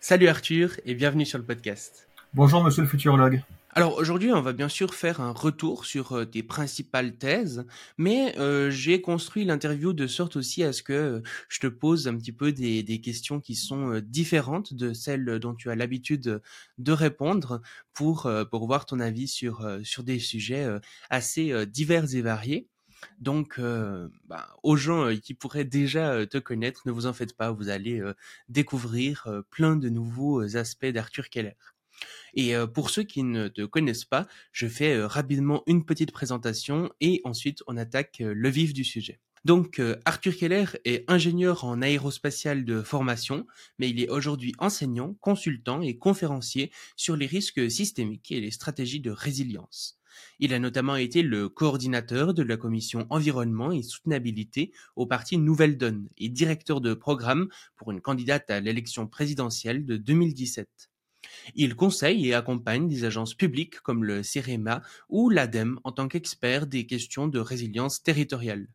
Salut 0.00 0.28
Arthur 0.28 0.76
et 0.86 0.94
bienvenue 0.94 1.26
sur 1.26 1.38
le 1.38 1.44
podcast. 1.44 2.06
Bonjour 2.32 2.62
monsieur 2.62 2.82
le 2.82 2.88
futurologue. 2.88 3.42
Alors 3.72 3.98
aujourd'hui, 3.98 4.32
on 4.32 4.40
va 4.40 4.52
bien 4.52 4.68
sûr 4.68 4.94
faire 4.94 5.20
un 5.20 5.32
retour 5.32 5.86
sur 5.86 6.12
euh, 6.12 6.24
tes 6.24 6.44
principales 6.44 7.16
thèses, 7.16 7.66
mais 7.96 8.38
euh, 8.38 8.70
j'ai 8.70 9.00
construit 9.00 9.44
l'interview 9.44 9.92
de 9.92 10.06
sorte 10.06 10.36
aussi 10.36 10.62
à 10.62 10.72
ce 10.72 10.84
que 10.84 10.92
euh, 10.92 11.20
je 11.48 11.58
te 11.58 11.66
pose 11.66 12.06
un 12.06 12.16
petit 12.16 12.30
peu 12.30 12.52
des, 12.52 12.84
des 12.84 13.00
questions 13.00 13.40
qui 13.40 13.56
sont 13.56 14.00
différentes 14.04 14.72
de 14.72 14.92
celles 14.92 15.40
dont 15.40 15.54
tu 15.54 15.68
as 15.68 15.74
l'habitude 15.74 16.40
de 16.78 16.92
répondre 16.92 17.60
pour, 17.92 18.30
pour 18.52 18.66
voir 18.68 18.86
ton 18.86 19.00
avis 19.00 19.26
sur, 19.26 19.68
sur 19.82 20.04
des 20.04 20.20
sujets 20.20 20.68
assez 21.10 21.66
divers 21.66 22.14
et 22.14 22.22
variés. 22.22 22.68
Donc, 23.20 23.58
euh, 23.58 24.08
bah, 24.26 24.48
aux 24.62 24.76
gens 24.76 25.06
euh, 25.06 25.16
qui 25.16 25.34
pourraient 25.34 25.64
déjà 25.64 26.12
euh, 26.12 26.26
te 26.26 26.38
connaître, 26.38 26.82
ne 26.86 26.92
vous 26.92 27.06
en 27.06 27.12
faites 27.12 27.36
pas, 27.36 27.50
vous 27.50 27.68
allez 27.68 28.02
découvrir 28.48 29.28
plein 29.50 29.76
de 29.76 29.88
nouveaux 29.88 30.56
aspects 30.56 30.86
d'Arthur 30.86 31.28
Keller. 31.28 31.56
Et 32.34 32.54
pour 32.74 32.90
ceux 32.90 33.02
qui 33.02 33.22
ne 33.24 33.48
te 33.48 33.64
connaissent 33.64 34.04
pas, 34.04 34.28
je 34.52 34.68
fais 34.68 35.02
rapidement 35.04 35.62
une 35.66 35.84
petite 35.84 36.12
présentation 36.12 36.90
et 37.00 37.20
ensuite 37.24 37.62
on 37.66 37.76
attaque 37.76 38.18
le 38.20 38.48
vif 38.48 38.72
du 38.72 38.84
sujet. 38.84 39.20
Donc 39.44 39.80
Arthur 40.04 40.36
Keller 40.36 40.66
est 40.84 41.04
ingénieur 41.10 41.64
en 41.64 41.82
aérospatial 41.82 42.64
de 42.64 42.82
formation, 42.82 43.46
mais 43.78 43.90
il 43.90 44.00
est 44.00 44.10
aujourd'hui 44.10 44.54
enseignant, 44.58 45.14
consultant 45.20 45.82
et 45.82 45.98
conférencier 45.98 46.70
sur 46.96 47.16
les 47.16 47.26
risques 47.26 47.70
systémiques 47.70 48.30
et 48.30 48.40
les 48.40 48.52
stratégies 48.52 49.00
de 49.00 49.10
résilience. 49.10 49.97
Il 50.40 50.54
a 50.54 50.58
notamment 50.58 50.96
été 50.96 51.22
le 51.22 51.48
coordinateur 51.48 52.34
de 52.34 52.42
la 52.42 52.56
commission 52.56 53.06
environnement 53.10 53.72
et 53.72 53.82
soutenabilité 53.82 54.72
au 54.96 55.06
parti 55.06 55.38
Nouvelle 55.38 55.76
Donne 55.76 56.08
et 56.18 56.28
directeur 56.28 56.80
de 56.80 56.94
programme 56.94 57.48
pour 57.76 57.90
une 57.90 58.00
candidate 58.00 58.50
à 58.50 58.60
l'élection 58.60 59.06
présidentielle 59.06 59.84
de 59.84 59.96
2017. 59.96 60.68
Il 61.54 61.74
conseille 61.74 62.28
et 62.28 62.34
accompagne 62.34 62.88
des 62.88 63.04
agences 63.04 63.34
publiques 63.34 63.80
comme 63.80 64.04
le 64.04 64.22
CEREMA 64.22 64.82
ou 65.08 65.30
l'ADEME 65.30 65.80
en 65.84 65.92
tant 65.92 66.08
qu'expert 66.08 66.66
des 66.66 66.86
questions 66.86 67.28
de 67.28 67.38
résilience 67.38 68.02
territoriale. 68.02 68.68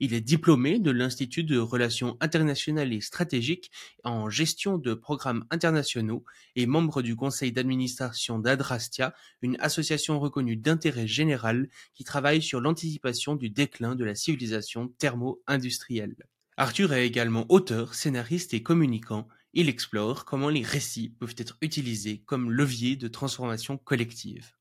Il 0.00 0.14
est 0.14 0.20
diplômé 0.20 0.78
de 0.78 0.90
l'Institut 0.90 1.44
de 1.44 1.58
relations 1.58 2.16
internationales 2.20 2.92
et 2.92 3.00
stratégiques 3.00 3.70
en 4.04 4.30
gestion 4.30 4.78
de 4.78 4.94
programmes 4.94 5.44
internationaux 5.50 6.24
et 6.56 6.66
membre 6.66 7.02
du 7.02 7.16
conseil 7.16 7.52
d'administration 7.52 8.38
d'Adrastia, 8.38 9.14
une 9.42 9.56
association 9.60 10.20
reconnue 10.20 10.56
d'intérêt 10.56 11.06
général 11.06 11.68
qui 11.94 12.04
travaille 12.04 12.42
sur 12.42 12.60
l'anticipation 12.60 13.36
du 13.36 13.50
déclin 13.50 13.94
de 13.94 14.04
la 14.04 14.14
civilisation 14.14 14.88
thermo-industrielle. 14.98 16.16
Arthur 16.56 16.92
est 16.92 17.06
également 17.06 17.46
auteur, 17.48 17.94
scénariste 17.94 18.54
et 18.54 18.62
communicant. 18.62 19.26
Il 19.54 19.68
explore 19.68 20.24
comment 20.24 20.48
les 20.48 20.62
récits 20.62 21.10
peuvent 21.18 21.34
être 21.36 21.56
utilisés 21.60 22.22
comme 22.26 22.50
levier 22.50 22.96
de 22.96 23.08
transformation 23.08 23.76
collective. 23.76 24.52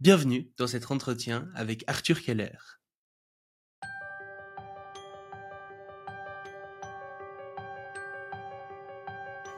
Bienvenue 0.00 0.50
dans 0.56 0.66
cet 0.66 0.90
entretien 0.90 1.48
avec 1.54 1.84
Arthur 1.86 2.20
Keller. 2.20 2.58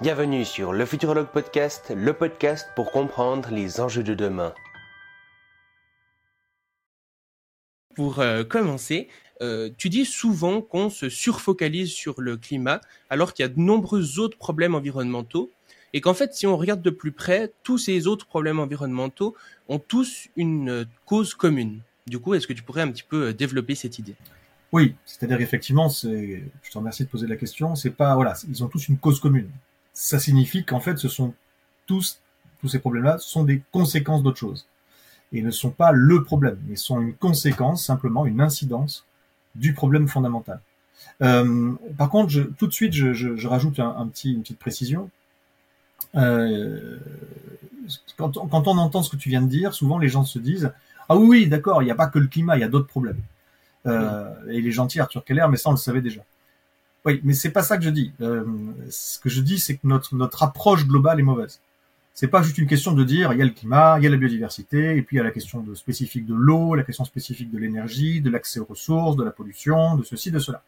Bienvenue 0.06 0.44
sur 0.44 0.72
le 0.72 0.86
Futurologue 0.86 1.32
Podcast, 1.32 1.92
le 1.92 2.12
podcast 2.12 2.68
pour 2.76 2.92
comprendre 2.92 3.48
les 3.50 3.80
enjeux 3.80 4.04
de 4.04 4.14
demain. 4.14 4.54
Pour 7.96 8.20
euh, 8.20 8.44
commencer, 8.44 9.08
euh, 9.42 9.68
tu 9.76 9.88
dis 9.88 10.04
souvent 10.04 10.62
qu'on 10.62 10.90
se 10.90 11.08
surfocalise 11.08 11.90
sur 11.90 12.20
le 12.20 12.36
climat 12.36 12.80
alors 13.10 13.34
qu'il 13.34 13.42
y 13.42 13.46
a 13.46 13.48
de 13.48 13.58
nombreux 13.58 14.20
autres 14.20 14.38
problèmes 14.38 14.76
environnementaux 14.76 15.50
et 15.92 16.00
qu'en 16.00 16.14
fait, 16.14 16.34
si 16.34 16.46
on 16.46 16.56
regarde 16.56 16.82
de 16.82 16.90
plus 16.90 17.10
près, 17.10 17.52
tous 17.64 17.78
ces 17.78 18.06
autres 18.06 18.26
problèmes 18.26 18.60
environnementaux 18.60 19.34
ont 19.68 19.80
tous 19.80 20.28
une 20.36 20.70
euh, 20.70 20.84
cause 21.04 21.34
commune. 21.34 21.80
Du 22.06 22.20
coup, 22.20 22.34
est-ce 22.34 22.46
que 22.46 22.52
tu 22.52 22.62
pourrais 22.62 22.82
un 22.82 22.92
petit 22.92 23.02
peu 23.02 23.30
euh, 23.30 23.34
développer 23.34 23.74
cette 23.74 23.98
idée? 23.98 24.14
Oui, 24.70 24.94
c'est-à-dire 25.04 25.40
effectivement, 25.40 25.88
je 25.88 26.70
te 26.70 26.78
remercie 26.78 27.02
de 27.02 27.08
poser 27.08 27.26
la 27.26 27.34
question. 27.34 27.74
C'est 27.74 27.90
pas 27.90 28.14
voilà, 28.14 28.34
ils 28.48 28.62
ont 28.62 28.68
tous 28.68 28.86
une 28.86 28.98
cause 28.98 29.18
commune. 29.18 29.50
Ça 29.98 30.18
signifie 30.20 30.62
qu'en 30.62 30.78
fait, 30.78 30.98
ce 30.98 31.08
sont 31.08 31.32
tous 31.86 32.20
tous 32.60 32.68
ces 32.68 32.78
problèmes-là 32.78 33.16
sont 33.18 33.44
des 33.44 33.62
conséquences 33.70 34.22
d'autre 34.22 34.38
chose 34.38 34.66
et 35.32 35.40
ne 35.42 35.50
sont 35.50 35.70
pas 35.70 35.92
le 35.92 36.22
problème, 36.22 36.58
mais 36.66 36.76
sont 36.76 37.00
une 37.00 37.14
conséquence 37.14 37.84
simplement, 37.84 38.26
une 38.26 38.40
incidence 38.40 39.06
du 39.54 39.72
problème 39.72 40.06
fondamental. 40.06 40.60
Euh, 41.22 41.72
par 41.96 42.10
contre, 42.10 42.30
je, 42.30 42.42
tout 42.42 42.66
de 42.66 42.72
suite, 42.72 42.92
je, 42.92 43.12
je, 43.12 43.36
je 43.36 43.48
rajoute 43.48 43.80
un, 43.80 43.96
un, 43.98 44.06
petit, 44.06 44.32
une 44.32 44.42
petite 44.42 44.58
précision. 44.58 45.10
Euh, 46.14 46.98
quand, 48.16 48.36
on, 48.36 48.46
quand, 48.46 48.68
on 48.68 48.76
entend 48.76 49.02
ce 49.02 49.10
que 49.10 49.16
tu 49.16 49.30
viens 49.30 49.42
de 49.42 49.48
dire, 49.48 49.72
souvent 49.72 49.98
les 49.98 50.08
gens 50.08 50.24
se 50.24 50.38
disent 50.38 50.72
ah 51.08 51.16
oui, 51.16 51.26
oui 51.26 51.46
d'accord, 51.46 51.82
il 51.82 51.86
n'y 51.86 51.90
a 51.90 51.94
pas 51.96 52.08
que 52.08 52.18
le 52.18 52.26
climat, 52.26 52.56
il 52.56 52.60
y 52.60 52.64
a 52.64 52.68
d'autres 52.68 52.86
problèmes. 52.86 53.20
Euh, 53.86 54.34
et 54.50 54.58
il 54.58 54.66
est 54.66 54.72
gentil 54.72 55.00
Arthur 55.00 55.24
Keller, 55.24 55.46
mais 55.48 55.56
ça 55.56 55.70
on 55.70 55.72
le 55.72 55.78
savait 55.78 56.02
déjà. 56.02 56.22
Oui, 57.06 57.20
mais 57.22 57.34
c'est 57.34 57.50
pas 57.50 57.62
ça 57.62 57.78
que 57.78 57.84
je 57.84 57.90
dis. 57.90 58.12
Euh, 58.20 58.44
ce 58.90 59.20
que 59.20 59.28
je 59.28 59.40
dis, 59.40 59.60
c'est 59.60 59.76
que 59.76 59.86
notre 59.86 60.16
notre 60.16 60.42
approche 60.42 60.86
globale 60.86 61.20
est 61.20 61.22
mauvaise. 61.22 61.60
C'est 62.14 62.26
pas 62.26 62.42
juste 62.42 62.58
une 62.58 62.66
question 62.66 62.92
de 62.92 63.04
dire 63.04 63.32
il 63.32 63.38
y 63.38 63.42
a 63.42 63.44
le 63.44 63.52
climat, 63.52 63.98
il 63.98 64.04
y 64.04 64.06
a 64.08 64.10
la 64.10 64.16
biodiversité, 64.16 64.96
et 64.96 65.02
puis 65.02 65.16
il 65.16 65.18
y 65.18 65.20
a 65.20 65.24
la 65.24 65.30
question 65.30 65.64
spécifique 65.76 66.26
de 66.26 66.34
l'eau, 66.34 66.74
la 66.74 66.82
question 66.82 67.04
spécifique 67.04 67.50
de 67.50 67.58
l'énergie, 67.58 68.20
de 68.20 68.28
l'accès 68.28 68.58
aux 68.58 68.64
ressources, 68.64 69.16
de 69.16 69.22
la 69.22 69.30
pollution, 69.30 69.96
de 69.96 70.02
ceci, 70.02 70.32
de 70.32 70.40
cela. 70.40 70.62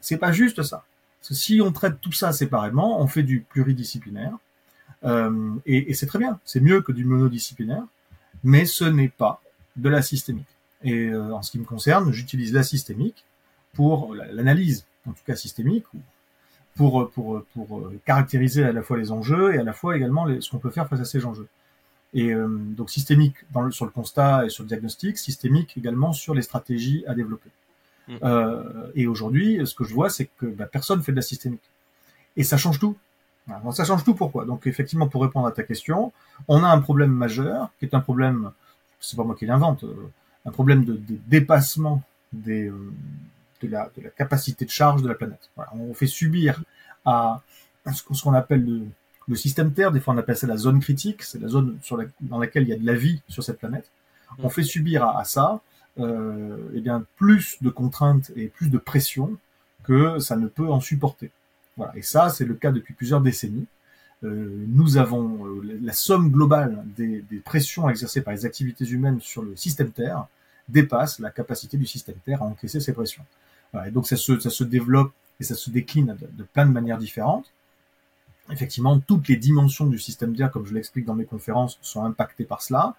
C'est 0.00 0.18
pas 0.18 0.32
juste 0.32 0.62
ça. 0.62 0.84
Si 1.22 1.60
on 1.62 1.72
traite 1.72 2.00
tout 2.00 2.12
ça 2.12 2.32
séparément, 2.32 3.00
on 3.00 3.06
fait 3.06 3.22
du 3.22 3.40
pluridisciplinaire, 3.40 4.36
euh, 5.04 5.54
et, 5.64 5.90
et 5.90 5.94
c'est 5.94 6.06
très 6.06 6.18
bien. 6.18 6.38
C'est 6.44 6.60
mieux 6.60 6.82
que 6.82 6.92
du 6.92 7.04
monodisciplinaire, 7.04 7.84
mais 8.44 8.66
ce 8.66 8.84
n'est 8.84 9.08
pas 9.08 9.40
de 9.76 9.88
la 9.88 10.02
systémique. 10.02 10.52
Et 10.82 11.06
euh, 11.06 11.32
en 11.32 11.40
ce 11.40 11.50
qui 11.50 11.58
me 11.58 11.64
concerne, 11.64 12.12
j'utilise 12.12 12.52
la 12.52 12.62
systémique 12.62 13.24
pour 13.72 14.14
l'analyse, 14.14 14.84
en 15.08 15.12
tout 15.12 15.24
cas 15.26 15.36
systémique, 15.36 15.84
pour, 16.74 17.10
pour, 17.10 17.44
pour 17.52 17.92
caractériser 18.04 18.64
à 18.64 18.72
la 18.72 18.82
fois 18.82 18.96
les 18.96 19.10
enjeux 19.12 19.54
et 19.54 19.58
à 19.58 19.62
la 19.62 19.72
fois 19.72 19.96
également 19.96 20.24
les, 20.24 20.40
ce 20.40 20.50
qu'on 20.50 20.58
peut 20.58 20.70
faire 20.70 20.88
face 20.88 21.00
à 21.00 21.04
ces 21.04 21.24
enjeux. 21.26 21.48
Et 22.14 22.32
euh, 22.32 22.46
donc 22.48 22.90
systémique 22.90 23.36
dans 23.52 23.62
le, 23.62 23.70
sur 23.70 23.84
le 23.84 23.90
constat 23.90 24.46
et 24.46 24.48
sur 24.48 24.64
le 24.64 24.68
diagnostic, 24.68 25.18
systémique 25.18 25.76
également 25.76 26.12
sur 26.12 26.34
les 26.34 26.42
stratégies 26.42 27.04
à 27.06 27.14
développer. 27.14 27.50
Mmh. 28.08 28.14
Euh, 28.22 28.90
et 28.94 29.06
aujourd'hui, 29.06 29.60
ce 29.66 29.74
que 29.74 29.84
je 29.84 29.94
vois, 29.94 30.10
c'est 30.10 30.28
que 30.38 30.46
bah, 30.46 30.66
personne 30.66 31.02
fait 31.02 31.12
de 31.12 31.16
la 31.16 31.22
systémique. 31.22 31.62
Et 32.36 32.44
ça 32.44 32.56
change 32.56 32.78
tout. 32.78 32.96
Alors, 33.48 33.74
ça 33.74 33.84
change 33.84 34.04
tout 34.04 34.14
pourquoi? 34.14 34.44
Donc 34.44 34.66
effectivement, 34.66 35.08
pour 35.08 35.22
répondre 35.22 35.46
à 35.46 35.52
ta 35.52 35.62
question, 35.62 36.12
on 36.48 36.62
a 36.64 36.68
un 36.68 36.80
problème 36.80 37.12
majeur, 37.12 37.70
qui 37.78 37.84
est 37.86 37.94
un 37.94 38.00
problème, 38.00 38.50
c'est 39.00 39.16
pas 39.16 39.24
moi 39.24 39.34
qui 39.34 39.46
l'invente, 39.46 39.84
euh, 39.84 40.10
un 40.44 40.50
problème 40.50 40.84
de, 40.84 40.94
de 40.94 41.18
dépassement 41.26 42.02
des, 42.32 42.68
euh, 42.68 42.92
de 43.66 43.72
la, 43.72 43.90
de 43.96 44.02
la, 44.02 44.10
capacité 44.10 44.64
de 44.64 44.70
charge 44.70 45.02
de 45.02 45.08
la 45.08 45.14
planète. 45.14 45.50
Voilà. 45.56 45.72
On 45.74 45.94
fait 45.94 46.06
subir 46.06 46.62
à 47.04 47.42
ce 47.92 48.22
qu'on 48.22 48.34
appelle 48.34 48.64
le, 48.64 48.82
le, 49.28 49.36
système 49.36 49.72
Terre, 49.72 49.90
des 49.90 50.00
fois 50.00 50.14
on 50.14 50.18
appelle 50.18 50.36
ça 50.36 50.46
la 50.46 50.56
zone 50.56 50.80
critique, 50.80 51.22
c'est 51.22 51.40
la 51.40 51.48
zone 51.48 51.78
sur 51.82 51.96
la, 51.96 52.04
dans 52.20 52.38
laquelle 52.38 52.62
il 52.62 52.68
y 52.68 52.72
a 52.72 52.78
de 52.78 52.86
la 52.86 52.94
vie 52.94 53.22
sur 53.28 53.42
cette 53.42 53.58
planète. 53.58 53.90
On 54.38 54.48
fait 54.48 54.62
subir 54.62 55.04
à, 55.04 55.20
à 55.20 55.24
ça 55.24 55.60
euh, 55.98 56.56
eh 56.74 56.80
bien, 56.80 57.04
plus 57.16 57.58
de 57.60 57.68
contraintes 57.68 58.32
et 58.34 58.48
plus 58.48 58.70
de 58.70 58.78
pression 58.78 59.36
que 59.84 60.18
ça 60.20 60.36
ne 60.36 60.46
peut 60.46 60.68
en 60.68 60.80
supporter. 60.80 61.30
Voilà. 61.76 61.96
Et 61.96 62.02
ça, 62.02 62.30
c'est 62.30 62.44
le 62.44 62.54
cas 62.54 62.72
depuis 62.72 62.94
plusieurs 62.94 63.20
décennies. 63.20 63.66
Euh, 64.24 64.64
nous 64.68 64.96
avons 64.96 65.46
euh, 65.46 65.78
la 65.82 65.92
somme 65.92 66.30
globale 66.30 66.82
des, 66.96 67.22
des, 67.30 67.38
pressions 67.38 67.90
exercées 67.90 68.22
par 68.22 68.32
les 68.32 68.46
activités 68.46 68.86
humaines 68.86 69.20
sur 69.20 69.42
le 69.42 69.56
système 69.56 69.90
Terre 69.90 70.26
dépasse 70.68 71.18
la 71.18 71.30
capacité 71.30 71.76
du 71.76 71.86
système 71.86 72.14
Terre 72.24 72.42
à 72.42 72.46
encaisser 72.46 72.80
ces 72.80 72.92
pressions. 72.92 73.24
Voilà, 73.72 73.88
et 73.88 73.90
donc 73.90 74.06
ça 74.06 74.16
se, 74.16 74.38
ça 74.38 74.50
se 74.50 74.64
développe 74.64 75.12
et 75.40 75.44
ça 75.44 75.54
se 75.54 75.70
décline 75.70 76.16
de, 76.20 76.28
de, 76.30 76.44
plein 76.44 76.66
de 76.66 76.72
manières 76.72 76.98
différentes. 76.98 77.52
Effectivement, 78.50 78.98
toutes 78.98 79.28
les 79.28 79.36
dimensions 79.36 79.86
du 79.86 79.98
système 79.98 80.34
Terre, 80.34 80.50
comme 80.50 80.66
je 80.66 80.74
l'explique 80.74 81.04
dans 81.04 81.14
mes 81.14 81.24
conférences, 81.24 81.78
sont 81.80 82.04
impactées 82.04 82.44
par 82.44 82.60
cela. 82.60 82.96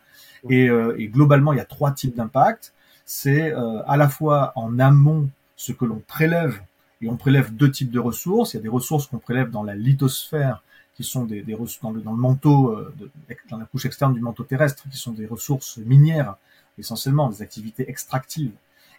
Et, 0.49 0.69
euh, 0.69 0.95
et 0.97 1.07
globalement, 1.07 1.53
il 1.53 1.57
y 1.57 1.61
a 1.61 1.65
trois 1.65 1.91
types 1.91 2.15
d'impacts. 2.15 2.73
C'est 3.05 3.51
euh, 3.51 3.83
à 3.85 3.97
la 3.97 4.09
fois 4.09 4.53
en 4.55 4.79
amont 4.79 5.29
ce 5.55 5.71
que 5.73 5.85
l'on 5.85 6.01
prélève, 6.07 6.61
et 7.01 7.09
on 7.09 7.17
prélève 7.17 7.53
deux 7.53 7.69
types 7.69 7.91
de 7.91 7.99
ressources. 7.99 8.53
Il 8.53 8.57
y 8.57 8.59
a 8.59 8.63
des 8.63 8.69
ressources 8.69 9.07
qu'on 9.07 9.19
prélève 9.19 9.51
dans 9.51 9.63
la 9.63 9.75
lithosphère, 9.75 10.63
qui 10.95 11.03
sont 11.03 11.25
des, 11.25 11.41
des 11.41 11.57
dans, 11.81 11.91
le, 11.91 12.01
dans 12.01 12.11
le 12.11 12.17
manteau, 12.17 12.71
euh, 12.71 12.93
de, 12.97 13.09
dans 13.49 13.57
la 13.57 13.65
couche 13.65 13.85
externe 13.85 14.13
du 14.13 14.21
manteau 14.21 14.43
terrestre, 14.43 14.83
qui 14.89 14.97
sont 14.97 15.11
des 15.11 15.25
ressources 15.25 15.77
minières, 15.77 16.35
essentiellement 16.77 17.29
des 17.29 17.41
activités 17.41 17.89
extractives. 17.89 18.53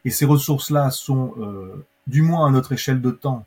Et 0.05 0.11
ces 0.11 0.27
ressources-là 0.27 0.91
sont, 0.91 1.35
euh, 1.39 1.85
du 2.07 2.23
moins 2.23 2.49
à 2.49 2.51
notre 2.51 2.73
échelle 2.73 3.01
de 3.01 3.11
temps, 3.11 3.47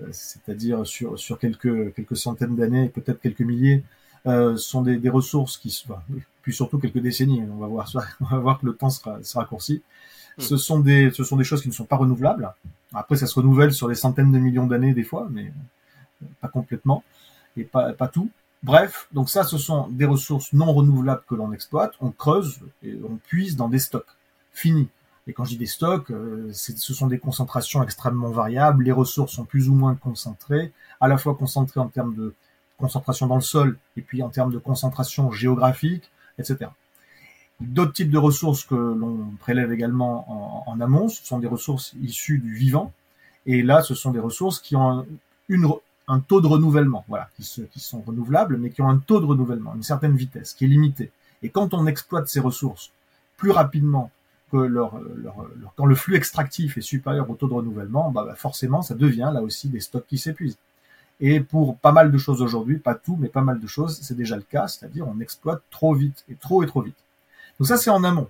euh, 0.00 0.06
c'est-à-dire 0.12 0.86
sur, 0.86 1.18
sur 1.18 1.38
quelques, 1.38 1.94
quelques 1.94 2.16
centaines 2.16 2.56
d'années, 2.56 2.88
peut-être 2.88 3.20
quelques 3.20 3.40
milliers, 3.40 3.84
euh, 4.26 4.56
sont 4.56 4.82
des, 4.82 4.96
des 4.96 5.10
ressources 5.10 5.56
qui, 5.58 5.84
enfin, 5.88 6.00
puis 6.42 6.54
surtout 6.54 6.78
quelques 6.78 6.98
décennies, 6.98 7.42
on 7.50 7.58
va 7.58 7.66
voir, 7.66 7.90
on 8.20 8.24
va 8.24 8.38
voir 8.38 8.58
que 8.58 8.66
le 8.66 8.74
temps 8.74 8.90
sera, 8.90 9.22
sera 9.22 9.40
raccourci. 9.42 9.82
Mmh. 10.38 10.42
Ce 10.42 10.56
sont 10.56 10.80
des, 10.80 11.10
ce 11.10 11.24
sont 11.24 11.36
des 11.36 11.44
choses 11.44 11.62
qui 11.62 11.68
ne 11.68 11.74
sont 11.74 11.84
pas 11.84 11.96
renouvelables. 11.96 12.52
Après, 12.94 13.16
ça 13.16 13.26
se 13.26 13.34
renouvelle 13.34 13.72
sur 13.72 13.88
des 13.88 13.94
centaines 13.94 14.32
de 14.32 14.38
millions 14.38 14.66
d'années 14.66 14.94
des 14.94 15.02
fois, 15.02 15.28
mais 15.30 15.52
pas 16.40 16.48
complètement. 16.48 17.04
et 17.56 17.64
pas, 17.64 17.92
pas 17.92 18.08
tout. 18.08 18.30
Bref, 18.62 19.08
donc 19.12 19.30
ça, 19.30 19.44
ce 19.44 19.56
sont 19.56 19.88
des 19.88 20.04
ressources 20.04 20.52
non 20.52 20.72
renouvelables 20.72 21.22
que 21.28 21.34
l'on 21.34 21.52
exploite, 21.52 21.92
on 22.00 22.10
creuse 22.10 22.58
et 22.82 22.98
on 23.08 23.16
puise 23.16 23.56
dans 23.56 23.68
des 23.68 23.78
stocks 23.78 24.06
finis. 24.52 24.88
Et 25.28 25.34
quand 25.34 25.44
je 25.44 25.50
dis 25.50 25.58
des 25.58 25.66
stocks, 25.66 26.10
euh, 26.10 26.50
ce 26.52 26.94
sont 26.94 27.06
des 27.06 27.18
concentrations 27.18 27.82
extrêmement 27.82 28.30
variables, 28.30 28.84
les 28.84 28.92
ressources 28.92 29.32
sont 29.34 29.44
plus 29.44 29.68
ou 29.68 29.74
moins 29.74 29.94
concentrées, 29.94 30.72
à 31.00 31.06
la 31.06 31.18
fois 31.18 31.34
concentrées 31.34 31.80
en 31.80 31.88
termes 31.88 32.14
de 32.14 32.34
concentration 32.78 33.26
dans 33.26 33.34
le 33.34 33.42
sol 33.42 33.78
et 33.98 34.00
puis 34.00 34.22
en 34.22 34.30
termes 34.30 34.52
de 34.52 34.58
concentration 34.58 35.30
géographique, 35.30 36.10
etc. 36.38 36.70
D'autres 37.60 37.92
types 37.92 38.10
de 38.10 38.18
ressources 38.18 38.64
que 38.64 38.74
l'on 38.74 39.32
prélève 39.40 39.70
également 39.70 40.64
en, 40.70 40.80
amont, 40.80 41.08
ce 41.08 41.22
sont 41.24 41.40
des 41.40 41.48
ressources 41.48 41.94
issues 42.00 42.38
du 42.38 42.54
vivant. 42.54 42.92
Et 43.46 43.62
là, 43.62 43.82
ce 43.82 43.94
sont 43.94 44.12
des 44.12 44.20
ressources 44.20 44.60
qui 44.60 44.76
ont 44.76 45.04
un 46.06 46.20
taux 46.20 46.40
de 46.40 46.46
renouvellement, 46.46 47.04
voilà, 47.08 47.28
qui 47.36 47.80
sont 47.80 48.00
renouvelables, 48.00 48.56
mais 48.56 48.70
qui 48.70 48.80
ont 48.80 48.88
un 48.88 48.98
taux 48.98 49.20
de 49.20 49.26
renouvellement, 49.26 49.74
une 49.74 49.82
certaine 49.82 50.14
vitesse, 50.14 50.54
qui 50.54 50.64
est 50.64 50.68
limitée. 50.68 51.10
Et 51.42 51.48
quand 51.50 51.74
on 51.74 51.86
exploite 51.86 52.28
ces 52.28 52.40
ressources 52.40 52.92
plus 53.36 53.50
rapidement 53.50 54.10
que 54.50 54.56
leur, 54.56 55.00
leur, 55.00 55.34
quand 55.76 55.86
le 55.86 55.94
flux 55.94 56.16
extractif 56.16 56.78
est 56.78 56.82
supérieur 56.82 57.28
au 57.30 57.34
taux 57.34 57.48
de 57.48 57.54
renouvellement, 57.54 58.10
bah, 58.10 58.24
bah 58.26 58.34
forcément, 58.34 58.82
ça 58.82 58.94
devient 58.94 59.30
là 59.32 59.42
aussi 59.42 59.68
des 59.68 59.80
stocks 59.80 60.06
qui 60.06 60.18
s'épuisent. 60.18 60.58
Et 61.20 61.40
pour 61.40 61.76
pas 61.78 61.92
mal 61.92 62.12
de 62.12 62.18
choses 62.18 62.42
aujourd'hui, 62.42 62.78
pas 62.78 62.94
tout, 62.94 63.16
mais 63.18 63.28
pas 63.28 63.40
mal 63.42 63.58
de 63.60 63.66
choses, 63.66 63.98
c'est 64.02 64.16
déjà 64.16 64.36
le 64.36 64.42
cas, 64.42 64.68
c'est-à-dire 64.68 65.06
on 65.08 65.20
exploite 65.20 65.62
trop 65.70 65.94
vite, 65.94 66.24
et 66.28 66.34
trop 66.34 66.62
et 66.62 66.66
trop 66.66 66.82
vite. 66.82 66.96
Donc 67.58 67.66
ça, 67.66 67.76
c'est 67.76 67.90
en 67.90 68.04
amont. 68.04 68.28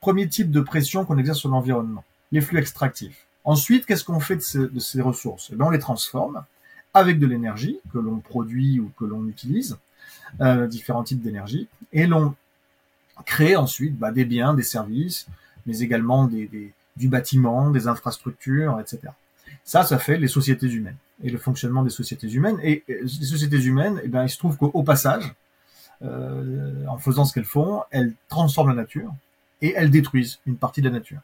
Premier 0.00 0.28
type 0.28 0.50
de 0.50 0.60
pression 0.60 1.04
qu'on 1.04 1.18
exerce 1.18 1.38
sur 1.38 1.50
l'environnement, 1.50 2.04
les 2.32 2.40
flux 2.40 2.58
extractifs. 2.58 3.26
Ensuite, 3.44 3.84
qu'est-ce 3.84 4.04
qu'on 4.04 4.20
fait 4.20 4.36
de 4.36 4.40
ces, 4.40 4.68
de 4.68 4.80
ces 4.80 5.02
ressources? 5.02 5.50
Eh 5.52 5.56
bien, 5.56 5.66
On 5.66 5.70
les 5.70 5.78
transforme 5.78 6.44
avec 6.94 7.18
de 7.18 7.26
l'énergie 7.26 7.78
que 7.92 7.98
l'on 7.98 8.18
produit 8.18 8.80
ou 8.80 8.90
que 8.98 9.04
l'on 9.04 9.28
utilise, 9.28 9.78
euh, 10.40 10.66
différents 10.66 11.04
types 11.04 11.20
d'énergie, 11.20 11.68
et 11.92 12.06
l'on 12.06 12.34
crée 13.26 13.56
ensuite 13.56 13.98
bah, 13.98 14.10
des 14.10 14.24
biens, 14.24 14.54
des 14.54 14.62
services, 14.62 15.26
mais 15.66 15.78
également 15.80 16.26
des, 16.26 16.46
des, 16.46 16.72
du 16.96 17.08
bâtiment, 17.08 17.70
des 17.70 17.88
infrastructures, 17.88 18.80
etc. 18.80 19.12
Ça, 19.64 19.84
ça 19.84 19.98
fait 19.98 20.18
les 20.18 20.28
sociétés 20.28 20.68
humaines 20.68 20.96
et 21.22 21.30
le 21.30 21.38
fonctionnement 21.38 21.82
des 21.82 21.90
sociétés 21.90 22.30
humaines. 22.30 22.58
Et 22.62 22.84
les 22.88 23.06
sociétés 23.06 23.62
humaines, 23.62 24.00
eh 24.02 24.08
bien, 24.08 24.22
il 24.22 24.28
se 24.28 24.38
trouve 24.38 24.56
qu'au 24.56 24.82
passage, 24.82 25.34
euh, 26.02 26.86
en 26.86 26.98
faisant 26.98 27.24
ce 27.24 27.34
qu'elles 27.34 27.44
font, 27.44 27.82
elles 27.90 28.14
transforment 28.28 28.70
la 28.70 28.82
nature 28.82 29.12
et 29.60 29.74
elles 29.76 29.90
détruisent 29.90 30.38
une 30.46 30.56
partie 30.56 30.80
de 30.80 30.88
la 30.88 30.94
nature. 30.94 31.20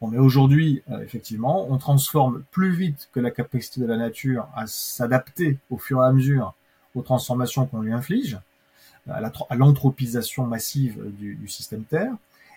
Bon, 0.00 0.08
mais 0.08 0.18
aujourd'hui, 0.18 0.82
euh, 0.90 1.00
effectivement, 1.00 1.70
on 1.70 1.78
transforme 1.78 2.44
plus 2.50 2.72
vite 2.72 3.08
que 3.12 3.20
la 3.20 3.30
capacité 3.30 3.80
de 3.80 3.86
la 3.86 3.96
nature 3.96 4.48
à 4.54 4.66
s'adapter 4.66 5.58
au 5.70 5.78
fur 5.78 6.02
et 6.02 6.06
à 6.06 6.12
mesure 6.12 6.54
aux 6.94 7.02
transformations 7.02 7.66
qu'on 7.66 7.80
lui 7.80 7.92
inflige, 7.92 8.38
à 9.08 9.56
l'anthropisation 9.56 10.46
massive 10.46 11.00
du, 11.18 11.34
du, 11.34 11.48
système 11.48 11.82
Terre. 11.82 12.12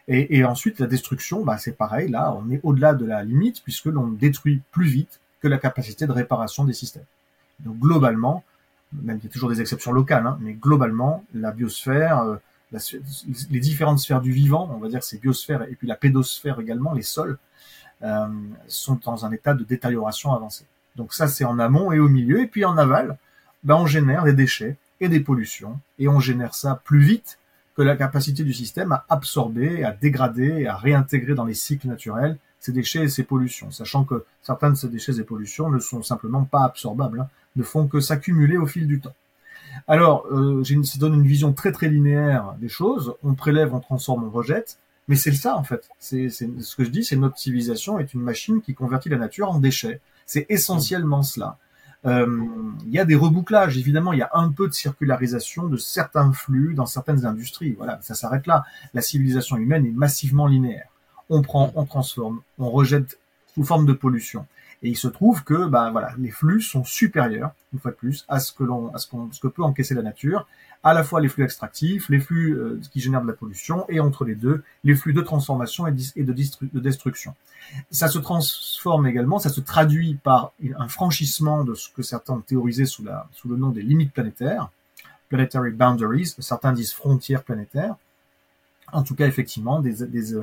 Et, 0.07 0.37
et, 0.37 0.45
ensuite, 0.45 0.79
la 0.79 0.87
destruction, 0.87 1.43
bah, 1.43 1.57
c'est 1.57 1.75
pareil, 1.75 2.09
là, 2.09 2.35
on 2.37 2.51
est 2.51 2.59
au-delà 2.63 2.93
de 2.93 3.05
la 3.05 3.23
limite, 3.23 3.63
puisque 3.63 3.85
l'on 3.85 4.07
détruit 4.07 4.61
plus 4.71 4.87
vite 4.87 5.19
que 5.41 5.47
la 5.47 5.57
capacité 5.57 6.05
de 6.05 6.11
réparation 6.11 6.63
des 6.63 6.73
systèmes. 6.73 7.05
Donc 7.59 7.77
globalement, 7.79 8.43
même 8.93 9.17
il 9.17 9.25
y 9.25 9.27
a 9.27 9.31
toujours 9.31 9.49
des 9.49 9.61
exceptions 9.61 9.91
locales, 9.91 10.25
hein, 10.25 10.37
mais 10.41 10.53
globalement, 10.53 11.23
la 11.33 11.51
biosphère, 11.51 12.19
euh, 12.19 12.37
les 13.49 13.59
différentes 13.59 13.99
sphères 13.99 14.21
du 14.21 14.31
vivant, 14.31 14.69
on 14.73 14.77
va 14.77 14.89
dire 14.89 15.03
ces 15.03 15.17
biosphères 15.17 15.63
et 15.63 15.75
puis 15.75 15.87
la 15.87 15.95
pédosphère 15.95 16.59
également, 16.59 16.93
les 16.93 17.03
sols, 17.03 17.37
euh, 18.03 18.27
sont 18.67 18.99
dans 19.03 19.25
un 19.25 19.31
état 19.31 19.53
de 19.53 19.63
détérioration 19.63 20.33
avancée. 20.33 20.65
Donc 20.95 21.13
ça, 21.13 21.27
c'est 21.27 21.45
en 21.45 21.59
amont 21.59 21.91
et 21.91 21.99
au 21.99 22.09
milieu. 22.09 22.41
Et 22.41 22.47
puis 22.47 22.65
en 22.65 22.77
aval, 22.77 23.17
ben, 23.63 23.75
on 23.75 23.85
génère 23.85 24.23
des 24.23 24.33
déchets 24.33 24.77
et 24.99 25.07
des 25.07 25.19
pollutions. 25.19 25.79
Et 25.99 26.07
on 26.07 26.19
génère 26.19 26.55
ça 26.55 26.81
plus 26.83 26.99
vite 26.99 27.37
que 27.75 27.81
la 27.81 27.95
capacité 27.95 28.43
du 28.43 28.53
système 28.53 28.91
à 28.91 29.05
absorber, 29.09 29.83
à 29.83 29.91
dégrader, 29.91 30.65
à 30.65 30.75
réintégrer 30.75 31.35
dans 31.35 31.45
les 31.45 31.53
cycles 31.53 31.87
naturels 31.87 32.37
ces 32.59 32.71
déchets 32.71 33.03
et 33.03 33.09
ces 33.09 33.23
pollutions, 33.23 33.69
sachant 33.69 34.05
que 34.05 34.25
certains 34.41 34.71
de 34.71 34.75
ces 34.75 34.87
déchets 34.87 35.19
et 35.19 35.23
pollutions 35.23 35.69
ne 35.69 35.77
sont 35.77 36.01
simplement 36.01 36.45
pas 36.45 36.63
absorbables, 36.63 37.19
hein, 37.19 37.27
ne 37.55 37.63
font 37.63 37.87
que 37.87 37.99
s'accumuler 37.99 38.57
au 38.57 38.65
fil 38.65 38.87
du 38.87 38.99
temps. 38.99 39.13
Alors, 39.87 40.25
euh, 40.31 40.63
une, 40.63 40.83
ça 40.83 40.97
donne 40.97 41.13
une 41.13 41.27
vision 41.27 41.53
très 41.53 41.71
très 41.71 41.89
linéaire 41.89 42.55
des 42.59 42.69
choses. 42.69 43.13
On 43.23 43.35
prélève, 43.35 43.73
on 43.75 43.79
transforme, 43.79 44.23
on 44.23 44.29
rejette. 44.29 44.79
Mais 45.07 45.15
c'est 45.15 45.33
ça 45.33 45.55
en 45.55 45.63
fait. 45.63 45.87
C'est 45.99 46.29
ce 46.29 46.75
que 46.75 46.83
je 46.83 46.89
dis, 46.89 47.03
c'est 47.03 47.15
notre 47.15 47.37
civilisation 47.37 47.99
est 47.99 48.13
une 48.15 48.21
machine 48.21 48.61
qui 48.61 48.73
convertit 48.73 49.09
la 49.09 49.17
nature 49.17 49.51
en 49.51 49.59
déchets. 49.59 49.99
C'est 50.25 50.47
essentiellement 50.49 51.21
cela. 51.21 51.59
Euh, 52.05 52.45
il 52.85 52.93
y 52.93 52.99
a 52.99 53.05
des 53.05 53.15
rebouclages, 53.15 53.77
évidemment, 53.77 54.13
il 54.13 54.19
y 54.19 54.23
a 54.23 54.29
un 54.33 54.51
peu 54.51 54.67
de 54.67 54.73
circularisation 54.73 55.67
de 55.67 55.77
certains 55.77 56.31
flux 56.31 56.73
dans 56.75 56.85
certaines 56.85 57.25
industries. 57.25 57.73
Voilà, 57.73 57.99
ça 58.01 58.13
s'arrête 58.13 58.45
là. 58.47 58.63
La 58.93 59.01
civilisation 59.01 59.57
humaine 59.57 59.85
est 59.85 59.91
massivement 59.91 60.47
linéaire. 60.47 60.87
On 61.29 61.41
prend, 61.41 61.71
on 61.75 61.85
transforme, 61.85 62.41
on 62.59 62.69
rejette 62.69 63.17
sous 63.53 63.63
forme 63.63 63.85
de 63.85 63.93
pollution. 63.93 64.45
Et 64.83 64.89
il 64.89 64.97
se 64.97 65.07
trouve 65.07 65.43
que 65.43 65.65
bah, 65.67 65.89
voilà, 65.91 66.13
les 66.17 66.31
flux 66.31 66.61
sont 66.61 66.83
supérieurs, 66.83 67.51
une 67.73 67.79
fois 67.79 67.91
de 67.91 67.95
plus, 67.95 68.25
à 68.27 68.39
ce 68.39 68.51
que 68.51 68.63
l'on, 68.63 68.93
à 68.93 68.97
ce, 68.97 69.07
qu'on, 69.07 69.31
ce 69.31 69.39
que 69.39 69.47
peut 69.47 69.63
encaisser 69.63 69.95
la 69.95 70.01
nature, 70.01 70.47
à 70.83 70.93
la 70.93 71.03
fois 71.03 71.19
les 71.19 71.29
flux 71.29 71.43
extractifs, 71.43 72.09
les 72.09 72.19
flux 72.19 72.53
euh, 72.53 72.79
qui 72.91 72.99
génèrent 72.99 73.23
de 73.23 73.27
la 73.27 73.33
pollution, 73.33 73.85
et 73.89 73.99
entre 73.99 74.23
les 74.23 74.35
deux, 74.35 74.63
les 74.83 74.95
flux 74.95 75.13
de 75.13 75.21
transformation 75.21 75.87
et, 75.87 75.91
de, 75.91 76.33
de, 76.33 76.79
destruction. 76.79 77.33
Ça 77.89 78.07
se 78.07 78.19
transforme 78.19 79.07
également, 79.07 79.39
ça 79.39 79.49
se 79.49 79.61
traduit 79.61 80.19
par 80.23 80.53
un 80.77 80.87
franchissement 80.87 81.63
de 81.63 81.73
ce 81.73 81.89
que 81.89 82.03
certains 82.03 82.33
ont 82.33 82.41
théorisé 82.41 82.85
sous, 82.85 83.03
la, 83.03 83.27
sous 83.31 83.49
le 83.49 83.57
nom 83.57 83.69
des 83.69 83.81
limites 83.81 84.13
planétaires, 84.13 84.69
planetary 85.29 85.71
boundaries, 85.71 86.35
certains 86.37 86.71
disent 86.71 86.93
frontières 86.93 87.43
planétaires. 87.43 87.95
En 88.93 89.01
tout 89.01 89.15
cas, 89.15 89.25
effectivement, 89.25 89.81
des, 89.81 90.05
des, 90.05 90.35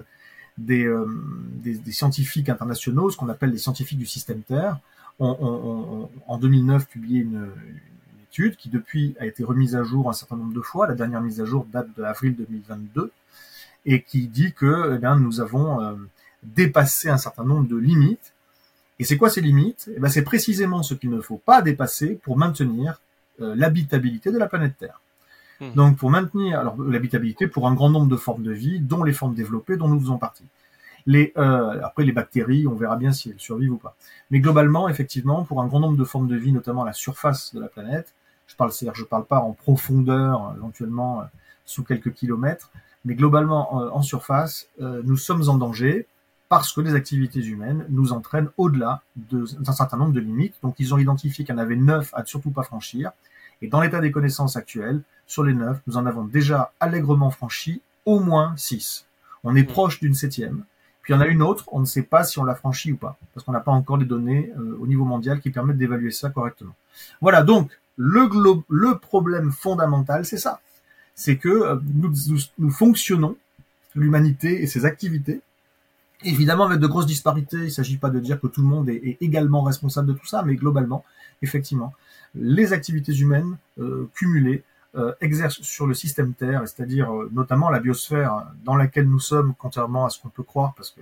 des, 0.58 0.84
euh, 0.84 1.06
des, 1.62 1.92
scientifiques 1.92 2.48
internationaux, 2.48 3.10
ce 3.10 3.16
qu'on 3.16 3.28
appelle 3.28 3.50
les 3.50 3.58
scientifiques 3.58 3.98
du 3.98 4.06
système 4.06 4.42
Terre, 4.42 4.78
ont, 5.18 5.36
ont, 5.40 6.02
ont 6.02 6.10
en 6.26 6.38
2009 6.38 6.88
publié 6.88 7.20
une, 7.20 7.50
étude 8.32 8.56
qui 8.56 8.70
depuis 8.70 9.14
a 9.20 9.26
été 9.26 9.44
remise 9.44 9.76
à 9.76 9.84
jour 9.84 10.08
un 10.08 10.14
certain 10.14 10.36
nombre 10.36 10.54
de 10.54 10.60
fois. 10.60 10.86
La 10.86 10.94
dernière 10.94 11.20
mise 11.20 11.40
à 11.40 11.44
jour 11.44 11.66
date 11.70 11.88
de 11.96 12.02
avril 12.02 12.34
2022 12.34 13.12
et 13.84 14.02
qui 14.02 14.26
dit 14.26 14.52
que 14.52 14.98
eh 15.00 15.20
nous 15.20 15.40
avons 15.40 15.82
euh, 15.82 15.94
dépassé 16.42 17.10
un 17.10 17.18
certain 17.18 17.44
nombre 17.44 17.68
de 17.68 17.76
limites. 17.76 18.32
Et 18.98 19.04
c'est 19.04 19.18
quoi 19.18 19.28
ces 19.28 19.42
limites? 19.42 19.90
Eh 19.94 20.08
C'est 20.08 20.22
précisément 20.22 20.82
ce 20.82 20.94
qu'il 20.94 21.10
ne 21.10 21.20
faut 21.20 21.36
pas 21.36 21.60
dépasser 21.60 22.18
pour 22.22 22.38
maintenir 22.38 23.00
euh, 23.40 23.54
l'habitabilité 23.54 24.32
de 24.32 24.38
la 24.38 24.46
planète 24.46 24.78
Terre. 24.78 25.00
Mmh. 25.62 25.74
Donc 25.74 25.96
pour 25.96 26.10
maintenir 26.10 26.74
l'habitabilité 26.78 27.46
pour 27.46 27.68
un 27.68 27.74
grand 27.74 27.88
nombre 27.88 28.08
de 28.08 28.16
formes 28.16 28.42
de 28.42 28.52
vie, 28.52 28.80
dont 28.80 29.02
les 29.02 29.12
formes 29.12 29.34
développées 29.34 29.76
dont 29.76 29.88
nous 29.88 30.00
faisons 30.00 30.18
partie. 30.18 30.44
Euh, 31.08 31.80
après 31.82 32.04
les 32.04 32.12
bactéries, 32.12 32.66
on 32.66 32.74
verra 32.74 32.96
bien 32.96 33.12
si 33.12 33.30
elles 33.30 33.40
survivent 33.40 33.72
ou 33.72 33.78
pas. 33.78 33.96
Mais 34.30 34.40
globalement, 34.40 34.88
effectivement, 34.88 35.44
pour 35.44 35.60
un 35.62 35.66
grand 35.66 35.80
nombre 35.80 35.96
de 35.96 36.04
formes 36.04 36.28
de 36.28 36.36
vie, 36.36 36.52
notamment 36.52 36.82
à 36.82 36.86
la 36.86 36.92
surface 36.92 37.54
de 37.54 37.60
la 37.60 37.68
planète, 37.68 38.14
je 38.46 38.56
parle, 38.56 38.72
c'est-à-dire 38.72 38.94
je 38.94 39.04
parle 39.04 39.24
pas 39.24 39.38
en 39.38 39.52
profondeur, 39.52 40.52
éventuellement 40.56 41.20
euh, 41.20 41.24
sous 41.64 41.84
quelques 41.84 42.12
kilomètres, 42.12 42.70
mais 43.04 43.14
globalement 43.14 43.80
euh, 43.80 43.90
en 43.90 44.02
surface, 44.02 44.68
euh, 44.80 45.02
nous 45.04 45.16
sommes 45.16 45.48
en 45.48 45.56
danger 45.56 46.06
parce 46.48 46.72
que 46.72 46.82
les 46.82 46.94
activités 46.94 47.40
humaines 47.40 47.86
nous 47.88 48.12
entraînent 48.12 48.50
au-delà 48.58 49.02
d'un 49.16 49.72
certain 49.72 49.96
nombre 49.96 50.12
de 50.12 50.20
limites. 50.20 50.54
Donc 50.62 50.74
ils 50.78 50.92
ont 50.92 50.98
identifié 50.98 51.44
qu'il 51.44 51.54
y 51.54 51.58
en 51.58 51.60
avait 51.60 51.76
neuf 51.76 52.10
à 52.12 52.22
ne 52.22 52.26
surtout 52.26 52.50
pas 52.50 52.62
franchir. 52.62 53.12
Et 53.62 53.68
dans 53.68 53.80
l'état 53.80 54.00
des 54.00 54.10
connaissances 54.10 54.56
actuelles, 54.56 55.00
sur 55.26 55.44
les 55.44 55.54
neuf, 55.54 55.80
nous 55.86 55.96
en 55.96 56.04
avons 56.04 56.24
déjà 56.24 56.72
allègrement 56.80 57.30
franchi 57.30 57.80
au 58.04 58.20
moins 58.20 58.54
six. 58.56 59.06
On 59.44 59.56
est 59.56 59.64
proche 59.64 60.00
d'une 60.00 60.14
septième. 60.14 60.64
Puis 61.00 61.12
il 61.12 61.16
y 61.16 61.18
en 61.18 61.22
a 61.22 61.26
une 61.26 61.42
autre, 61.42 61.64
on 61.72 61.80
ne 61.80 61.84
sait 61.84 62.02
pas 62.02 62.22
si 62.24 62.38
on 62.38 62.44
l'a 62.44 62.54
franchi 62.54 62.92
ou 62.92 62.96
pas, 62.96 63.16
parce 63.32 63.44
qu'on 63.44 63.52
n'a 63.52 63.60
pas 63.60 63.72
encore 63.72 63.96
les 63.96 64.04
données 64.04 64.52
euh, 64.56 64.78
au 64.80 64.86
niveau 64.86 65.04
mondial 65.04 65.40
qui 65.40 65.50
permettent 65.50 65.78
d'évaluer 65.78 66.10
ça 66.10 66.30
correctement. 66.30 66.74
Voilà, 67.20 67.42
donc 67.42 67.70
le, 67.96 68.28
le 68.68 68.98
problème 68.98 69.50
fondamental, 69.50 70.24
c'est 70.24 70.38
ça. 70.38 70.60
C'est 71.14 71.36
que 71.36 71.48
euh, 71.48 71.76
nous, 71.94 72.12
nous, 72.28 72.38
nous 72.58 72.70
fonctionnons, 72.70 73.36
l'humanité 73.94 74.62
et 74.62 74.66
ses 74.66 74.84
activités, 74.84 75.40
évidemment 76.24 76.66
avec 76.66 76.78
de 76.78 76.86
grosses 76.86 77.06
disparités. 77.06 77.56
Il 77.56 77.64
ne 77.64 77.68
s'agit 77.68 77.98
pas 77.98 78.10
de 78.10 78.20
dire 78.20 78.40
que 78.40 78.46
tout 78.46 78.62
le 78.62 78.68
monde 78.68 78.88
est, 78.88 79.18
également 79.20 79.62
responsable 79.62 80.08
de 80.08 80.12
tout 80.12 80.26
ça, 80.26 80.42
mais 80.42 80.56
globalement, 80.56 81.04
effectivement, 81.42 81.94
les 82.34 82.72
activités 82.72 83.14
humaines 83.14 83.56
euh, 83.78 84.08
cumulées 84.14 84.64
euh, 84.96 85.12
exercent 85.20 85.62
sur 85.62 85.86
le 85.86 85.94
système 85.94 86.34
Terre, 86.34 86.62
c'est-à-dire 86.66 87.12
euh, 87.12 87.30
notamment 87.32 87.70
la 87.70 87.80
biosphère 87.80 88.46
dans 88.64 88.76
laquelle 88.76 89.08
nous 89.08 89.20
sommes, 89.20 89.54
contrairement 89.58 90.06
à 90.06 90.10
ce 90.10 90.20
qu'on 90.20 90.28
peut 90.28 90.42
croire, 90.42 90.74
parce 90.74 90.90
que 90.90 91.00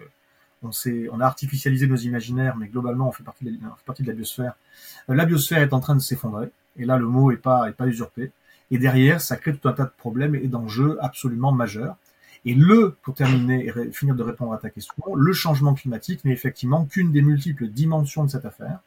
on, 0.62 0.72
sait, 0.72 1.08
on 1.10 1.20
a 1.20 1.24
artificialisé 1.24 1.86
nos 1.86 1.96
imaginaires, 1.96 2.56
mais 2.56 2.68
globalement 2.68 3.08
on 3.08 3.12
fait 3.12 3.22
partie 3.22 3.44
de 3.44 3.50
la, 3.50 4.04
la 4.06 4.12
biosphère. 4.12 4.52
La 5.08 5.24
biosphère 5.24 5.62
est 5.62 5.72
en 5.72 5.80
train 5.80 5.94
de 5.94 6.00
s'effondrer, 6.00 6.50
et 6.76 6.84
là 6.84 6.98
le 6.98 7.06
mot 7.06 7.30
est 7.30 7.36
pas, 7.36 7.68
est 7.68 7.72
pas 7.72 7.86
usurpé. 7.86 8.30
Et 8.70 8.78
derrière, 8.78 9.20
ça 9.20 9.36
crée 9.36 9.56
tout 9.56 9.68
un 9.68 9.72
tas 9.72 9.84
de 9.84 9.92
problèmes 9.96 10.34
et 10.34 10.46
d'enjeux 10.46 10.96
absolument 11.00 11.52
majeurs. 11.52 11.96
Et 12.44 12.54
le, 12.54 12.96
pour 13.02 13.14
terminer 13.14 13.66
et 13.66 13.92
finir 13.92 14.14
de 14.14 14.22
répondre 14.22 14.52
à 14.52 14.58
ta 14.58 14.70
question, 14.70 15.14
le 15.14 15.32
changement 15.32 15.74
climatique 15.74 16.24
n'est 16.24 16.32
effectivement 16.32 16.86
qu'une 16.86 17.12
des 17.12 17.22
multiples 17.22 17.68
dimensions 17.68 18.24
de 18.24 18.30
cette 18.30 18.44
affaire 18.44 18.80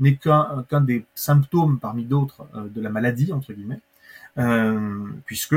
n'est 0.00 0.16
qu'un 0.16 0.64
qu'un 0.68 0.80
des 0.80 1.04
symptômes 1.14 1.78
parmi 1.78 2.04
d'autres 2.04 2.46
euh, 2.54 2.68
de 2.68 2.80
la 2.80 2.88
maladie 2.88 3.32
entre 3.32 3.52
guillemets, 3.52 3.80
euh, 4.38 5.04
puisque 5.26 5.56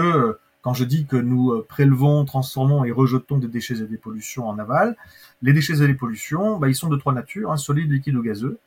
quand 0.61 0.73
je 0.73 0.85
dis 0.85 1.05
que 1.05 1.17
nous 1.17 1.61
prélevons, 1.67 2.23
transformons 2.25 2.85
et 2.85 2.91
rejetons 2.91 3.37
des 3.37 3.47
déchets 3.47 3.79
et 3.79 3.87
des 3.87 3.97
pollutions 3.97 4.47
en 4.47 4.57
aval, 4.59 4.95
les 5.41 5.51
déchets 5.51 5.81
et 5.81 5.87
les 5.87 5.93
pollutions, 5.93 6.57
bah, 6.57 6.69
ils 6.69 6.75
sont 6.75 6.87
de 6.87 6.95
trois 6.95 7.13
natures, 7.13 7.51
hein, 7.51 7.57
solide, 7.57 7.91
liquide 7.91 8.15
ou 8.15 8.23
gazeux. 8.23 8.59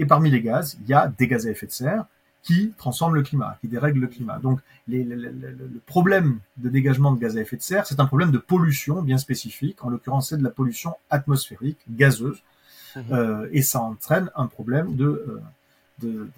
Et 0.00 0.06
parmi 0.06 0.30
les 0.30 0.40
gaz, 0.40 0.76
il 0.82 0.88
y 0.88 0.94
a 0.94 1.06
des 1.06 1.28
gaz 1.28 1.46
à 1.46 1.50
effet 1.50 1.66
de 1.66 1.72
serre 1.72 2.06
qui 2.44 2.72
transforment 2.76 3.14
le 3.14 3.22
climat, 3.22 3.56
qui 3.60 3.68
dérèglent 3.68 4.00
le 4.00 4.06
climat. 4.06 4.38
Donc 4.38 4.60
les, 4.86 5.02
le, 5.02 5.16
le, 5.16 5.80
problème 5.86 6.38
de 6.58 6.68
dégagement 6.68 7.10
de 7.12 7.18
gaz 7.18 7.36
à 7.36 7.40
effet 7.40 7.56
de 7.56 7.62
serre, 7.62 7.86
c'est 7.86 8.00
un 8.00 8.06
problème 8.06 8.30
de 8.30 8.38
pollution 8.38 9.02
bien 9.02 9.18
spécifique. 9.18 9.82
En 9.82 9.88
l'occurrence, 9.88 10.28
c'est 10.28 10.36
de 10.36 10.44
la 10.44 10.50
pollution 10.50 10.94
atmosphérique, 11.10 11.78
gazeuse, 11.88 12.42
mmh. 12.94 13.00
euh, 13.12 13.48
et 13.50 13.62
ça 13.62 13.80
entraîne 13.80 14.30
un 14.36 14.46
problème 14.46 14.94
de, 14.94 15.04
euh, 15.04 15.42
de, 16.02 16.08
de, 16.08 16.18
de, 16.18 16.28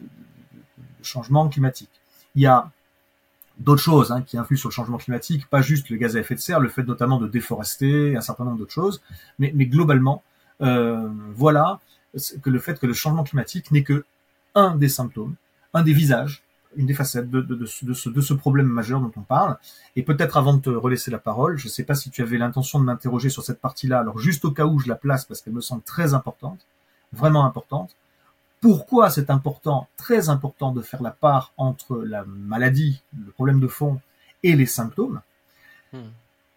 changement 1.02 1.48
climatique. 1.48 1.90
Il 2.36 2.42
y 2.42 2.46
a 2.46 2.70
d'autres 3.58 3.82
choses 3.82 4.12
hein, 4.12 4.22
qui 4.22 4.38
influent 4.38 4.58
sur 4.58 4.68
le 4.68 4.74
changement 4.74 4.98
climatique, 4.98 5.46
pas 5.48 5.62
juste 5.62 5.90
le 5.90 5.96
gaz 5.96 6.16
à 6.16 6.20
effet 6.20 6.36
de 6.36 6.40
serre, 6.40 6.60
le 6.60 6.68
fait 6.68 6.84
notamment 6.84 7.18
de 7.18 7.26
déforester, 7.26 8.16
un 8.16 8.20
certain 8.20 8.44
nombre 8.44 8.58
d'autres 8.58 8.72
choses, 8.72 9.02
mais, 9.38 9.50
mais 9.54 9.66
globalement, 9.66 10.22
euh, 10.62 11.08
voilà 11.34 11.80
que 12.42 12.50
le 12.50 12.58
fait 12.58 12.78
que 12.78 12.86
le 12.86 12.94
changement 12.94 13.24
climatique 13.24 13.70
n'est 13.72 13.82
que 13.82 14.04
un 14.54 14.76
des 14.76 14.88
symptômes, 14.88 15.34
un 15.76 15.82
des 15.82 15.92
visages, 15.92 16.42
une 16.76 16.86
des 16.86 16.94
facettes 16.94 17.30
de, 17.30 17.40
de, 17.40 17.54
de, 17.54 17.66
ce, 17.66 17.84
de, 18.08 18.20
ce, 18.20 18.34
problème 18.34 18.66
majeur 18.66 19.00
dont 19.00 19.12
on 19.16 19.22
parle. 19.22 19.56
Et 19.94 20.02
peut-être 20.02 20.36
avant 20.36 20.54
de 20.54 20.60
te 20.60 20.70
relaisser 20.70 21.10
la 21.10 21.18
parole, 21.18 21.58
je 21.58 21.66
ne 21.66 21.70
sais 21.70 21.84
pas 21.84 21.94
si 21.94 22.10
tu 22.10 22.22
avais 22.22 22.38
l'intention 22.38 22.78
de 22.78 22.84
m'interroger 22.84 23.30
sur 23.30 23.42
cette 23.42 23.60
partie-là, 23.60 24.00
alors 24.00 24.18
juste 24.18 24.44
au 24.44 24.50
cas 24.50 24.66
où 24.66 24.78
je 24.78 24.88
la 24.88 24.94
place 24.96 25.24
parce 25.24 25.40
qu'elle 25.40 25.54
me 25.54 25.60
semble 25.60 25.82
très 25.82 26.14
importante, 26.14 26.60
vraiment 27.12 27.44
importante. 27.44 27.94
Pourquoi 28.60 29.10
c'est 29.10 29.30
important, 29.30 29.86
très 29.96 30.28
important 30.28 30.72
de 30.72 30.82
faire 30.82 31.02
la 31.02 31.10
part 31.10 31.52
entre 31.56 31.98
la 31.98 32.24
maladie, 32.24 33.02
le 33.16 33.30
problème 33.30 33.60
de 33.60 33.68
fond 33.68 34.00
et 34.42 34.56
les 34.56 34.66
symptômes? 34.66 35.20
Hmm. 35.92 36.10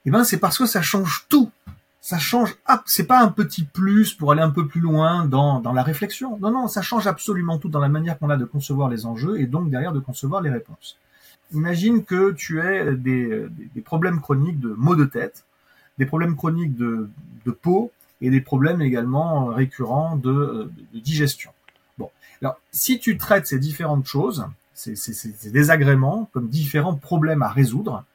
Eh 0.05 0.11
ben, 0.11 0.23
c'est 0.23 0.39
parce 0.39 0.57
que 0.57 0.65
ça 0.65 0.81
change 0.81 1.25
tout. 1.29 1.51
Ça 2.01 2.17
change. 2.17 2.55
c'est 2.85 3.07
pas 3.07 3.21
un 3.21 3.27
petit 3.27 3.65
plus 3.65 4.13
pour 4.13 4.31
aller 4.31 4.41
un 4.41 4.49
peu 4.49 4.67
plus 4.67 4.79
loin 4.79 5.25
dans, 5.25 5.59
dans 5.59 5.73
la 5.73 5.83
réflexion. 5.83 6.37
Non, 6.39 6.51
non, 6.51 6.67
ça 6.67 6.81
change 6.81 7.07
absolument 7.07 7.57
tout 7.57 7.69
dans 7.69 7.79
la 7.79 7.89
manière 7.89 8.17
qu'on 8.17 8.29
a 8.29 8.37
de 8.37 8.45
concevoir 8.45 8.89
les 8.89 9.05
enjeux 9.05 9.39
et 9.39 9.47
donc 9.47 9.69
derrière 9.69 9.91
de 9.91 9.99
concevoir 9.99 10.41
les 10.41 10.49
réponses. 10.49 10.97
Imagine 11.53 12.05
que 12.05 12.31
tu 12.31 12.61
aies 12.61 12.95
des, 12.95 13.47
des, 13.75 13.81
problèmes 13.81 14.21
chroniques 14.21 14.59
de 14.59 14.69
maux 14.69 14.95
de 14.95 15.05
tête, 15.05 15.45
des 15.97 16.05
problèmes 16.05 16.35
chroniques 16.35 16.75
de, 16.75 17.09
de 17.45 17.51
peau 17.51 17.91
et 18.21 18.29
des 18.29 18.41
problèmes 18.41 18.81
également 18.81 19.47
récurrents 19.47 20.15
de, 20.15 20.71
de 20.93 20.99
digestion. 20.99 21.51
Alors, 22.41 22.57
si 22.71 22.99
tu 22.99 23.17
traites 23.17 23.47
ces 23.47 23.59
différentes 23.59 24.05
choses, 24.05 24.45
ces, 24.73 24.95
ces, 24.95 25.13
ces, 25.13 25.51
désagréments, 25.51 26.29
comme 26.31 26.47
différents 26.47 26.95
problèmes 26.95 27.41
à 27.41 27.49
résoudre, 27.49 28.05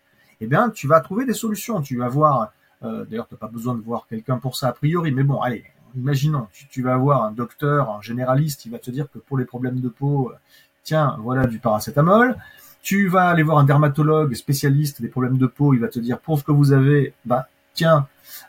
eh 0.41 0.47
bien, 0.47 0.71
tu 0.71 0.87
vas 0.87 1.01
trouver 1.01 1.27
des 1.27 1.35
solutions. 1.35 1.83
Tu 1.83 1.99
vas 1.99 2.09
voir, 2.09 2.53
euh, 2.85 3.05
d'ailleurs, 3.05 3.29
tu 3.29 3.35
n'as 3.35 3.39
pas 3.39 3.49
besoin 3.49 3.75
de 3.75 3.81
voir 3.81 4.07
quelqu'un 4.09 4.39
pour 4.39 4.57
ça 4.57 4.69
a 4.69 4.73
priori, 4.73 5.13
mais 5.13 5.23
bon, 5.23 5.41
allez, 5.41 5.65
imaginons, 5.97 6.47
tu, 6.71 6.83
vas 6.83 6.97
voir 6.97 7.25
un 7.25 7.33
docteur, 7.33 7.91
un 7.91 8.01
généraliste, 8.01 8.67
il 8.67 8.73
va 8.73 8.79
te 8.79 8.91
dire 8.91 9.07
que 9.13 9.19
pour 9.19 9.39
les 9.39 9.45
problèmes 9.45 9.81
de 9.81 9.89
peau, 9.89 10.31
euh, 10.31 10.37
tiens, 10.83 11.17
voilà 11.21 11.47
du 11.47 11.59
paracétamol. 11.59 12.37
Tu 12.83 13.09
vas 13.09 13.29
aller 13.29 13.43
voir 13.43 13.59
un 13.59 13.65
dermatologue 13.65 14.35
spécialiste 14.35 15.01
des 15.01 15.09
problèmes 15.09 15.39
de 15.39 15.47
peau, 15.47 15.73
il 15.73 15.81
va 15.81 15.89
te 15.89 15.99
dire 15.99 16.19
pour 16.19 16.39
ce 16.39 16.45
que 16.45 16.53
vous 16.53 16.73
avez, 16.73 17.15
bah 17.25 17.49
tiens, 17.73 18.07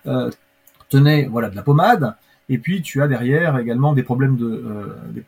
euh, 0.07 0.29
tenez, 0.89 1.27
voilà 1.27 1.49
de 1.49 1.55
la 1.55 1.63
pommade. 1.63 2.15
Et 2.49 2.57
puis 2.57 2.81
tu 2.81 3.01
as 3.01 3.07
derrière 3.07 3.57
également 3.57 3.93
des 3.93 4.03
problèmes 4.03 4.35
de 4.35 5.23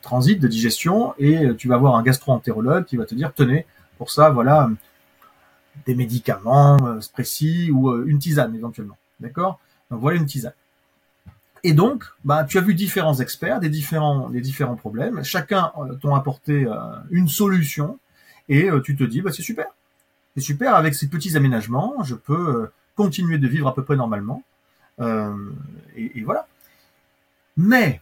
transit, 0.00 0.40
de 0.40 0.48
digestion, 0.48 1.14
et 1.18 1.54
tu 1.58 1.68
vas 1.68 1.74
avoir 1.74 1.96
un 1.96 2.02
gastro-entérologue 2.02 2.84
qui 2.84 2.96
va 2.96 3.04
te 3.04 3.14
dire 3.14 3.34
tenez 3.34 3.66
pour 3.98 4.10
ça 4.10 4.30
voilà 4.30 4.70
des 5.86 5.94
médicaments 5.94 6.78
euh, 6.84 7.00
précis 7.12 7.70
ou 7.70 7.90
euh, 7.90 8.04
une 8.06 8.18
tisane 8.18 8.54
éventuellement, 8.54 8.98
d'accord? 9.20 9.60
Voilà 9.90 10.18
une 10.18 10.26
tisane. 10.26 10.52
Et 11.62 11.72
donc, 11.72 12.04
bah, 12.24 12.44
tu 12.44 12.58
as 12.58 12.60
vu 12.62 12.74
différents 12.74 13.18
experts, 13.18 13.60
des 13.60 13.68
différents, 13.68 14.30
des 14.30 14.40
différents 14.40 14.76
problèmes. 14.76 15.22
Chacun 15.24 15.72
t'ont 16.00 16.14
apporté 16.14 16.66
une 17.10 17.28
solution, 17.28 17.98
et 18.48 18.70
tu 18.84 18.96
te 18.96 19.04
dis, 19.04 19.20
bah, 19.20 19.30
c'est 19.30 19.42
super. 19.42 19.66
C'est 20.34 20.42
super, 20.42 20.74
avec 20.74 20.94
ces 20.94 21.08
petits 21.08 21.36
aménagements, 21.36 22.02
je 22.04 22.14
peux 22.14 22.70
continuer 22.94 23.38
de 23.38 23.48
vivre 23.48 23.66
à 23.68 23.74
peu 23.74 23.82
près 23.82 23.96
normalement. 23.96 24.42
Euh, 25.00 25.34
et, 25.96 26.22
voilà. 26.22 26.46
Mais 27.56 28.00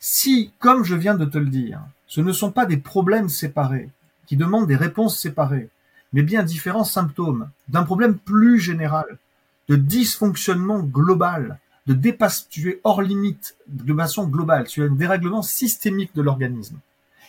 si, 0.00 0.52
comme 0.58 0.84
je 0.84 0.94
viens 0.94 1.14
de 1.14 1.24
te 1.24 1.38
le 1.38 1.46
dire, 1.46 1.80
ce 2.06 2.20
ne 2.20 2.32
sont 2.32 2.50
pas 2.50 2.66
des 2.66 2.76
problèmes 2.76 3.28
séparés, 3.28 3.90
qui 4.26 4.36
demandent 4.36 4.66
des 4.66 4.76
réponses 4.76 5.18
séparées, 5.18 5.68
mais 6.14 6.22
bien 6.22 6.44
différents 6.44 6.84
symptômes 6.84 7.50
d'un 7.68 7.82
problème 7.82 8.16
plus 8.16 8.60
général, 8.60 9.18
de 9.68 9.74
dysfonctionnement 9.74 10.78
global, 10.78 11.58
de 11.86 11.92
dépasse, 11.92 12.48
tu 12.48 12.70
es 12.70 12.80
hors 12.84 13.02
limite 13.02 13.56
de 13.66 13.92
façon 13.92 14.26
globale, 14.28 14.68
tu 14.68 14.82
as 14.82 14.86
un 14.86 14.90
dérèglement 14.90 15.42
systémique 15.42 16.14
de 16.14 16.22
l'organisme. 16.22 16.78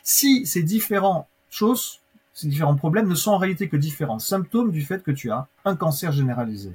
Si 0.04 0.46
ces 0.46 0.62
différentes 0.62 1.28
choses, 1.50 2.00
ces 2.34 2.48
différents 2.48 2.76
problèmes 2.76 3.08
ne 3.08 3.16
sont 3.16 3.32
en 3.32 3.40
réalité 3.40 3.68
que 3.68 3.76
différents 3.76 4.20
symptômes 4.20 4.72
du 4.72 4.84
fait 4.84 5.02
que 5.02 5.12
tu 5.12 5.32
as 5.32 5.48
un 5.66 5.76
cancer 5.76 6.12
généralisé, 6.12 6.72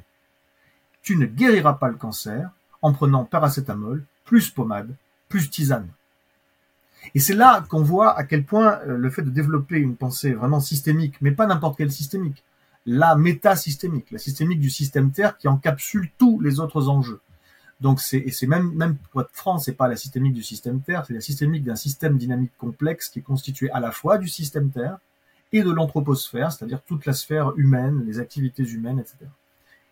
tu 1.02 1.16
ne 1.16 1.26
guériras 1.26 1.74
pas 1.74 1.88
le 1.88 1.94
cancer 1.94 2.50
en 2.82 2.92
prenant 2.92 3.24
paracétamol, 3.24 4.04
plus 4.24 4.50
pommade, 4.50 4.94
plus 5.28 5.48
tisane. 5.48 5.88
Et 7.14 7.20
c'est 7.20 7.34
là 7.34 7.64
qu'on 7.68 7.82
voit 7.82 8.16
à 8.16 8.24
quel 8.24 8.44
point 8.44 8.78
euh, 8.86 8.96
le 8.96 9.10
fait 9.10 9.22
de 9.22 9.30
développer 9.30 9.78
une 9.78 9.96
pensée 9.96 10.32
vraiment 10.32 10.60
systémique, 10.60 11.16
mais 11.20 11.32
pas 11.32 11.46
n'importe 11.46 11.78
quelle 11.78 11.92
systémique, 11.92 12.44
la 12.86 13.16
métasystémique, 13.16 14.10
la 14.10 14.18
systémique 14.18 14.60
du 14.60 14.70
système 14.70 15.10
Terre 15.10 15.36
qui 15.36 15.48
encapsule 15.48 16.10
tous 16.18 16.40
les 16.40 16.60
autres 16.60 16.88
enjeux. 16.88 17.20
Donc 17.80 18.00
c'est 18.00 18.18
et 18.18 18.30
c'est 18.30 18.46
même 18.46 18.72
même 18.74 18.96
pour 19.10 19.22
être 19.22 19.30
franc, 19.32 19.58
c'est 19.58 19.72
pas 19.72 19.88
la 19.88 19.96
systémique 19.96 20.34
du 20.34 20.42
système 20.42 20.80
Terre, 20.82 21.04
c'est 21.06 21.14
la 21.14 21.20
systémique 21.20 21.64
d'un 21.64 21.76
système 21.76 22.18
dynamique 22.18 22.52
complexe 22.58 23.08
qui 23.08 23.20
est 23.20 23.22
constitué 23.22 23.70
à 23.70 23.80
la 23.80 23.90
fois 23.90 24.18
du 24.18 24.28
système 24.28 24.70
Terre 24.70 24.98
et 25.52 25.62
de 25.62 25.70
l'anthroposphère, 25.70 26.52
c'est-à-dire 26.52 26.82
toute 26.82 27.06
la 27.06 27.12
sphère 27.12 27.52
humaine, 27.56 28.04
les 28.06 28.20
activités 28.20 28.62
humaines, 28.62 29.00
etc. 29.00 29.16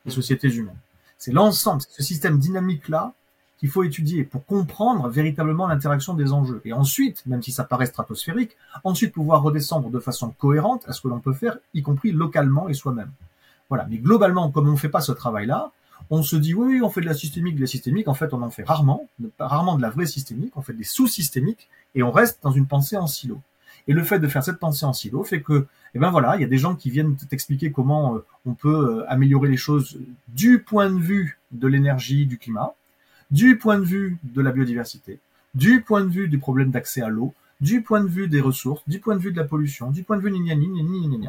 Les 0.04 0.10
mmh. 0.10 0.14
sociétés 0.14 0.54
humaines. 0.54 0.78
C'est 1.16 1.32
l'ensemble, 1.32 1.82
ce 1.88 2.02
système 2.02 2.38
dynamique-là 2.38 3.14
qu'il 3.58 3.68
faut 3.68 3.82
étudier 3.82 4.24
pour 4.24 4.44
comprendre 4.46 5.08
véritablement 5.08 5.66
l'interaction 5.66 6.14
des 6.14 6.32
enjeux. 6.32 6.60
Et 6.64 6.72
ensuite, 6.72 7.24
même 7.26 7.42
si 7.42 7.52
ça 7.52 7.64
paraît 7.64 7.86
stratosphérique, 7.86 8.56
ensuite 8.84 9.12
pouvoir 9.12 9.42
redescendre 9.42 9.90
de 9.90 9.98
façon 9.98 10.30
cohérente 10.38 10.84
à 10.86 10.92
ce 10.92 11.00
que 11.00 11.08
l'on 11.08 11.20
peut 11.20 11.32
faire, 11.32 11.58
y 11.74 11.82
compris 11.82 12.12
localement 12.12 12.68
et 12.68 12.74
soi-même. 12.74 13.10
Voilà. 13.68 13.86
Mais 13.90 13.98
globalement, 13.98 14.50
comme 14.50 14.68
on 14.68 14.72
ne 14.72 14.76
fait 14.76 14.88
pas 14.88 15.00
ce 15.00 15.12
travail-là, 15.12 15.72
on 16.10 16.22
se 16.22 16.36
dit 16.36 16.54
oui, 16.54 16.80
on 16.82 16.88
fait 16.88 17.00
de 17.00 17.06
la 17.06 17.14
systémique, 17.14 17.56
de 17.56 17.60
la 17.60 17.66
systémique. 17.66 18.08
En 18.08 18.14
fait, 18.14 18.32
on 18.32 18.42
en 18.42 18.50
fait 18.50 18.62
rarement, 18.62 19.08
rarement 19.38 19.76
de 19.76 19.82
la 19.82 19.90
vraie 19.90 20.06
systémique. 20.06 20.52
On 20.56 20.62
fait 20.62 20.72
des 20.72 20.84
sous-systémiques 20.84 21.68
et 21.94 22.02
on 22.02 22.12
reste 22.12 22.38
dans 22.42 22.52
une 22.52 22.66
pensée 22.66 22.96
en 22.96 23.06
silo. 23.06 23.40
Et 23.88 23.92
le 23.92 24.04
fait 24.04 24.18
de 24.18 24.28
faire 24.28 24.44
cette 24.44 24.58
pensée 24.58 24.84
en 24.84 24.92
silo 24.92 25.24
fait 25.24 25.40
que, 25.40 25.66
eh 25.94 25.98
ben 25.98 26.10
voilà, 26.10 26.36
il 26.36 26.42
y 26.42 26.44
a 26.44 26.48
des 26.48 26.58
gens 26.58 26.76
qui 26.76 26.90
viennent 26.90 27.16
t'expliquer 27.16 27.72
comment 27.72 28.16
euh, 28.16 28.24
on 28.44 28.54
peut 28.54 29.00
euh, 29.00 29.10
améliorer 29.10 29.48
les 29.48 29.56
choses 29.56 29.98
du 30.28 30.60
point 30.60 30.90
de 30.90 30.98
vue 30.98 31.38
de 31.52 31.66
l'énergie, 31.66 32.26
du 32.26 32.36
climat, 32.36 32.74
du 33.30 33.58
point 33.58 33.78
de 33.78 33.84
vue 33.84 34.18
de 34.22 34.40
la 34.40 34.52
biodiversité, 34.52 35.18
du 35.54 35.82
point 35.82 36.02
de 36.02 36.10
vue 36.10 36.28
du 36.28 36.38
problème 36.38 36.70
d'accès 36.70 37.02
à 37.02 37.08
l'eau, 37.08 37.34
du 37.60 37.82
point 37.82 38.02
de 38.02 38.08
vue 38.08 38.28
des 38.28 38.40
ressources, 38.40 38.82
du 38.86 39.00
point 39.00 39.16
de 39.16 39.20
vue 39.20 39.32
de 39.32 39.36
la 39.36 39.44
pollution, 39.44 39.90
du 39.90 40.02
point 40.02 40.16
de 40.16 40.22
vue 40.22 40.30
ni 40.30 40.40
ni 40.40 41.28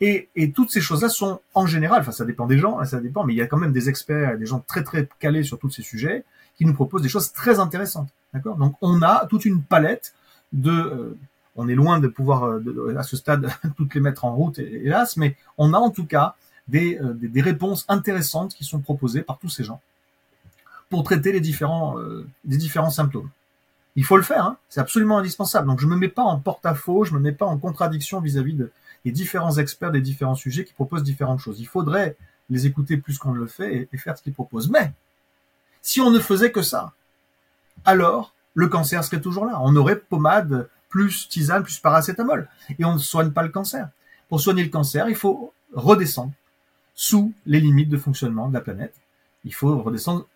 et, 0.00 0.28
et 0.34 0.50
toutes 0.50 0.70
ces 0.70 0.80
choses-là 0.80 1.08
sont 1.08 1.40
en 1.54 1.66
général, 1.66 2.00
enfin 2.00 2.10
ça 2.10 2.24
dépend 2.24 2.46
des 2.46 2.58
gens, 2.58 2.80
hein, 2.80 2.84
ça 2.84 2.98
dépend, 2.98 3.24
mais 3.24 3.34
il 3.34 3.36
y 3.36 3.42
a 3.42 3.46
quand 3.46 3.56
même 3.56 3.72
des 3.72 3.88
experts, 3.88 4.36
des 4.36 4.46
gens 4.46 4.58
très 4.66 4.82
très 4.82 5.08
calés 5.20 5.44
sur 5.44 5.60
tous 5.60 5.70
ces 5.70 5.82
sujets 5.82 6.24
qui 6.56 6.64
nous 6.64 6.74
proposent 6.74 7.02
des 7.02 7.08
choses 7.08 7.32
très 7.32 7.60
intéressantes. 7.60 8.08
D'accord? 8.34 8.56
Donc 8.56 8.74
on 8.80 9.02
a 9.02 9.26
toute 9.26 9.44
une 9.44 9.62
palette 9.62 10.14
de 10.52 10.72
euh, 10.72 11.18
on 11.54 11.68
est 11.68 11.74
loin 11.74 12.00
de 12.00 12.08
pouvoir, 12.08 12.44
euh, 12.44 12.96
à 12.98 13.02
ce 13.02 13.16
stade, 13.16 13.48
toutes 13.76 13.94
les 13.94 14.00
mettre 14.00 14.24
en 14.24 14.34
route, 14.34 14.58
hélas, 14.58 15.16
mais 15.16 15.36
on 15.58 15.72
a 15.72 15.78
en 15.78 15.90
tout 15.90 16.06
cas 16.06 16.34
des, 16.66 16.98
euh, 16.98 17.12
des, 17.14 17.40
réponses 17.40 17.84
intéressantes 17.88 18.54
qui 18.54 18.64
sont 18.64 18.80
proposées 18.80 19.22
par 19.22 19.38
tous 19.38 19.50
ces 19.50 19.62
gens 19.62 19.80
pour 20.92 21.04
traiter 21.04 21.32
les 21.32 21.40
différents, 21.40 21.98
euh, 21.98 22.28
les 22.44 22.58
différents 22.58 22.90
symptômes. 22.90 23.30
Il 23.96 24.04
faut 24.04 24.18
le 24.18 24.22
faire, 24.22 24.44
hein 24.44 24.58
c'est 24.68 24.80
absolument 24.80 25.16
indispensable. 25.16 25.66
Donc 25.66 25.80
je 25.80 25.86
me 25.86 25.96
mets 25.96 26.10
pas 26.10 26.22
en 26.22 26.38
porte-à-faux, 26.38 27.04
je 27.06 27.14
me 27.14 27.18
mets 27.18 27.32
pas 27.32 27.46
en 27.46 27.56
contradiction 27.56 28.20
vis-à-vis 28.20 28.52
de, 28.52 28.70
des 29.06 29.10
différents 29.10 29.56
experts 29.56 29.90
des 29.90 30.02
différents 30.02 30.34
sujets 30.34 30.66
qui 30.66 30.74
proposent 30.74 31.02
différentes 31.02 31.40
choses. 31.40 31.60
Il 31.60 31.66
faudrait 31.66 32.14
les 32.50 32.66
écouter 32.66 32.98
plus 32.98 33.16
qu'on 33.16 33.32
ne 33.32 33.38
le 33.38 33.46
fait 33.46 33.74
et, 33.74 33.88
et 33.90 33.96
faire 33.96 34.18
ce 34.18 34.22
qu'ils 34.22 34.34
proposent. 34.34 34.68
Mais 34.68 34.92
si 35.80 36.02
on 36.02 36.10
ne 36.10 36.20
faisait 36.20 36.52
que 36.52 36.60
ça, 36.60 36.92
alors 37.86 38.34
le 38.52 38.68
cancer 38.68 39.02
serait 39.02 39.22
toujours 39.22 39.46
là. 39.46 39.58
On 39.62 39.74
aurait 39.76 39.96
pommade 39.96 40.68
plus 40.90 41.26
tisane, 41.26 41.62
plus 41.62 41.78
paracétamol. 41.78 42.50
Et 42.78 42.84
on 42.84 42.92
ne 42.92 42.98
soigne 42.98 43.30
pas 43.30 43.42
le 43.42 43.48
cancer. 43.48 43.88
Pour 44.28 44.42
soigner 44.42 44.62
le 44.62 44.68
cancer, 44.68 45.08
il 45.08 45.16
faut 45.16 45.54
redescendre 45.72 46.32
sous 46.94 47.32
les 47.46 47.60
limites 47.60 47.88
de 47.88 47.96
fonctionnement 47.96 48.50
de 48.50 48.52
la 48.52 48.60
planète. 48.60 48.94
Il 49.44 49.54
faut 49.54 49.80
redescendre, 49.80 50.26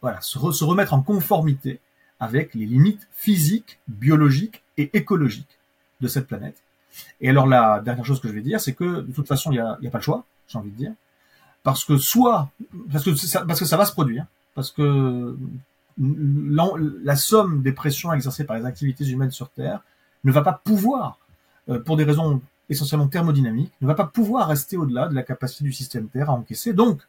voilà, 0.00 0.20
se, 0.20 0.64
remettre 0.64 0.94
en 0.94 1.02
conformité 1.02 1.80
avec 2.20 2.54
les 2.54 2.66
limites 2.66 3.06
physiques, 3.12 3.78
biologiques 3.88 4.62
et 4.78 4.90
écologiques 4.96 5.58
de 6.00 6.08
cette 6.08 6.26
planète. 6.26 6.56
Et 7.20 7.28
alors 7.28 7.46
la 7.46 7.80
dernière 7.80 8.04
chose 8.04 8.20
que 8.20 8.28
je 8.28 8.32
vais 8.32 8.40
dire, 8.40 8.60
c'est 8.60 8.72
que 8.72 9.02
de 9.02 9.12
toute 9.12 9.28
façon, 9.28 9.52
il 9.52 9.54
n'y 9.54 9.88
a, 9.88 9.90
pas 9.90 9.98
le 9.98 10.02
choix, 10.02 10.24
j'ai 10.48 10.58
envie 10.58 10.70
de 10.70 10.76
dire, 10.76 10.92
parce 11.62 11.84
que 11.84 11.98
soit, 11.98 12.48
parce 12.90 13.04
que 13.04 13.14
ça, 13.14 13.76
va 13.76 13.84
se 13.84 13.92
produire, 13.92 14.26
parce 14.54 14.70
que 14.70 15.36
la 15.98 17.16
somme 17.16 17.62
des 17.62 17.72
pressions 17.72 18.12
exercées 18.12 18.44
par 18.44 18.56
les 18.56 18.64
activités 18.64 19.06
humaines 19.06 19.30
sur 19.30 19.50
Terre 19.50 19.80
ne 20.24 20.32
va 20.32 20.42
pas 20.42 20.52
pouvoir, 20.52 21.18
euh, 21.68 21.80
pour 21.80 21.96
des 21.96 22.04
raisons 22.04 22.40
essentiellement 22.68 23.08
thermodynamiques, 23.08 23.72
ne 23.80 23.86
va 23.86 23.94
pas 23.94 24.06
pouvoir 24.06 24.48
rester 24.48 24.76
au-delà 24.76 25.08
de 25.08 25.14
la 25.14 25.22
capacité 25.22 25.64
du 25.64 25.72
système 25.72 26.08
Terre 26.08 26.30
à 26.30 26.32
encaisser. 26.32 26.72
Donc, 26.72 27.00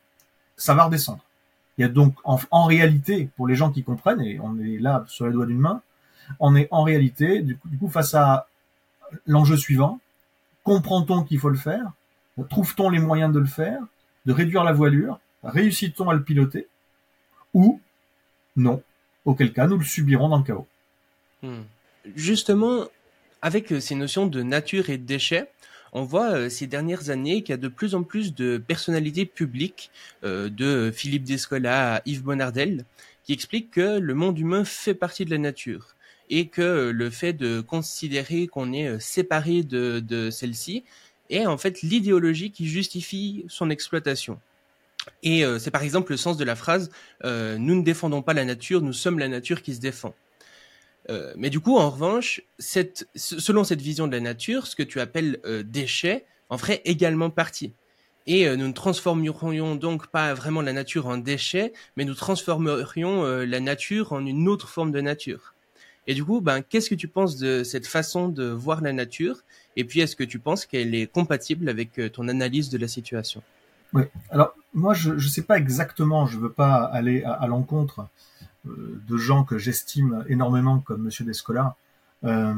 ça 0.58 0.74
va 0.74 0.86
redescendre. 0.86 1.24
Il 1.78 1.84
y 1.84 1.86
a 1.86 1.88
donc 1.88 2.16
en, 2.24 2.66
réalité, 2.66 3.30
pour 3.36 3.48
les 3.48 3.56
gens 3.56 3.72
qui 3.72 3.84
comprennent, 3.84 4.22
et 4.22 4.40
on 4.42 4.60
est 4.60 4.80
là 4.80 5.06
sur 5.08 5.28
les 5.28 5.32
doigts 5.32 5.46
d'une 5.46 5.60
main, 5.60 5.82
on 6.40 6.56
est 6.56 6.68
en 6.72 6.84
réalité 6.84 7.42
du 7.42 7.58
coup, 7.80 7.88
face 7.88 8.14
à 8.16 8.48
l'enjeu 9.26 9.56
suivant. 9.56 10.00
Comprend-on 10.64 11.24
qu'il 11.24 11.40
faut 11.40 11.50
le 11.50 11.58
faire? 11.58 11.92
Trouve-t-on 12.50 12.90
les 12.90 13.00
moyens 13.00 13.32
de 13.32 13.40
le 13.40 13.46
faire? 13.46 13.80
De 14.26 14.34
réduire 14.34 14.64
la 14.64 14.74
voilure? 14.74 15.20
Réussit-on 15.44 16.10
à 16.10 16.14
le 16.14 16.24
piloter? 16.24 16.68
Ou 17.54 17.80
non? 18.56 18.82
Auquel 19.24 19.54
cas, 19.54 19.68
nous 19.68 19.78
le 19.78 19.86
subirons 19.86 20.30
dans 20.30 20.38
le 20.40 20.44
chaos. 20.44 20.68
Hmm. 21.44 21.62
Justement, 22.16 22.86
avec 23.42 23.72
euh, 23.72 23.80
ces 23.80 23.96
notions 23.96 24.28
de 24.28 24.42
nature 24.42 24.90
et 24.90 24.98
de 24.98 25.06
déchets, 25.06 25.50
on 25.94 26.04
voit 26.04 26.32
euh, 26.32 26.50
ces 26.50 26.68
dernières 26.68 27.10
années 27.10 27.42
qu'il 27.42 27.52
y 27.52 27.54
a 27.54 27.58
de 27.58 27.68
plus 27.68 27.96
en 27.96 28.04
plus 28.04 28.34
de 28.34 28.58
personnalités 28.58 29.26
publiques, 29.26 29.92
euh, 30.24 30.50
de 30.50 30.92
Philippe 30.94 31.24
Descola 31.24 31.96
à 31.96 32.02
Yves 32.06 32.24
Bonardel, 32.24 32.86
qui 33.24 33.34
expliquent 33.34 33.72
que 33.72 34.00
le 34.00 34.14
monde 34.14 34.38
humain 34.40 34.64
fait 34.64 34.94
partie 34.94 35.26
de 35.26 35.32
la 35.32 35.38
nature 35.38 35.96
et 36.30 36.48
que 36.48 36.90
le 36.90 37.10
fait 37.10 37.34
de 37.34 37.62
considérer 37.62 38.48
qu'on 38.48 38.74
est 38.74 39.00
séparé 39.00 39.64
de, 39.64 40.00
de 40.00 40.30
celle-ci 40.30 40.84
est 41.30 41.46
en 41.46 41.58
fait 41.58 41.82
l'idéologie 41.82 42.52
qui 42.52 42.68
justifie 42.68 43.46
son 43.48 43.70
exploitation. 43.70 44.40
Et 45.24 45.44
c'est 45.60 45.72
par 45.72 45.84
exemple 45.84 46.12
le 46.12 46.18
sens 46.18 46.36
de 46.36 46.44
la 46.44 46.58
phrase 46.58 46.90
Nous 47.24 47.76
ne 47.76 47.82
défendons 47.82 48.22
pas 48.22 48.34
la 48.34 48.44
nature, 48.44 48.82
nous 48.82 48.92
sommes 48.92 49.20
la 49.20 49.30
nature 49.30 49.62
qui 49.62 49.74
se 49.74 49.80
défend 49.80 50.14
euh, 51.10 51.34
mais 51.38 51.50
du 51.50 51.60
coup, 51.60 51.78
en 51.78 51.90
revanche, 51.90 52.42
cette, 52.60 53.08
selon 53.16 53.64
cette 53.64 53.82
vision 53.82 54.08
de 54.08 54.12
la 54.12 54.20
nature, 54.20 54.68
ce 54.68 54.76
que 54.76 54.84
tu 54.84 55.00
appelles 55.00 55.40
euh, 55.46 55.64
déchets 55.64 56.26
en 56.50 56.58
ferait 56.58 56.82
également 56.86 57.30
partie. 57.30 57.74
Et 58.26 58.48
euh, 58.48 58.58
nous 58.58 58.68
ne 58.68 58.74
transformerions 58.74 59.76
donc 59.76 60.08
pas 60.08 60.34
vraiment 60.34 60.62
la 60.62 60.74
nature 60.74 61.08
en 61.08 61.18
déchets, 61.18 61.72
mais 61.96 62.04
nous 62.04 62.14
transformerions 62.14 63.24
la 63.24 63.60
nature 63.60 64.12
en 64.12 64.26
une 64.26 64.50
autre 64.50 64.68
forme 64.68 64.92
de 64.92 65.02
nature. 65.02 65.54
Et 66.08 66.14
du 66.14 66.24
coup, 66.24 66.40
ben, 66.42 66.62
qu'est-ce 66.62 66.90
que 66.90 66.96
tu 66.96 67.08
penses 67.08 67.38
de 67.38 67.64
cette 67.64 67.88
façon 67.88 68.30
de 68.30 68.46
voir 68.46 68.82
la 68.82 68.94
nature? 68.94 69.44
Et 69.76 69.84
puis, 69.84 70.00
est-ce 70.00 70.16
que 70.16 70.24
tu 70.24 70.40
penses 70.40 70.66
qu'elle 70.66 70.96
est 70.96 71.08
compatible 71.08 71.68
avec 71.68 72.00
ton 72.14 72.28
analyse 72.30 72.70
de 72.70 72.78
la 72.78 72.88
situation? 72.88 73.42
Oui. 73.94 74.04
Alors, 74.30 74.54
moi, 74.74 74.94
je 74.94 75.12
ne 75.12 75.20
sais 75.20 75.44
pas 75.44 75.58
exactement, 75.58 76.26
je 76.26 76.38
ne 76.38 76.44
veux 76.44 76.52
pas 76.52 76.84
aller 76.84 77.24
à 77.24 77.46
l'encontre 77.48 78.08
de 78.66 79.18
gens 79.18 79.44
que 79.44 79.58
j'estime 79.58 80.26
énormément 80.28 80.80
comme 80.80 81.04
Monsieur 81.04 81.26
Descola. 81.26 81.76
Euh, 82.24 82.54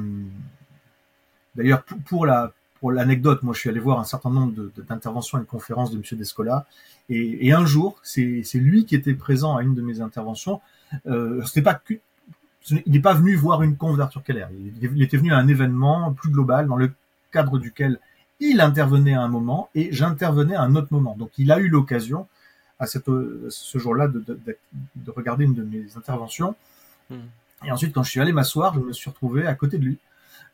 d'ailleurs, 1.56 1.84
pour, 2.06 2.26
la 2.26 2.54
pour 2.80 2.92
l'anecdote, 2.92 3.44
moi 3.44 3.54
je 3.54 3.60
suis 3.60 3.70
allé 3.70 3.80
voir 3.80 4.00
un 4.00 4.04
certain 4.04 4.30
nombre 4.30 4.72
d'interventions 4.78 5.38
et 5.38 5.42
de 5.42 5.46
conférences 5.46 5.92
de 5.92 5.98
Monsieur 5.98 6.18
Descola, 6.18 6.66
et, 7.12 7.52
un 7.52 7.66
jour, 7.66 8.00
c'est 8.04 8.44
lui 8.54 8.86
qui 8.86 8.96
était 8.96 9.16
présent 9.16 9.58
à 9.58 9.64
une 9.64 9.74
de 9.74 9.82
mes 9.82 10.00
interventions. 10.00 10.62
Euh, 11.08 11.44
pas 11.64 11.82
il 12.86 12.92
n'est 12.92 13.00
pas 13.00 13.14
venu 13.14 13.36
voir 13.36 13.64
une 13.64 13.78
conf 13.78 13.98
d'Arthur 13.98 14.24
Keller. 14.24 14.46
Il, 14.82 15.02
était 15.02 15.18
venu 15.18 15.34
à 15.34 15.38
un 15.38 15.48
événement 15.48 16.14
plus 16.14 16.30
global 16.30 16.68
dans 16.68 16.76
le 16.76 16.92
cadre 17.32 17.58
duquel 17.58 18.00
il 18.40 18.62
intervenait 18.62 19.16
à 19.16 19.22
un 19.22 19.28
moment 19.28 19.70
et 19.74 19.90
j'intervenais 19.92 20.56
à 20.56 20.62
un 20.62 20.76
autre 20.76 20.90
moment. 20.92 21.16
Donc 21.18 21.32
il 21.38 21.52
a 21.52 21.60
eu 21.60 21.68
l'occasion 21.68 22.28
à, 22.80 22.88
cette, 22.88 23.06
ce 23.50 23.78
jour-là 23.78 24.08
de, 24.08 24.20
de, 24.20 24.40
de, 24.96 25.12
regarder 25.12 25.46
une 25.46 25.54
de 25.54 25.64
mes 25.64 25.86
interventions. 25.98 26.56
Hmm. 27.10 27.18
Et 27.66 27.72
ensuite, 27.72 27.94
quand 27.94 28.04
je 28.04 28.10
suis 28.10 28.22
allé 28.22 28.32
m'asseoir, 28.32 28.74
je 28.74 28.80
me 28.80 28.94
suis 28.94 29.10
retrouvé 29.10 29.46
à 29.46 29.54
côté 29.54 29.78
de 29.78 29.84
lui. 29.84 29.98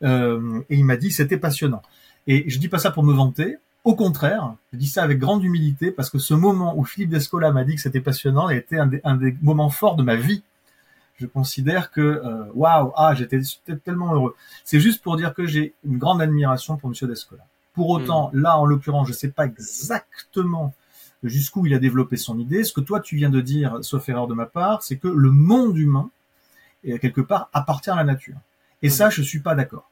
Euh, 0.03 0.61
et 0.69 0.75
il 0.75 0.85
m'a 0.85 0.97
dit 0.97 1.11
c'était 1.11 1.37
passionnant. 1.37 1.81
Et 2.27 2.49
je 2.49 2.59
dis 2.59 2.69
pas 2.69 2.79
ça 2.79 2.91
pour 2.91 3.03
me 3.03 3.13
vanter. 3.13 3.57
Au 3.83 3.95
contraire, 3.95 4.55
je 4.73 4.77
dis 4.79 4.87
ça 4.87 5.03
avec 5.03 5.19
grande 5.19 5.43
humilité 5.43 5.91
parce 5.91 6.09
que 6.09 6.17
ce 6.17 6.33
moment 6.33 6.77
où 6.77 6.83
Philippe 6.83 7.11
Descola 7.11 7.51
m'a 7.51 7.63
dit 7.63 7.75
que 7.75 7.81
c'était 7.81 8.01
passionnant 8.01 8.47
a 8.47 8.55
été 8.55 8.79
un 8.79 8.87
des, 8.87 9.01
un 9.03 9.15
des, 9.15 9.37
moments 9.41 9.69
forts 9.69 9.95
de 9.95 10.03
ma 10.03 10.15
vie. 10.15 10.43
Je 11.17 11.27
considère 11.27 11.91
que 11.91 12.01
euh, 12.01 12.45
waouh, 12.55 12.91
ah, 12.97 13.13
j'étais 13.13 13.39
tellement 13.85 14.13
heureux. 14.13 14.35
C'est 14.63 14.79
juste 14.79 15.01
pour 15.03 15.15
dire 15.15 15.33
que 15.33 15.45
j'ai 15.45 15.75
une 15.85 15.97
grande 15.97 16.21
admiration 16.21 16.77
pour 16.77 16.89
Monsieur 16.89 17.07
Descola. 17.07 17.45
Pour 17.73 17.89
autant, 17.89 18.31
hmm. 18.33 18.39
là, 18.39 18.57
en 18.57 18.65
l'occurrence, 18.65 19.07
je 19.07 19.13
sais 19.13 19.29
pas 19.29 19.45
exactement 19.45 20.73
jusqu'où 21.27 21.65
il 21.65 21.73
a 21.73 21.79
développé 21.79 22.17
son 22.17 22.39
idée. 22.39 22.63
Ce 22.63 22.73
que 22.73 22.81
toi 22.81 22.99
tu 22.99 23.15
viens 23.15 23.29
de 23.29 23.41
dire, 23.41 23.79
sauf 23.81 24.07
erreur 24.09 24.27
de 24.27 24.33
ma 24.33 24.45
part, 24.45 24.83
c'est 24.83 24.97
que 24.97 25.07
le 25.07 25.31
monde 25.31 25.77
humain, 25.77 26.09
quelque 26.83 27.21
part, 27.21 27.49
appartient 27.53 27.89
à 27.89 27.95
la 27.95 28.03
nature. 28.03 28.37
Et 28.81 28.89
ça, 28.89 29.09
je 29.09 29.21
suis 29.21 29.39
pas 29.39 29.55
d'accord. 29.55 29.89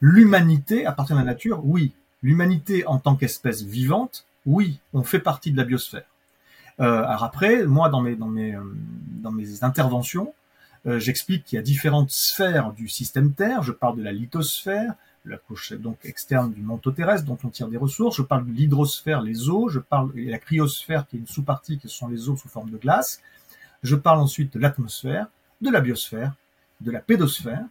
L'humanité 0.00 0.86
appartient 0.86 1.12
à 1.12 1.16
la 1.16 1.24
nature, 1.24 1.64
oui. 1.64 1.92
L'humanité 2.22 2.86
en 2.86 2.98
tant 2.98 3.16
qu'espèce 3.16 3.62
vivante, 3.62 4.26
oui, 4.46 4.78
on 4.92 5.02
fait 5.02 5.18
partie 5.18 5.52
de 5.52 5.56
la 5.56 5.64
biosphère. 5.64 6.04
Euh, 6.80 7.04
alors 7.04 7.24
après, 7.24 7.64
moi, 7.64 7.88
dans 7.88 8.00
mes, 8.00 8.16
euh, 8.54 9.56
interventions, 9.62 10.34
euh, 10.86 10.98
j'explique 10.98 11.44
qu'il 11.44 11.56
y 11.56 11.58
a 11.58 11.62
différentes 11.62 12.10
sphères 12.10 12.72
du 12.72 12.88
système 12.88 13.32
Terre. 13.32 13.62
Je 13.62 13.72
parle 13.72 13.96
de 13.96 14.02
la 14.02 14.12
lithosphère, 14.12 14.94
la 15.24 15.38
couche 15.38 15.72
donc 15.72 15.98
externe 16.04 16.52
du 16.52 16.60
manteau 16.60 16.90
terrestre 16.90 17.26
dont 17.26 17.38
on 17.44 17.48
tire 17.48 17.68
des 17.68 17.76
ressources. 17.76 18.16
Je 18.16 18.22
parle 18.22 18.46
de 18.46 18.52
l'hydrosphère, 18.52 19.22
les 19.22 19.48
eaux. 19.48 19.68
Je 19.68 19.78
parle 19.78 20.12
de 20.12 20.30
la 20.30 20.38
cryosphère 20.38 21.06
qui 21.06 21.16
est 21.16 21.20
une 21.20 21.26
sous-partie 21.26 21.78
qui 21.78 21.88
sont 21.88 22.08
les 22.08 22.28
eaux 22.28 22.36
sous 22.36 22.48
forme 22.48 22.70
de 22.70 22.76
glace. 22.76 23.22
Je 23.82 23.96
parle 23.96 24.20
ensuite 24.20 24.54
de 24.54 24.58
l'atmosphère, 24.58 25.26
de 25.60 25.70
la 25.70 25.80
biosphère, 25.80 26.34
de 26.80 26.90
la 26.90 27.00
pédosphère 27.00 27.64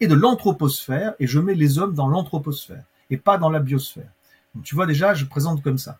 et 0.00 0.06
de 0.06 0.14
l'anthroposphère 0.14 1.14
et 1.18 1.26
je 1.26 1.40
mets 1.40 1.54
les 1.54 1.78
hommes 1.78 1.94
dans 1.94 2.08
l'anthroposphère 2.08 2.84
et 3.10 3.16
pas 3.16 3.38
dans 3.38 3.50
la 3.50 3.60
biosphère. 3.60 4.10
Donc 4.54 4.64
tu 4.64 4.74
vois 4.74 4.86
déjà, 4.86 5.14
je 5.14 5.24
présente 5.24 5.62
comme 5.62 5.78
ça. 5.78 5.98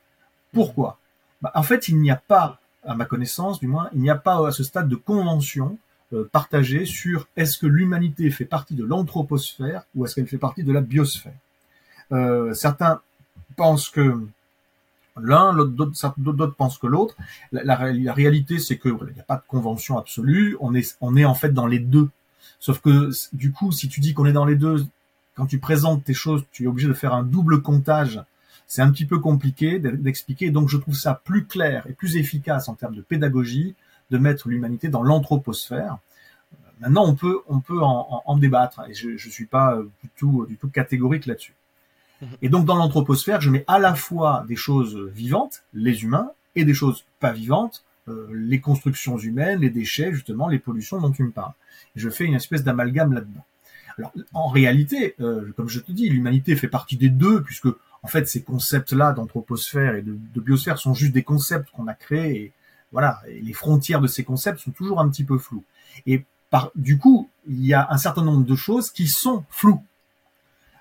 Pourquoi? 0.53 0.99
Bah, 1.43 1.53
En 1.55 1.63
fait, 1.63 1.89
il 1.89 2.01
n'y 2.01 2.11
a 2.11 2.17
pas, 2.17 2.61
à 2.85 2.95
ma 2.95 3.05
connaissance 3.05 3.61
du 3.61 3.67
moins, 3.67 3.91
il 3.93 4.01
n'y 4.01 4.11
a 4.11 4.17
pas 4.17 4.47
à 4.47 4.53
ce 4.53 4.65
stade 4.65 4.89
de 4.89 4.97
convention 4.97 5.79
euh, 6.15 6.29
partagé 6.33 6.87
sur 6.87 7.29
est-ce 7.37 7.59
que 7.59 7.67
l'humanité 7.67 8.31
fait 8.31 8.47
partie 8.47 8.75
de 8.75 8.85
l'anthroposphère 8.85 9.83
ou 9.95 10.05
est-ce 10.05 10.15
qu'elle 10.15 10.27
fait 10.27 10.39
partie 10.39 10.65
de 10.65 10.73
la 10.73 10.81
biosphère. 10.81 11.35
Euh, 12.13 12.55
certains 12.55 13.03
pensent 13.57 13.91
que 13.91 14.19
l'un, 15.21 15.55
d'autres 15.67 16.55
pensent 16.57 16.79
que 16.79 16.87
l'autre. 16.87 17.15
La, 17.53 17.75
réalité, 17.75 18.59
c'est 18.59 18.79
que 18.79 18.89
il 18.89 19.15
n'y 19.15 19.21
a 19.21 19.25
pas 19.25 19.37
de 19.37 19.43
convention 19.47 19.99
absolue. 19.99 20.57
On 20.61 20.75
est, 20.75 20.97
on 21.03 21.15
est 21.15 21.27
en 21.27 21.35
fait 21.35 21.53
dans 21.53 21.67
les 21.67 21.79
deux. 21.79 22.09
Sauf 22.59 22.81
que 22.81 23.11
du 23.35 23.53
coup, 23.53 23.71
si 23.71 23.89
tu 23.89 24.01
dis 24.01 24.15
qu'on 24.15 24.25
est 24.25 24.33
dans 24.33 24.47
les 24.47 24.57
deux, 24.57 24.87
quand 25.35 25.45
tu 25.45 25.59
présentes 25.59 26.05
tes 26.05 26.15
choses, 26.15 26.45
tu 26.53 26.65
es 26.65 26.67
obligé 26.67 26.89
de 26.89 26.95
faire 26.95 27.13
un 27.13 27.23
double 27.23 27.61
comptage. 27.61 28.23
C'est 28.67 28.81
un 28.81 28.91
petit 28.91 29.05
peu 29.05 29.19
compliqué 29.19 29.79
d'expliquer. 29.79 30.51
Donc, 30.51 30.71
je 30.71 30.79
trouve 30.79 30.95
ça 30.95 31.21
plus 31.23 31.45
clair 31.45 31.85
et 31.87 31.93
plus 31.93 32.17
efficace 32.17 32.69
en 32.71 32.75
termes 32.75 32.95
de 32.95 33.03
pédagogie 33.03 33.75
de 34.11 34.19
mettre 34.19 34.49
l'humanité 34.49 34.89
dans 34.89 35.03
l'anthroposphère. 35.03 35.99
Maintenant, 36.81 37.07
on 37.07 37.15
peut, 37.15 37.41
on 37.49 37.61
peut 37.61 37.83
en, 37.83 38.23
en, 38.25 38.37
débattre, 38.37 38.83
et 38.89 38.95
je 38.95 39.11
ne 39.11 39.17
suis 39.17 39.47
pas 39.47 39.79
du 40.03 40.11
tout, 40.17 40.47
du 40.47 40.57
tout 40.57 40.69
catégorique 40.69 41.27
là-dessus. 41.27 41.55
Mhm. 42.23 42.29
Et 42.43 42.49
donc, 42.49 42.67
dans 42.67 42.77
l'anthroposphère, 42.77 43.41
je 43.41 43.51
mets 43.51 43.65
à 43.67 43.79
la 43.79 43.95
fois 43.95 44.45
des 44.49 44.57
choses 44.57 44.97
vivantes, 44.97 45.65
les 45.75 46.05
humains, 46.05 46.31
et 46.55 46.65
des 46.65 46.75
choses 46.75 47.05
pas 47.21 47.33
vivantes, 47.33 47.85
euh, 48.09 48.29
les 48.33 48.61
constructions 48.61 49.19
humaines, 49.19 49.61
les 49.61 49.71
déchets, 49.71 50.13
justement, 50.13 50.49
les 50.49 50.59
pollutions 50.59 51.01
dont 51.01 51.11
tu 51.11 51.23
me 51.23 51.31
parles. 51.31 51.53
je 51.95 52.09
fais 52.11 52.25
une 52.25 52.35
espèce 52.35 52.65
d'amalgame 52.65 53.13
là-dedans. 53.13 53.45
Alors, 53.99 54.13
en 54.33 54.49
réalité, 54.49 55.15
euh, 55.21 55.53
comme 55.57 55.69
je 55.69 55.81
te 55.81 55.91
dis, 55.93 56.09
l'humanité 56.09 56.55
fait 56.57 56.69
partie 56.69 56.97
des 56.97 57.09
deux, 57.09 57.43
puisque 57.43 57.69
en 58.03 58.07
fait, 58.07 58.29
ces 58.29 58.43
concepts-là 58.43 59.13
d'anthroposphère 59.13 59.97
et 59.97 60.03
de, 60.03 60.17
de, 60.35 60.41
biosphère 60.41 60.79
sont 60.79 60.95
juste 60.95 61.13
des 61.13 61.25
concepts 61.25 61.71
qu'on 61.71 61.89
a 61.89 61.95
créés 61.95 62.53
voilà, 62.93 63.21
les 63.43 63.53
frontières 63.53 64.01
de 64.01 64.07
ces 64.07 64.25
concepts 64.25 64.61
sont 64.61 64.71
toujours 64.71 65.01
un 65.01 65.09
petit 65.09 65.25
peu 65.25 65.39
floues. 65.39 65.65
Et 66.07 66.25
par, 66.51 66.71
du 66.75 66.99
coup, 66.99 67.29
il 67.47 67.65
y 67.65 67.75
a 67.75 67.87
un 67.91 67.99
certain 67.99 68.23
nombre 68.23 68.45
de 68.45 68.55
choses 68.55 68.91
qui 68.91 69.07
sont 69.07 69.45
floues. 69.51 69.83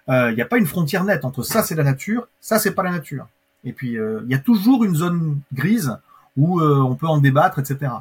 Euh, 0.09 0.31
il 0.31 0.35
n'y 0.35 0.41
a 0.41 0.45
pas 0.45 0.57
une 0.57 0.65
frontière 0.65 1.03
nette 1.03 1.25
entre 1.25 1.43
ça 1.43 1.63
c'est 1.63 1.75
la 1.75 1.83
nature, 1.83 2.27
ça 2.39 2.59
c'est 2.59 2.71
pas 2.71 2.83
la 2.83 2.91
nature. 2.91 3.27
Et 3.63 3.73
puis 3.73 3.97
euh, 3.97 4.21
il 4.25 4.31
y 4.31 4.35
a 4.35 4.39
toujours 4.39 4.85
une 4.85 4.95
zone 4.95 5.41
grise 5.53 5.97
où 6.37 6.61
euh, 6.61 6.77
on 6.77 6.95
peut 6.95 7.07
en 7.07 7.17
débattre, 7.17 7.59
etc. 7.59 7.91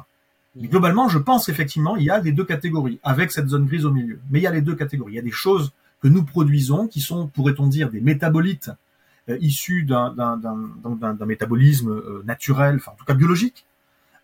globalement, 0.57 1.09
je 1.09 1.17
pense 1.17 1.49
effectivement 1.49 1.97
il 1.97 2.03
y 2.03 2.09
a 2.09 2.19
les 2.19 2.31
deux 2.31 2.45
catégories 2.45 2.99
avec 3.03 3.31
cette 3.31 3.49
zone 3.49 3.65
grise 3.65 3.85
au 3.85 3.91
milieu. 3.91 4.19
Mais 4.29 4.39
il 4.39 4.43
y 4.43 4.47
a 4.47 4.51
les 4.51 4.61
deux 4.61 4.75
catégories. 4.75 5.13
Il 5.13 5.15
y 5.17 5.19
a 5.19 5.23
des 5.23 5.31
choses 5.31 5.73
que 6.01 6.07
nous 6.07 6.23
produisons 6.23 6.87
qui 6.87 7.01
sont, 7.01 7.27
pourrait-on 7.27 7.67
dire, 7.67 7.89
des 7.89 7.99
métabolites 7.99 8.71
issus 9.41 9.83
d'un 9.83 10.15
métabolisme 11.25 12.23
naturel, 12.23 12.77
enfin 12.77 12.91
en 12.93 12.95
tout 12.95 13.03
cas 13.03 13.15
biologique, 13.15 13.65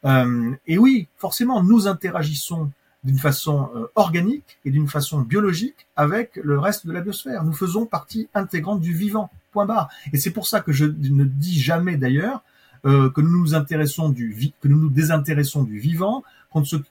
et 0.06 0.78
oui, 0.78 1.08
forcément, 1.18 1.64
nous 1.64 1.88
interagissons 1.88 2.72
d'une 3.04 3.18
façon 3.18 3.70
euh, 3.76 3.88
organique 3.96 4.58
et 4.66 4.72
d'une 4.72 4.88
façon 4.88 5.22
biologique 5.22 5.88
avec 5.96 6.38
le 6.42 6.58
reste 6.58 6.88
de 6.88 6.94
la 6.94 7.02
biosphère. 7.02 7.44
Nous 7.44 7.54
faisons 7.54 7.86
partie 7.86 8.30
intégrante 8.34 8.80
du 8.80 8.94
vivant. 8.94 9.30
Point 9.52 9.66
barre. 9.66 9.90
Et 10.14 10.18
c'est 10.18 10.32
pour 10.32 10.48
ça 10.48 10.62
que 10.62 10.72
je 10.72 10.86
ne 10.86 11.26
dis 11.26 11.60
jamais 11.60 11.98
d'ailleurs 11.98 12.44
euh, 12.86 13.10
que 13.12 13.22
nous 13.22 13.30
nous 13.30 13.56
intéressons 13.56 14.10
du 14.10 14.36
que 14.62 14.68
nous 14.68 14.80
nous 14.80 14.90
désintéressons 14.90 15.64
du 15.64 15.80
vivant, 15.80 16.24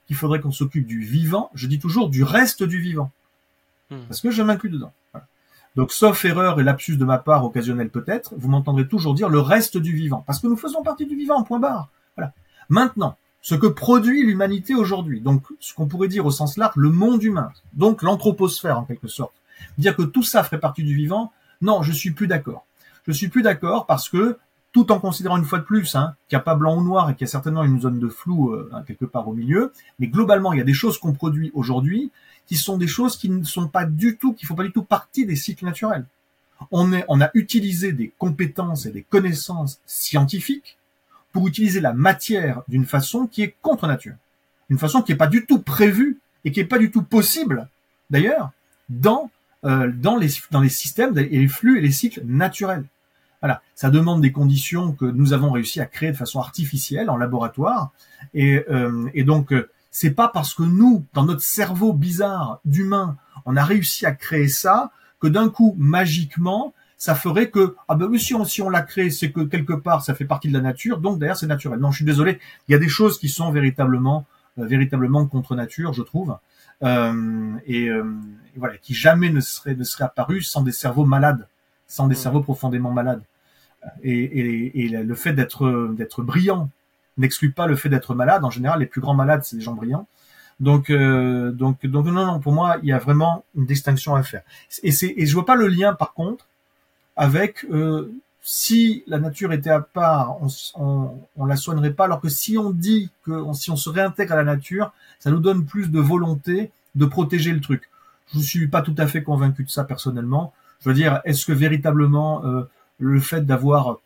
qu'il 0.06 0.16
faudrait 0.16 0.40
qu'on 0.40 0.52
s'occupe 0.52 0.86
du 0.86 1.00
vivant. 1.00 1.50
Je 1.54 1.66
dis 1.66 1.78
toujours 1.78 2.08
du 2.08 2.22
reste 2.22 2.62
du 2.62 2.78
vivant, 2.78 3.10
hmm. 3.90 3.98
parce 4.08 4.20
que 4.20 4.30
je 4.30 4.42
m'inclus 4.42 4.70
dedans. 4.70 4.92
Donc, 5.74 5.92
sauf 5.92 6.24
erreur 6.24 6.60
et 6.60 6.62
lapsus 6.62 6.96
de 6.96 7.04
ma 7.04 7.16
part 7.18 7.44
occasionnel 7.44 7.88
peut-être, 7.88 8.34
vous 8.36 8.48
m'entendrez 8.48 8.86
toujours 8.86 9.14
dire 9.14 9.30
le 9.30 9.40
reste 9.40 9.78
du 9.78 9.94
vivant, 9.94 10.22
parce 10.26 10.38
que 10.38 10.46
nous 10.46 10.56
faisons 10.56 10.82
partie 10.82 11.06
du 11.06 11.16
vivant. 11.16 11.42
Point 11.42 11.60
barre. 11.60 11.88
Maintenant, 12.72 13.18
ce 13.42 13.54
que 13.54 13.66
produit 13.66 14.24
l'humanité 14.24 14.74
aujourd'hui, 14.74 15.20
donc 15.20 15.42
ce 15.60 15.74
qu'on 15.74 15.86
pourrait 15.86 16.08
dire 16.08 16.24
au 16.24 16.30
sens 16.30 16.56
large, 16.56 16.72
le 16.76 16.88
monde 16.88 17.22
humain, 17.22 17.50
donc 17.74 18.00
l'anthroposphère 18.00 18.78
en 18.78 18.84
quelque 18.84 19.08
sorte, 19.08 19.34
dire 19.76 19.94
que 19.94 20.00
tout 20.00 20.22
ça 20.22 20.42
ferait 20.42 20.58
partie 20.58 20.82
du 20.82 20.94
vivant, 20.94 21.32
non, 21.60 21.82
je 21.82 21.92
suis 21.92 22.12
plus 22.12 22.28
d'accord. 22.28 22.64
Je 23.06 23.12
suis 23.12 23.28
plus 23.28 23.42
d'accord 23.42 23.84
parce 23.84 24.08
que 24.08 24.38
tout 24.72 24.90
en 24.90 25.00
considérant 25.00 25.36
une 25.36 25.44
fois 25.44 25.58
de 25.58 25.64
plus 25.64 25.94
hein, 25.96 26.14
qu'il 26.30 26.36
n'y 26.38 26.40
a 26.40 26.44
pas 26.44 26.54
blanc 26.54 26.78
ou 26.78 26.82
noir 26.82 27.10
et 27.10 27.12
qu'il 27.12 27.26
y 27.26 27.28
a 27.28 27.30
certainement 27.30 27.62
une 27.62 27.78
zone 27.78 27.98
de 27.98 28.08
flou 28.08 28.54
euh, 28.54 28.70
hein, 28.72 28.84
quelque 28.86 29.04
part 29.04 29.28
au 29.28 29.34
milieu, 29.34 29.74
mais 29.98 30.06
globalement 30.06 30.54
il 30.54 30.58
y 30.58 30.62
a 30.62 30.64
des 30.64 30.72
choses 30.72 30.96
qu'on 30.96 31.12
produit 31.12 31.50
aujourd'hui 31.52 32.10
qui 32.46 32.56
sont 32.56 32.78
des 32.78 32.88
choses 32.88 33.18
qui 33.18 33.28
ne 33.28 33.44
sont 33.44 33.68
pas 33.68 33.84
du 33.84 34.16
tout, 34.16 34.32
qui 34.32 34.46
font 34.46 34.54
pas 34.54 34.64
du 34.64 34.72
tout 34.72 34.82
partie 34.82 35.26
des 35.26 35.36
cycles 35.36 35.66
naturels. 35.66 36.06
On 36.70 37.20
a 37.20 37.30
utilisé 37.34 37.92
des 37.92 38.14
compétences 38.16 38.86
et 38.86 38.92
des 38.92 39.02
connaissances 39.02 39.78
scientifiques 39.84 40.78
pour 41.32 41.48
utiliser 41.48 41.80
la 41.80 41.92
matière 41.92 42.62
d'une 42.68 42.86
façon 42.86 43.26
qui 43.26 43.42
est 43.42 43.54
contre 43.62 43.86
nature, 43.86 44.14
une 44.68 44.78
façon 44.78 45.02
qui 45.02 45.12
n'est 45.12 45.18
pas 45.18 45.26
du 45.26 45.46
tout 45.46 45.60
prévue 45.60 46.18
et 46.44 46.52
qui 46.52 46.60
n'est 46.60 46.66
pas 46.66 46.78
du 46.78 46.90
tout 46.90 47.02
possible, 47.02 47.68
d'ailleurs, 48.10 48.50
dans 48.88 49.30
euh, 49.64 49.90
dans 49.94 50.16
les 50.16 50.28
dans 50.50 50.60
les 50.60 50.68
systèmes 50.68 51.16
et 51.16 51.24
les 51.24 51.48
flux 51.48 51.78
et 51.78 51.80
les 51.80 51.92
cycles 51.92 52.22
naturels. 52.24 52.84
Voilà, 53.40 53.62
ça 53.74 53.90
demande 53.90 54.20
des 54.20 54.32
conditions 54.32 54.92
que 54.92 55.04
nous 55.04 55.32
avons 55.32 55.50
réussi 55.50 55.80
à 55.80 55.86
créer 55.86 56.12
de 56.12 56.16
façon 56.16 56.40
artificielle 56.40 57.10
en 57.10 57.16
laboratoire, 57.16 57.90
et, 58.34 58.64
euh, 58.70 59.08
et 59.14 59.24
donc 59.24 59.52
euh, 59.52 59.68
c'est 59.90 60.12
pas 60.12 60.28
parce 60.28 60.54
que 60.54 60.62
nous, 60.62 61.04
dans 61.12 61.24
notre 61.24 61.42
cerveau 61.42 61.92
bizarre 61.92 62.60
d'humain, 62.64 63.16
on 63.44 63.56
a 63.56 63.64
réussi 63.64 64.06
à 64.06 64.12
créer 64.12 64.48
ça 64.48 64.90
que 65.20 65.28
d'un 65.28 65.48
coup 65.48 65.74
magiquement 65.78 66.72
ça 67.02 67.16
ferait 67.16 67.50
que 67.50 67.74
ah 67.88 67.96
ben 67.96 68.16
si 68.16 68.32
on, 68.32 68.44
si 68.44 68.62
on 68.62 68.70
l'a 68.70 68.82
créé 68.82 69.10
c'est 69.10 69.32
que 69.32 69.40
quelque 69.40 69.72
part 69.72 70.04
ça 70.04 70.14
fait 70.14 70.24
partie 70.24 70.46
de 70.46 70.52
la 70.52 70.60
nature 70.60 70.98
donc 70.98 71.18
d'ailleurs 71.18 71.36
c'est 71.36 71.48
naturel. 71.48 71.80
Non, 71.80 71.90
je 71.90 71.96
suis 71.96 72.04
désolé, 72.04 72.38
il 72.68 72.72
y 72.72 72.76
a 72.76 72.78
des 72.78 72.88
choses 72.88 73.18
qui 73.18 73.28
sont 73.28 73.50
véritablement 73.50 74.24
véritablement 74.56 75.26
contre 75.26 75.56
nature, 75.56 75.92
je 75.94 76.02
trouve. 76.02 76.36
Euh, 76.84 77.54
et, 77.66 77.88
euh, 77.88 78.04
voilà, 78.54 78.76
qui 78.76 78.94
jamais 78.94 79.30
ne 79.30 79.40
serait 79.40 79.74
ne 79.74 79.82
serait 79.82 80.04
apparu 80.04 80.42
sans 80.42 80.62
des 80.62 80.70
cerveaux 80.70 81.04
malades, 81.04 81.48
sans 81.88 82.06
des 82.06 82.14
cerveaux 82.14 82.40
profondément 82.40 82.92
malades. 82.92 83.24
Et, 84.04 84.88
le 84.88 85.14
fait 85.16 85.32
d'être 85.32 85.92
d'être 85.98 86.22
brillant 86.22 86.70
n'exclut 87.18 87.50
pas 87.50 87.66
le 87.66 87.74
fait 87.74 87.88
d'être 87.88 88.14
malade. 88.14 88.44
En 88.44 88.50
général, 88.50 88.78
les 88.78 88.86
plus 88.86 89.00
grands 89.00 89.14
malades, 89.14 89.42
c'est 89.42 89.56
des 89.56 89.62
gens 89.62 89.74
brillants. 89.74 90.06
Donc, 90.60 90.88
euh, 90.88 91.50
donc, 91.50 91.84
donc, 91.84 92.06
non, 92.06 92.26
non, 92.26 92.38
pour 92.38 92.52
moi, 92.52 92.76
il 92.84 92.90
y 92.90 92.92
a 92.92 92.98
vraiment 92.98 93.44
une 93.56 93.66
distinction 93.66 94.14
à 94.14 94.22
faire. 94.22 94.42
Et 94.84 94.92
c'est, 94.92 95.12
et 95.16 95.26
je 95.26 95.34
vois 95.34 95.44
pas 95.44 95.56
le 95.56 95.66
lien, 95.66 95.94
par 95.94 96.12
contre, 96.12 96.46
avec 97.16 97.66
si 98.42 99.04
la 99.06 99.18
nature 99.18 99.52
était 99.52 99.70
à 99.70 99.80
part, 99.80 100.36
on, 100.42 100.48
on, 100.74 101.20
on, 101.36 101.44
la 101.46 101.56
soignerait 101.56 101.92
pas. 101.92 102.06
Alors 102.06 102.20
que 102.20 102.28
si 102.28 102.58
on 102.58 102.70
dit 102.70 103.10
que 103.24 103.44
si 103.54 103.70
on 103.70 103.76
se 103.76 103.88
réintègre 103.88 104.32
à 104.32 104.36
la 104.36 104.44
nature, 104.44 104.92
ça 105.20 105.30
nous 105.30 105.38
donne 105.38 105.64
plus 105.64 105.90
de 105.90 106.00
volonté 106.00 106.72
de 106.96 107.06
protéger 107.06 107.52
le 107.52 107.60
truc. 107.60 107.88
Je 108.32 108.38
ne 108.38 108.42
suis 108.42 108.66
pas 108.66 108.82
tout 108.82 108.94
à 108.98 109.06
fait 109.06 109.22
convaincu 109.22 109.64
de 109.64 109.70
ça 109.70 109.84
personnellement. 109.84 110.52
Je 110.80 110.88
veux 110.88 110.94
dire, 110.94 111.20
est-ce 111.24 111.46
que 111.46 111.52
véritablement 111.52 112.44
euh, 112.44 112.64
le 112.98 113.20
fait 113.20 113.46
d'avoir 113.46 113.98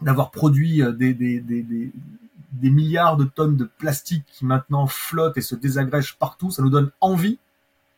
d'avoir 0.00 0.32
produit 0.32 0.82
euh, 0.82 0.90
des, 0.90 1.14
des, 1.14 1.38
des, 1.38 1.62
des, 1.62 2.70
milliards 2.70 3.16
de 3.16 3.24
tonnes 3.24 3.56
de 3.56 3.64
plastique 3.64 4.24
qui 4.26 4.44
maintenant 4.44 4.88
flottent 4.88 5.38
et 5.38 5.42
se 5.42 5.54
désagrègent 5.54 6.16
partout, 6.16 6.50
ça 6.50 6.62
nous 6.62 6.70
donne 6.70 6.90
envie, 7.00 7.38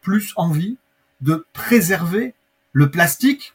plus 0.03 0.35
envie, 0.37 0.77
de 1.23 1.47
préserver 1.55 2.35
le 2.73 2.91
plastique 2.91 3.55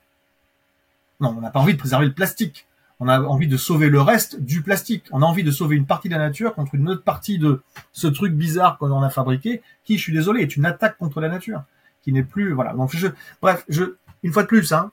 Non, 1.20 1.36
on 1.38 1.42
n'a 1.42 1.50
pas 1.50 1.60
envie 1.60 1.74
de 1.74 1.80
préserver 1.80 2.06
le 2.06 2.14
plastique 2.14 2.68
on 3.00 3.08
a 3.08 3.22
envie 3.22 3.48
de 3.48 3.58
sauver 3.58 3.90
le 3.90 4.02
reste 4.02 4.42
du 4.42 4.62
plastique. 4.62 5.06
On 5.12 5.22
a 5.22 5.26
envie 5.26 5.44
de 5.44 5.52
sauver 5.52 5.78
une 5.78 5.86
partie 5.86 6.10
de 6.10 6.14
la 6.14 6.20
nature 6.20 6.54
contre 6.54 6.76
une 6.76 6.90
autre 6.90 7.04
partie 7.04 7.40
de 7.40 7.62
ce 7.94 8.08
truc 8.08 8.34
bizarre 8.34 8.78
qu'on 8.78 8.92
en 8.92 9.02
a 9.02 9.10
fabriqué, 9.10 9.62
qui, 9.86 9.98
je 9.98 10.04
suis 10.04 10.14
désolé, 10.14 10.42
est 10.42 10.56
une 10.58 10.66
attaque 10.66 10.98
contre 10.98 11.22
la 11.22 11.30
nature, 11.30 11.64
qui 12.04 12.12
n'est 12.12 12.24
plus, 12.24 12.52
voilà. 12.52 12.74
Donc 12.74 12.94
je, 12.94 13.08
bref, 13.42 13.64
je, 13.70 13.84
une 14.24 14.34
fois 14.34 14.44
de 14.44 14.48
plus, 14.48 14.74
hein, 14.74 14.92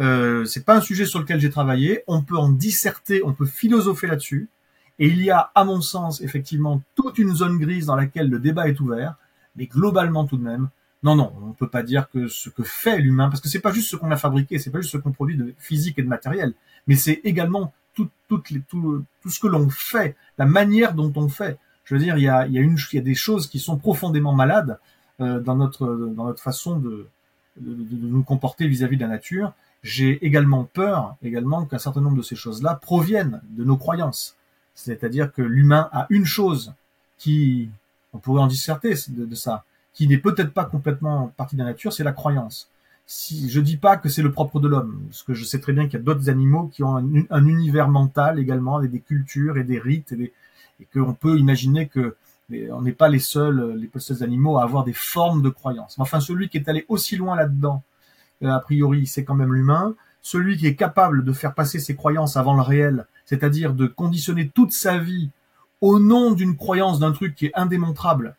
euh, 0.00 0.44
c'est 0.44 0.64
pas 0.64 0.76
un 0.76 0.80
sujet 0.80 1.06
sur 1.06 1.20
lequel 1.20 1.40
j'ai 1.40 1.50
travaillé. 1.50 2.02
On 2.08 2.22
peut 2.22 2.36
en 2.36 2.48
disserter, 2.48 3.22
on 3.24 3.32
peut 3.32 3.46
philosopher 3.46 4.08
là-dessus. 4.08 4.48
Et 4.98 5.06
il 5.06 5.22
y 5.22 5.30
a, 5.30 5.52
à 5.54 5.64
mon 5.64 5.80
sens, 5.80 6.20
effectivement, 6.22 6.82
toute 6.96 7.18
une 7.18 7.34
zone 7.34 7.58
grise 7.58 7.86
dans 7.86 7.96
laquelle 7.96 8.28
le 8.28 8.40
débat 8.40 8.68
est 8.68 8.80
ouvert. 8.80 9.14
Mais 9.54 9.66
globalement, 9.66 10.24
tout 10.24 10.36
de 10.36 10.42
même, 10.42 10.70
non, 11.04 11.14
non, 11.14 11.32
on 11.42 11.48
ne 11.48 11.52
peut 11.52 11.68
pas 11.68 11.82
dire 11.82 12.08
que 12.10 12.28
ce 12.28 12.48
que 12.48 12.62
fait 12.62 12.98
l'humain, 12.98 13.28
parce 13.28 13.42
que 13.42 13.48
c'est 13.48 13.60
pas 13.60 13.72
juste 13.72 13.90
ce 13.90 13.96
qu'on 13.96 14.10
a 14.10 14.16
fabriqué, 14.16 14.58
c'est 14.58 14.70
pas 14.70 14.80
juste 14.80 14.92
ce 14.92 14.96
qu'on 14.96 15.12
produit 15.12 15.36
de 15.36 15.54
physique 15.58 15.98
et 15.98 16.02
de 16.02 16.08
matériel, 16.08 16.54
mais 16.86 16.96
c'est 16.96 17.20
également 17.24 17.74
tout, 17.94 18.10
les, 18.50 18.60
tout, 18.62 19.04
tout 19.22 19.30
ce 19.30 19.38
que 19.38 19.46
l'on 19.46 19.68
fait, 19.68 20.16
la 20.38 20.46
manière 20.46 20.94
dont 20.94 21.12
on 21.14 21.28
fait. 21.28 21.58
Je 21.84 21.94
veux 21.94 22.00
dire, 22.00 22.16
il 22.16 22.24
y 22.24 22.28
a, 22.28 22.46
il 22.46 22.54
y 22.54 22.58
a, 22.58 22.62
une, 22.62 22.78
y 22.92 22.98
a 22.98 23.02
des 23.02 23.14
choses 23.14 23.46
qui 23.46 23.58
sont 23.60 23.76
profondément 23.76 24.34
malades 24.34 24.78
euh, 25.20 25.38
dans 25.40 25.54
notre 25.54 25.86
dans 25.86 26.24
notre 26.24 26.42
façon 26.42 26.78
de, 26.78 27.06
de, 27.60 27.74
de 27.74 28.06
nous 28.08 28.22
comporter 28.22 28.66
vis-à-vis 28.66 28.96
de 28.96 29.02
la 29.02 29.08
nature. 29.08 29.52
J'ai 29.82 30.24
également 30.26 30.64
peur, 30.64 31.16
également, 31.22 31.66
qu'un 31.66 31.78
certain 31.78 32.00
nombre 32.00 32.16
de 32.16 32.22
ces 32.22 32.36
choses-là 32.36 32.76
proviennent 32.80 33.42
de 33.50 33.62
nos 33.64 33.76
croyances. 33.76 34.34
C'est-à-dire 34.74 35.30
que 35.30 35.42
l'humain 35.42 35.88
a 35.92 36.06
une 36.08 36.24
chose 36.24 36.72
qui, 37.18 37.68
on 38.14 38.18
pourrait 38.18 38.40
en 38.40 38.46
disserter 38.46 38.94
de, 39.08 39.26
de 39.26 39.34
ça, 39.34 39.64
qui 39.94 40.06
n'est 40.08 40.18
peut-être 40.18 40.52
pas 40.52 40.64
complètement 40.64 41.32
partie 41.36 41.56
de 41.56 41.62
la 41.62 41.68
nature, 41.68 41.92
c'est 41.92 42.04
la 42.04 42.12
croyance 42.12 42.68
si 43.06 43.50
je 43.50 43.60
dis 43.60 43.76
pas 43.76 43.96
que 43.96 44.08
c'est 44.08 44.22
le 44.22 44.32
propre 44.32 44.60
de 44.60 44.68
l'homme, 44.68 45.02
parce 45.08 45.22
que 45.22 45.34
je 45.34 45.44
sais 45.44 45.60
très 45.60 45.72
bien 45.72 45.84
qu'il 45.84 45.94
y 45.94 46.02
a 46.02 46.04
d'autres 46.04 46.30
animaux 46.30 46.68
qui 46.68 46.82
ont 46.82 46.96
un, 46.96 47.46
univers 47.46 47.88
mental 47.88 48.38
également, 48.38 48.80
des 48.80 49.00
cultures 49.00 49.58
et 49.58 49.64
des 49.64 49.78
rites, 49.78 50.12
et, 50.12 50.32
et 50.80 50.86
qu'on 50.92 51.12
peut 51.12 51.38
imaginer 51.38 51.86
que 51.86 52.16
on 52.70 52.82
n'est 52.82 52.92
pas 52.92 53.08
les 53.08 53.20
seuls, 53.20 53.74
les 53.74 53.90
seuls 54.00 54.22
animaux 54.22 54.58
à 54.58 54.64
avoir 54.64 54.84
des 54.84 54.92
formes 54.92 55.40
de 55.40 55.48
croyances. 55.48 55.96
Mais 55.96 56.02
enfin, 56.02 56.20
celui 56.20 56.50
qui 56.50 56.58
est 56.58 56.68
allé 56.68 56.84
aussi 56.88 57.16
loin 57.16 57.36
là-dedans, 57.36 57.82
euh, 58.42 58.50
a 58.50 58.60
priori, 58.60 59.06
c'est 59.06 59.24
quand 59.24 59.34
même 59.34 59.54
l'humain. 59.54 59.94
Celui 60.20 60.58
qui 60.58 60.66
est 60.66 60.74
capable 60.74 61.24
de 61.24 61.32
faire 61.32 61.54
passer 61.54 61.78
ses 61.78 61.96
croyances 61.96 62.36
avant 62.36 62.54
le 62.54 62.60
réel, 62.60 63.06
c'est-à-dire 63.24 63.72
de 63.72 63.86
conditionner 63.86 64.50
toute 64.50 64.72
sa 64.72 64.98
vie 64.98 65.30
au 65.80 65.98
nom 65.98 66.32
d'une 66.32 66.56
croyance 66.56 66.98
d'un 66.98 67.12
truc 67.12 67.34
qui 67.34 67.46
est 67.46 67.54
indémontrable, 67.54 68.36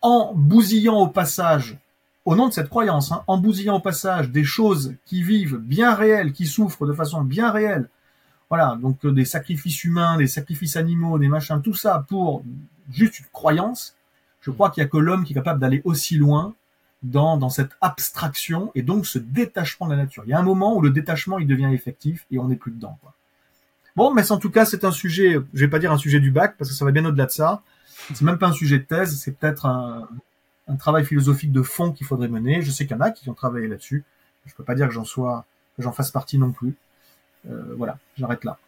en 0.00 0.32
bousillant 0.34 1.00
au 1.00 1.08
passage 1.08 1.78
au 2.24 2.36
nom 2.36 2.48
de 2.48 2.52
cette 2.52 2.68
croyance, 2.68 3.10
hein, 3.10 3.22
en 3.26 3.38
bousillant 3.38 3.76
au 3.76 3.80
passage 3.80 4.30
des 4.30 4.44
choses 4.44 4.94
qui 5.06 5.22
vivent 5.22 5.56
bien 5.56 5.94
réelles, 5.94 6.32
qui 6.32 6.46
souffrent 6.46 6.86
de 6.86 6.92
façon 6.92 7.22
bien 7.22 7.50
réelle, 7.50 7.88
voilà, 8.50 8.78
donc 8.80 9.04
euh, 9.04 9.12
des 9.12 9.24
sacrifices 9.24 9.82
humains, 9.84 10.18
des 10.18 10.26
sacrifices 10.26 10.76
animaux, 10.76 11.18
des 11.18 11.28
machins, 11.28 11.62
tout 11.62 11.74
ça 11.74 12.04
pour 12.06 12.42
juste 12.90 13.20
une 13.20 13.26
croyance, 13.32 13.94
je 14.42 14.50
crois 14.50 14.70
qu'il 14.70 14.82
y 14.82 14.86
a 14.86 14.88
que 14.88 14.98
l'homme 14.98 15.24
qui 15.24 15.32
est 15.32 15.34
capable 15.34 15.60
d'aller 15.60 15.80
aussi 15.84 16.16
loin 16.16 16.54
dans, 17.02 17.36
dans 17.36 17.50
cette 17.50 17.70
abstraction 17.80 18.72
et 18.74 18.82
donc 18.82 19.06
ce 19.06 19.18
détachement 19.18 19.86
de 19.86 19.92
la 19.92 19.98
nature. 19.98 20.22
Il 20.26 20.30
y 20.30 20.34
a 20.34 20.38
un 20.38 20.42
moment 20.42 20.76
où 20.76 20.80
le 20.80 20.90
détachement 20.90 21.38
il 21.38 21.46
devient 21.46 21.70
effectif 21.72 22.26
et 22.30 22.38
on 22.38 22.48
n'est 22.48 22.56
plus 22.56 22.72
dedans. 22.72 22.98
Quoi. 23.00 23.14
Bon, 23.96 24.12
mais 24.14 24.30
en 24.30 24.38
tout 24.38 24.50
cas, 24.50 24.64
c'est 24.64 24.84
un 24.84 24.92
sujet, 24.92 25.38
je 25.54 25.60
vais 25.60 25.68
pas 25.68 25.78
dire 25.78 25.92
un 25.92 25.98
sujet 25.98 26.20
du 26.20 26.30
bac 26.30 26.54
parce 26.56 26.70
que 26.70 26.76
ça 26.76 26.84
va 26.84 26.92
bien 26.92 27.04
au-delà 27.04 27.26
de 27.26 27.30
ça. 27.30 27.62
C'est 28.14 28.22
même 28.22 28.38
pas 28.38 28.48
un 28.48 28.52
sujet 28.52 28.78
de 28.78 28.84
thèse, 28.84 29.18
c'est 29.18 29.32
peut-être 29.32 29.66
un, 29.66 30.08
travail 30.78 31.04
philosophique 31.04 31.52
de 31.52 31.62
fond 31.62 31.92
qu'il 31.92 32.06
faudrait 32.06 32.28
mener. 32.28 32.62
Je 32.62 32.70
sais 32.70 32.86
qu'il 32.86 32.96
y 32.96 32.98
en 32.98 33.02
a 33.02 33.10
qui 33.10 33.28
ont 33.30 33.34
travaillé 33.34 33.68
là-dessus. 33.68 34.04
Je 34.46 34.54
peux 34.54 34.64
pas 34.64 34.74
dire 34.74 34.86
que 34.86 34.94
j'en 34.94 35.04
sois, 35.04 35.44
que 35.76 35.82
j'en 35.82 35.92
fasse 35.92 36.10
partie 36.10 36.38
non 36.38 36.52
plus. 36.52 36.74
Euh, 37.48 37.74
voilà, 37.76 37.98
j'arrête 38.16 38.44
là. 38.44 38.58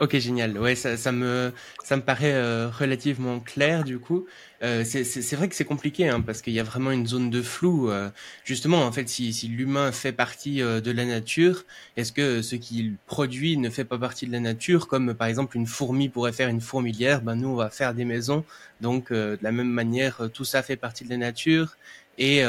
Ok, 0.00 0.16
génial. 0.18 0.56
Ouais, 0.58 0.76
ça, 0.76 0.96
ça 0.96 1.10
me 1.10 1.52
ça 1.82 1.96
me 1.96 2.02
paraît 2.02 2.32
euh, 2.32 2.68
relativement 2.70 3.40
clair 3.40 3.82
du 3.82 3.98
coup. 3.98 4.26
Euh, 4.62 4.84
c'est 4.84 5.34
vrai 5.34 5.48
que 5.48 5.56
c'est 5.56 5.64
compliqué 5.64 6.08
hein, 6.08 6.20
parce 6.20 6.40
qu'il 6.40 6.52
y 6.52 6.60
a 6.60 6.62
vraiment 6.62 6.92
une 6.92 7.04
zone 7.08 7.30
de 7.30 7.42
flou. 7.42 7.90
Euh, 7.90 8.08
justement, 8.44 8.84
en 8.86 8.92
fait, 8.92 9.08
si, 9.08 9.32
si 9.32 9.48
l'humain 9.48 9.90
fait 9.90 10.12
partie 10.12 10.62
euh, 10.62 10.80
de 10.80 10.92
la 10.92 11.04
nature, 11.04 11.64
est-ce 11.96 12.12
que 12.12 12.42
ce 12.42 12.54
qu'il 12.54 12.94
produit 13.06 13.56
ne 13.56 13.70
fait 13.70 13.84
pas 13.84 13.98
partie 13.98 14.24
de 14.28 14.30
la 14.32 14.38
nature? 14.38 14.86
Comme 14.86 15.14
par 15.14 15.26
exemple 15.26 15.56
une 15.56 15.66
fourmi 15.66 16.08
pourrait 16.08 16.32
faire 16.32 16.48
une 16.48 16.60
fourmilière, 16.60 17.20
ben 17.20 17.34
nous 17.34 17.48
on 17.48 17.56
va 17.56 17.68
faire 17.68 17.92
des 17.92 18.04
maisons. 18.04 18.44
Donc 18.80 19.12
de 19.12 19.36
la 19.42 19.50
même 19.50 19.68
manière, 19.70 20.30
tout 20.32 20.44
ça 20.44 20.62
fait 20.62 20.76
partie 20.76 21.02
de 21.04 21.10
la 21.10 21.16
nature. 21.16 21.76
Et 22.18 22.44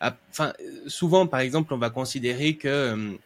enfin, 0.00 0.52
souvent, 0.86 1.26
par 1.26 1.40
exemple, 1.40 1.74
on 1.74 1.78
va 1.78 1.90
considérer 1.90 2.54
que 2.56 3.16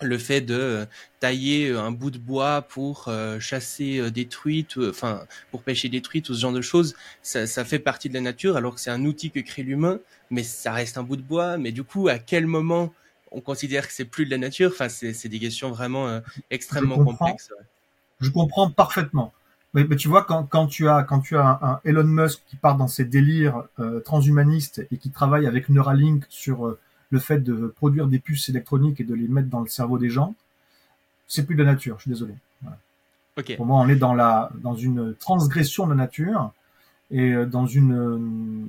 le 0.00 0.18
fait 0.18 0.40
de 0.40 0.86
tailler 1.20 1.70
un 1.70 1.90
bout 1.90 2.10
de 2.10 2.18
bois 2.18 2.62
pour 2.62 3.10
chasser 3.38 4.10
des 4.10 4.26
truites, 4.26 4.76
enfin 4.76 5.22
pour 5.50 5.62
pêcher 5.62 5.88
des 5.88 6.02
truites 6.02 6.28
ou 6.28 6.34
ce 6.34 6.40
genre 6.40 6.52
de 6.52 6.60
choses, 6.60 6.94
ça, 7.22 7.46
ça 7.46 7.64
fait 7.64 7.78
partie 7.78 8.08
de 8.08 8.14
la 8.14 8.20
nature 8.20 8.56
alors 8.56 8.74
que 8.74 8.80
c'est 8.80 8.90
un 8.90 9.04
outil 9.04 9.30
que 9.30 9.40
crée 9.40 9.62
l'humain, 9.62 10.00
mais 10.30 10.42
ça 10.42 10.72
reste 10.72 10.98
un 10.98 11.02
bout 11.02 11.16
de 11.16 11.22
bois. 11.22 11.58
Mais 11.58 11.72
du 11.72 11.84
coup, 11.84 12.08
à 12.08 12.18
quel 12.18 12.46
moment 12.46 12.92
on 13.30 13.40
considère 13.40 13.86
que 13.86 13.92
c'est 13.92 14.04
plus 14.04 14.26
de 14.26 14.30
la 14.30 14.38
nature? 14.38 14.70
Enfin, 14.72 14.88
c'est 14.88 15.28
des 15.28 15.38
questions 15.38 15.70
vraiment 15.70 16.20
extrêmement 16.50 17.02
complexes. 17.02 17.50
Je 18.20 18.30
comprends 18.30 18.70
parfaitement. 18.70 19.32
Mais, 19.74 19.84
tu 19.96 20.06
vois, 20.06 20.22
quand, 20.22 20.44
quand, 20.44 20.68
tu 20.68 20.88
as, 20.88 21.02
quand 21.02 21.20
tu 21.20 21.36
as 21.36 21.58
un, 21.60 21.80
Elon 21.84 22.04
Musk 22.04 22.42
qui 22.46 22.54
part 22.54 22.76
dans 22.76 22.86
ses 22.86 23.04
délires 23.04 23.64
euh, 23.80 23.98
transhumanistes 23.98 24.86
et 24.92 24.98
qui 24.98 25.10
travaille 25.10 25.48
avec 25.48 25.68
Neuralink 25.68 26.24
sur 26.28 26.66
euh, 26.66 26.78
le 27.14 27.20
fait 27.20 27.38
de 27.38 27.66
produire 27.68 28.06
des 28.06 28.18
puces 28.18 28.48
électroniques 28.48 29.00
et 29.00 29.04
de 29.04 29.14
les 29.14 29.28
mettre 29.28 29.48
dans 29.48 29.60
le 29.60 29.68
cerveau 29.68 29.98
des 29.98 30.10
gens, 30.10 30.34
c'est 31.26 31.46
plus 31.46 31.56
de 31.56 31.62
la 31.62 31.72
nature. 31.72 31.96
Je 31.98 32.02
suis 32.02 32.10
désolé. 32.10 32.34
Pour 33.56 33.66
moi, 33.66 33.80
on 33.80 33.88
est 33.88 33.96
dans 33.96 34.14
la 34.14 34.50
dans 34.62 34.76
une 34.76 35.14
transgression 35.14 35.86
de 35.86 35.90
la 35.90 35.96
nature 35.96 36.52
et 37.10 37.32
euh, 37.32 37.46
dans 37.46 37.66
une 37.66 38.68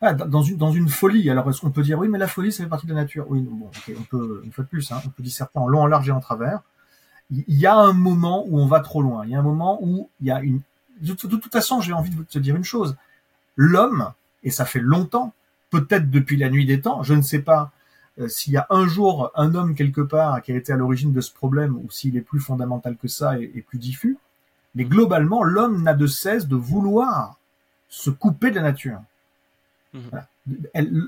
dans 0.00 0.42
une 0.42 0.56
dans 0.56 0.72
une 0.72 0.88
folie. 0.88 1.28
Alors 1.28 1.50
est-ce 1.50 1.60
qu'on 1.60 1.70
peut 1.70 1.82
dire 1.82 1.98
oui, 1.98 2.08
mais 2.08 2.18
la 2.18 2.28
folie, 2.28 2.52
ça 2.52 2.62
fait 2.62 2.70
partie 2.70 2.86
de 2.86 2.94
la 2.94 3.02
nature? 3.02 3.26
Oui, 3.28 3.40
bon, 3.42 3.70
on 3.98 4.02
peut 4.04 4.40
une 4.44 4.52
fois 4.52 4.64
de 4.64 4.68
plus, 4.68 4.90
hein, 4.92 5.02
on 5.04 5.10
peut 5.10 5.22
disserter 5.22 5.58
en 5.58 5.68
long, 5.68 5.82
en 5.82 5.86
large 5.86 6.08
et 6.08 6.12
en 6.12 6.20
travers 6.20 6.62
il 7.32 7.58
y 7.58 7.66
a 7.66 7.74
un 7.74 7.92
moment 7.92 8.44
où 8.46 8.58
on 8.58 8.66
va 8.66 8.80
trop 8.80 9.02
loin. 9.02 9.24
Il 9.24 9.30
y 9.30 9.34
a 9.34 9.38
un 9.38 9.42
moment 9.42 9.78
où 9.80 10.08
il 10.20 10.26
y 10.26 10.30
a 10.30 10.40
une. 10.40 10.60
De, 11.00 11.14
toute 11.14 11.52
façon, 11.52 11.80
j'ai 11.80 11.92
envie 11.92 12.10
de 12.10 12.22
te 12.22 12.38
dire 12.38 12.54
une 12.54 12.64
chose. 12.64 12.96
L'homme, 13.56 14.12
et 14.42 14.50
ça 14.50 14.64
fait 14.64 14.80
longtemps, 14.80 15.32
peut-être 15.72 16.10
depuis 16.10 16.36
la 16.36 16.50
nuit 16.50 16.66
des 16.66 16.82
temps, 16.82 17.02
je 17.02 17.14
ne 17.14 17.22
sais 17.22 17.40
pas 17.40 17.72
euh, 18.18 18.28
s'il 18.28 18.52
y 18.52 18.58
a 18.58 18.66
un 18.68 18.86
jour 18.86 19.32
un 19.34 19.54
homme 19.54 19.74
quelque 19.74 20.02
part 20.02 20.42
qui 20.42 20.52
a 20.52 20.56
été 20.56 20.70
à 20.70 20.76
l'origine 20.76 21.12
de 21.12 21.20
ce 21.22 21.32
problème 21.32 21.76
ou 21.76 21.90
s'il 21.90 22.16
est 22.16 22.20
plus 22.20 22.40
fondamental 22.40 22.96
que 22.96 23.08
ça 23.08 23.40
et, 23.40 23.64
plus 23.66 23.78
diffus. 23.78 24.18
Mais 24.74 24.84
globalement, 24.84 25.42
l'homme 25.42 25.82
n'a 25.82 25.94
de 25.94 26.06
cesse 26.06 26.46
de 26.46 26.56
vouloir 26.56 27.38
se 27.88 28.10
couper 28.10 28.50
de 28.50 28.56
la 28.56 28.62
nature. 28.62 29.00
Mhm. 29.94 30.10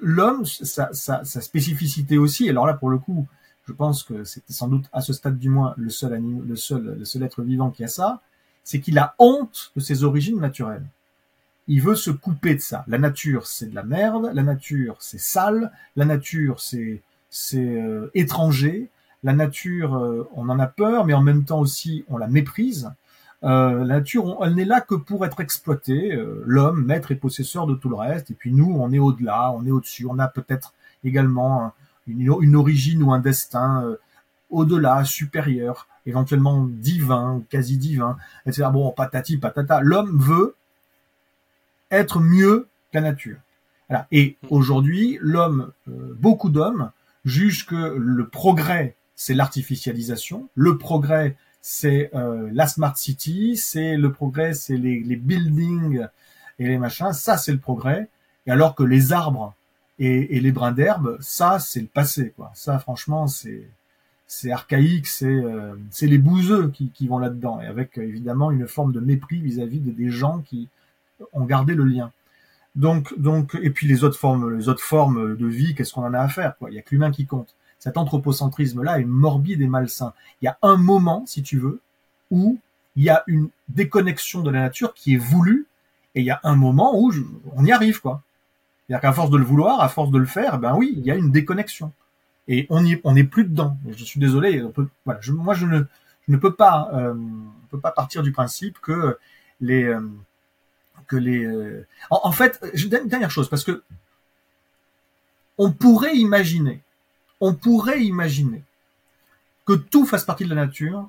L'homme, 0.03 0.44
sa, 0.46 0.92
sa, 0.92 1.24
spécificité 1.24 2.16
aussi, 2.18 2.48
alors 2.48 2.66
là 2.66 2.74
pour 2.74 2.88
le 2.88 2.98
coup, 2.98 3.27
je 3.66 3.72
pense 3.72 4.03
que 4.03 4.24
c'était 4.24 4.53
sans 4.53 4.68
doute 4.68 4.87
à 4.92 5.00
ce 5.00 5.12
stade 5.12 5.38
du 5.38 5.48
moins 5.50 5.74
le 5.77 5.90
seul, 5.90 6.22
le 6.46 6.57
seul, 6.57 6.96
le 6.98 7.05
seul 7.05 7.22
être 7.22 7.42
vivant 7.42 7.70
qui 7.70 7.85
a 7.85 7.88
ça, 7.88 8.20
c'est 8.62 8.81
qu'il 8.81 8.98
a 8.98 9.14
honte 9.18 9.72
de 9.77 9.81
ses 9.81 10.05
origines 10.05 10.38
naturelles. 10.40 10.87
Il 11.66 11.81
veut 11.81 11.94
se 11.94 12.11
couper 12.11 12.55
de 12.55 12.61
ça. 12.61 12.85
La 12.88 12.98
nature, 12.98 13.46
c'est 13.46 13.70
de 13.70 13.74
la 13.74 13.83
merde. 13.83 14.31
La 14.35 14.42
nature, 14.42 14.96
c'est 15.00 15.20
sale. 15.20 15.72
La 15.96 16.05
nature, 16.05 16.61
c'est 16.61 17.03
c'est 17.31 17.59
euh, 17.59 18.11
étranger. 18.14 18.90
La 19.22 19.33
nature, 19.33 19.96
euh, 19.96 20.29
on 20.35 20.48
en 20.48 20.59
a 20.59 20.66
peur, 20.66 21.05
mais 21.07 21.14
en 21.14 21.22
même 21.22 21.44
temps 21.44 21.61
aussi, 21.61 22.05
on 22.09 22.16
la 22.16 22.29
méprise. 22.29 22.90
Euh, 23.42 23.85
la 23.85 23.96
nature, 23.96 24.38
elle 24.44 24.55
n'est 24.55 24.64
là 24.64 24.81
que 24.81 24.94
pour 24.94 25.24
être 25.24 25.40
exploitée. 25.40 26.18
L'homme, 26.44 26.85
maître 26.85 27.12
et 27.12 27.16
possesseur 27.16 27.66
de 27.66 27.74
tout 27.74 27.88
le 27.88 27.96
reste. 27.96 28.31
Et 28.31 28.35
puis 28.35 28.53
nous, 28.53 28.77
on 28.79 28.92
est 28.92 28.98
au-delà, 28.98 29.53
on 29.53 29.66
est 29.66 29.70
au-dessus. 29.70 30.07
On 30.09 30.18
a 30.18 30.29
peut-être 30.29 30.74
également 31.03 31.72
une, 32.07 32.57
origine 32.57 33.03
ou 33.03 33.12
un 33.12 33.18
destin 33.18 33.85
euh, 33.85 33.96
au-delà, 34.50 35.05
supérieur, 35.05 35.88
éventuellement 36.07 36.66
divin, 36.68 37.42
quasi 37.50 37.79
divin, 37.79 38.16
etc. 38.46 38.68
Bon, 38.72 38.90
patati 38.92 39.38
patata. 39.38 39.81
L'homme 39.81 40.18
veut 40.18 40.55
être 41.96 42.20
mieux 42.20 42.68
que 42.92 42.98
la 42.98 43.02
nature. 43.02 43.38
Et 44.11 44.37
aujourd'hui, 44.50 45.18
l'homme, 45.20 45.72
euh, 45.88 46.16
beaucoup 46.18 46.50
d'hommes 46.50 46.90
jugent 47.24 47.66
que 47.66 47.94
le 47.96 48.28
progrès, 48.28 48.96
c'est 49.14 49.35
l'artificialisation. 49.35 50.48
Le 50.54 50.78
progrès, 50.78 51.37
c'est 51.61 52.11
euh, 52.14 52.48
la 52.52 52.66
smart 52.66 52.96
city. 52.96 53.57
C'est 53.57 53.96
le 53.96 54.11
progrès, 54.11 54.54
c'est 54.54 54.76
les, 54.76 55.00
les 55.00 55.16
buildings 55.16 56.07
et 56.59 56.66
les 56.66 56.78
machins. 56.78 57.12
Ça, 57.12 57.37
c'est 57.37 57.52
le 57.52 57.59
progrès. 57.59 58.09
Et 58.46 58.50
alors 58.50 58.74
que 58.74 58.83
les 58.83 59.12
arbres, 59.12 59.54
et, 59.98 60.37
et 60.37 60.40
les 60.40 60.52
brins 60.52 60.72
d'herbe, 60.72 61.16
ça, 61.20 61.59
c'est 61.59 61.80
le 61.80 61.87
passé, 61.87 62.33
quoi. 62.37 62.50
Ça, 62.54 62.78
franchement, 62.78 63.26
c'est 63.26 63.68
c'est 64.26 64.50
archaïque, 64.50 65.07
c'est 65.07 65.26
euh, 65.26 65.74
c'est 65.90 66.07
les 66.07 66.18
bouseux 66.18 66.68
qui, 66.68 66.90
qui 66.90 67.07
vont 67.07 67.18
là-dedans, 67.18 67.61
et 67.61 67.66
avec 67.66 67.98
évidemment 67.98 68.50
une 68.50 68.66
forme 68.66 68.92
de 68.92 68.98
mépris 68.98 69.40
vis-à-vis 69.40 69.80
des 69.80 70.11
gens 70.11 70.40
qui 70.40 70.68
ont 71.33 71.44
gardé 71.44 71.74
le 71.74 71.85
lien. 71.85 72.12
Donc 72.74 73.16
donc 73.18 73.57
et 73.62 73.70
puis 73.70 73.87
les 73.87 74.03
autres 74.03 74.18
formes 74.18 74.57
les 74.57 74.68
autres 74.68 74.83
formes 74.83 75.37
de 75.37 75.46
vie, 75.46 75.74
qu'est-ce 75.74 75.92
qu'on 75.92 76.05
en 76.05 76.14
a 76.14 76.20
à 76.20 76.29
faire, 76.29 76.57
quoi? 76.59 76.70
Il 76.70 76.74
y 76.74 76.79
a 76.79 76.83
que 76.83 76.90
l'humain 76.90 77.11
qui 77.11 77.27
compte. 77.27 77.55
Cet 77.79 77.98
anthropocentrisme-là 77.98 78.98
est 78.98 79.05
morbide 79.05 79.61
et 79.61 79.66
malsain. 79.66 80.14
Il 80.40 80.46
y 80.46 80.48
a 80.48 80.57
un 80.62 80.77
moment, 80.77 81.24
si 81.27 81.42
tu 81.42 81.59
veux, 81.59 81.81
où 82.31 82.59
il 82.96 83.05
y 83.05 83.11
a 83.11 83.22
une 83.27 83.50
déconnexion 83.68 84.40
de 84.40 84.50
la 84.50 84.61
nature 84.61 84.94
qui 84.94 85.14
est 85.14 85.18
voulue, 85.18 85.66
et 86.14 86.20
il 86.20 86.24
y 86.24 86.31
a 86.31 86.40
un 86.44 86.57
moment 86.57 86.98
où 86.98 87.12
on 87.55 87.64
y 87.64 87.72
arrive, 87.72 88.00
quoi. 88.00 88.22
C'est-à-dire 88.87 89.03
qu'à 89.03 89.12
force 89.12 89.31
de 89.31 89.37
le 89.37 89.44
vouloir, 89.44 89.81
à 89.81 89.88
force 89.88 90.11
de 90.11 90.18
le 90.18 90.27
faire, 90.27 90.59
ben 90.59 90.74
oui, 90.77 90.94
il 90.96 91.05
y 91.05 91.11
a 91.11 91.14
une 91.14 91.31
déconnexion. 91.31 91.92
Et 92.48 92.66
on 92.70 92.85
y, 92.85 93.00
on 93.05 93.14
n'est 93.14 93.24
plus 93.24 93.44
dedans. 93.44 93.77
Je 93.88 94.05
suis 94.05 94.20
désolé. 94.20 94.62
Je, 95.20 95.33
moi, 95.33 95.55
je 95.55 95.66
ne, 95.66 95.83
je 96.27 96.33
ne 96.33 96.37
peux 96.37 96.55
pas, 96.55 96.90
euh, 96.92 97.14
on 97.14 97.66
peut 97.70 97.81
pas 97.81 97.92
partir 97.92 98.22
du 98.22 98.33
principe 98.33 98.79
que 98.81 99.18
les, 99.61 99.85
euh, 99.85 100.00
que 101.07 101.16
les. 101.16 101.44
Euh, 101.44 101.87
en, 102.11 102.33
fait, 102.33 102.61
une 102.74 103.09
dernière 103.09 103.30
chose, 103.30 103.48
parce 103.48 103.64
que 103.64 103.83
on 105.59 105.70
pourrait 105.72 106.16
imaginer, 106.16 106.83
on 107.40 107.54
pourrait 107.54 108.02
imaginer 108.02 108.62
que 109.66 109.74
tout 109.74 110.07
fasse 110.07 110.24
partie 110.24 110.44
de 110.44 110.50
la 110.50 110.66
nature 110.66 111.09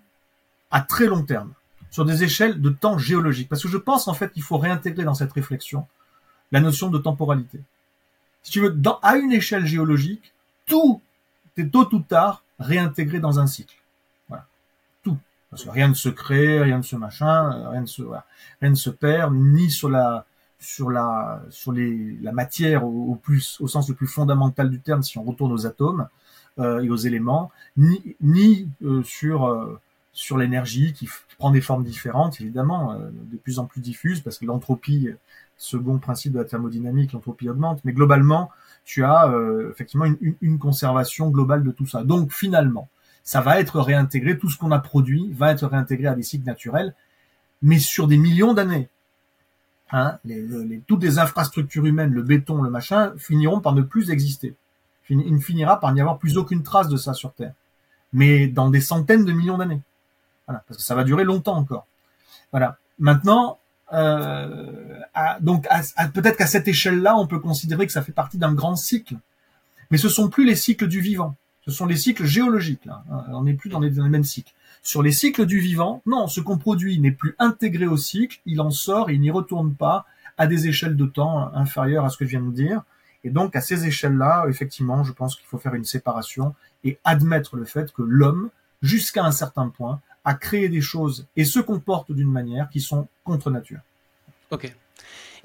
à 0.72 0.82
très 0.82 1.08
long 1.08 1.24
terme, 1.24 1.54
sur 1.90 2.06
des 2.06 2.24
échelles 2.24 2.62
de 2.62 2.70
temps 2.70 2.98
géologique. 2.98 3.50
Parce 3.50 3.64
que 3.64 3.70
je 3.70 3.78
pense 3.78 4.08
en 4.08 4.14
fait 4.14 4.32
qu'il 4.32 4.44
faut 4.44 4.58
réintégrer 4.58 5.04
dans 5.04 5.14
cette 5.14 5.32
réflexion 5.32 5.88
la 6.52 6.60
notion 6.60 6.90
de 6.90 6.98
temporalité. 6.98 7.60
Si 8.44 8.52
tu 8.52 8.62
veux, 8.62 8.70
dans, 8.70 9.00
à 9.02 9.16
une 9.16 9.32
échelle 9.32 9.66
géologique, 9.66 10.34
tout 10.66 11.02
est 11.58 11.72
tôt 11.72 11.90
ou 11.94 12.00
tard 12.00 12.44
réintégré 12.60 13.20
dans 13.20 13.40
un 13.40 13.48
cycle. 13.48 13.76
Parce 15.56 15.64
que 15.64 15.70
rien 15.70 15.88
ne 15.88 15.94
se 15.94 16.10
crée, 16.10 16.62
rien 16.62 16.80
ne 16.80 16.84
se 16.84 16.98
machin, 16.98 17.70
rien 17.70 17.80
ne 17.80 17.86
se, 17.86 18.02
rien 18.02 18.70
ne 18.70 18.76
se 18.76 18.90
perd, 18.90 19.34
ni 19.34 19.72
sur 19.72 19.90
la, 19.90 20.26
sur 20.60 20.90
la, 20.90 21.42
sur 21.50 21.72
les, 21.72 22.18
la 22.22 22.34
matière 22.34 22.84
au, 22.84 23.16
plus, 23.16 23.62
au 23.62 23.70
sens 23.70 23.88
le 23.88 23.96
plus 23.96 24.06
fondamental 24.06 24.70
du 24.70 24.82
terme, 24.82 25.02
si 25.02 25.18
on 25.18 25.24
retourne 25.24 25.54
aux 25.54 25.66
atomes 25.66 26.10
euh, 26.60 26.82
et 26.82 26.90
aux 26.90 26.98
éléments, 26.98 27.54
ni, 27.78 28.18
ni 28.20 28.68
euh, 28.84 29.02
sur, 29.04 29.48
euh, 29.48 29.80
sur 30.12 30.38
l'énergie 30.38 30.92
qui 30.92 31.08
prend 31.38 31.52
des 31.52 31.62
formes 31.62 31.86
différentes, 31.86 32.42
évidemment, 32.42 32.92
euh, 32.92 33.10
de 33.32 33.38
plus 33.38 33.58
en 33.58 33.66
plus 33.66 33.80
diffuses, 33.80 34.20
parce 34.20 34.38
que 34.38 34.46
l'entropie 34.46 35.08
second 35.56 36.00
principe 36.00 36.34
de 36.34 36.40
la 36.40 36.44
thermodynamique, 36.44 37.14
l'entropie 37.14 37.48
augmente, 37.48 37.80
mais 37.86 37.94
globalement, 37.94 38.52
tu 38.84 39.06
as 39.06 39.30
euh, 39.30 39.72
effectivement 39.72 40.04
une, 40.04 40.36
une, 40.42 40.60
conservation 40.60 41.30
globale 41.30 41.64
de 41.64 41.72
tout 41.72 41.86
ça. 41.86 42.04
Donc 42.04 42.34
finalement, 42.34 42.90
ça 43.26 43.42
va 43.42 43.60
être 43.60 43.82
réintégré, 43.82 44.38
tout 44.38 44.50
ce 44.50 44.58
qu'on 44.58 44.72
a 44.72 44.80
produit 44.80 45.30
va 45.34 45.52
être 45.52 45.66
réintégré 45.68 46.08
à 46.08 46.16
des 46.16 46.24
cycles 46.24 46.46
naturels, 46.46 46.94
mais 47.62 47.80
sur 47.80 48.08
des 48.08 48.18
millions 48.18 48.54
d'années. 48.54 48.88
Hein, 49.92 50.20
les, 50.24 50.82
toutes 50.88 51.04
les 51.04 51.20
infrastructures 51.20 51.86
humaines, 51.86 52.12
le 52.12 52.22
béton, 52.22 52.62
le 52.62 52.70
machin, 52.70 53.14
finiront 53.18 53.60
par 53.60 53.74
ne 53.74 53.82
plus 53.82 54.12
exister. 54.12 54.56
Il 55.10 55.36
ne 55.36 55.40
finira 55.40 55.80
par 55.80 55.94
n'y 55.94 56.02
avoir 56.02 56.18
plus 56.18 56.38
aucune 56.38 56.64
trace 56.64 56.88
de 56.88 56.98
ça 56.98 57.14
sur 57.14 57.34
Terre. 57.34 57.54
Mais 58.14 58.48
dans 58.48 58.70
des 58.70 58.82
centaines 58.82 59.26
de 59.26 59.32
millions 59.32 59.58
d'années. 59.58 59.82
Voilà, 60.48 60.64
parce 60.68 60.78
que 60.78 60.84
ça 60.84 60.96
va 60.96 61.04
durer 61.04 61.24
longtemps 61.24 61.58
encore. 61.58 61.86
Maintenant, 62.98 63.60
euh, 63.94 65.00
donc 65.42 65.68
peut-être 66.14 66.38
qu'à 66.38 66.48
cette 66.48 66.68
échelle-là, 66.68 67.18
on 67.18 67.28
peut 67.28 67.40
considérer 67.40 67.86
que 67.86 67.92
ça 67.92 68.02
fait 68.02 68.12
partie 68.12 68.38
d'un 68.38 68.54
grand 68.54 68.76
cycle. 68.76 69.16
Mais 69.92 69.98
ce 69.98 70.10
sont 70.10 70.30
plus 70.30 70.46
les 70.46 70.56
cycles 70.56 70.88
du 70.88 71.02
vivant, 71.02 71.36
ce 71.66 71.72
sont 71.72 71.86
les 71.86 71.98
cycles 71.98 72.26
géologiques. 72.26 72.86
Là. 72.86 73.04
On 73.30 73.44
n'est 73.44 73.54
plus 73.54 73.70
dans 73.70 73.80
les, 73.80 73.90
mêmes 73.90 74.24
cycles. 74.24 74.54
Sur 74.84 75.02
les 75.02 75.12
cycles 75.12 75.46
du 75.46 75.60
vivant, 75.60 76.04
non, 76.06 76.28
ce 76.28 76.40
qu'on 76.40 76.60
produit 76.60 77.00
n'est 77.00 77.12
plus 77.12 77.36
intégré 77.40 77.88
au 77.88 77.98
cycle, 77.98 78.40
il 78.46 78.62
en 78.62 78.70
sort 78.70 79.10
il 79.10 79.20
n'y 79.20 79.32
retourne 79.32 79.74
pas 79.74 80.06
à 80.38 80.46
des 80.48 80.68
échelles 80.68 80.96
de 80.96 81.06
temps 81.06 81.52
inférieures 81.56 82.06
à 82.06 82.10
ce 82.10 82.18
que 82.18 82.26
je 82.26 82.32
viens 82.32 82.42
de 82.42 82.52
dire. 82.52 82.84
Et 83.24 83.32
donc 83.32 83.56
à 83.56 83.62
ces 83.62 83.88
échelles-là, 83.88 84.46
effectivement, 84.48 85.04
je 85.04 85.12
pense 85.12 85.36
qu'il 85.36 85.48
faut 85.48 85.58
faire 85.58 85.74
une 85.74 85.86
séparation 85.86 86.54
et 86.84 87.00
admettre 87.04 87.56
le 87.56 87.66
fait 87.66 87.92
que 87.92 88.04
l'homme, 88.04 88.50
jusqu'à 88.84 89.26
un 89.26 89.32
certain 89.32 89.70
point, 89.70 90.02
à 90.24 90.36
créer 90.36 90.70
des 90.70 90.82
choses 90.82 91.26
et 91.36 91.46
se 91.46 91.60
comportent 91.60 92.12
d'une 92.12 92.32
manière 92.32 92.70
qui 92.70 92.82
sont 92.82 93.08
contre 93.24 93.50
nature. 93.50 93.80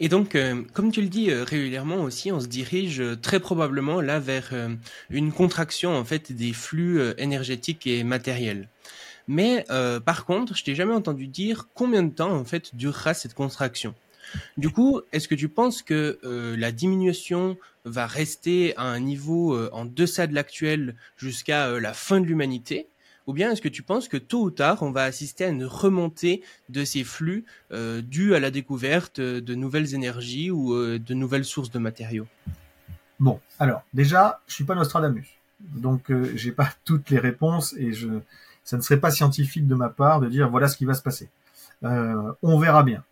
Et 0.03 0.09
donc, 0.09 0.35
euh, 0.35 0.63
comme 0.73 0.91
tu 0.91 1.03
le 1.03 1.09
dis 1.09 1.31
euh, 1.31 1.45
régulièrement 1.45 1.97
aussi, 1.97 2.33
on 2.33 2.41
se 2.41 2.47
dirige 2.47 3.01
euh, 3.01 3.17
très 3.17 3.39
probablement 3.39 4.01
là 4.01 4.19
vers 4.19 4.55
une 5.11 5.31
contraction 5.31 5.95
en 5.95 6.05
fait 6.05 6.33
des 6.33 6.55
flux 6.55 7.01
énergétiques 7.19 7.87
et 7.87 8.03
matériels. 8.03 8.69
Mais 9.29 9.65
par 10.05 10.25
contre, 10.25 10.57
je 10.57 10.65
t'ai 10.65 10.75
jamais 10.75 10.95
entendu 10.95 11.29
dire 11.29 11.69
combien 11.75 12.03
de 12.03 12.13
temps 12.13 12.33
en 12.33 12.45
fait 12.45 12.75
durera 12.75 13.15
cette 13.15 13.35
contraction. 13.35 13.95
Du 14.57 14.71
coup, 14.71 15.03
est-ce 15.13 15.29
que 15.29 15.35
tu 15.35 15.49
penses 15.49 15.83
que 15.83 16.19
la 16.59 16.73
diminution 16.73 17.57
va 17.85 18.07
rester 18.07 18.77
à 18.77 18.85
un 18.85 18.99
niveau 18.99 19.57
en 19.73 19.85
deçà 19.85 20.27
de 20.27 20.35
l'actuel 20.35 20.97
jusqu'à 21.17 21.79
la 21.79 21.93
fin 21.93 22.21
de 22.21 22.27
l'humanité? 22.27 22.89
Ou 23.31 23.33
bien 23.33 23.53
est-ce 23.53 23.63
que 23.63 23.69
tu 23.69 23.85
penses 23.85 24.09
que 24.09 24.17
tôt 24.17 24.43
ou 24.43 24.51
tard, 24.51 24.83
on 24.83 24.91
va 24.91 25.05
assister 25.05 25.45
à 25.45 25.51
une 25.51 25.65
remontée 25.65 26.43
de 26.69 26.85
ces 26.85 27.05
flux 27.05 27.45
euh, 27.71 28.03
dus 28.03 28.35
à 28.35 28.41
la 28.41 28.51
découverte 28.51 29.21
de 29.21 29.55
nouvelles 29.55 29.95
énergies 29.95 30.51
ou 30.51 30.75
euh, 30.75 30.99
de 30.99 31.15
nouvelles 31.15 31.45
sources 31.45 31.71
de 31.71 31.79
matériaux? 31.79 32.27
Bon, 33.21 33.39
alors 33.61 33.85
déjà, 33.95 34.41
je 34.49 34.55
suis 34.55 34.65
pas 34.65 34.75
Nostradamus, 34.75 35.29
donc 35.61 36.11
euh, 36.11 36.33
j'ai 36.35 36.51
pas 36.51 36.71
toutes 36.85 37.09
les 37.11 37.21
réponses 37.21 37.73
et 37.79 37.93
je, 37.93 38.09
ça 38.65 38.77
ne 38.77 38.83
serait 38.83 38.99
pas 38.99 39.13
scientifique 39.13 39.69
de 39.69 39.77
ma 39.77 39.91
part 39.91 40.19
de 40.19 40.29
dire 40.29 40.51
voilà 40.51 40.67
ce 40.67 40.77
qui 40.77 40.85
va 40.85 40.95
se 40.95 41.03
passer. 41.03 41.29
Euh, 41.85 42.33
on 42.43 42.59
verra 42.59 42.83
bien. 42.83 43.05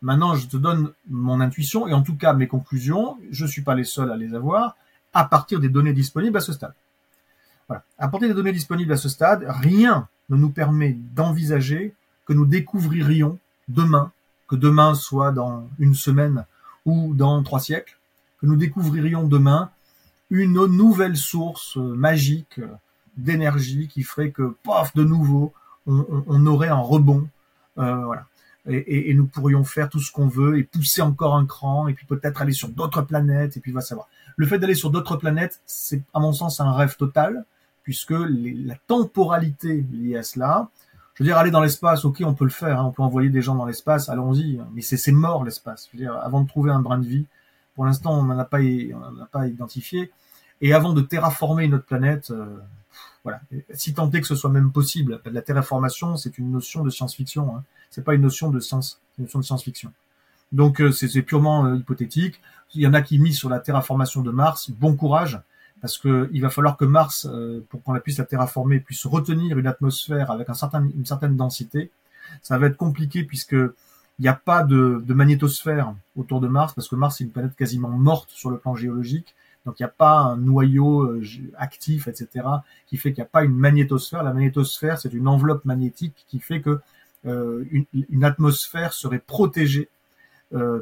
Maintenant, 0.00 0.34
je 0.34 0.46
te 0.46 0.56
donne 0.56 0.92
mon 1.10 1.42
intuition 1.42 1.86
et 1.88 1.92
en 1.92 2.00
tout 2.00 2.16
cas 2.16 2.32
mes 2.32 2.48
conclusions. 2.48 3.18
Je 3.30 3.44
suis 3.44 3.60
pas 3.60 3.74
les 3.74 3.84
seuls 3.84 4.10
à 4.10 4.16
les 4.16 4.34
avoir 4.34 4.76
à 5.12 5.26
partir 5.26 5.60
des 5.60 5.68
données 5.68 5.92
disponibles 5.92 6.38
à 6.38 6.40
ce 6.40 6.54
stade. 6.54 6.72
Voilà. 7.68 7.84
À 7.98 8.08
partir 8.08 8.28
des 8.28 8.34
données 8.34 8.52
disponibles 8.52 8.92
à 8.92 8.96
ce 8.96 9.08
stade, 9.08 9.44
rien 9.48 10.08
ne 10.28 10.36
nous 10.36 10.50
permet 10.50 10.96
d'envisager 11.14 11.94
que 12.26 12.32
nous 12.32 12.46
découvririons 12.46 13.38
demain, 13.68 14.12
que 14.48 14.56
demain 14.56 14.94
soit 14.94 15.32
dans 15.32 15.68
une 15.78 15.94
semaine 15.94 16.44
ou 16.84 17.14
dans 17.14 17.42
trois 17.42 17.60
siècles, 17.60 17.98
que 18.40 18.46
nous 18.46 18.56
découvririons 18.56 19.26
demain 19.26 19.70
une 20.30 20.66
nouvelle 20.66 21.16
source 21.16 21.76
magique 21.76 22.60
d'énergie 23.16 23.88
qui 23.88 24.02
ferait 24.02 24.30
que, 24.30 24.54
paf, 24.62 24.94
de 24.94 25.04
nouveau, 25.04 25.52
on, 25.86 26.46
aurait 26.46 26.68
un 26.68 26.76
rebond. 26.76 27.28
Euh, 27.78 28.04
voilà. 28.04 28.26
Et, 28.66 28.76
et, 28.76 29.10
et, 29.10 29.14
nous 29.14 29.26
pourrions 29.26 29.64
faire 29.64 29.88
tout 29.88 30.00
ce 30.00 30.12
qu'on 30.12 30.28
veut 30.28 30.58
et 30.58 30.62
pousser 30.62 31.00
encore 31.00 31.34
un 31.34 31.46
cran 31.46 31.88
et 31.88 31.94
puis 31.94 32.04
peut-être 32.04 32.42
aller 32.42 32.52
sur 32.52 32.68
d'autres 32.68 33.00
planètes 33.00 33.56
et 33.56 33.60
puis 33.60 33.72
va 33.72 33.80
savoir. 33.80 34.08
Le 34.36 34.46
fait 34.46 34.58
d'aller 34.58 34.74
sur 34.74 34.90
d'autres 34.90 35.16
planètes, 35.16 35.60
c'est 35.64 36.02
à 36.12 36.20
mon 36.20 36.34
sens 36.34 36.60
un 36.60 36.72
rêve 36.72 36.96
total 36.96 37.46
puisque 37.88 38.12
la 38.12 38.74
temporalité 38.86 39.82
liée 39.90 40.18
à 40.18 40.22
cela, 40.22 40.68
je 41.14 41.22
veux 41.22 41.26
dire, 41.26 41.38
aller 41.38 41.50
dans 41.50 41.62
l'espace, 41.62 42.04
ok, 42.04 42.22
on 42.22 42.34
peut 42.34 42.44
le 42.44 42.50
faire, 42.50 42.80
hein, 42.80 42.84
on 42.84 42.90
peut 42.90 43.00
envoyer 43.02 43.30
des 43.30 43.40
gens 43.40 43.54
dans 43.54 43.64
l'espace, 43.64 44.10
allons-y, 44.10 44.60
mais 44.74 44.82
c'est 44.82 45.10
mort 45.10 45.42
l'espace. 45.42 45.88
Je 45.90 45.96
veux 45.96 46.04
dire, 46.04 46.14
avant 46.18 46.42
de 46.42 46.48
trouver 46.48 46.70
un 46.70 46.80
brin 46.80 46.98
de 46.98 47.06
vie, 47.06 47.24
pour 47.74 47.86
l'instant, 47.86 48.12
on 48.12 48.24
n'en 48.24 48.38
a 48.38 48.44
pas, 48.44 48.58
on 48.58 49.22
a 49.22 49.26
pas 49.32 49.46
identifié, 49.46 50.12
et 50.60 50.74
avant 50.74 50.92
de 50.92 51.00
terraformer 51.00 51.66
notre 51.66 51.86
planète, 51.86 52.30
euh, 52.30 52.58
voilà. 53.24 53.40
Si 53.72 53.94
tant 53.94 54.10
est 54.10 54.20
que 54.20 54.26
ce 54.26 54.36
soit 54.36 54.50
même 54.50 54.70
possible, 54.70 55.22
la 55.24 55.40
terraformation, 55.40 56.18
c'est 56.18 56.36
une 56.36 56.50
notion 56.50 56.84
de 56.84 56.90
science-fiction, 56.90 57.56
hein. 57.56 57.64
c'est 57.88 58.04
pas 58.04 58.12
une 58.12 58.20
notion 58.20 58.50
de 58.50 58.60
science, 58.60 59.00
une 59.16 59.24
notion 59.24 59.38
de 59.38 59.44
science-fiction. 59.46 59.94
Donc 60.52 60.82
euh, 60.82 60.92
c'est 60.92 61.22
purement 61.22 61.64
euh, 61.64 61.76
hypothétique. 61.76 62.42
Il 62.74 62.82
y 62.82 62.86
en 62.86 62.92
a 62.92 63.00
qui 63.00 63.18
misent 63.18 63.38
sur 63.38 63.48
la 63.48 63.60
terraformation 63.60 64.20
de 64.20 64.30
Mars. 64.30 64.70
Bon 64.72 64.94
courage 64.94 65.40
parce 65.80 65.98
que 65.98 66.28
il 66.32 66.42
va 66.42 66.50
falloir 66.50 66.76
que 66.76 66.84
Mars, 66.84 67.26
euh, 67.30 67.64
pour 67.68 67.82
qu'on 67.82 67.98
puisse 68.00 68.18
la 68.18 68.24
terraformer, 68.24 68.80
puisse 68.80 69.06
retenir 69.06 69.58
une 69.58 69.66
atmosphère 69.66 70.30
avec 70.30 70.48
une 70.48 71.06
certaine 71.06 71.36
densité. 71.36 71.90
Ça 72.42 72.58
va 72.58 72.66
être 72.66 72.76
compliqué 72.76 73.24
puisque 73.24 73.52
il 73.52 74.22
n'y 74.22 74.28
a 74.28 74.34
pas 74.34 74.64
de, 74.64 75.02
magnétosphère 75.08 75.94
autour 76.16 76.40
de 76.40 76.48
Mars, 76.48 76.74
parce 76.74 76.88
que 76.88 76.96
Mars 76.96 77.20
est 77.20 77.24
une 77.24 77.30
planète 77.30 77.54
quasiment 77.54 77.90
morte 77.90 78.30
sur 78.30 78.50
le 78.50 78.58
plan 78.58 78.74
géologique. 78.74 79.34
Donc 79.64 79.78
il 79.78 79.82
n'y 79.82 79.88
a 79.88 79.94
pas 79.96 80.18
un 80.20 80.36
noyau 80.36 81.02
euh, 81.02 81.22
actif, 81.56 82.08
etc., 82.08 82.46
qui 82.86 82.96
fait 82.96 83.12
qu'il 83.12 83.22
n'y 83.22 83.26
a 83.26 83.30
pas 83.30 83.44
une 83.44 83.54
magnétosphère. 83.54 84.22
La 84.22 84.32
magnétosphère, 84.32 84.98
c'est 84.98 85.12
une 85.12 85.28
enveloppe 85.28 85.64
magnétique 85.64 86.24
qui 86.28 86.40
fait 86.40 86.60
que 86.60 86.80
euh, 87.26 87.64
une, 88.10 88.24
atmosphère 88.24 88.92
serait 88.92 89.18
protégée 89.18 89.88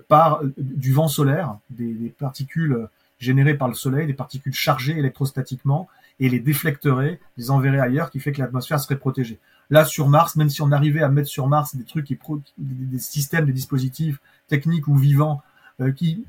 par 0.07 0.43
du 0.57 0.93
vent 0.93 1.09
solaire, 1.09 1.59
des 1.71 2.15
particules 2.17 2.87
générées 3.19 3.55
par 3.55 3.69
le 3.69 3.75
Soleil, 3.75 4.07
des 4.07 4.15
particules 4.15 4.55
chargées 4.55 4.99
électrostatiquement, 4.99 5.89
et 6.19 6.29
les 6.29 6.41
déflecterait, 6.41 7.21
les 7.37 7.51
enverrait 7.51 7.81
ailleurs, 7.81 8.11
qui 8.11 8.21
fait 8.21 8.33
que 8.33 8.41
l'atmosphère 8.41 8.81
serait 8.81 8.97
protégée. 8.97 9.39
Là, 9.69 9.85
sur 9.85 10.09
Mars, 10.09 10.37
même 10.37 10.49
si 10.49 10.63
on 10.63 10.73
arrivait 10.73 11.03
à 11.03 11.09
mettre 11.09 11.29
sur 11.29 11.47
Mars 11.49 11.75
des 11.77 11.85
trucs 11.85 12.17
des 12.59 12.99
systèmes, 12.99 13.47
des 13.47 13.53
dispositifs 13.53 14.19
techniques 14.49 14.89
ou 14.89 14.95
vivants 14.95 15.43
euh, 15.81 15.93
qui, 15.93 16.25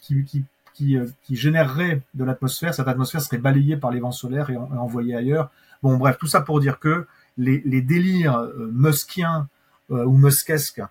qui, 0.00 0.24
qui, 0.24 0.44
qui, 0.74 0.96
euh, 0.96 1.06
qui 1.22 1.36
généreraient 1.36 2.02
de 2.14 2.24
l'atmosphère, 2.24 2.74
cette 2.74 2.88
atmosphère 2.88 3.20
serait 3.20 3.38
balayée 3.38 3.76
par 3.76 3.90
les 3.90 4.00
vents 4.00 4.12
solaires 4.12 4.50
et, 4.50 4.56
en, 4.56 4.68
et, 4.74 4.78
envoyée 4.78 5.14
ailleurs. 5.14 5.50
Bon, 5.82 5.96
bref, 5.96 6.16
tout 6.18 6.26
ça 6.26 6.40
pour 6.40 6.60
dire 6.60 6.78
que 6.78 7.06
les, 7.36 7.62
les 7.64 7.82
délires 7.82 8.36
euh, 8.36 8.68
muskiens 8.72 9.48
euh, 9.90 10.04
ou 10.04 10.16
muskesques 10.16 10.82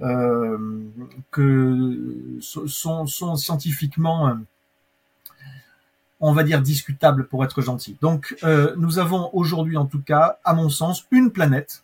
euh, 0.00 0.58
que 1.30 2.38
sont, 2.40 3.06
sont 3.06 3.36
scientifiquement 3.36 4.38
on 6.20 6.32
va 6.32 6.42
dire 6.42 6.62
discutable 6.62 7.26
pour 7.26 7.44
être 7.44 7.62
gentil. 7.62 7.96
Donc 8.00 8.36
euh, 8.44 8.74
nous 8.76 8.98
avons 8.98 9.30
aujourd'hui 9.32 9.76
en 9.76 9.86
tout 9.86 10.02
cas, 10.02 10.38
à 10.44 10.54
mon 10.54 10.68
sens, 10.68 11.06
une 11.10 11.30
planète, 11.30 11.82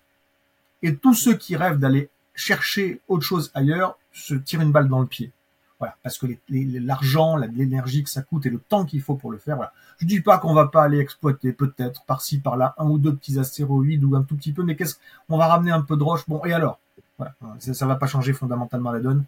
et 0.82 0.94
tous 0.94 1.14
ceux 1.14 1.34
qui 1.34 1.56
rêvent 1.56 1.78
d'aller 1.78 2.10
chercher 2.34 3.00
autre 3.08 3.24
chose 3.24 3.50
ailleurs 3.54 3.98
se 4.12 4.34
tirent 4.34 4.60
une 4.60 4.72
balle 4.72 4.88
dans 4.88 5.00
le 5.00 5.06
pied. 5.06 5.32
Voilà, 5.78 5.94
parce 6.02 6.16
que 6.16 6.26
l'argent, 6.48 7.36
l'énergie 7.36 8.02
que 8.02 8.08
ça 8.08 8.22
coûte 8.22 8.46
et 8.46 8.50
le 8.50 8.58
temps 8.58 8.86
qu'il 8.86 9.02
faut 9.02 9.14
pour 9.14 9.30
le 9.30 9.36
faire. 9.36 9.56
Voilà. 9.56 9.72
Je 9.98 10.06
dis 10.06 10.20
pas 10.20 10.38
qu'on 10.38 10.54
va 10.54 10.68
pas 10.68 10.84
aller 10.84 10.98
exploiter 10.98 11.52
peut-être 11.52 12.02
par-ci 12.04 12.38
par-là 12.38 12.74
un 12.78 12.86
ou 12.86 12.98
deux 12.98 13.14
petits 13.14 13.38
astéroïdes 13.38 14.02
ou 14.02 14.16
un 14.16 14.22
tout 14.22 14.36
petit 14.36 14.52
peu, 14.52 14.62
mais 14.62 14.74
qu'est-ce 14.74 14.96
qu'on 15.28 15.36
va 15.36 15.48
ramener 15.48 15.72
un 15.72 15.82
peu 15.82 15.98
de 15.98 16.02
roche. 16.02 16.22
Bon, 16.28 16.42
et 16.46 16.54
alors? 16.54 16.78
Voilà, 17.18 17.34
ça, 17.58 17.74
ça 17.74 17.86
va 17.86 17.96
pas 17.96 18.06
changer 18.06 18.32
fondamentalement 18.32 18.90
la 18.90 19.00
donne. 19.00 19.24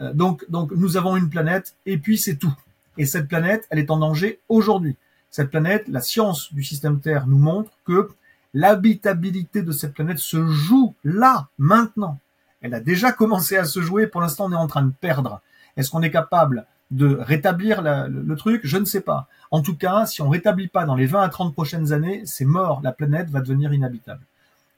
Euh, 0.00 0.12
donc, 0.12 0.44
donc 0.50 0.72
nous 0.72 0.96
avons 0.98 1.16
une 1.16 1.30
planète 1.30 1.74
et 1.86 1.96
puis 1.96 2.18
c'est 2.18 2.36
tout. 2.36 2.54
Et 2.98 3.06
cette 3.06 3.28
planète, 3.28 3.66
elle 3.70 3.78
est 3.78 3.90
en 3.90 3.98
danger 3.98 4.40
aujourd'hui. 4.48 4.96
Cette 5.30 5.50
planète, 5.50 5.86
la 5.88 6.00
science 6.00 6.52
du 6.52 6.64
système 6.64 7.00
Terre 7.00 7.26
nous 7.26 7.38
montre 7.38 7.70
que 7.84 8.08
l'habitabilité 8.54 9.62
de 9.62 9.72
cette 9.72 9.94
planète 9.94 10.18
se 10.18 10.44
joue 10.46 10.94
là, 11.04 11.48
maintenant. 11.58 12.18
Elle 12.60 12.74
a 12.74 12.80
déjà 12.80 13.12
commencé 13.12 13.56
à 13.56 13.64
se 13.64 13.80
jouer, 13.80 14.08
pour 14.08 14.20
l'instant 14.20 14.46
on 14.46 14.52
est 14.52 14.56
en 14.56 14.66
train 14.66 14.82
de 14.82 14.92
perdre. 15.00 15.40
Est-ce 15.76 15.90
qu'on 15.90 16.02
est 16.02 16.10
capable 16.10 16.66
de 16.90 17.16
rétablir 17.20 17.82
le, 17.82 18.34
truc? 18.34 18.62
Je 18.64 18.78
ne 18.78 18.84
sais 18.84 19.00
pas. 19.00 19.28
En 19.52 19.62
tout 19.62 19.76
cas, 19.76 20.06
si 20.06 20.22
on 20.22 20.28
rétablit 20.28 20.68
pas 20.68 20.84
dans 20.84 20.96
les 20.96 21.06
20 21.06 21.22
à 21.22 21.28
30 21.28 21.52
prochaines 21.52 21.92
années, 21.92 22.22
c'est 22.24 22.44
mort, 22.44 22.80
la 22.82 22.92
planète 22.92 23.30
va 23.30 23.40
devenir 23.40 23.72
inhabitable. 23.72 24.22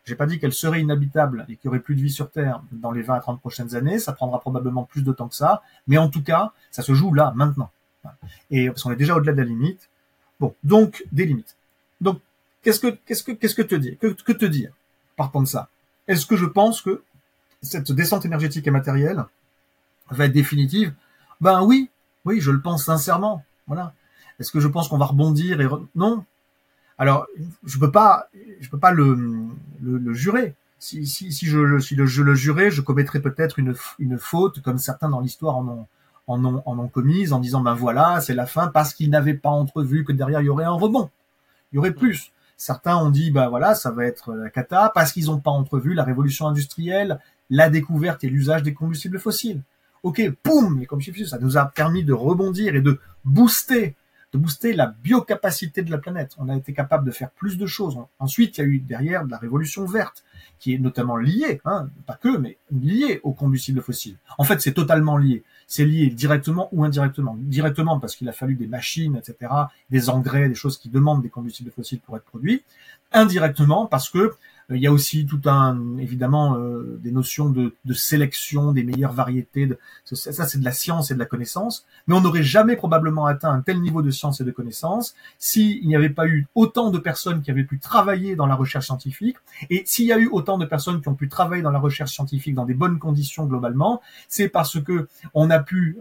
J'ai 0.05 0.15
pas 0.15 0.27
dit 0.27 0.39
qu'elle 0.39 0.53
serait 0.53 0.81
inhabitable 0.81 1.47
et 1.49 1.57
qu'il 1.57 1.67
y 1.67 1.69
aurait 1.69 1.81
plus 1.81 1.95
de 1.95 2.03
vie 2.03 2.11
sur 2.11 2.31
Terre 2.31 2.61
dans 2.73 2.91
les 2.91 3.03
20 3.03 3.15
à 3.15 3.21
30 3.21 3.41
prochaines 3.41 3.77
années, 3.77 3.99
ça 3.99 4.13
prendra 4.13 4.41
probablement 4.41 4.85
plus 4.85 5.05
de 5.05 5.13
temps 5.13 5.29
que 5.29 5.37
ça, 5.37 5.63
mais 5.87 5.99
en 5.99 6.09
tout 6.09 6.23
cas, 6.23 6.53
ça 6.71 6.83
se 6.83 6.93
joue 6.93 7.15
là, 7.15 7.33
maintenant. 7.35 7.71
Et 8.51 8.69
parce 8.69 8.83
qu'on 8.83 8.91
est 8.91 8.97
déjà 8.97 9.17
au-delà 9.17 9.33
de 9.33 9.39
la 9.39 9.45
limite. 9.45 9.89
Bon, 10.39 10.55
donc 10.65 11.05
des 11.13 11.27
limites. 11.27 11.57
Donc 12.01 12.21
qu'est-ce 12.63 12.81
que 12.81 12.89
qu'est-ce 13.07 13.23
que 13.23 13.33
qu'est-ce 13.33 13.55
que 13.55 13.63
te 13.63 13.75
dire 13.75 13.99
que, 13.99 14.09
que 14.09 14.33
te 14.33 14.45
dire 14.47 14.73
partant 15.17 15.43
de 15.43 15.47
ça? 15.47 15.69
Est-ce 16.09 16.27
que 16.27 16.37
je 16.37 16.47
pense 16.47 16.83
que 16.83 17.03
cette 17.63 17.93
descente 17.93 18.25
énergétique 18.25 18.67
et 18.67 18.71
matérielle 18.71 19.25
va 20.11 20.27
être 20.27 20.33
définitive? 20.33 20.95
Ben 21.41 21.63
oui, 21.63 21.91
oui, 22.25 22.41
je 22.41 22.51
le 22.51 22.61
pense 22.61 22.85
sincèrement. 22.85 23.45
Voilà. 23.67 23.95
Est-ce 24.39 24.51
que 24.51 24.61
je 24.61 24.69
pense 24.69 24.89
qu'on 24.89 24.99
va 24.99 25.07
rebondir 25.07 25.61
et 25.61 25.69
non? 25.95 26.25
Alors 26.97 27.27
je 27.65 27.79
peux 27.79 27.91
pas 27.91 28.29
je 28.61 28.69
peux 28.71 28.79
pas 28.79 28.93
le 28.93 29.15
le, 29.83 29.99
le 29.99 30.15
jurer. 30.15 30.55
Si, 30.83 31.07
si, 31.07 31.31
si 31.31 31.45
je, 31.45 31.79
si 31.79 31.95
le, 31.95 32.07
je 32.07 32.23
le 32.23 32.35
jurais, 32.35 32.71
je 32.71 32.81
commettrais 32.81 33.21
peut-être 33.21 33.59
une, 33.59 33.75
une 33.99 34.17
faute 34.17 34.63
comme 34.63 34.79
certains 34.79 35.11
dans 35.11 35.21
l'histoire 35.21 35.59
en 35.59 35.69
ont 35.69 35.87
en 36.31 36.45
ont, 36.45 36.63
en 36.65 36.79
ont 36.79 36.89
commise 36.89 37.33
en 37.33 37.41
disant 37.41 37.61
ben 37.61 37.75
voilà, 37.75 38.21
c'est 38.21 38.35
la 38.35 38.47
fin 38.47 38.69
parce 38.69 38.95
qu'ils 38.95 39.11
n'avaient 39.11 39.35
pas 39.35 39.51
entrevu 39.51 40.05
que 40.05 40.13
derrière 40.13 40.41
il 40.41 40.47
y 40.47 40.49
aurait 40.49 40.65
un 40.65 40.71
rebond. 40.71 41.11
Il 41.73 41.77
y 41.77 41.79
aurait 41.79 41.93
plus. 41.93 42.33
Certains 42.57 42.97
ont 42.97 43.11
dit 43.11 43.31
ben 43.31 43.49
voilà, 43.49 43.75
ça 43.75 43.91
va 43.91 44.05
être 44.05 44.33
la 44.35 44.49
cata 44.49 44.93
parce 44.95 45.13
qu'ils 45.13 45.27
n'ont 45.27 45.41
pas 45.41 45.51
entrevu 45.51 45.95
la 45.95 46.05
révolution 46.05 46.47
industrielle, 46.47 47.19
la 47.49 47.69
découverte 47.69 48.23
et 48.23 48.29
l'usage 48.29 48.63
des 48.63 48.75
combustibles 48.75 49.19
fossiles. 49.19 49.63
Ok, 50.03 50.23
poum, 50.43 50.79
les 50.79 50.87
combustibles 50.87 51.17
fossiles, 51.17 51.31
ça 51.31 51.39
nous 51.39 51.59
a 51.59 51.67
permis 51.67 52.05
de 52.05 52.13
rebondir 52.13 52.77
et 52.77 52.81
de 52.81 53.01
booster, 53.25 53.97
de 54.33 54.39
booster 54.39 54.73
la 54.73 54.87
biocapacité 54.87 55.83
de 55.83 55.91
la 55.91 55.99
planète. 55.99 56.35
On 56.39 56.49
a 56.49 56.57
été 56.57 56.73
capable 56.73 57.05
de 57.05 57.11
faire 57.11 57.31
plus 57.31 57.59
de 57.59 57.67
choses. 57.67 57.99
Ensuite, 58.19 58.59
il 58.59 58.61
y 58.61 58.65
a 58.65 58.67
eu 58.67 58.79
derrière 58.79 59.25
de 59.25 59.31
la 59.31 59.39
révolution 59.39 59.85
verte, 59.87 60.25
qui 60.59 60.75
est 60.75 60.79
notamment 60.79 61.17
liée, 61.17 61.61
hein, 61.65 61.89
pas 62.07 62.15
que, 62.15 62.37
mais 62.37 62.59
liée 62.71 63.21
aux 63.23 63.33
combustibles 63.33 63.83
fossiles. 63.83 64.17
En 64.39 64.45
fait, 64.45 64.61
c'est 64.61 64.75
totalement 64.75 65.17
lié 65.17 65.43
c'est 65.71 65.85
lié 65.85 66.09
directement 66.09 66.69
ou 66.73 66.83
indirectement. 66.83 67.37
Directement 67.39 68.01
parce 68.01 68.17
qu'il 68.17 68.29
a 68.29 68.33
fallu 68.33 68.57
des 68.57 68.67
machines, 68.67 69.15
etc., 69.15 69.53
des 69.89 70.11
engrais, 70.11 70.49
des 70.49 70.57
choses 70.57 70.77
qui 70.77 70.89
demandent 70.89 71.23
des 71.23 71.29
combustibles 71.29 71.71
fossiles 71.71 72.01
pour 72.01 72.17
être 72.17 72.25
produits. 72.25 72.65
Indirectement 73.13 73.87
parce 73.87 74.11
que 74.11 74.35
il 74.71 74.81
y 74.81 74.87
a 74.87 74.93
aussi 74.93 75.27
tout 75.27 75.41
un, 75.47 75.99
évidemment, 75.99 76.59
des 76.99 77.11
notions 77.11 77.51
de, 77.51 77.75
de, 77.85 77.95
sélection 77.95 78.73
des 78.73 78.85
meilleures 78.85 79.13
variétés. 79.13 79.67
De, 79.67 79.79
ça, 80.05 80.47
c'est 80.47 80.59
de 80.59 80.65
la 80.65 80.73
science 80.73 81.11
et 81.11 81.15
de 81.15 81.19
la 81.19 81.25
connaissance. 81.25 81.87
Mais 82.07 82.15
on 82.15 82.21
n'aurait 82.21 82.43
jamais 82.43 82.77
probablement 82.77 83.27
atteint 83.27 83.53
un 83.53 83.61
tel 83.61 83.81
niveau 83.81 84.03
de 84.03 84.11
science 84.11 84.41
et 84.41 84.45
de 84.45 84.51
connaissance 84.51 85.15
s'il 85.39 85.87
n'y 85.87 85.97
avait 85.97 86.11
pas 86.11 86.27
eu 86.27 86.47
autant 86.55 86.91
de 86.91 86.99
personnes 86.99 87.43
qui 87.43 87.51
avaient 87.51 87.65
pu 87.65 87.79
travailler 87.79 88.37
dans 88.37 88.47
la 88.47 88.55
recherche 88.55 88.87
scientifique. 88.87 89.37
Et 89.71 89.83
s'il 89.87 90.07
y 90.07 90.13
a 90.13 90.19
eu 90.19 90.29
autant 90.29 90.59
de 90.59 90.67
personnes 90.67 91.01
qui 91.01 91.09
ont 91.09 91.15
pu 91.15 91.29
travailler 91.29 91.63
dans 91.63 91.71
la 91.71 91.79
recherche 91.79 92.13
scientifique 92.13 92.55
dans 92.55 92.65
des 92.65 92.75
bonnes 92.75 92.99
conditions 92.99 93.47
globalement, 93.47 94.01
c'est 94.29 94.49
parce 94.49 94.81
que 94.81 95.09
on 95.35 95.51
a 95.51 95.59
pu 95.59 95.99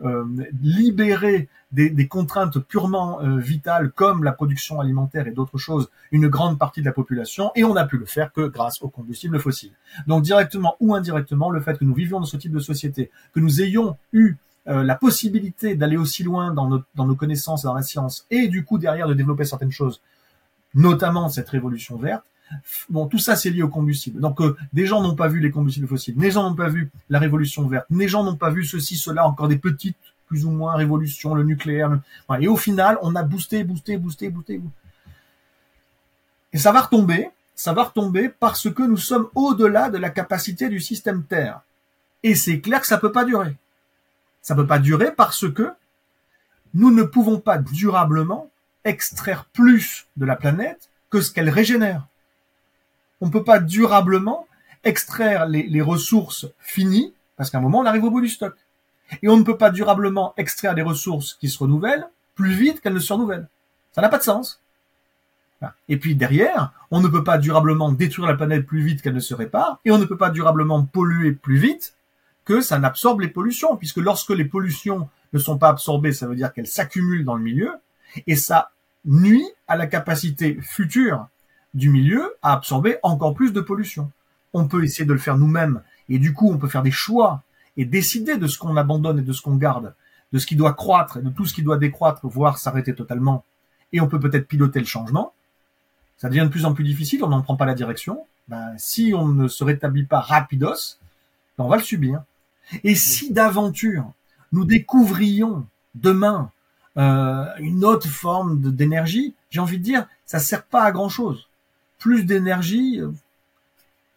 libérer 0.61 1.49
des, 1.71 1.89
des, 1.89 2.07
contraintes 2.07 2.57
purement 2.59 3.21
euh, 3.21 3.37
vitales 3.37 3.91
comme 3.91 4.23
la 4.23 4.31
production 4.31 4.79
alimentaire 4.79 5.27
et 5.27 5.31
d'autres 5.31 5.57
choses, 5.57 5.89
une 6.11 6.27
grande 6.27 6.57
partie 6.57 6.81
de 6.81 6.85
la 6.85 6.93
population, 6.93 7.51
et 7.55 7.63
on 7.63 7.73
n'a 7.73 7.85
pu 7.85 7.97
le 7.97 8.05
faire 8.05 8.33
que 8.33 8.47
grâce 8.59 8.81
aux 8.81 8.89
combustibles 8.89 9.39
fossiles. 9.39 9.71
Donc 10.07 10.23
directement 10.23 10.75
ou 10.79 10.93
indirectement, 10.93 11.49
le 11.49 11.61
fait 11.61 11.77
que 11.77 11.85
nous 11.85 11.93
vivions 11.93 12.19
dans 12.19 12.25
ce 12.25 12.37
type 12.37 12.51
de 12.51 12.59
société, 12.59 13.09
que 13.33 13.39
nous 13.39 13.61
ayons 13.61 13.97
eu 14.13 14.35
euh, 14.67 14.83
la 14.83 14.95
possibilité 14.95 15.75
d'aller 15.75 15.97
aussi 15.97 16.23
loin 16.23 16.53
dans 16.53 16.67
nos, 16.67 16.81
dans 16.95 17.05
nos 17.05 17.15
connaissances 17.15 17.63
dans 17.63 17.73
la 17.73 17.81
science, 17.81 18.25
et 18.29 18.47
du 18.47 18.65
coup 18.65 18.77
derrière 18.77 19.07
de 19.07 19.13
développer 19.13 19.45
certaines 19.45 19.71
choses, 19.71 20.01
notamment 20.73 21.29
cette 21.29 21.49
révolution 21.49 21.97
verte, 21.97 22.23
Bon, 22.89 23.05
tout 23.05 23.19
ça, 23.19 23.35
c'est 23.35 23.51
lié 23.51 23.61
au 23.61 23.69
combustible. 23.69 24.19
Donc, 24.19 24.41
euh, 24.41 24.57
des 24.73 24.87
gens 24.87 25.03
n'ont 25.03 25.15
pas 25.15 25.27
vu 25.27 25.39
les 25.39 25.51
combustibles 25.51 25.87
fossiles, 25.87 26.15
des 26.15 26.31
gens 26.31 26.49
n'ont 26.49 26.55
pas 26.55 26.67
vu 26.67 26.89
la 27.07 27.19
révolution 27.19 27.67
verte, 27.67 27.85
des 27.91 28.07
gens 28.07 28.23
n'ont 28.23 28.37
pas 28.37 28.49
vu 28.49 28.65
ceci, 28.65 28.95
cela, 28.95 29.27
encore 29.27 29.47
des 29.47 29.59
petites 29.59 29.95
plus 30.25 30.45
ou 30.45 30.51
moins 30.51 30.75
révolution, 30.75 31.35
le 31.35 31.43
nucléaire. 31.43 31.99
Et 32.39 32.47
au 32.47 32.57
final, 32.57 32.97
on 33.01 33.15
a 33.15 33.21
boosté, 33.21 33.63
boosté, 33.63 33.97
boosté, 33.97 34.29
boosté. 34.29 34.61
Et 36.53 36.57
ça 36.57 36.71
va 36.71 36.81
retomber, 36.81 37.29
ça 37.59 37.73
va 37.73 37.83
retomber 37.83 38.29
parce 38.29 38.73
que 38.73 38.83
nous 38.83 38.95
sommes 38.95 39.27
au-delà 39.35 39.89
de 39.89 39.97
la 39.97 40.09
capacité 40.09 40.69
du 40.69 40.79
système 40.79 41.25
Terre. 41.25 41.59
Et 42.23 42.33
c'est 42.33 42.61
clair 42.61 42.79
que 42.79 42.87
ça 42.87 42.97
peut 42.97 43.11
pas 43.11 43.25
durer. 43.25 43.53
Ça 44.41 44.55
peut 44.55 44.65
pas 44.65 44.79
durer 44.79 45.11
parce 45.11 45.51
que 45.51 45.69
nous 46.73 46.89
ne 46.89 47.03
pouvons 47.03 47.41
pas 47.41 47.57
durablement 47.57 48.49
extraire 48.85 49.43
plus 49.51 50.07
de 50.15 50.25
la 50.25 50.37
planète 50.37 50.89
que 51.09 51.19
ce 51.19 51.33
qu'elle 51.33 51.49
régénère. 51.49 52.07
On 53.19 53.25
ne 53.25 53.31
peut 53.31 53.43
pas 53.43 53.59
durablement 53.59 54.47
extraire 54.85 55.45
les, 55.45 55.63
les 55.63 55.81
ressources 55.81 56.45
finies 56.61 57.13
parce 57.35 57.49
qu'à 57.49 57.57
un 57.57 57.61
moment 57.61 57.79
on 57.79 57.85
arrive 57.85 58.05
au 58.05 58.09
bout 58.09 58.21
du 58.21 58.29
stock. 58.29 58.55
Et 59.21 59.27
on 59.27 59.35
ne 59.35 59.43
peut 59.43 59.57
pas 59.57 59.69
durablement 59.69 60.33
extraire 60.37 60.75
des 60.75 60.81
ressources 60.81 61.33
qui 61.33 61.49
se 61.49 61.59
renouvellent 61.59 62.07
plus 62.35 62.53
vite 62.53 62.79
qu'elles 62.79 62.93
ne 62.93 62.99
se 62.99 63.11
renouvellent. 63.11 63.49
Ça 63.91 64.01
n'a 64.01 64.07
pas 64.07 64.19
de 64.19 64.23
sens. 64.23 64.61
Et 65.87 65.97
puis 65.97 66.15
derrière, 66.15 66.71
on 66.91 67.01
ne 67.01 67.07
peut 67.07 67.23
pas 67.23 67.37
durablement 67.37 67.91
détruire 67.91 68.27
la 68.27 68.35
planète 68.35 68.65
plus 68.65 68.81
vite 68.81 69.01
qu'elle 69.01 69.13
ne 69.13 69.19
se 69.19 69.33
répare, 69.33 69.79
et 69.85 69.91
on 69.91 69.97
ne 69.97 70.05
peut 70.05 70.17
pas 70.17 70.29
durablement 70.29 70.83
polluer 70.85 71.33
plus 71.33 71.57
vite 71.57 71.95
que 72.45 72.61
ça 72.61 72.79
n'absorbe 72.79 73.21
les 73.21 73.27
pollutions, 73.27 73.75
puisque 73.75 73.97
lorsque 73.97 74.31
les 74.31 74.45
pollutions 74.45 75.09
ne 75.33 75.39
sont 75.39 75.57
pas 75.57 75.69
absorbées, 75.69 76.13
ça 76.13 76.27
veut 76.27 76.35
dire 76.35 76.53
qu'elles 76.53 76.67
s'accumulent 76.67 77.25
dans 77.25 77.35
le 77.35 77.43
milieu, 77.43 77.73
et 78.25 78.35
ça 78.35 78.71
nuit 79.05 79.45
à 79.67 79.75
la 79.75 79.87
capacité 79.87 80.57
future 80.61 81.27
du 81.73 81.89
milieu 81.89 82.35
à 82.41 82.53
absorber 82.53 82.97
encore 83.03 83.33
plus 83.33 83.53
de 83.53 83.61
pollution. 83.61 84.11
On 84.53 84.67
peut 84.67 84.83
essayer 84.83 85.05
de 85.05 85.13
le 85.13 85.19
faire 85.19 85.37
nous-mêmes, 85.37 85.81
et 86.07 86.17
du 86.17 86.33
coup 86.33 86.51
on 86.51 86.57
peut 86.57 86.67
faire 86.67 86.83
des 86.83 86.91
choix 86.91 87.43
et 87.77 87.85
décider 87.85 88.37
de 88.37 88.47
ce 88.47 88.57
qu'on 88.57 88.77
abandonne 88.77 89.19
et 89.19 89.23
de 89.23 89.33
ce 89.33 89.41
qu'on 89.41 89.55
garde, 89.55 89.93
de 90.33 90.39
ce 90.39 90.47
qui 90.47 90.55
doit 90.55 90.73
croître 90.73 91.17
et 91.17 91.21
de 91.21 91.29
tout 91.29 91.45
ce 91.45 91.53
qui 91.53 91.63
doit 91.63 91.77
décroître, 91.77 92.25
voire 92.27 92.57
s'arrêter 92.57 92.95
totalement. 92.95 93.45
Et 93.93 94.01
on 94.01 94.07
peut 94.07 94.19
peut-être 94.19 94.47
piloter 94.47 94.79
le 94.79 94.85
changement. 94.85 95.33
Ça 96.19 96.27
devient 96.27 96.41
de 96.41 96.49
plus 96.49 96.65
en 96.65 96.73
plus 96.73 96.83
difficile, 96.83 97.23
on 97.23 97.29
n'en 97.29 97.41
prend 97.41 97.55
pas 97.55 97.65
la 97.65 97.73
direction. 97.73 98.25
Ben, 98.49 98.73
si 98.77 99.13
on 99.15 99.27
ne 99.27 99.47
se 99.47 99.63
rétablit 99.63 100.03
pas 100.03 100.19
rapidos, 100.19 100.97
ben, 101.57 101.63
on 101.63 101.69
va 101.69 101.77
le 101.77 101.83
subir. 101.83 102.21
Et 102.83 102.93
si 102.93 103.33
d'aventure 103.33 104.11
nous 104.51 104.65
découvrions 104.65 105.65
demain 105.95 106.51
euh, 106.97 107.45
une 107.59 107.85
autre 107.85 108.07
forme 108.07 108.59
d'énergie, 108.59 109.33
j'ai 109.49 109.61
envie 109.61 109.77
de 109.77 109.83
dire, 109.83 110.07
ça 110.25 110.39
sert 110.39 110.63
pas 110.63 110.83
à 110.83 110.91
grand 110.91 111.09
chose. 111.09 111.47
Plus 111.97 112.25
d'énergie. 112.25 112.99
Euh, 112.99 113.11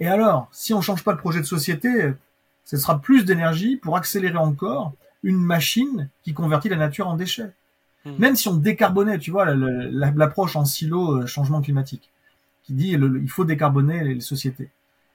et 0.01 0.09
alors, 0.09 0.49
si 0.51 0.75
on 0.75 0.81
change 0.81 1.05
pas 1.05 1.13
de 1.13 1.19
projet 1.19 1.41
de 1.41 1.47
société, 1.47 2.13
ce 2.65 2.77
sera 2.77 3.01
plus 3.01 3.25
d'énergie 3.25 3.77
pour 3.77 3.97
accélérer 3.97 4.39
encore 4.39 4.93
une 5.23 5.39
machine 5.39 6.09
qui 6.25 6.35
convertit 6.35 6.69
la 6.69 6.77
nature 6.77 7.07
en 7.07 7.17
déchets. 7.17 7.53
Hmm. 8.05 8.13
Même 8.19 8.37
si 8.37 8.49
on 8.49 8.57
décarbonait, 8.57 9.19
tu 9.19 9.31
vois, 9.31 9.47
l'approche 9.55 10.57
en 10.57 10.65
silo 10.65 11.21
euh, 11.21 11.27
changement 11.27 11.61
climatique, 11.61 12.11
qui 12.65 12.73
dit 12.75 12.91
il 12.91 13.31
faut 13.31 13.45
décarboner 13.45 14.03
les 14.05 14.21
sociétés. 14.21 14.71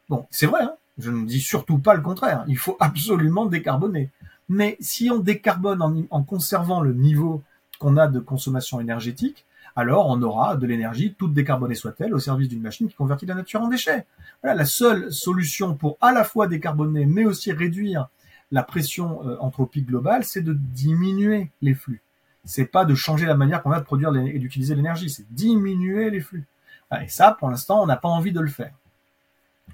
Bon, 0.10 0.26
c'est 0.32 0.46
vrai, 0.46 0.64
hein 0.64 0.76
je 0.98 1.12
ne 1.12 1.26
dis 1.26 1.42
surtout 1.42 1.78
pas 1.78 1.94
le 1.94 2.02
contraire. 2.02 2.44
Il 2.48 2.58
faut 2.58 2.78
absolument 2.80 3.46
décarboner. 3.46 4.10
Mais 4.50 4.78
si 4.80 5.10
on 5.12 5.20
décarbone 5.20 6.08
en, 6.10 6.24
conservant 6.24 6.82
le 6.82 6.94
niveau 6.94 7.44
qu'on 7.80 7.98
a 7.98 8.08
de 8.08 8.20
consommation 8.20 8.80
énergétique, 8.80 9.46
alors 9.76 10.08
on 10.10 10.22
aura 10.24 10.56
de 10.56 10.66
l'énergie, 10.66 11.14
toute 11.14 11.34
décarbonée 11.34 11.76
soit-elle, 11.76 12.16
au 12.16 12.20
service 12.20 12.50
d'une 12.50 12.62
machine 12.62 12.88
qui 12.88 12.96
convertit 12.96 13.28
la 13.28 13.36
nature 13.36 13.62
en 13.62 13.68
déchets. 13.68 14.06
Voilà, 14.42 14.56
la 14.56 14.66
seule 14.66 15.12
solution 15.14 15.76
pour 15.76 15.98
à 16.02 16.12
la 16.12 16.24
fois 16.24 16.48
décarboner, 16.48 17.06
mais 17.06 17.26
aussi 17.26 17.52
réduire 17.52 18.08
la 18.52 18.64
pression 18.64 19.28
euh, 19.28 19.38
anthropique 19.40 19.88
globale, 19.88 20.24
c'est 20.24 20.42
de 20.42 20.54
diminuer 20.54 21.52
les 21.62 21.76
flux. 21.76 22.02
C'est 22.48 22.66
pas 22.66 22.86
de 22.86 22.96
changer 22.96 23.26
la 23.26 23.36
manière 23.36 23.62
qu'on 23.62 23.72
a 23.72 23.80
de 23.80 23.86
produire 23.86 24.16
et 24.16 24.40
d'utiliser 24.40 24.74
l'énergie, 24.74 25.10
c'est 25.10 25.26
diminuer 25.32 26.10
les 26.10 26.22
flux. 26.22 26.46
et 27.02 27.10
ça, 27.10 27.36
pour 27.38 27.50
l'instant, 27.50 27.84
on 27.84 27.86
n'a 27.86 27.98
pas 27.98 28.10
envie 28.10 28.32
de 28.32 28.40
le 28.40 28.48
faire. 28.48 28.72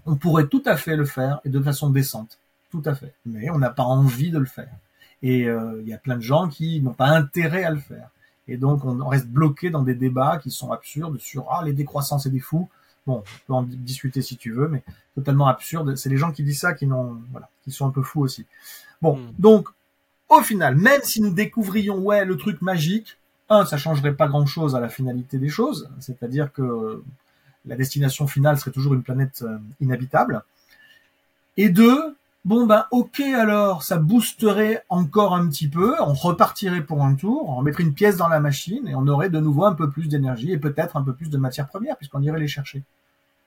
On 0.05 0.15
pourrait 0.15 0.47
tout 0.47 0.63
à 0.65 0.75
fait 0.75 0.97
le 0.97 1.05
faire 1.05 1.39
et 1.45 1.49
de 1.49 1.61
façon 1.61 1.89
décente, 1.91 2.39
tout 2.71 2.81
à 2.85 2.95
fait, 2.95 3.13
mais 3.25 3.49
on 3.51 3.59
n'a 3.59 3.69
pas 3.69 3.83
envie 3.83 4.31
de 4.31 4.39
le 4.39 4.45
faire. 4.45 4.73
Et 5.21 5.47
euh, 5.47 5.79
il 5.81 5.87
y 5.87 5.93
a 5.93 5.97
plein 5.97 6.17
de 6.17 6.21
gens 6.21 6.49
qui 6.49 6.81
n'ont 6.81 6.93
pas 6.93 7.07
intérêt 7.07 7.63
à 7.63 7.69
le 7.69 7.79
faire. 7.79 8.09
Et 8.47 8.57
donc, 8.57 8.83
on 8.83 9.07
reste 9.07 9.27
bloqué 9.27 9.69
dans 9.69 9.83
des 9.83 9.95
débats 9.95 10.37
qui 10.41 10.51
sont 10.51 10.71
absurdes 10.71 11.17
sur 11.19 11.47
ah 11.49 11.63
les 11.63 11.73
décroissances 11.73 12.25
et 12.25 12.29
des 12.29 12.41
fous. 12.41 12.67
Bon, 13.05 13.17
on 13.17 13.47
peut 13.47 13.53
en 13.53 13.63
discuter 13.63 14.21
si 14.21 14.35
tu 14.35 14.51
veux, 14.51 14.67
mais 14.67 14.83
totalement 15.15 15.47
absurde. 15.47 15.95
C'est 15.95 16.09
les 16.09 16.17
gens 16.17 16.31
qui 16.31 16.43
disent 16.43 16.59
ça 16.59 16.73
qui 16.73 16.87
n'ont, 16.87 17.21
voilà, 17.31 17.49
qui 17.63 17.71
sont 17.71 17.85
un 17.85 17.91
peu 17.91 18.01
fous 18.01 18.21
aussi. 18.21 18.45
Bon, 19.01 19.17
hmm. 19.17 19.33
donc 19.39 19.69
au 20.39 20.43
final, 20.43 20.75
même 20.75 21.01
si 21.03 21.21
nous 21.21 21.31
découvrions 21.31 21.97
ouais 21.97 22.25
le 22.25 22.37
truc 22.37 22.61
magique, 22.61 23.17
un, 23.49 23.65
ça 23.65 23.77
changerait 23.77 24.13
pas 24.13 24.27
grand 24.27 24.45
chose 24.45 24.75
à 24.75 24.79
la 24.79 24.89
finalité 24.89 25.37
des 25.37 25.49
choses, 25.49 25.89
c'est-à-dire 25.99 26.51
que 26.51 27.03
la 27.65 27.75
destination 27.75 28.27
finale 28.27 28.57
serait 28.57 28.71
toujours 28.71 28.93
une 28.93 29.03
planète 29.03 29.43
euh, 29.43 29.57
inhabitable. 29.79 30.43
Et 31.57 31.69
deux, 31.69 32.15
Bon 32.45 32.65
ben 32.65 32.87
ok 32.91 33.21
alors, 33.21 33.83
ça 33.83 33.97
boosterait 33.97 34.83
encore 34.89 35.33
un 35.33 35.47
petit 35.47 35.69
peu, 35.69 35.95
on 36.01 36.11
repartirait 36.11 36.83
pour 36.83 37.01
un 37.01 37.15
tour, 37.15 37.47
on 37.47 37.61
mettrait 37.61 37.83
une 37.83 37.93
pièce 37.93 38.17
dans 38.17 38.27
la 38.27 38.41
machine 38.41 38.85
et 38.85 38.95
on 38.95 39.07
aurait 39.07 39.29
de 39.29 39.39
nouveau 39.39 39.63
un 39.63 39.71
peu 39.73 39.89
plus 39.89 40.09
d'énergie 40.09 40.51
et 40.51 40.57
peut-être 40.57 40.97
un 40.97 41.03
peu 41.03 41.13
plus 41.13 41.29
de 41.29 41.37
matière 41.37 41.69
première 41.69 41.95
puisqu'on 41.95 42.21
irait 42.21 42.41
les 42.41 42.49
chercher. 42.49 42.83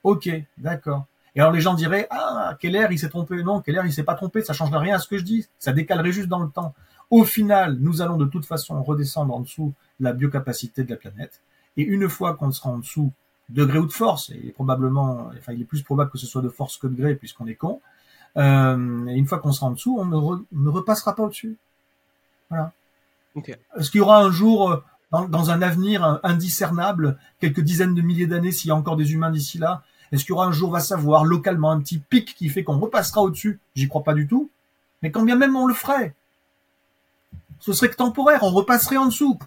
Ok, 0.03 0.31
d'accord. 0.57 1.05
Et 1.37 1.39
alors 1.39 1.51
les 1.51 1.61
gens 1.61 1.75
diraient 1.75 2.07
ah 2.09 2.57
Keller 2.59 2.87
il 2.89 2.97
s'est 2.97 3.09
trompé 3.09 3.43
non 3.43 3.61
Keller 3.61 3.83
il 3.85 3.93
s'est 3.93 4.03
pas 4.03 4.15
trompé, 4.15 4.43
ça 4.43 4.53
changerait 4.53 4.79
rien 4.79 4.95
à 4.95 4.99
ce 4.99 5.07
que 5.07 5.19
je 5.19 5.23
dis, 5.23 5.47
ça 5.59 5.71
décalerait 5.71 6.11
juste 6.11 6.27
dans 6.27 6.39
le 6.39 6.49
temps. 6.49 6.73
Au 7.11 7.23
final, 7.23 7.77
nous 7.79 8.01
allons 8.01 8.17
de 8.17 8.25
toute 8.25 8.45
façon 8.45 8.81
redescendre 8.83 9.33
en 9.33 9.41
dessous 9.41 9.73
de 9.99 10.05
la 10.05 10.13
biocapacité 10.13 10.83
de 10.83 10.89
la 10.89 10.97
planète 10.97 11.41
et 11.77 11.83
une 11.83 12.09
fois 12.09 12.33
qu'on 12.33 12.51
sera 12.51 12.71
en 12.71 12.79
dessous 12.79 13.13
degré 13.49 13.77
ou 13.77 13.85
de 13.85 13.93
force 13.93 14.31
et 14.31 14.51
probablement, 14.51 15.29
enfin 15.37 15.53
il 15.53 15.61
est 15.61 15.65
plus 15.65 15.83
probable 15.83 16.09
que 16.09 16.17
ce 16.17 16.25
soit 16.25 16.41
de 16.41 16.49
force 16.49 16.77
que 16.77 16.87
de 16.87 16.95
gré 16.95 17.15
puisqu'on 17.15 17.45
est 17.45 17.55
con 17.55 17.81
euh, 18.37 19.05
et 19.05 19.15
une 19.15 19.27
fois 19.27 19.37
qu'on 19.37 19.51
sera 19.51 19.67
en 19.67 19.71
dessous, 19.71 19.95
on 19.99 20.05
ne, 20.05 20.69
repassera 20.69 21.15
pas 21.15 21.23
au-dessus. 21.23 21.55
Voilà. 22.49 22.71
Est-ce 23.77 23.91
qu'il 23.91 23.99
y 23.99 24.01
aura 24.01 24.23
un 24.23 24.31
jour, 24.31 24.71
euh, 24.71 25.27
dans, 25.27 25.51
un 25.51 25.61
avenir 25.61 26.19
indiscernable, 26.23 27.17
quelques 27.39 27.61
dizaines 27.61 27.93
de 27.93 28.01
milliers 28.01 28.27
d'années, 28.27 28.51
s'il 28.51 28.69
y 28.69 28.71
a 28.71 28.75
encore 28.75 28.95
des 28.95 29.13
humains 29.13 29.31
d'ici 29.31 29.59
là, 29.59 29.83
est-ce 30.11 30.23
qu'il 30.23 30.31
y 30.31 30.33
aura 30.33 30.45
un 30.45 30.51
jour, 30.51 30.71
va 30.71 30.79
savoir, 30.79 31.25
localement, 31.25 31.71
un 31.71 31.79
petit 31.79 31.99
pic 31.99 32.35
qui 32.35 32.49
fait 32.49 32.63
qu'on 32.63 32.79
repassera 32.79 33.21
au-dessus? 33.21 33.59
J'y 33.75 33.87
crois 33.87 34.03
pas 34.03 34.13
du 34.13 34.27
tout. 34.27 34.49
Mais 35.01 35.11
quand 35.11 35.23
bien 35.23 35.35
même 35.35 35.55
on 35.55 35.67
le 35.67 35.73
ferait, 35.73 36.15
ce 37.59 37.73
serait 37.73 37.89
que 37.89 37.95
temporaire, 37.95 38.43
on 38.43 38.51
repasserait 38.51 38.97
en 38.97 39.07
dessous. 39.07 39.37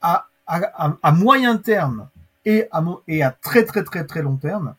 À, 0.00 0.26
moyen 1.12 1.58
terme 1.58 2.08
et 2.44 2.66
à, 2.72 2.82
et 3.06 3.22
à 3.22 3.30
très 3.30 3.64
très 3.64 3.84
très 3.84 4.04
très 4.04 4.22
long 4.22 4.36
terme, 4.36 4.74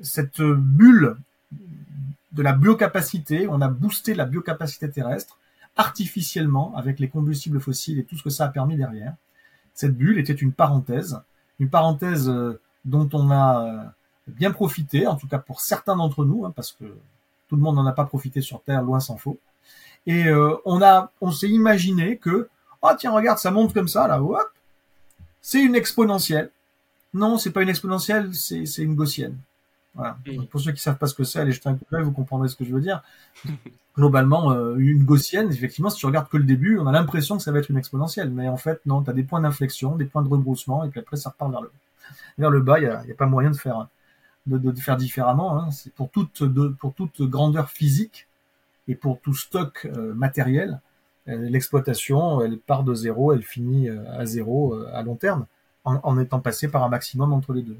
cette 0.00 0.40
bulle 0.40 1.16
de 2.32 2.42
la 2.42 2.52
biocapacité, 2.52 3.46
on 3.48 3.60
a 3.60 3.68
boosté 3.68 4.14
la 4.14 4.24
biocapacité 4.24 4.90
terrestre 4.90 5.38
artificiellement 5.76 6.74
avec 6.76 7.00
les 7.00 7.08
combustibles 7.08 7.60
fossiles 7.60 7.98
et 7.98 8.04
tout 8.04 8.16
ce 8.16 8.22
que 8.22 8.30
ça 8.30 8.46
a 8.46 8.48
permis 8.48 8.76
derrière. 8.76 9.14
Cette 9.74 9.96
bulle 9.96 10.18
était 10.18 10.32
une 10.32 10.52
parenthèse, 10.52 11.20
une 11.58 11.68
parenthèse 11.68 12.28
euh, 12.28 12.60
dont 12.84 13.08
on 13.12 13.30
a 13.30 13.66
euh, 13.66 13.84
bien 14.26 14.52
profité, 14.52 15.06
en 15.06 15.16
tout 15.16 15.28
cas 15.28 15.38
pour 15.38 15.60
certains 15.60 15.96
d'entre 15.96 16.24
nous, 16.24 16.44
hein, 16.44 16.52
parce 16.54 16.72
que 16.72 16.84
tout 17.48 17.56
le 17.56 17.62
monde 17.62 17.76
n'en 17.76 17.86
a 17.86 17.92
pas 17.92 18.04
profité 18.04 18.40
sur 18.40 18.62
Terre, 18.62 18.82
loin 18.82 19.00
s'en 19.00 19.16
faut. 19.16 19.38
Et 20.06 20.26
euh, 20.26 20.56
on 20.64 20.82
a, 20.82 21.10
on 21.20 21.30
s'est 21.30 21.48
imaginé 21.48 22.16
que, 22.16 22.48
oh 22.82 22.90
tiens 22.98 23.12
regarde, 23.12 23.38
ça 23.38 23.50
monte 23.50 23.72
comme 23.72 23.88
ça 23.88 24.08
là, 24.08 24.22
hop, 24.22 24.50
c'est 25.40 25.62
une 25.62 25.74
exponentielle. 25.74 26.50
Non, 27.12 27.38
c'est 27.38 27.52
pas 27.52 27.62
une 27.62 27.68
exponentielle, 27.68 28.34
c'est 28.34 28.64
une 28.78 28.94
gaussienne. 28.94 29.36
Voilà. 29.94 30.18
pour 30.50 30.60
ceux 30.60 30.72
qui 30.72 30.80
savent 30.80 30.98
pas 30.98 31.06
ce 31.06 31.14
que 31.14 31.22
c'est, 31.22 31.38
allez 31.38 31.52
jeter 31.52 31.68
un 31.68 31.76
coup 31.76 31.84
d'œil, 31.90 32.02
vous 32.02 32.10
comprendrez 32.10 32.48
ce 32.48 32.56
que 32.56 32.64
je 32.64 32.74
veux 32.74 32.80
dire. 32.80 33.02
Globalement, 33.96 34.50
euh, 34.50 34.74
une 34.76 35.04
gaussienne, 35.04 35.52
effectivement, 35.52 35.88
si 35.88 35.98
tu 35.98 36.06
regardes 36.06 36.28
que 36.28 36.36
le 36.36 36.42
début, 36.42 36.78
on 36.80 36.86
a 36.88 36.92
l'impression 36.92 37.36
que 37.36 37.44
ça 37.44 37.52
va 37.52 37.60
être 37.60 37.70
une 37.70 37.76
exponentielle, 37.76 38.30
mais 38.30 38.48
en 38.48 38.56
fait, 38.56 38.80
non, 38.86 39.04
tu 39.04 39.10
as 39.10 39.12
des 39.12 39.22
points 39.22 39.40
d'inflexion, 39.40 39.94
des 39.94 40.04
points 40.04 40.22
de 40.22 40.28
rebroussement, 40.28 40.82
et 40.82 40.88
puis 40.88 40.98
après, 40.98 41.16
ça 41.16 41.30
repart 41.30 41.52
vers 41.52 41.60
le, 41.60 41.70
vers 42.38 42.50
le 42.50 42.60
bas. 42.60 42.80
Il 42.80 42.86
n'y 42.86 42.90
a, 42.90 42.98
a, 42.98 43.14
pas 43.16 43.26
moyen 43.26 43.50
de 43.50 43.56
faire, 43.56 43.86
de, 44.46 44.80
faire 44.80 44.96
différemment. 44.96 45.58
Hein. 45.58 45.70
C'est 45.70 45.92
pour 45.92 46.10
toute, 46.10 46.42
pour 46.78 46.94
toute 46.94 47.22
grandeur 47.22 47.70
physique 47.70 48.26
et 48.88 48.94
pour 48.94 49.20
tout 49.20 49.34
stock 49.34 49.86
euh, 49.86 50.12
matériel, 50.14 50.80
euh, 51.28 51.48
l'exploitation, 51.48 52.42
elle 52.42 52.58
part 52.58 52.84
de 52.84 52.94
zéro, 52.94 53.32
elle 53.32 53.42
finit 53.42 53.88
à 53.88 54.26
zéro 54.26 54.74
à 54.92 55.02
long 55.02 55.16
terme, 55.16 55.46
en, 55.84 55.98
en 56.02 56.18
étant 56.18 56.40
passée 56.40 56.68
par 56.68 56.84
un 56.84 56.88
maximum 56.88 57.32
entre 57.32 57.52
les 57.52 57.62
deux. 57.62 57.78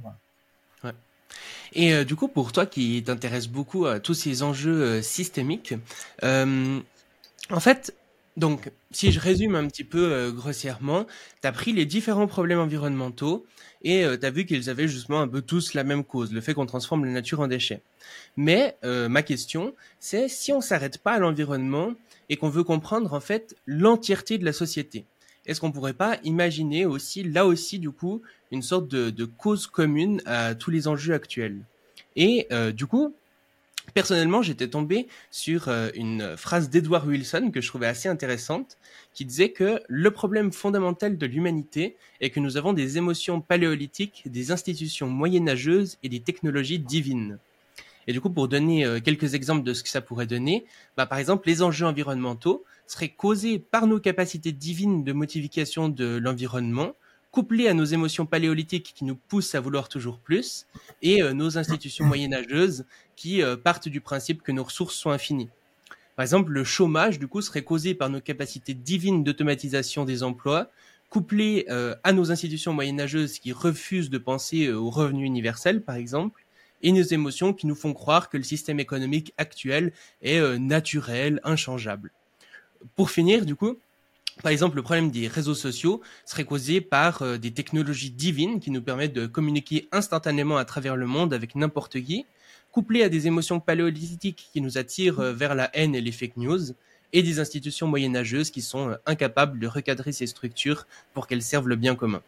Et 1.74 1.92
euh, 1.92 2.04
du 2.04 2.14
coup, 2.16 2.28
pour 2.28 2.52
toi 2.52 2.66
qui 2.66 3.02
t'intéresse 3.04 3.48
beaucoup 3.48 3.86
à 3.86 4.00
tous 4.00 4.14
ces 4.14 4.42
enjeux 4.42 4.82
euh, 4.82 5.02
systémiques, 5.02 5.74
euh, 6.22 6.80
en 7.50 7.60
fait, 7.60 7.94
donc, 8.36 8.70
si 8.90 9.12
je 9.12 9.20
résume 9.20 9.54
un 9.54 9.66
petit 9.68 9.84
peu 9.84 10.32
grossièrement, 10.34 11.06
tu 11.40 11.46
as 11.46 11.52
pris 11.52 11.72
les 11.72 11.86
différents 11.86 12.26
problèmes 12.26 12.58
environnementaux 12.58 13.46
et 13.82 14.04
tu 14.20 14.26
as 14.26 14.30
vu 14.30 14.44
qu'ils 14.44 14.70
avaient 14.70 14.88
justement 14.88 15.20
un 15.20 15.28
peu 15.28 15.40
tous 15.40 15.74
la 15.74 15.84
même 15.84 16.02
cause, 16.02 16.32
le 16.32 16.40
fait 16.40 16.52
qu'on 16.52 16.66
transforme 16.66 17.04
la 17.04 17.12
nature 17.12 17.38
en 17.40 17.46
déchets. 17.46 17.82
Mais 18.36 18.76
ma 18.82 19.22
question, 19.22 19.74
c'est 20.00 20.28
si 20.28 20.52
on 20.52 20.60
s'arrête 20.60 20.98
pas 20.98 21.12
à 21.12 21.18
l'environnement 21.20 21.94
et 22.28 22.36
qu'on 22.36 22.48
veut 22.48 22.64
comprendre 22.64 23.12
en 23.12 23.20
fait 23.20 23.54
l'entièreté 23.66 24.36
de 24.36 24.44
la 24.44 24.52
société, 24.52 25.06
est-ce 25.46 25.60
qu'on 25.60 25.72
pourrait 25.72 25.92
pas 25.92 26.18
imaginer 26.24 26.86
aussi, 26.86 27.22
là 27.22 27.46
aussi, 27.46 27.78
du 27.78 27.90
coup, 27.90 28.22
une 28.50 28.62
sorte 28.62 28.88
de, 28.88 29.24
cause 29.24 29.66
commune 29.66 30.22
à 30.24 30.54
tous 30.54 30.70
les 30.70 30.88
enjeux 30.88 31.14
actuels? 31.14 31.64
Et 32.16 32.46
euh, 32.52 32.72
du 32.72 32.86
coup, 32.86 33.14
personnellement, 33.92 34.42
j'étais 34.42 34.68
tombé 34.68 35.08
sur 35.30 35.68
euh, 35.68 35.90
une 35.94 36.36
phrase 36.36 36.70
d'Edward 36.70 37.06
Wilson 37.06 37.50
que 37.52 37.60
je 37.60 37.68
trouvais 37.68 37.86
assez 37.86 38.08
intéressante, 38.08 38.78
qui 39.12 39.24
disait 39.24 39.50
que 39.50 39.80
le 39.88 40.10
problème 40.10 40.52
fondamental 40.52 41.18
de 41.18 41.26
l'humanité 41.26 41.96
est 42.20 42.30
que 42.30 42.40
nous 42.40 42.56
avons 42.56 42.72
des 42.72 42.96
émotions 42.98 43.40
paléolithiques, 43.40 44.22
des 44.26 44.50
institutions 44.50 45.08
moyenâgeuses 45.08 45.98
et 46.02 46.08
des 46.08 46.20
technologies 46.20 46.78
divines. 46.78 47.38
Et 48.06 48.12
du 48.12 48.20
coup, 48.20 48.30
pour 48.30 48.48
donner 48.48 48.84
euh, 48.84 49.00
quelques 49.00 49.34
exemples 49.34 49.62
de 49.62 49.72
ce 49.72 49.82
que 49.82 49.88
ça 49.88 50.00
pourrait 50.00 50.26
donner, 50.26 50.64
bah, 50.96 51.06
par 51.06 51.18
exemple, 51.18 51.48
les 51.48 51.62
enjeux 51.62 51.86
environnementaux 51.86 52.64
seraient 52.86 53.08
causés 53.08 53.58
par 53.58 53.86
nos 53.86 53.98
capacités 53.98 54.52
divines 54.52 55.04
de 55.04 55.12
modification 55.12 55.88
de 55.88 56.16
l'environnement, 56.16 56.94
couplés 57.34 57.66
à 57.66 57.74
nos 57.74 57.84
émotions 57.84 58.26
paléolithiques 58.26 58.94
qui 58.96 59.04
nous 59.04 59.16
poussent 59.16 59.56
à 59.56 59.60
vouloir 59.60 59.88
toujours 59.88 60.18
plus, 60.18 60.66
et 61.02 61.20
euh, 61.20 61.32
nos 61.32 61.58
institutions 61.58 62.04
moyenâgeuses 62.04 62.84
qui 63.16 63.42
euh, 63.42 63.56
partent 63.56 63.88
du 63.88 64.00
principe 64.00 64.42
que 64.42 64.52
nos 64.52 64.62
ressources 64.62 64.94
sont 64.94 65.10
infinies. 65.10 65.50
Par 66.14 66.22
exemple, 66.22 66.52
le 66.52 66.62
chômage, 66.62 67.18
du 67.18 67.26
coup, 67.26 67.42
serait 67.42 67.64
causé 67.64 67.94
par 67.94 68.08
nos 68.08 68.20
capacités 68.20 68.72
divines 68.72 69.24
d'automatisation 69.24 70.04
des 70.04 70.22
emplois, 70.22 70.70
couplés 71.10 71.66
à 72.02 72.12
nos 72.12 72.32
institutions 72.32 72.72
moyenâgeuses 72.72 73.38
qui 73.38 73.52
refusent 73.52 74.10
de 74.10 74.18
penser 74.18 74.72
au 74.72 74.90
revenu 74.90 75.24
universel, 75.24 75.82
par 75.82 75.96
exemple, 75.96 76.44
et 76.84 76.92
nos 76.92 77.02
émotions 77.02 77.54
qui 77.54 77.66
nous 77.66 77.74
font 77.74 77.94
croire 77.94 78.28
que 78.28 78.36
le 78.36 78.42
système 78.42 78.78
économique 78.78 79.32
actuel 79.38 79.92
est 80.22 80.38
euh, 80.38 80.58
naturel, 80.58 81.40
inchangeable. 81.42 82.12
Pour 82.94 83.10
finir, 83.10 83.46
du 83.46 83.56
coup, 83.56 83.78
par 84.42 84.50
exemple, 84.50 84.76
le 84.76 84.82
problème 84.82 85.10
des 85.10 85.28
réseaux 85.28 85.54
sociaux 85.54 86.00
serait 86.24 86.44
causé 86.44 86.80
par 86.80 87.22
euh, 87.22 87.38
des 87.38 87.52
technologies 87.52 88.10
divines 88.10 88.60
qui 88.60 88.70
nous 88.70 88.82
permettent 88.82 89.12
de 89.12 89.26
communiquer 89.26 89.88
instantanément 89.92 90.56
à 90.56 90.64
travers 90.64 90.96
le 90.96 91.06
monde 91.06 91.32
avec 91.32 91.54
n'importe 91.54 92.00
qui, 92.02 92.26
couplé 92.72 93.02
à 93.02 93.08
des 93.08 93.26
émotions 93.26 93.60
paléolithiques 93.60 94.48
qui 94.52 94.60
nous 94.60 94.78
attirent 94.78 95.20
euh, 95.20 95.32
vers 95.32 95.54
la 95.54 95.70
haine 95.76 95.94
et 95.94 96.00
les 96.00 96.12
fake 96.12 96.36
news, 96.36 96.60
et 97.12 97.22
des 97.22 97.38
institutions 97.38 97.86
moyenâgeuses 97.86 98.50
qui 98.50 98.60
sont 98.60 98.96
incapables 99.06 99.60
de 99.60 99.68
recadrer 99.68 100.10
ces 100.10 100.26
structures 100.26 100.84
pour 101.12 101.28
qu'elles 101.28 101.42
servent 101.42 101.68
le 101.68 101.76
bien 101.76 101.94
commun. 101.94 102.20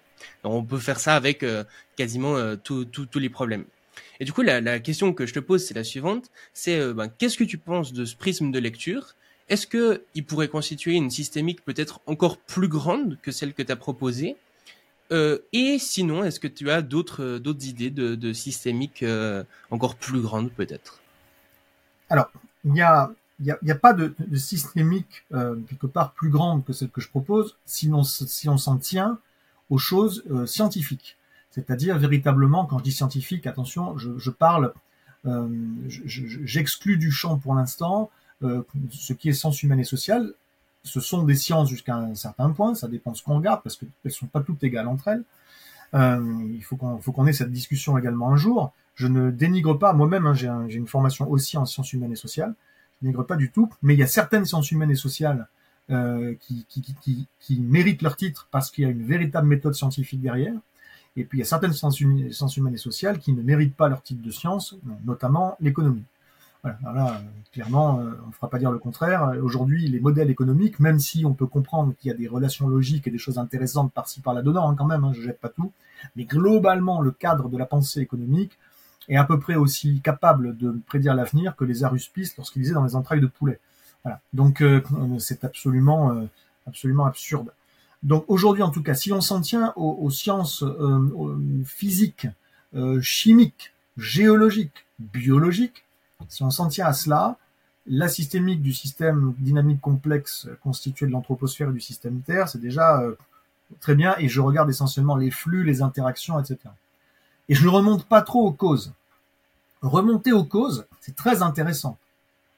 on 0.45 0.63
peut 0.63 0.79
faire 0.79 1.01
ça 1.01 1.17
avec 1.17 1.45
quasiment 1.97 2.55
tous 2.63 2.87
les 3.17 3.29
problèmes. 3.29 3.65
Et 4.21 4.25
du 4.25 4.33
coup, 4.33 4.43
la, 4.43 4.79
question 4.81 5.13
que 5.13 5.27
je 5.27 5.35
te 5.35 5.41
pose, 5.41 5.65
c'est 5.65 5.75
la 5.75 5.85
suivante. 5.85 6.31
C'est 6.53 6.79
euh, 6.79 6.95
ben, 6.95 7.09
qu'est-ce 7.09 7.37
que 7.37 7.45
tu 7.45 7.59
penses 7.59 7.93
de 7.93 8.05
ce 8.05 8.17
prisme 8.17 8.51
de 8.51 8.59
lecture? 8.59 9.15
Est-ce 9.49 9.67
que 9.67 10.03
il 10.15 10.25
pourrait 10.25 10.49
constituer 10.49 10.95
une 10.95 11.11
systémique 11.11 11.65
peut-être 11.65 12.01
encore 12.07 12.39
plus 12.39 12.69
grande 12.69 13.19
que 13.23 13.31
celle 13.31 13.55
que 13.55 13.63
tu 13.63 13.73
as 13.73 13.77
proposée? 13.77 14.37
Euh, 15.13 15.39
Et 15.53 15.79
sinon, 15.79 16.25
est-ce 16.25 16.41
que 16.41 16.49
tu 16.49 16.71
as 16.71 16.83
d'autres 16.83 17.23
euh, 17.23 17.39
d'autres 17.39 17.65
idées 17.67 17.91
de, 17.91 18.17
de 18.17 18.33
systémique 18.33 19.05
encore 19.71 19.95
plus 19.95 20.21
grande 20.21 20.51
peut-être? 20.51 21.01
Alors, 22.11 22.31
il 22.65 22.73
n'y 22.73 22.83
a, 22.83 23.75
pas 23.81 23.93
de, 23.93 24.15
systémique 24.35 25.25
quelque 25.69 25.87
part 25.87 26.13
plus 26.13 26.31
grande 26.31 26.65
que 26.65 26.73
celle 26.73 26.91
que 26.91 27.01
je 27.01 27.09
propose, 27.09 27.57
sinon 27.67 28.03
si 28.05 28.49
on 28.49 28.59
s'en 28.59 28.77
tient 28.77 29.19
aux 29.71 29.79
choses 29.79 30.25
scientifiques. 30.47 31.17
C'est-à-dire 31.57 31.97
véritablement, 31.99 32.67
quand 32.67 32.79
je 32.79 32.85
dis 32.85 32.93
scientifique, 32.93 33.47
attention, 33.47 33.97
je, 33.97 34.31
parle, 34.31 34.75
euh, 35.25 35.49
j'exclus 35.87 36.99
du 36.99 37.11
champ 37.11 37.39
pour 37.39 37.55
l'instant 37.55 38.11
euh, 38.11 38.26
ce 38.43 39.13
qui 39.13 39.29
est 39.29 39.33
science 39.33 39.63
humaine 39.63 39.81
et 39.81 39.85
sociale. 39.85 40.33
Ce 40.83 41.01
sont 41.01 41.25
des 41.25 41.35
sciences 41.35 41.69
jusqu'à 41.69 41.97
un 41.97 42.15
certain 42.15 42.51
point, 42.51 42.75
ça 42.75 42.87
dépend 42.89 43.13
de 43.13 43.17
ce 43.17 43.23
qu'on 43.23 43.37
regarde, 43.37 43.63
parce 43.63 43.77
qu'elles 43.77 44.13
sont 44.13 44.27
pas 44.27 44.41
toutes 44.41 44.63
égales 44.63 44.87
entre 44.87 45.09
elles. 45.09 45.25
Euh, 45.95 46.49
il 46.53 46.63
faut 46.63 46.77
qu'on 46.77 47.27
ait 47.27 47.33
cette 47.33 47.53
discussion 47.53 47.97
également 47.99 48.31
un 48.31 48.37
jour. 48.37 48.73
Je 48.95 49.09
ne 49.09 49.31
dénigre 49.31 49.79
pas, 49.79 49.93
moi-même, 49.93 50.27
hein, 50.27 50.35
j'ai 50.35 50.49
un, 50.49 50.67
une 50.69 50.87
formation 50.87 51.29
aussi 51.31 51.57
en 51.59 51.67
sciences 51.67 51.93
humaines 51.93 52.13
et 52.13 52.17
sociales, 52.17 52.55
je 53.01 53.07
ne 53.07 53.11
dénigre 53.11 53.27
pas 53.27 53.37
du 53.37 53.51
tout, 53.51 53.71
mais 53.83 53.95
il 53.95 54.01
y 54.01 54.03
a 54.03 54.07
certaines 54.07 54.45
sciences 54.45 54.71
humaines 54.71 54.91
et 54.91 54.97
sociales 54.97 55.49
euh, 55.91 56.35
qui, 56.41 56.67
qui, 57.41 57.61
méritent 57.61 58.03
leur 58.03 58.17
titre 58.17 58.49
parce 58.51 58.73
qu'il 58.73 58.83
y 58.83 58.87
a 58.89 58.91
une 58.91 59.07
véritable 59.07 59.47
méthode 59.47 59.75
scientifique 59.75 60.21
derrière. 60.21 60.55
Et 61.17 61.25
puis 61.25 61.39
il 61.39 61.41
y 61.41 61.43
a 61.43 61.47
certaines 61.47 61.73
sciences, 61.73 62.01
humaines 62.01 62.75
et 62.75 62.79
sociales 62.79 63.19
qui 63.21 63.33
ne 63.33 63.41
méritent 63.41 63.77
pas 63.77 63.89
leur 63.89 64.03
titre 64.03 64.21
de 64.21 64.31
science, 64.31 64.75
notamment 65.05 65.57
l'économie. 65.61 66.03
Voilà, 66.83 66.99
là, 66.99 67.23
clairement, 67.53 68.01
euh, 68.01 68.11
on 68.25 68.29
ne 68.29 68.33
fera 68.33 68.51
pas 68.51 68.59
dire 68.59 68.71
le 68.71 68.79
contraire. 68.79 69.35
Aujourd'hui, 69.43 69.89
les 69.89 70.01
modèles 70.01 70.31
économiques, 70.31 70.81
même 70.81 70.99
si 70.99 71.25
on 71.25 71.35
peut 71.35 71.47
comprendre 71.47 71.95
qu'il 71.99 72.11
y 72.11 72.15
a 72.15 72.17
des 72.17 72.29
relations 72.29 72.69
logiques 72.69 73.07
et 73.07 73.11
des 73.11 73.19
choses 73.19 73.39
intéressantes 73.39 73.93
par-ci 73.93 74.21
par-là 74.21 74.43
dedans, 74.43 74.69
hein, 74.69 74.75
quand 74.77 74.85
même, 74.85 75.05
hein, 75.05 75.13
je 75.15 75.23
jette 75.23 75.41
pas 75.41 75.49
tout, 75.49 75.73
mais 76.17 76.25
globalement, 76.25 77.01
le 77.01 77.11
cadre 77.11 77.49
de 77.49 77.57
la 77.57 77.67
pensée 77.67 78.01
économique 78.01 78.59
est 79.09 79.17
à 79.17 79.25
peu 79.25 79.39
près 79.39 79.55
aussi 79.55 80.01
capable 80.01 80.57
de 80.57 80.77
prédire 80.87 81.15
l'avenir 81.15 81.57
que 81.57 81.65
les 81.65 81.85
aruspices 81.85 82.37
lorsqu'ils 82.37 82.63
disaient 82.63 82.75
dans 82.75 82.85
les 82.85 82.97
entrailles 82.97 83.21
de 83.21 83.27
poulet. 83.27 83.61
Voilà. 84.03 84.21
Donc 84.33 84.61
euh, 84.61 84.83
c'est 85.19 85.45
absolument, 85.45 86.13
euh, 86.13 86.25
absolument 86.67 87.07
absurde. 87.07 87.53
Donc 88.03 88.25
aujourd'hui, 88.29 88.63
en 88.63 88.71
tout 88.71 88.83
cas, 88.83 88.95
si 88.95 89.13
on 89.13 89.21
s'en 89.21 89.41
tient 89.41 89.73
aux, 89.77 90.11
sciences 90.11 90.63
euh, 90.63 91.39
physiques, 91.65 92.29
euh, 92.75 93.01
chimiques, 93.01 93.73
géologiques, 93.97 94.87
biologiques, 94.99 95.85
si 96.29 96.43
on 96.43 96.51
s'en 96.51 96.69
tient 96.69 96.87
à 96.87 96.93
cela, 96.93 97.37
la 97.87 98.09
systémique 98.09 98.63
du 98.63 98.73
système 98.73 99.35
dynamique 99.39 99.81
complexe 99.81 100.49
constitué 100.63 101.07
de 101.07 101.13
l'anthroposphère 101.13 101.71
et 101.71 101.73
du 101.73 101.81
système 101.81 102.21
Terre, 102.21 102.49
c'est 102.49 102.61
déjà 102.61 103.01
euh, 103.01 103.15
très 103.81 103.95
bien, 103.95 104.17
et 104.19 104.29
je 104.29 104.41
regarde 104.41 104.69
essentiellement 104.69 105.17
les 105.17 105.31
flux, 105.31 105.63
les 105.63 105.83
interactions, 105.83 106.39
etc. 106.39 106.59
Et 107.49 107.55
je 107.55 107.65
ne 107.65 107.69
remonte 107.69 108.05
pas 108.07 108.23
trop 108.23 108.47
aux 108.47 108.53
causes. 108.53 108.93
Remonter 109.83 110.33
aux 110.33 110.45
causes, 110.45 110.87
c'est 111.01 111.15
très 111.15 111.43
intéressant. 111.43 111.97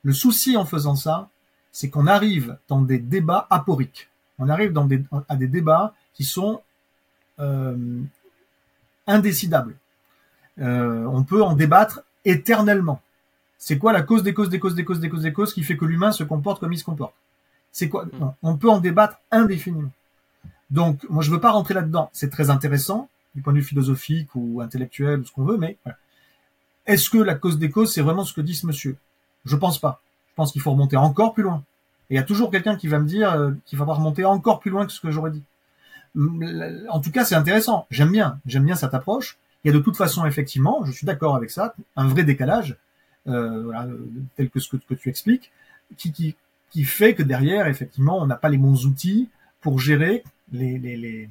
Le 0.03 0.13
souci 0.13 0.57
en 0.57 0.65
faisant 0.65 0.97
ça, 0.97 1.29
c'est 1.73 1.91
qu'on 1.91 2.07
arrive 2.07 2.57
dans 2.69 2.81
des 2.81 2.99
débats 2.99 3.47
aporiques 3.51 4.09
on 4.39 4.49
arrive 4.49 4.73
à 5.29 5.37
des 5.37 5.49
débats 5.49 5.95
qui 6.15 6.25
sont 6.25 6.63
euh, 7.41 7.77
indécidables. 9.07 9.77
Euh, 10.61 11.05
on 11.07 11.25
peut 11.25 11.43
en 11.43 11.55
débattre 11.55 12.03
éternellement. 12.25 13.03
C'est 13.59 13.79
quoi 13.79 13.93
la 13.93 14.03
cause 14.03 14.23
des 14.23 14.33
causes 14.33 14.49
des 14.49 14.61
causes 14.61 14.75
des 14.75 14.85
causes 14.85 15.01
des 15.01 15.09
causes 15.09 15.23
des 15.23 15.33
causes 15.33 15.53
qui 15.53 15.65
fait 15.65 15.77
que 15.77 15.85
l'humain 15.85 16.13
se 16.13 16.25
comporte 16.25 16.61
comme 16.61 16.73
il 16.73 16.79
se 16.79 16.85
comporte? 16.85 17.15
C'est 17.73 17.89
quoi? 17.89 18.07
Hmm. 18.07 18.31
On 18.43 18.57
peut 18.57 18.71
en 18.71 18.79
débattre 18.79 19.19
indéfiniment. 19.31 19.91
Donc, 20.71 21.05
moi, 21.09 21.23
je 21.23 21.31
veux 21.31 21.41
pas 21.41 21.51
rentrer 21.51 21.75
là-dedans. 21.75 22.11
C'est 22.13 22.31
très 22.31 22.51
intéressant 22.51 23.09
du 23.35 23.43
point 23.43 23.53
de 23.53 23.59
vue 23.59 23.65
philosophique 23.65 24.29
ou 24.35 24.61
intellectuel 24.61 25.21
ou 25.21 25.25
ce 25.25 25.33
qu'on 25.33 25.45
veut, 25.45 25.57
mais 25.57 25.77
voilà. 25.85 25.99
est-ce 26.87 27.11
que 27.11 27.19
la 27.19 27.35
cause 27.35 27.59
des 27.59 27.71
causes, 27.71 27.93
c'est 27.93 28.03
vraiment 28.03 28.25
ce 28.25 28.33
que 28.33 28.41
dit 28.41 28.55
ce 28.55 28.67
monsieur? 28.67 28.97
Je 29.45 29.57
pense 29.57 29.79
pas. 29.79 30.01
Je 30.31 30.35
pense 30.35 30.53
qu'il 30.53 30.61
faut 30.61 30.71
remonter 30.71 30.97
encore 30.97 31.35
plus 31.35 31.43
loin. 31.43 31.65
Et 32.11 32.15
il 32.15 32.17
y 32.17 32.21
a 32.21 32.25
toujours 32.25 32.51
quelqu'un 32.51 32.77
qui 32.77 32.89
va 32.89 32.99
me 32.99 33.07
dire 33.07 33.33
euh, 33.33 33.53
qu'il 33.67 33.79
va 33.79 33.85
falloir 33.85 33.99
remonter 33.99 34.25
encore 34.25 34.61
plus 34.61 34.71
loin 34.71 34.87
que 34.87 34.93
ce 34.93 35.01
que 35.01 35.11
j'aurais 35.11 35.31
dit. 35.31 35.43
En 36.91 37.01
tout 37.01 37.11
cas, 37.11 37.25
c'est 37.25 37.35
intéressant. 37.35 37.87
J'aime 37.91 38.11
bien, 38.11 38.41
j'aime 38.47 38.65
bien 38.65 38.77
cette 38.77 38.95
approche. 38.95 39.39
Il 39.63 39.69
y 39.69 39.71
a 39.71 39.75
de 39.75 39.83
toute 39.83 39.97
façon, 39.97 40.25
effectivement, 40.27 40.85
je 40.85 40.93
suis 40.93 41.07
d'accord 41.07 41.37
avec 41.37 41.51
ça, 41.51 41.75
un 41.97 42.07
vrai 42.09 42.25
décalage, 42.25 42.77
voilà, 43.29 43.87
tel 44.37 44.51
que 44.51 44.61
ce 44.61 44.77
que, 44.77 44.95
tu 44.95 45.09
expliques, 45.09 45.51
qui, 45.97 46.13
qui, 46.13 46.35
qui, 46.71 46.85
fait 46.85 47.15
que 47.15 47.23
derrière, 47.23 47.67
effectivement, 47.67 48.19
on 48.19 48.27
n'a 48.27 48.37
pas 48.37 48.49
les 48.49 48.59
bons 48.59 48.87
outils 48.87 49.29
pour 49.61 49.79
gérer 49.79 50.25
les, 50.53 50.79
les, 50.79 50.97
les, 50.97 51.29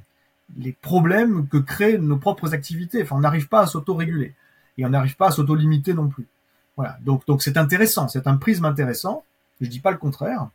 les 0.56 0.72
problèmes 0.74 1.48
que 1.48 1.58
créent 1.58 1.98
nos 1.98 2.18
propres 2.18 2.54
activités. 2.54 3.04
Enfin, 3.04 3.18
on 3.18 3.22
n'arrive 3.22 3.48
pas 3.48 3.62
à 3.62 3.68
s'auto-réguler. 3.68 4.34
et 4.78 4.86
on 4.86 4.90
n'arrive 4.90 5.16
pas 5.16 5.28
à 5.28 5.32
s'auto-limiter 5.32 5.94
non 5.94 6.08
plus. 6.08 6.28
Voilà. 6.76 6.98
Donc, 7.04 7.26
donc 7.26 7.42
c'est 7.42 7.58
intéressant, 7.58 8.08
c'est 8.08 8.28
un 8.28 8.38
prisme 8.38 8.66
intéressant. 8.66 9.24
Je 9.60 9.68
dis 9.68 9.80
pas 9.80 9.92
le 9.92 9.98
contraire. 9.98 10.50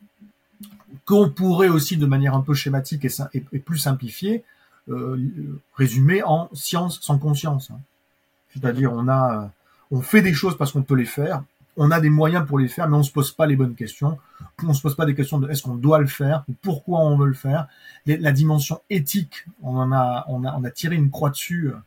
Qu'on 1.05 1.29
pourrait 1.29 1.69
aussi, 1.69 1.97
de 1.97 2.05
manière 2.05 2.33
un 2.33 2.41
peu 2.41 2.53
schématique 2.53 3.05
et, 3.33 3.59
plus 3.59 3.77
simplifiée, 3.77 4.43
euh, 4.89 5.59
résumer 5.75 6.23
en 6.23 6.49
science 6.53 7.01
sans 7.01 7.17
conscience. 7.17 7.71
Hein. 7.71 7.79
C'est-à-dire, 8.53 8.93
on 8.93 9.07
a, 9.09 9.51
on 9.91 10.01
fait 10.01 10.21
des 10.21 10.33
choses 10.33 10.57
parce 10.57 10.71
qu'on 10.71 10.83
peut 10.83 10.95
les 10.95 11.05
faire. 11.05 11.43
On 11.75 11.89
a 11.89 11.99
des 11.99 12.09
moyens 12.09 12.45
pour 12.45 12.59
les 12.59 12.67
faire, 12.67 12.87
mais 12.87 12.95
on 12.95 13.03
se 13.03 13.11
pose 13.11 13.31
pas 13.31 13.47
les 13.47 13.55
bonnes 13.55 13.75
questions. 13.75 14.19
On 14.63 14.73
se 14.73 14.81
pose 14.81 14.95
pas 14.95 15.05
des 15.05 15.15
questions 15.15 15.39
de 15.39 15.49
est-ce 15.49 15.63
qu'on 15.63 15.75
doit 15.75 15.99
le 15.99 16.07
faire, 16.07 16.45
pourquoi 16.61 16.99
on 16.99 17.17
veut 17.17 17.27
le 17.27 17.33
faire. 17.33 17.67
la 18.05 18.31
dimension 18.31 18.81
éthique, 18.89 19.45
on 19.63 19.77
en 19.77 19.91
a, 19.91 20.71
tiré 20.71 20.95
une 20.95 21.09
croix 21.09 21.31
dessus. 21.31 21.69
Euh, 21.69 21.77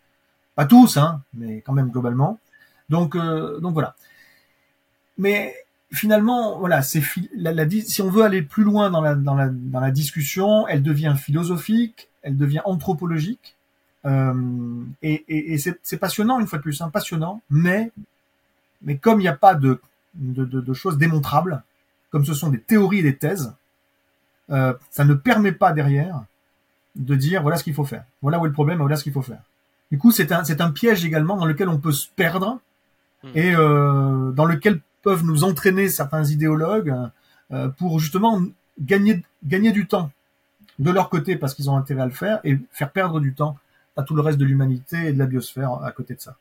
pas 0.56 0.64
tous, 0.64 0.96
hein, 0.96 1.22
mais 1.34 1.60
quand 1.60 1.74
même 1.74 1.90
globalement. 1.90 2.40
Donc, 2.88 3.14
euh, 3.14 3.60
voilà. 3.62 3.94
Mais 5.18 5.54
finalement, 5.92 6.58
voilà, 6.58 6.82
c'est 6.82 7.02
si 7.02 8.02
on 8.02 8.10
veut 8.10 8.22
aller 8.22 8.42
plus 8.42 8.64
loin 8.64 8.90
dans 8.90 9.00
la, 9.80 9.90
discussion, 9.90 10.66
elle 10.68 10.82
devient 10.82 11.14
philosophique, 11.16 12.08
elle 12.22 12.36
devient 12.36 12.60
anthropologique, 12.64 13.55
et, 14.06 15.24
et, 15.28 15.54
et 15.54 15.58
c'est 15.58 15.96
passionnant 15.98 16.38
une 16.38 16.46
fois 16.46 16.58
de 16.58 16.62
plus, 16.62 16.80
hein, 16.80 16.90
passionnant, 16.90 17.42
mais 17.50 17.90
mais 18.82 18.96
comme 18.96 19.20
il 19.20 19.24
n'y 19.24 19.28
a 19.28 19.36
pas 19.36 19.54
de, 19.54 19.80
de, 20.14 20.44
de, 20.44 20.60
de, 20.60 20.72
choses 20.72 20.98
démontrables, 20.98 21.62
comme 22.10 22.24
ce 22.24 22.34
sont 22.34 22.50
des 22.50 22.60
théories 22.60 23.00
et 23.00 23.02
des 23.02 23.16
thèses, 23.16 23.52
euh, 24.50 24.74
ça 24.90 25.04
ne 25.04 25.14
permet 25.14 25.52
pas 25.52 25.72
derrière 25.72 26.22
de 26.94 27.14
dire 27.14 27.42
voilà 27.42 27.56
ce 27.56 27.64
qu'il 27.64 27.74
faut 27.74 27.84
faire, 27.84 28.04
voilà 28.22 28.38
où 28.38 28.44
est 28.46 28.48
le 28.48 28.54
problème, 28.54 28.78
voilà 28.78 28.96
ce 28.96 29.02
qu'il 29.02 29.12
faut 29.12 29.22
faire. 29.22 29.40
Du 29.90 29.98
coup, 29.98 30.10
c'est 30.10 30.32
un, 30.32 30.44
c'est 30.44 30.60
un 30.60 30.70
piège 30.70 31.04
également 31.04 31.36
dans 31.36 31.46
lequel 31.46 31.68
on 31.68 31.78
peut 31.78 31.92
se 31.92 32.08
perdre 32.08 32.58
hmm. 33.22 33.28
et 33.34 33.54
euh, 33.54 34.30
dans 34.32 34.44
lequel 34.44 34.80
peuvent 35.02 35.24
nous 35.24 35.44
entraîner 35.44 35.88
certains 35.88 36.24
idéologues 36.24 36.94
euh, 37.52 37.68
pour 37.68 38.00
justement 38.00 38.42
gagner, 38.80 39.22
gagner 39.44 39.72
du 39.72 39.86
temps 39.86 40.10
de 40.78 40.90
leur 40.90 41.08
côté 41.08 41.36
parce 41.36 41.54
qu'ils 41.54 41.70
ont 41.70 41.76
intérêt 41.76 42.02
à 42.02 42.06
le 42.06 42.12
faire 42.12 42.40
et 42.44 42.58
faire 42.72 42.90
perdre 42.90 43.20
du 43.20 43.32
temps 43.32 43.56
à 43.96 44.02
tout 44.02 44.14
le 44.14 44.22
reste 44.22 44.38
de 44.38 44.44
l'humanité 44.44 45.08
et 45.08 45.12
de 45.12 45.18
la 45.18 45.26
biosphère 45.26 45.82
à 45.84 45.90
côté 45.92 46.14
de 46.14 46.20
ça. 46.20 46.36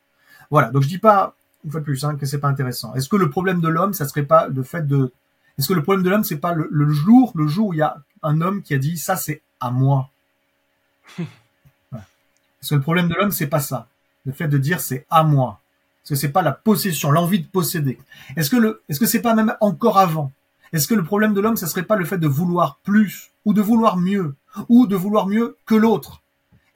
Voilà. 0.50 0.70
Donc 0.70 0.82
je 0.82 0.88
dis 0.88 0.98
pas 0.98 1.34
une 1.64 1.70
fois 1.70 1.80
de 1.80 1.84
plus 1.84 2.04
hein, 2.04 2.16
que 2.16 2.26
c'est 2.26 2.38
pas 2.38 2.48
intéressant. 2.48 2.94
Est-ce 2.94 3.08
que 3.08 3.16
le 3.16 3.28
problème 3.28 3.60
de 3.60 3.68
l'homme, 3.68 3.92
ça 3.92 4.06
serait 4.06 4.24
pas 4.24 4.46
le 4.48 4.62
fait 4.62 4.86
de 4.86 5.12
Est-ce 5.58 5.68
que 5.68 5.74
le 5.74 5.82
problème 5.82 6.04
de 6.04 6.10
l'homme, 6.10 6.24
c'est 6.24 6.38
pas 6.38 6.52
le, 6.52 6.68
le, 6.70 6.88
jour, 6.90 7.32
le 7.34 7.46
jour 7.46 7.68
où 7.68 7.74
il 7.74 7.78
y 7.78 7.82
a 7.82 7.96
un 8.22 8.40
homme 8.40 8.62
qui 8.62 8.74
a 8.74 8.78
dit 8.78 8.96
ça, 8.96 9.16
c'est 9.16 9.42
à 9.60 9.70
moi? 9.70 10.10
Est-ce 11.18 12.70
que 12.70 12.74
le 12.76 12.80
problème 12.80 13.08
de 13.08 13.14
l'homme, 13.14 13.32
c'est 13.32 13.46
pas 13.46 13.60
ça? 13.60 13.88
Le 14.24 14.32
fait 14.32 14.48
de 14.48 14.58
dire 14.58 14.80
c'est 14.80 15.06
à 15.10 15.22
moi. 15.22 15.60
Est-ce 16.02 16.10
que 16.10 16.14
c'est 16.16 16.28
pas 16.30 16.42
la 16.42 16.52
possession, 16.52 17.10
l'envie 17.10 17.40
de 17.40 17.46
posséder? 17.46 17.98
Est-ce 18.36 18.50
que 18.50 18.56
le, 18.56 18.82
est-ce 18.88 19.00
que 19.00 19.06
c'est 19.06 19.22
pas 19.22 19.34
même 19.34 19.56
encore 19.60 19.98
avant? 19.98 20.32
Est-ce 20.72 20.88
que 20.88 20.94
le 20.94 21.04
problème 21.04 21.34
de 21.34 21.40
l'homme, 21.40 21.56
ça 21.56 21.66
serait 21.66 21.84
pas 21.84 21.96
le 21.96 22.04
fait 22.04 22.18
de 22.18 22.28
vouloir 22.28 22.78
plus 22.84 23.30
ou 23.44 23.54
de 23.54 23.60
vouloir 23.60 23.96
mieux 23.96 24.34
ou 24.68 24.86
de 24.86 24.96
vouloir 24.96 25.26
mieux 25.26 25.56
que 25.66 25.74
l'autre? 25.74 26.22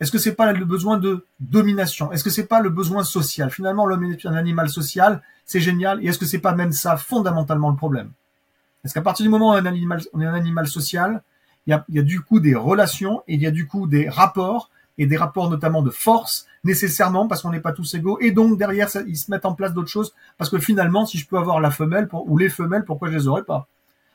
Est-ce 0.01 0.11
que 0.11 0.18
c'est 0.18 0.34
pas 0.34 0.53
le 0.53 0.64
besoin 0.64 0.96
de 0.96 1.26
domination? 1.40 2.11
Est-ce 2.11 2.24
que 2.24 2.30
c'est 2.30 2.46
pas 2.46 2.61
le 2.61 2.70
besoin 2.70 3.05
social? 3.05 3.51
Finalement, 3.51 3.84
l'homme 3.84 4.05
est 4.05 4.26
un 4.26 4.34
animal 4.34 4.70
social, 4.70 5.22
c'est 5.44 5.61
génial. 5.61 6.03
Et 6.03 6.09
est-ce 6.09 6.18
que 6.18 6.24
c'est 6.24 6.38
pas 6.38 6.55
même 6.55 6.72
ça 6.72 6.96
fondamentalement 6.96 7.70
le 7.70 7.76
problème? 7.76 8.11
Est-ce 8.84 8.94
qu'à 8.94 9.03
partir 9.03 9.24
du 9.24 9.30
moment 9.30 9.51
où 9.51 9.53
on 9.53 9.57
est 9.57 9.61
un 9.61 9.66
animal, 9.66 10.01
on 10.14 10.20
est 10.22 10.26
un 10.26 10.34
animal 10.34 10.66
social, 10.66 11.22
il 11.66 11.70
y 11.70 11.72
a, 11.74 11.84
il 11.88 11.96
y 11.96 11.98
a 11.98 12.03
du 12.03 12.22
coup 12.22 12.40
des 12.40 12.55
relations 12.55 13.22
et 13.28 13.34
il 13.34 13.42
y 13.42 13.46
a 13.46 13.51
du 13.51 13.66
coup 13.66 13.86
des 13.86 14.09
rapports 14.09 14.70
et 14.96 15.07
des 15.07 15.16
rapports 15.16 15.51
notamment 15.51 15.82
de 15.82 15.90
force 15.90 16.46
nécessairement 16.64 17.26
parce 17.28 17.42
qu'on 17.42 17.51
n'est 17.51 17.61
pas 17.61 17.72
tous 17.72 17.94
égaux 17.94 18.18
et 18.20 18.32
donc 18.32 18.59
derrière 18.59 18.88
ça, 18.88 19.01
ils 19.07 19.16
se 19.16 19.30
mettent 19.30 19.46
en 19.46 19.55
place 19.55 19.72
d'autres 19.72 19.88
choses 19.88 20.14
parce 20.36 20.51
que 20.51 20.59
finalement 20.59 21.07
si 21.07 21.18
je 21.18 21.26
peux 21.26 21.38
avoir 21.38 21.61
la 21.61 21.70
femelle 21.70 22.09
ou 22.12 22.36
les 22.36 22.48
femelles 22.51 22.84
pourquoi 22.84 23.09
je 23.11 23.16
les 23.16 23.28
aurais 23.28 23.44
pas? 23.44 23.66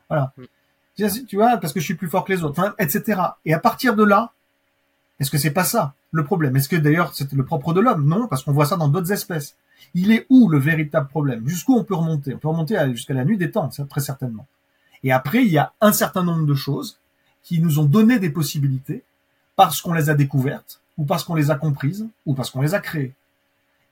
Voilà. 0.09 0.33
Mm. 0.38 1.25
tu 1.27 1.36
vois 1.36 1.57
parce 1.57 1.73
que 1.73 1.79
je 1.79 1.86
suis 1.86 1.95
plus 1.95 2.07
fort 2.07 2.23
que 2.23 2.33
les 2.33 2.43
autres 2.43 2.59
enfin, 2.59 2.75
etc 2.77 3.19
et 3.45 3.53
à 3.53 3.59
partir 3.59 3.95
de 3.95 4.03
là 4.03 4.33
est-ce 5.20 5.32
que 5.32 5.38
c'est 5.38 5.51
pas 5.51 5.63
ça 5.63 5.93
le 6.11 6.24
problème? 6.24 6.55
Est-ce 6.55 6.70
que 6.70 6.76
d'ailleurs 6.76 7.13
c'est 7.13 7.32
le 7.32 7.45
propre 7.45 7.74
de 7.74 7.82
l'homme? 7.82 8.05
Non 8.05 8.28
parce 8.28 8.43
qu'on 8.43 8.51
voit 8.51 8.66
ça 8.66 8.78
dans 8.78 8.88
d'autres 8.88 9.11
espèces 9.11 9.55
il 9.93 10.11
est 10.11 10.26
où 10.30 10.49
le 10.49 10.57
véritable 10.57 11.07
problème? 11.07 11.47
Jusqu'où 11.47 11.76
on 11.76 11.84
peut 11.84 11.95
remonter? 11.95 12.34
On 12.34 12.38
peut 12.38 12.47
remonter 12.47 12.78
jusqu'à 12.91 13.13
la 13.13 13.26
nuit 13.26 13.38
des 13.38 13.51
temps 13.51 13.70
très 13.89 14.01
certainement 14.01 14.47
et 15.03 15.11
après 15.11 15.43
il 15.43 15.51
y 15.51 15.57
a 15.57 15.74
un 15.82 15.93
certain 15.93 16.24
nombre 16.24 16.45
de 16.45 16.55
choses 16.55 16.99
qui 17.43 17.59
nous 17.59 17.80
ont 17.80 17.86
donné 17.86 18.20
des 18.20 18.32
possibilités 18.32 19.03
parce 19.55 19.82
qu'on 19.82 19.93
les 19.93 20.09
a 20.09 20.16
découvertes, 20.16 20.82
ou 20.97 21.05
parce 21.05 21.24
qu'on 21.24 21.36
les 21.36 21.51
a 21.51 21.55
comprises, 21.55 22.07
ou 22.26 22.34
parce 22.34 22.49
qu'on 22.51 22.61
les 22.61 22.74
a 22.74 22.80
créées. 22.80 23.13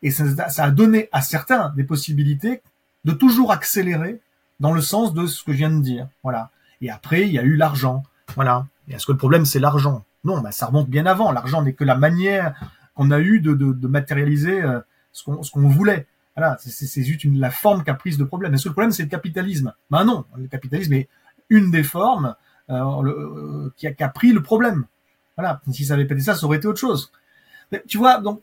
Et 0.01 0.11
ça, 0.11 0.25
a 0.57 0.71
donné 0.71 1.07
à 1.11 1.21
certains 1.21 1.69
des 1.75 1.83
possibilités 1.83 2.61
de 3.05 3.13
toujours 3.13 3.51
accélérer 3.51 4.19
dans 4.59 4.73
le 4.73 4.81
sens 4.81 5.13
de 5.13 5.25
ce 5.27 5.43
que 5.43 5.53
je 5.53 5.57
viens 5.57 5.71
de 5.71 5.81
dire. 5.81 6.07
Voilà. 6.23 6.49
Et 6.81 6.89
après, 6.89 7.21
il 7.21 7.33
y 7.33 7.39
a 7.39 7.43
eu 7.43 7.55
l'argent. 7.55 8.03
Voilà. 8.35 8.65
Est-ce 8.89 9.05
que 9.05 9.13
le 9.13 9.17
problème, 9.17 9.45
c'est 9.45 9.59
l'argent? 9.59 10.03
Non, 10.23 10.41
bah, 10.41 10.51
ça 10.51 10.67
remonte 10.67 10.89
bien 10.89 11.05
avant. 11.05 11.31
L'argent 11.31 11.61
n'est 11.61 11.73
que 11.73 11.83
la 11.83 11.95
manière 11.95 12.55
qu'on 12.95 13.11
a 13.11 13.19
eu 13.19 13.39
de, 13.39 13.53
de, 13.53 13.73
de 13.73 13.87
matérialiser 13.87 14.61
euh, 14.61 14.79
ce 15.11 15.23
qu'on, 15.23 15.43
ce 15.43 15.51
qu'on 15.51 15.67
voulait. 15.67 16.07
Voilà, 16.35 16.57
c'est, 16.59 17.03
juste 17.03 17.23
une, 17.23 17.39
la 17.39 17.51
forme 17.51 17.83
qu'a 17.83 17.93
prise 17.93 18.17
de 18.17 18.23
problème. 18.23 18.53
Est-ce 18.53 18.63
que 18.63 18.69
le 18.69 18.73
problème, 18.73 18.91
c'est 18.91 19.03
le 19.03 19.09
capitalisme? 19.09 19.73
Ben 19.91 20.03
non, 20.03 20.25
le 20.35 20.47
capitalisme 20.47 20.93
est 20.93 21.07
une 21.49 21.69
des 21.69 21.83
formes 21.83 22.35
euh, 22.69 23.01
le, 23.01 23.11
euh, 23.11 23.73
qui, 23.77 23.85
a, 23.85 23.93
qui 23.93 24.03
a 24.03 24.09
pris 24.09 24.31
le 24.31 24.41
problème. 24.41 24.85
Voilà. 25.37 25.61
Si 25.71 25.85
ça 25.85 25.93
avait 25.93 26.05
pas 26.05 26.15
été 26.15 26.23
ça, 26.23 26.35
ça 26.35 26.45
aurait 26.45 26.57
été 26.57 26.67
autre 26.67 26.79
chose. 26.79 27.11
Mais, 27.71 27.83
tu 27.87 27.97
vois, 27.97 28.19
donc 28.19 28.41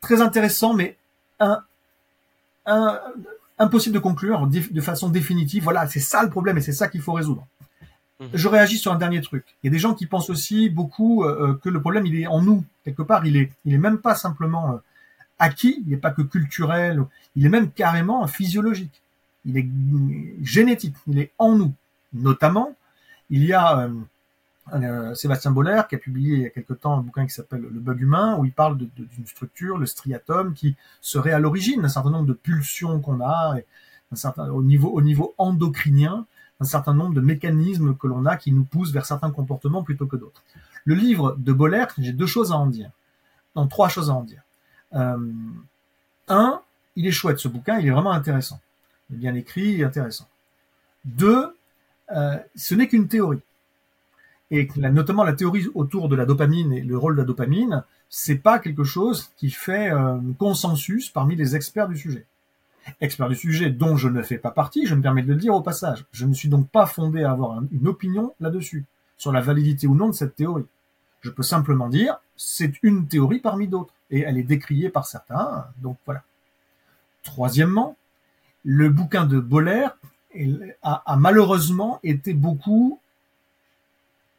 très 0.00 0.20
intéressant, 0.20 0.74
mais 0.74 0.96
un, 1.40 1.62
un, 2.66 3.00
impossible 3.58 3.94
de 3.94 4.00
conclure 4.00 4.46
de 4.46 4.80
façon 4.80 5.08
définitive. 5.08 5.64
Voilà, 5.64 5.86
c'est 5.86 6.00
ça 6.00 6.22
le 6.22 6.30
problème 6.30 6.58
et 6.58 6.60
c'est 6.60 6.72
ça 6.72 6.88
qu'il 6.88 7.00
faut 7.00 7.12
résoudre. 7.12 7.46
Mhm. 8.22 8.30
Je 8.34 8.48
réagis 8.48 8.78
sur 8.78 8.92
un 8.92 8.96
dernier 8.96 9.20
truc. 9.20 9.44
Il 9.62 9.66
y 9.66 9.68
a 9.68 9.72
des 9.72 9.78
gens 9.78 9.94
qui 9.94 10.06
pensent 10.06 10.30
aussi 10.30 10.70
beaucoup 10.70 11.24
euh, 11.24 11.50
euh, 11.50 11.54
que 11.54 11.68
le 11.68 11.80
problème 11.80 12.06
il 12.06 12.18
est 12.20 12.26
en 12.26 12.40
nous 12.40 12.64
quelque 12.84 13.02
part. 13.02 13.26
Il 13.26 13.36
est, 13.36 13.52
il 13.64 13.74
est 13.74 13.78
même 13.78 13.98
pas 13.98 14.14
simplement 14.14 14.72
euh, 14.72 14.76
acquis. 15.38 15.82
Il 15.84 15.90
n'est 15.90 15.96
pas 15.96 16.10
que 16.10 16.22
culturel. 16.22 17.04
Il 17.36 17.44
est 17.46 17.50
même 17.50 17.70
carrément 17.70 18.26
physiologique. 18.26 19.02
Il 19.44 19.58
est 19.58 19.68
génétique. 20.42 20.96
Il 21.06 21.18
est 21.18 21.32
en 21.38 21.56
nous. 21.56 21.72
Notamment, 22.14 22.76
il 23.30 23.44
y 23.44 23.52
a 23.52 23.90
euh, 24.72 25.14
Sébastien 25.14 25.50
Boller, 25.50 25.82
qui 25.88 25.96
a 25.96 25.98
publié 25.98 26.36
il 26.36 26.42
y 26.42 26.46
a 26.46 26.50
quelque 26.50 26.72
temps 26.72 26.96
un 26.96 27.00
bouquin 27.00 27.26
qui 27.26 27.34
s'appelle 27.34 27.62
Le 27.62 27.80
bug 27.80 28.00
humain, 28.00 28.36
où 28.38 28.44
il 28.44 28.52
parle 28.52 28.78
d'une 28.78 29.26
structure, 29.26 29.76
le 29.76 29.86
striatum, 29.86 30.54
qui 30.54 30.76
serait 31.00 31.32
à 31.32 31.38
l'origine 31.38 31.82
d'un 31.82 31.88
certain 31.88 32.10
nombre 32.10 32.26
de 32.26 32.32
pulsions 32.32 33.00
qu'on 33.00 33.20
a, 33.20 33.56
et 33.58 33.66
un 34.12 34.16
certain, 34.16 34.48
au, 34.50 34.62
niveau, 34.62 34.88
au 34.90 35.02
niveau 35.02 35.34
endocrinien, 35.36 36.26
un 36.62 36.64
certain 36.64 36.94
nombre 36.94 37.14
de 37.14 37.20
mécanismes 37.20 37.96
que 37.96 38.06
l'on 38.06 38.24
a 38.24 38.36
qui 38.36 38.52
nous 38.52 38.64
poussent 38.64 38.92
vers 38.92 39.06
certains 39.06 39.30
comportements 39.30 39.82
plutôt 39.82 40.06
que 40.06 40.16
d'autres. 40.16 40.42
Le 40.84 40.94
livre 40.94 41.36
de 41.38 41.52
Boller, 41.52 41.86
j'ai 41.98 42.12
deux 42.12 42.26
choses 42.26 42.52
à 42.52 42.56
en 42.56 42.66
dire. 42.66 42.90
Non, 43.54 43.66
trois 43.66 43.88
choses 43.88 44.10
à 44.10 44.14
en 44.14 44.22
dire. 44.22 44.42
Euh, 44.94 45.18
un, 46.28 46.60
il 46.96 47.06
est 47.06 47.12
chouette 47.12 47.38
ce 47.38 47.48
bouquin, 47.48 47.78
il 47.78 47.86
est 47.86 47.90
vraiment 47.90 48.12
intéressant. 48.12 48.60
Il 49.10 49.16
est 49.16 49.18
bien 49.18 49.34
écrit 49.34 49.80
et 49.80 49.84
intéressant. 49.84 50.28
Deux, 51.04 51.54
euh, 52.12 52.38
ce 52.54 52.74
n'est 52.74 52.88
qu'une 52.88 53.08
théorie 53.08 53.42
et 54.52 54.68
notamment 54.76 55.24
la 55.24 55.32
théorie 55.32 55.66
autour 55.74 56.10
de 56.10 56.14
la 56.14 56.26
dopamine 56.26 56.74
et 56.74 56.82
le 56.82 56.98
rôle 56.98 57.14
de 57.16 57.22
la 57.22 57.26
dopamine, 57.26 57.84
c'est 58.10 58.36
pas 58.36 58.58
quelque 58.58 58.84
chose 58.84 59.30
qui 59.38 59.50
fait 59.50 59.90
euh, 59.90 60.18
consensus 60.38 61.08
parmi 61.08 61.36
les 61.36 61.56
experts 61.56 61.88
du 61.88 61.96
sujet. 61.96 62.26
Experts 63.00 63.28
du 63.28 63.36
sujet 63.36 63.70
dont 63.70 63.96
je 63.96 64.08
ne 64.08 64.22
fais 64.22 64.38
pas 64.38 64.50
partie, 64.50 64.86
je 64.86 64.94
me 64.94 65.02
permets 65.02 65.22
de 65.22 65.28
le 65.28 65.36
dire 65.36 65.54
au 65.54 65.62
passage. 65.62 66.04
Je 66.12 66.26
ne 66.26 66.34
suis 66.34 66.48
donc 66.48 66.68
pas 66.68 66.86
fondé 66.86 67.22
à 67.24 67.32
avoir 67.32 67.62
une 67.70 67.88
opinion 67.88 68.34
là-dessus, 68.40 68.84
sur 69.16 69.32
la 69.32 69.40
validité 69.40 69.86
ou 69.86 69.94
non 69.94 70.08
de 70.08 70.14
cette 70.14 70.34
théorie. 70.36 70.66
Je 71.20 71.30
peux 71.30 71.42
simplement 71.42 71.88
dire, 71.88 72.18
c'est 72.36 72.72
une 72.82 73.06
théorie 73.06 73.38
parmi 73.38 73.68
d'autres, 73.68 73.94
et 74.10 74.20
elle 74.20 74.36
est 74.38 74.42
décriée 74.42 74.88
par 74.88 75.06
certains, 75.06 75.66
donc 75.80 75.96
voilà. 76.04 76.22
Troisièmement, 77.22 77.96
le 78.64 78.90
bouquin 78.90 79.26
de 79.26 79.38
Boller 79.38 79.86
a 80.82 81.16
malheureusement 81.18 82.00
été 82.02 82.34
beaucoup 82.34 82.98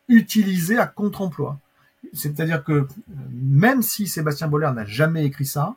utilisé 0.10 0.78
à 0.78 0.86
contre-emploi. 0.88 1.58
C'est-à-dire 2.12 2.64
que 2.64 2.88
même 3.32 3.82
si 3.82 4.08
Sébastien 4.08 4.48
Boller 4.50 4.72
n'a 4.76 4.86
jamais 4.86 5.26
écrit 5.26 5.46
ça, 5.46 5.76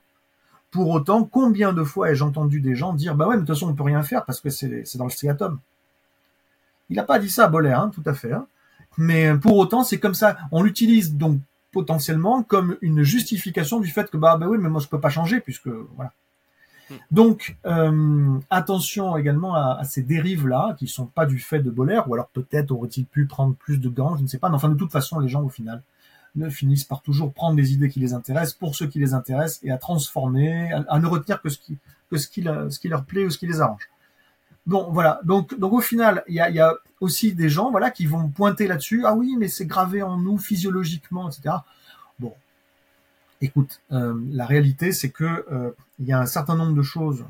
pour 0.70 0.90
autant, 0.90 1.24
combien 1.24 1.72
de 1.72 1.82
fois 1.82 2.10
ai-je 2.10 2.24
entendu 2.24 2.60
des 2.60 2.74
gens 2.74 2.92
dire 2.92 3.14
bah 3.14 3.26
ouais, 3.26 3.36
mais 3.36 3.42
de 3.42 3.46
toute 3.46 3.54
façon 3.54 3.68
on 3.68 3.74
peut 3.74 3.82
rien 3.82 4.02
faire 4.02 4.24
parce 4.24 4.40
que 4.40 4.50
c'est 4.50 4.84
dans 4.96 5.04
le 5.04 5.10
striatum. 5.10 5.58
Il 6.90 6.96
n'a 6.96 7.02
pas 7.02 7.18
dit 7.18 7.30
ça, 7.30 7.48
Boller, 7.48 7.72
hein, 7.72 7.90
tout 7.92 8.02
à 8.06 8.14
fait. 8.14 8.32
Hein. 8.32 8.46
Mais 8.98 9.36
pour 9.36 9.56
autant, 9.56 9.82
c'est 9.82 9.98
comme 9.98 10.14
ça. 10.14 10.36
On 10.52 10.62
l'utilise 10.62 11.14
donc 11.14 11.40
potentiellement 11.72 12.42
comme 12.42 12.76
une 12.80 13.02
justification 13.02 13.80
du 13.80 13.88
fait 13.88 14.10
que 14.10 14.16
bah, 14.16 14.36
bah 14.36 14.46
oui, 14.48 14.58
mais 14.58 14.68
moi 14.68 14.80
je 14.80 14.88
peux 14.88 15.00
pas 15.00 15.10
changer 15.10 15.40
puisque 15.40 15.68
voilà. 15.68 16.12
Donc, 17.10 17.56
euh, 17.66 18.38
attention 18.50 19.16
également 19.16 19.54
à, 19.54 19.82
ces 19.84 20.02
dérives-là, 20.02 20.76
qui 20.78 20.86
sont 20.86 21.06
pas 21.06 21.26
du 21.26 21.38
fait 21.38 21.58
de 21.58 21.70
Boller, 21.70 22.00
ou 22.06 22.14
alors 22.14 22.28
peut-être 22.28 22.70
aurait-il 22.70 23.06
pu 23.06 23.26
prendre 23.26 23.54
plus 23.54 23.78
de 23.78 23.88
gants, 23.88 24.16
je 24.16 24.22
ne 24.22 24.28
sais 24.28 24.38
pas. 24.38 24.48
Mais 24.48 24.54
enfin, 24.54 24.68
de 24.68 24.76
toute 24.76 24.92
façon, 24.92 25.18
les 25.18 25.28
gens, 25.28 25.42
au 25.42 25.48
final, 25.48 25.82
ne 26.36 26.48
finissent 26.48 26.84
par 26.84 27.02
toujours 27.02 27.32
prendre 27.32 27.56
des 27.56 27.72
idées 27.72 27.88
qui 27.88 28.00
les 28.00 28.12
intéressent 28.14 28.54
pour 28.54 28.76
ceux 28.76 28.86
qui 28.86 28.98
les 28.98 29.14
intéressent 29.14 29.60
et 29.64 29.70
à 29.70 29.78
transformer, 29.78 30.72
à, 30.88 30.98
ne 30.98 31.06
retenir 31.06 31.40
que 31.40 31.48
ce 31.48 31.58
qui, 31.58 31.78
que 32.10 32.16
ce 32.18 32.28
qui, 32.28 32.42
ce 32.42 32.78
qui 32.78 32.88
leur 32.88 33.04
plaît 33.04 33.24
ou 33.24 33.30
ce 33.30 33.38
qui 33.38 33.46
les 33.46 33.60
arrange. 33.60 33.88
Bon, 34.66 34.90
voilà. 34.90 35.20
Donc, 35.24 35.58
donc 35.58 35.72
au 35.72 35.80
final, 35.80 36.24
il 36.28 36.34
y 36.34 36.40
a, 36.40 36.74
aussi 37.00 37.34
des 37.34 37.48
gens, 37.48 37.70
voilà, 37.70 37.90
qui 37.90 38.06
vont 38.06 38.28
pointer 38.28 38.66
là-dessus. 38.66 39.02
Ah 39.04 39.14
oui, 39.14 39.36
mais 39.38 39.48
c'est 39.48 39.66
gravé 39.66 40.02
en 40.02 40.16
nous 40.16 40.38
physiologiquement, 40.38 41.28
etc. 41.28 41.56
Bon, 42.18 42.34
écoute, 43.40 43.80
euh, 43.92 44.14
la 44.32 44.46
réalité, 44.46 44.92
c'est 44.92 45.10
que 45.10 45.44
euh, 45.52 45.70
il 45.98 46.06
y 46.06 46.12
a 46.12 46.18
un 46.18 46.26
certain 46.26 46.56
nombre 46.56 46.74
de 46.74 46.82
choses 46.82 47.24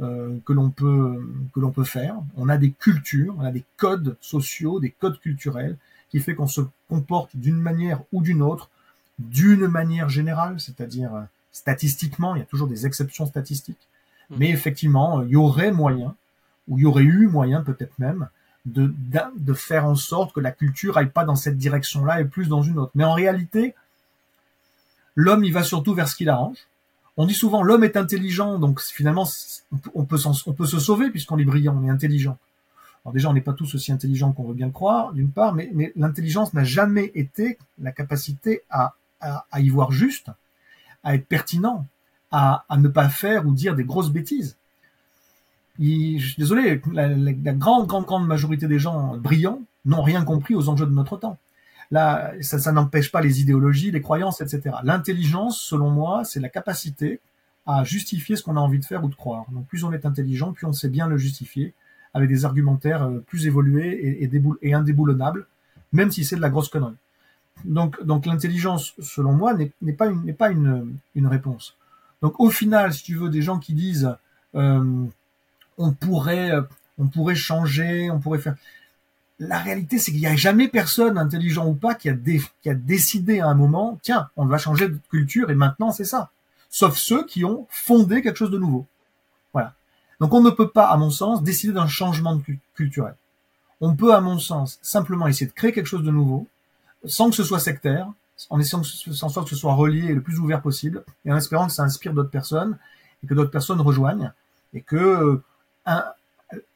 euh, 0.00 0.38
que 0.44 0.52
l'on 0.52 0.70
peut 0.70 1.20
que 1.54 1.60
l'on 1.60 1.70
peut 1.70 1.84
faire. 1.84 2.16
On 2.36 2.48
a 2.48 2.58
des 2.58 2.70
cultures, 2.70 3.34
on 3.38 3.44
a 3.44 3.50
des 3.50 3.64
codes 3.76 4.16
sociaux, 4.20 4.78
des 4.78 4.90
codes 4.90 5.18
culturels 5.20 5.76
qui 6.10 6.20
fait 6.20 6.34
qu'on 6.34 6.46
se 6.46 6.62
comporte 6.88 7.30
d'une 7.34 7.58
manière 7.58 8.00
ou 8.12 8.22
d'une 8.22 8.42
autre, 8.42 8.70
d'une 9.18 9.66
manière 9.66 10.08
générale, 10.08 10.60
c'est-à-dire 10.60 11.10
statistiquement, 11.52 12.34
il 12.34 12.38
y 12.38 12.42
a 12.42 12.46
toujours 12.46 12.68
des 12.68 12.86
exceptions 12.86 13.26
statistiques, 13.26 13.88
mmh. 14.30 14.36
mais 14.38 14.50
effectivement, 14.50 15.22
il 15.22 15.30
y 15.30 15.36
aurait 15.36 15.72
moyen, 15.72 16.14
ou 16.68 16.78
il 16.78 16.82
y 16.82 16.86
aurait 16.86 17.02
eu 17.02 17.26
moyen 17.26 17.62
peut-être 17.62 17.98
même, 17.98 18.28
de, 18.66 18.92
de 19.36 19.54
faire 19.54 19.86
en 19.86 19.94
sorte 19.94 20.32
que 20.34 20.40
la 20.40 20.50
culture 20.50 20.98
aille 20.98 21.10
pas 21.10 21.24
dans 21.24 21.36
cette 21.36 21.56
direction-là 21.56 22.20
et 22.20 22.24
plus 22.24 22.48
dans 22.48 22.62
une 22.62 22.78
autre. 22.78 22.92
Mais 22.94 23.04
en 23.04 23.14
réalité, 23.14 23.74
l'homme, 25.14 25.44
il 25.44 25.52
va 25.52 25.62
surtout 25.62 25.94
vers 25.94 26.08
ce 26.08 26.16
qu'il 26.16 26.28
arrange. 26.28 26.58
On 27.16 27.26
dit 27.26 27.34
souvent 27.34 27.62
l'homme 27.62 27.82
est 27.82 27.96
intelligent, 27.96 28.58
donc 28.58 28.80
finalement 28.80 29.26
on 29.72 30.04
peut, 30.04 30.18
on 30.46 30.52
peut 30.52 30.66
se 30.66 30.78
sauver 30.78 31.10
puisqu'on 31.10 31.38
est 31.38 31.44
brillant, 31.44 31.76
on 31.76 31.86
est 31.86 31.90
intelligent. 31.90 32.38
Alors 33.08 33.14
déjà, 33.14 33.30
on 33.30 33.32
n'est 33.32 33.40
pas 33.40 33.54
tous 33.54 33.74
aussi 33.74 33.90
intelligents 33.90 34.32
qu'on 34.32 34.44
veut 34.44 34.52
bien 34.52 34.68
croire, 34.68 35.14
d'une 35.14 35.30
part, 35.30 35.54
mais, 35.54 35.72
l'intelligence 35.96 36.52
n'a 36.52 36.62
jamais 36.62 37.10
été 37.14 37.56
la 37.80 37.90
capacité 37.90 38.60
à, 38.68 38.96
y 39.56 39.70
voir 39.70 39.92
juste, 39.92 40.30
à 41.02 41.14
être 41.14 41.24
pertinent, 41.26 41.86
à, 42.30 42.66
ne 42.76 42.88
pas 42.88 43.08
faire 43.08 43.46
ou 43.46 43.54
dire 43.54 43.74
des 43.74 43.84
grosses 43.84 44.10
bêtises. 44.10 44.58
je 45.78 46.18
suis 46.18 46.34
désolé, 46.36 46.82
la, 46.92 47.08
grande, 47.54 47.86
grande, 47.86 48.04
grande 48.04 48.26
majorité 48.26 48.68
des 48.68 48.78
gens 48.78 49.16
brillants 49.16 49.62
n'ont 49.86 50.02
rien 50.02 50.22
compris 50.22 50.54
aux 50.54 50.68
enjeux 50.68 50.84
de 50.84 50.92
notre 50.92 51.16
temps. 51.16 51.38
Là, 51.90 52.34
ça 52.42 52.72
n'empêche 52.72 53.10
pas 53.10 53.22
les 53.22 53.40
idéologies, 53.40 53.90
les 53.90 54.02
croyances, 54.02 54.42
etc. 54.42 54.76
L'intelligence, 54.84 55.58
selon 55.62 55.88
moi, 55.88 56.24
c'est 56.24 56.40
la 56.40 56.50
capacité 56.50 57.20
à 57.64 57.84
justifier 57.84 58.36
ce 58.36 58.42
qu'on 58.42 58.58
a 58.58 58.60
envie 58.60 58.80
de 58.80 58.84
faire 58.84 59.02
ou 59.02 59.08
de 59.08 59.14
croire. 59.14 59.46
Donc 59.50 59.66
plus 59.66 59.82
on 59.84 59.92
est 59.94 60.04
intelligent, 60.04 60.52
plus 60.52 60.66
on 60.66 60.74
sait 60.74 60.90
bien 60.90 61.06
le 61.06 61.16
justifier 61.16 61.72
avec 62.18 62.30
des 62.30 62.44
argumentaires 62.44 63.04
euh, 63.04 63.18
plus 63.26 63.46
évolués 63.46 64.18
et, 64.62 64.74
indéboulonnables, 64.74 65.46
même 65.92 66.10
si 66.10 66.24
c'est 66.24 66.36
de 66.36 66.40
la 66.40 66.50
grosse 66.50 66.68
connerie. 66.68 66.96
Donc, 67.64 68.02
donc 68.04 68.26
l'intelligence, 68.26 68.94
selon 69.00 69.32
moi, 69.32 69.54
n'est 69.54 69.92
pas, 69.92 70.08
une, 70.10 71.26
réponse. 71.26 71.76
Donc 72.22 72.38
au 72.38 72.50
final, 72.50 72.92
si 72.92 73.02
tu 73.02 73.16
veux, 73.16 73.28
des 73.28 73.42
gens 73.42 73.58
qui 73.58 73.74
disent 73.74 74.14
euh, 74.54 75.04
on 75.76 75.92
pourrait, 75.92 76.52
on 76.98 77.06
pourrait 77.06 77.34
changer, 77.34 78.10
on 78.10 78.20
pourrait 78.20 78.38
faire 78.38 78.54
la 79.40 79.58
réalité, 79.58 79.98
c'est 79.98 80.10
qu'il 80.10 80.20
n'y 80.20 80.26
a 80.26 80.36
jamais 80.36 80.68
personne, 80.68 81.16
intelligent 81.16 81.66
ou 81.66 81.74
pas, 81.74 81.94
qui 81.94 82.08
a, 82.08 82.14
qui 82.14 82.70
a 82.70 82.74
décidé 82.74 83.40
à 83.40 83.46
un 83.46 83.54
moment, 83.54 83.98
tiens, 84.02 84.28
on 84.36 84.46
va 84.46 84.58
changer 84.58 84.88
de 84.88 84.98
culture 85.10 85.50
et 85.50 85.54
maintenant 85.54 85.92
c'est 85.92 86.04
ça. 86.04 86.30
Sauf 86.70 86.96
ceux 86.96 87.24
qui 87.24 87.44
ont 87.44 87.66
fondé 87.70 88.20
quelque 88.20 88.36
chose 88.36 88.50
de 88.50 88.58
nouveau. 88.58 88.86
Donc 90.20 90.34
on 90.34 90.42
ne 90.42 90.50
peut 90.50 90.68
pas, 90.68 90.86
à 90.86 90.96
mon 90.96 91.10
sens, 91.10 91.42
décider 91.42 91.72
d'un 91.72 91.86
changement 91.86 92.40
culturel. 92.74 93.14
On 93.80 93.94
peut, 93.94 94.14
à 94.14 94.20
mon 94.20 94.38
sens, 94.38 94.78
simplement 94.82 95.28
essayer 95.28 95.46
de 95.46 95.52
créer 95.52 95.72
quelque 95.72 95.86
chose 95.86 96.02
de 96.02 96.10
nouveau, 96.10 96.46
sans 97.04 97.30
que 97.30 97.36
ce 97.36 97.44
soit 97.44 97.60
sectaire, 97.60 98.08
en 98.50 98.58
essayant 98.58 98.82
sans 98.82 99.42
que 99.42 99.50
ce 99.50 99.56
soit 99.56 99.74
relié 99.74 100.14
le 100.14 100.20
plus 100.20 100.38
ouvert 100.38 100.60
possible, 100.60 101.04
et 101.24 101.32
en 101.32 101.36
espérant 101.36 101.66
que 101.66 101.72
ça 101.72 101.84
inspire 101.84 102.12
d'autres 102.12 102.30
personnes, 102.30 102.76
et 103.22 103.26
que 103.26 103.34
d'autres 103.34 103.50
personnes 103.50 103.80
rejoignent, 103.80 104.32
et 104.74 104.80
que 104.80 104.96
euh, 104.96 105.42
un, 105.86 106.04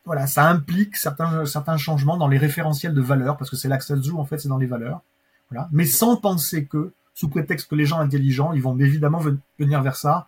voilà, 0.04 0.26
ça 0.26 0.48
implique 0.48 0.96
certains, 0.96 1.76
changements 1.76 2.16
dans 2.16 2.28
les 2.28 2.38
référentiels 2.38 2.94
de 2.94 3.00
valeurs, 3.00 3.36
parce 3.36 3.50
que 3.50 3.56
c'est 3.56 3.68
là 3.68 3.78
que 3.78 3.84
ça 3.84 4.00
joue, 4.00 4.18
en 4.18 4.24
fait, 4.24 4.38
c'est 4.38 4.48
dans 4.48 4.58
les 4.58 4.66
valeurs. 4.66 5.00
Voilà. 5.50 5.68
Mais 5.72 5.86
sans 5.86 6.16
penser 6.16 6.66
que, 6.66 6.92
sous 7.14 7.28
prétexte 7.28 7.68
que 7.68 7.74
les 7.74 7.86
gens 7.86 7.98
intelligents, 7.98 8.52
ils 8.52 8.62
vont 8.62 8.78
évidemment 8.78 9.20
venir 9.58 9.82
vers 9.82 9.96
ça. 9.96 10.26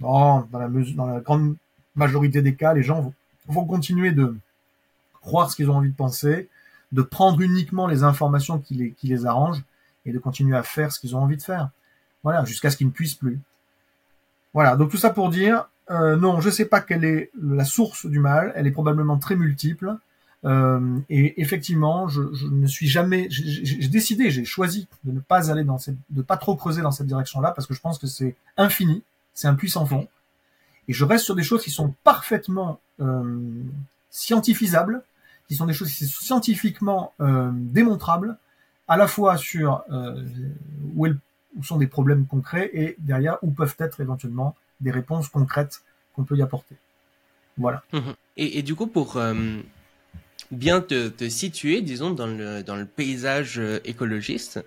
Non, 0.00 0.46
dans 0.52 0.58
la, 0.58 0.68
dans 0.68 1.06
la 1.06 1.20
grande 1.20 1.56
majorité 1.98 2.42
des 2.42 2.54
cas, 2.54 2.74
les 2.74 2.82
gens 2.82 3.12
vont, 3.46 3.64
continuer 3.64 4.12
de 4.12 4.36
croire 5.20 5.50
ce 5.50 5.56
qu'ils 5.56 5.70
ont 5.70 5.76
envie 5.76 5.90
de 5.90 5.96
penser, 5.96 6.48
de 6.92 7.02
prendre 7.02 7.40
uniquement 7.40 7.86
les 7.86 8.02
informations 8.02 8.58
qui 8.58 8.74
les, 8.74 8.90
qui 8.92 9.14
arrangent 9.26 9.62
et 10.06 10.12
de 10.12 10.18
continuer 10.18 10.56
à 10.56 10.62
faire 10.62 10.92
ce 10.92 11.00
qu'ils 11.00 11.16
ont 11.16 11.20
envie 11.20 11.36
de 11.36 11.42
faire. 11.42 11.70
Voilà, 12.22 12.44
jusqu'à 12.44 12.70
ce 12.70 12.76
qu'ils 12.76 12.86
ne 12.86 12.92
puissent 12.92 13.14
plus. 13.14 13.38
Voilà, 14.54 14.76
donc 14.76 14.90
tout 14.90 14.96
ça 14.96 15.10
pour 15.10 15.30
dire, 15.30 15.68
euh, 15.90 16.16
non, 16.16 16.40
je 16.40 16.48
ne 16.48 16.52
sais 16.52 16.64
pas 16.64 16.80
quelle 16.80 17.04
est 17.04 17.30
la 17.40 17.64
source 17.64 18.06
du 18.06 18.18
mal. 18.18 18.52
Elle 18.54 18.66
est 18.66 18.72
probablement 18.72 19.18
très 19.18 19.36
multiple. 19.36 19.96
Euh, 20.44 20.98
et 21.10 21.40
effectivement, 21.40 22.08
je, 22.08 22.22
je, 22.32 22.46
ne 22.46 22.66
suis 22.66 22.86
jamais. 22.86 23.26
J'ai 23.30 23.88
décidé, 23.88 24.30
j'ai 24.30 24.44
choisi 24.44 24.86
de 25.04 25.12
ne 25.12 25.20
pas 25.20 25.50
aller 25.50 25.64
dans 25.64 25.78
cette, 25.78 25.96
de 26.10 26.22
pas 26.22 26.36
trop 26.36 26.54
creuser 26.54 26.82
dans 26.82 26.92
cette 26.92 27.06
direction-là 27.06 27.50
parce 27.52 27.66
que 27.66 27.74
je 27.74 27.80
pense 27.80 27.98
que 27.98 28.06
c'est 28.06 28.36
infini, 28.56 29.02
c'est 29.34 29.48
un 29.48 29.54
puissant 29.54 29.84
fond. 29.84 30.06
Et 30.88 30.92
je 30.92 31.04
reste 31.04 31.24
sur 31.24 31.34
des 31.34 31.42
choses 31.42 31.62
qui 31.62 31.70
sont 31.70 31.94
parfaitement 32.02 32.80
euh, 33.00 33.62
scientifisables, 34.10 35.02
qui 35.48 35.54
sont 35.54 35.66
des 35.66 35.72
choses 35.74 35.92
qui 35.92 36.06
sont 36.06 36.24
scientifiquement 36.24 37.12
euh, 37.20 37.50
démontrables, 37.52 38.36
à 38.88 38.96
la 38.96 39.06
fois 39.06 39.36
sur 39.36 39.82
euh, 39.90 40.24
où, 40.96 41.06
où 41.06 41.62
sont 41.62 41.76
des 41.76 41.86
problèmes 41.86 42.26
concrets 42.26 42.70
et 42.72 42.96
derrière 42.98 43.38
où 43.42 43.50
peuvent 43.50 43.76
être 43.78 44.00
éventuellement 44.00 44.54
des 44.80 44.90
réponses 44.90 45.28
concrètes 45.28 45.82
qu'on 46.14 46.24
peut 46.24 46.36
y 46.36 46.42
apporter. 46.42 46.76
Voilà. 47.58 47.82
Et, 48.36 48.58
et 48.58 48.62
du 48.62 48.74
coup, 48.74 48.86
pour 48.86 49.16
euh, 49.16 49.34
bien 50.50 50.80
te, 50.80 51.08
te, 51.08 51.28
situer, 51.28 51.82
disons, 51.82 52.10
dans 52.10 52.26
le, 52.26 52.62
dans 52.62 52.76
le 52.76 52.86
paysage 52.86 53.58
euh, 53.58 53.80
écologiste, 53.84 54.64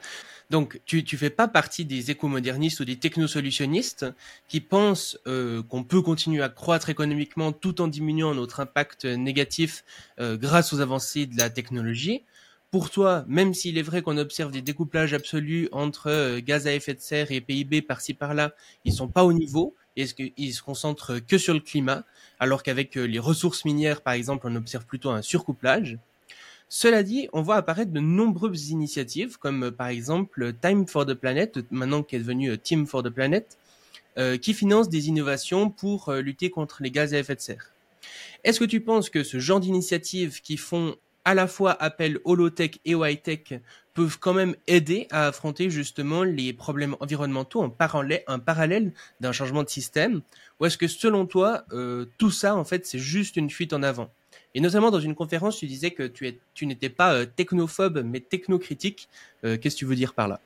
donc 0.52 0.80
tu 0.86 1.04
tu 1.04 1.18
fais 1.18 1.32
pas 1.32 1.48
partie 1.48 1.86
des 1.86 2.12
écomodernistes 2.12 2.80
ou 2.82 2.86
des 2.86 2.98
technosolutionnistes 2.98 4.06
qui 4.48 4.62
pensent 4.62 5.18
euh, 5.26 5.64
qu'on 5.64 5.84
peut 5.84 6.04
continuer 6.04 6.44
à 6.44 6.50
croître 6.50 6.90
économiquement 6.90 7.52
tout 7.52 7.82
en 7.82 7.88
diminuant 7.88 8.36
notre 8.36 8.60
impact 8.60 9.06
négatif 9.06 9.84
euh, 10.20 10.38
grâce 10.38 10.74
aux 10.74 10.80
avancées 10.80 11.26
de 11.26 11.38
la 11.38 11.50
technologie 11.50 12.24
pour 12.72 12.90
toi, 12.90 13.26
même 13.28 13.54
s'il 13.54 13.78
est 13.78 13.82
vrai 13.82 14.02
qu'on 14.02 14.18
observe 14.18 14.50
des 14.50 14.62
découplages 14.62 15.14
absolus 15.14 15.68
entre 15.74 16.08
euh, 16.08 16.40
gaz 16.42 16.68
à 16.68 16.74
effet 16.74 16.94
de 16.94 17.02
serre 17.02 17.30
et 17.32 17.42
PIB 17.42 17.82
par-ci 17.82 18.14
par-là, 18.14 18.56
ils 18.86 18.94
sont 18.94 19.10
pas 19.10 19.26
au 19.26 19.34
niveau. 19.34 19.76
Est-ce 19.98 20.14
qu'ils 20.14 20.54
se 20.54 20.64
concentrent 20.64 21.20
que 21.20 21.38
sur 21.38 21.54
le 21.54 21.60
climat, 21.60 22.06
alors 22.40 22.64
qu'avec 22.64 22.98
euh, 22.98 23.04
les 23.04 23.20
ressources 23.20 23.66
minières, 23.66 24.02
par 24.02 24.14
exemple, 24.14 24.48
on 24.50 24.56
observe 24.56 24.86
plutôt 24.86 25.10
un 25.10 25.22
surcouplage. 25.22 26.00
Cela 26.74 27.04
dit, 27.04 27.28
on 27.34 27.42
voit 27.42 27.58
apparaître 27.58 27.92
de 27.92 28.00
nombreuses 28.00 28.70
initiatives, 28.70 29.38
comme 29.38 29.64
euh, 29.64 29.72
par 29.72 29.88
exemple 29.88 30.54
Time 30.62 30.88
for 30.88 31.06
the 31.06 31.14
Planet, 31.14 31.60
maintenant 31.70 32.02
qui 32.02 32.16
est 32.16 32.20
devenu 32.20 32.58
Team 32.58 32.88
for 32.88 33.04
the 33.04 33.10
Planet, 33.10 33.58
qui 34.42 34.54
finance 34.54 34.88
des 34.88 35.10
innovations 35.10 35.70
pour 35.70 36.14
lutter 36.14 36.50
contre 36.50 36.82
les 36.82 36.92
gaz 36.92 37.14
à 37.14 37.20
effet 37.20 37.36
de 37.36 37.42
serre. 37.42 37.72
Est-ce 38.44 38.60
que 38.60 38.66
tu 38.66 38.80
penses 38.82 39.10
que 39.10 39.24
ce 39.24 39.40
genre 39.40 39.60
d'initiatives 39.60 40.42
qui 40.42 40.56
font 40.58 40.96
à 41.26 41.34
la 41.34 41.48
fois 41.48 41.72
appel 41.72 42.20
holotech 42.24 42.80
et 42.86 42.92
high-tech 42.92 43.60
peuvent 43.94 44.18
quand 44.20 44.34
même 44.34 44.56
aider 44.68 45.08
à 45.12 45.28
affronter 45.28 45.70
justement 45.70 46.24
les 46.24 46.54
problèmes 46.54 46.96
environnementaux 47.00 47.62
en 47.62 47.70
parallèle, 47.70 48.24
un 48.28 48.40
parallèle 48.40 48.94
d'un 49.20 49.32
changement 49.32 49.64
de 49.64 49.70
système? 49.70 50.22
Ou 50.60 50.66
est-ce 50.66 50.78
que 50.78 50.88
selon 50.88 51.26
toi, 51.26 51.66
euh, 51.72 52.06
tout 52.18 52.32
ça, 52.32 52.56
en 52.56 52.64
fait, 52.64 52.86
c'est 52.86 53.00
juste 53.00 53.36
une 53.36 53.50
fuite 53.50 53.74
en 53.74 53.84
avant? 53.84 54.10
Et 54.54 54.62
notamment 54.62 54.92
dans 54.92 55.00
une 55.00 55.16
conférence, 55.16 55.58
tu 55.58 55.68
disais 55.68 55.92
que 55.92 56.04
tu, 56.04 56.66
n'étais 56.66 56.90
pas 56.90 57.14
euh, 57.14 57.26
technophobe, 57.26 58.04
mais 58.06 58.20
technocritique. 58.20 59.08
Euh, 59.44 59.58
qu'est-ce 59.58 59.76
que 59.76 59.80
tu 59.80 59.86
veux 59.86 59.96
dire 59.96 60.14
par 60.14 60.28
là? 60.28 60.40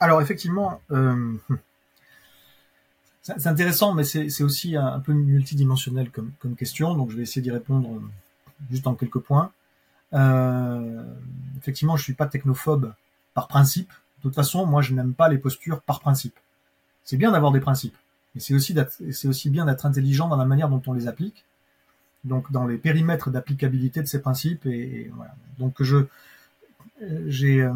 Alors 0.00 0.22
effectivement, 0.22 0.80
euh, 0.92 1.34
c'est 3.22 3.46
intéressant, 3.48 3.94
mais 3.94 4.04
c'est 4.04 4.42
aussi 4.42 4.76
un, 4.76 5.00
peu 5.00 5.12
multidimensionnel 5.12 6.10
comme, 6.10 6.54
question, 6.56 6.94
donc 6.94 7.10
je 7.10 7.16
vais 7.16 7.22
essayer 7.22 7.42
d'y 7.42 7.50
répondre 7.50 8.00
juste 8.70 8.86
en 8.86 8.94
quelques 8.94 9.18
points. 9.18 9.50
Effectivement, 11.58 11.96
je 11.96 12.04
suis 12.04 12.14
pas 12.14 12.26
technophobe 12.26 12.94
par 13.34 13.48
principe. 13.48 13.90
De 14.18 14.22
toute 14.22 14.34
façon, 14.34 14.66
moi, 14.66 14.82
je 14.82 14.94
n'aime 14.94 15.14
pas 15.14 15.28
les 15.28 15.38
postures 15.38 15.80
par 15.80 16.00
principe. 16.00 16.38
C'est 17.04 17.16
bien 17.16 17.32
d'avoir 17.32 17.50
des 17.50 17.60
principes, 17.60 17.96
mais 18.34 18.40
c'est 18.40 18.54
aussi 18.54 19.50
bien 19.50 19.64
d'être 19.64 19.84
intelligent 19.84 20.28
dans 20.28 20.36
la 20.36 20.44
manière 20.44 20.68
dont 20.68 20.82
on 20.86 20.92
les 20.92 21.08
applique. 21.08 21.44
Donc, 22.24 22.50
dans 22.50 22.66
les 22.66 22.78
périmètres 22.78 23.30
d'applicabilité 23.30 24.02
de 24.02 24.06
ces 24.06 24.20
principes, 24.20 24.66
et, 24.66 25.10
voilà. 25.14 25.34
Donc, 25.58 25.82
je 25.82 26.06
j'ai 27.26 27.60
euh, 27.60 27.72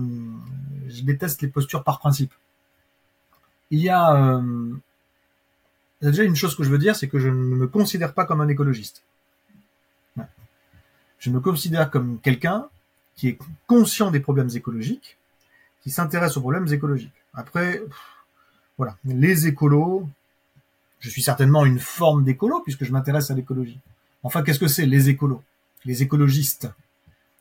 je 0.89 1.03
déteste 1.03 1.43
les 1.43 1.49
postures 1.49 1.85
par 1.85 2.01
principe. 2.01 2.33
Il 3.71 3.79
y 3.79 3.89
a 3.89 4.37
euh, 4.37 4.75
déjà 6.03 6.25
une 6.25 6.35
chose 6.35 6.57
que 6.57 6.65
je 6.65 6.71
veux 6.71 6.79
dire, 6.79 6.97
c'est 6.97 7.09
que 7.09 7.21
je 7.21 7.29
ne 7.29 7.35
me 7.35 7.69
considère 7.69 8.15
pas 8.15 8.25
comme 8.25 8.41
un 8.41 8.49
écologiste 8.49 9.05
je 11.23 11.31
me 11.31 11.39
considère 11.39 11.89
comme 11.89 12.19
quelqu'un 12.19 12.67
qui 13.15 13.29
est 13.29 13.39
conscient 13.69 14.11
des 14.11 14.19
problèmes 14.19 14.51
écologiques, 14.57 15.17
qui 15.81 15.91
s'intéresse 15.91 16.37
aux 16.37 16.41
problèmes 16.41 16.67
écologiques. 16.67 17.23
Après, 17.33 17.81
voilà, 18.77 18.97
les 19.05 19.47
écolos, 19.47 20.09
je 20.99 21.09
suis 21.09 21.23
certainement 21.23 21.65
une 21.65 21.79
forme 21.79 22.25
d'écolo 22.25 22.61
puisque 22.65 22.85
je 22.85 22.91
m'intéresse 22.91 23.31
à 23.31 23.35
l'écologie. 23.35 23.79
Enfin, 24.23 24.43
qu'est-ce 24.43 24.61
que 24.61 24.69
c'est 24.69 24.87
les 24.87 25.09
écolos 25.09 25.43
Les 25.85 26.03
écologistes? 26.03 26.71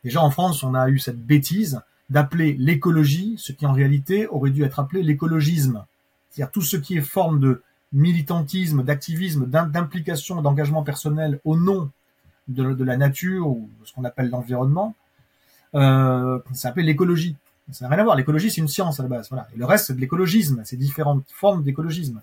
Déjà 0.04 0.22
en 0.22 0.32
France, 0.32 0.64
on 0.64 0.74
a 0.74 0.90
eu 0.90 1.00
cette 1.00 1.24
bêtise 1.24 1.82
d'appeler 2.10 2.54
l'écologie 2.54 3.36
ce 3.38 3.54
qui 3.54 3.66
en 3.66 3.74
réalité 3.74 4.28
aurait 4.28 4.50
dû 4.50 4.64
être 4.64 4.80
appelé 4.80 5.04
l'écologisme. 5.04 5.86
C'est-à-dire 6.30 6.52
tout 6.52 6.62
ce 6.62 6.78
qui 6.78 6.98
est 6.98 7.02
forme 7.02 7.40
de 7.40 7.62
militantisme, 7.94 8.84
d'activisme, 8.84 9.46
d'implication, 9.48 10.42
d'engagement 10.42 10.84
personnel 10.84 11.40
au 11.44 11.58
nom 11.58 11.90
de, 12.48 12.84
la 12.84 12.98
nature 12.98 13.48
ou 13.48 13.70
ce 13.86 13.94
qu'on 13.94 14.04
appelle 14.04 14.30
l'environnement, 14.30 14.96
euh, 15.76 16.40
ça 16.54 16.70
s'appelle 16.70 16.86
l'écologie. 16.86 17.36
Ça 17.72 17.86
n'a 17.86 17.96
rien 17.96 18.00
à 18.00 18.04
voir. 18.04 18.16
L'écologie, 18.16 18.50
c'est 18.50 18.62
une 18.62 18.68
science 18.68 19.00
à 19.00 19.04
la 19.04 19.10
base. 19.10 19.30
Voilà. 19.30 19.48
Et 19.54 19.58
le 19.58 19.66
reste, 19.66 19.88
c'est 19.88 19.94
de 19.94 20.02
l'écologisme. 20.02 20.62
C'est 20.66 20.78
différentes 20.78 21.24
formes 21.30 21.64
d'écologisme. 21.64 22.22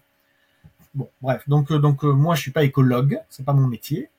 Bon, 0.95 1.09
bref. 1.23 1.49
Donc, 1.49 1.71
euh, 1.71 1.79
donc 1.79 2.05
euh, 2.05 2.13
moi, 2.13 2.35
je 2.35 2.43
suis 2.43 2.51
pas 2.51 2.65
écologue. 2.65 3.21
C'est 3.31 3.45
pas 3.45 3.55
mon 3.55 3.67
métier. 3.67 4.11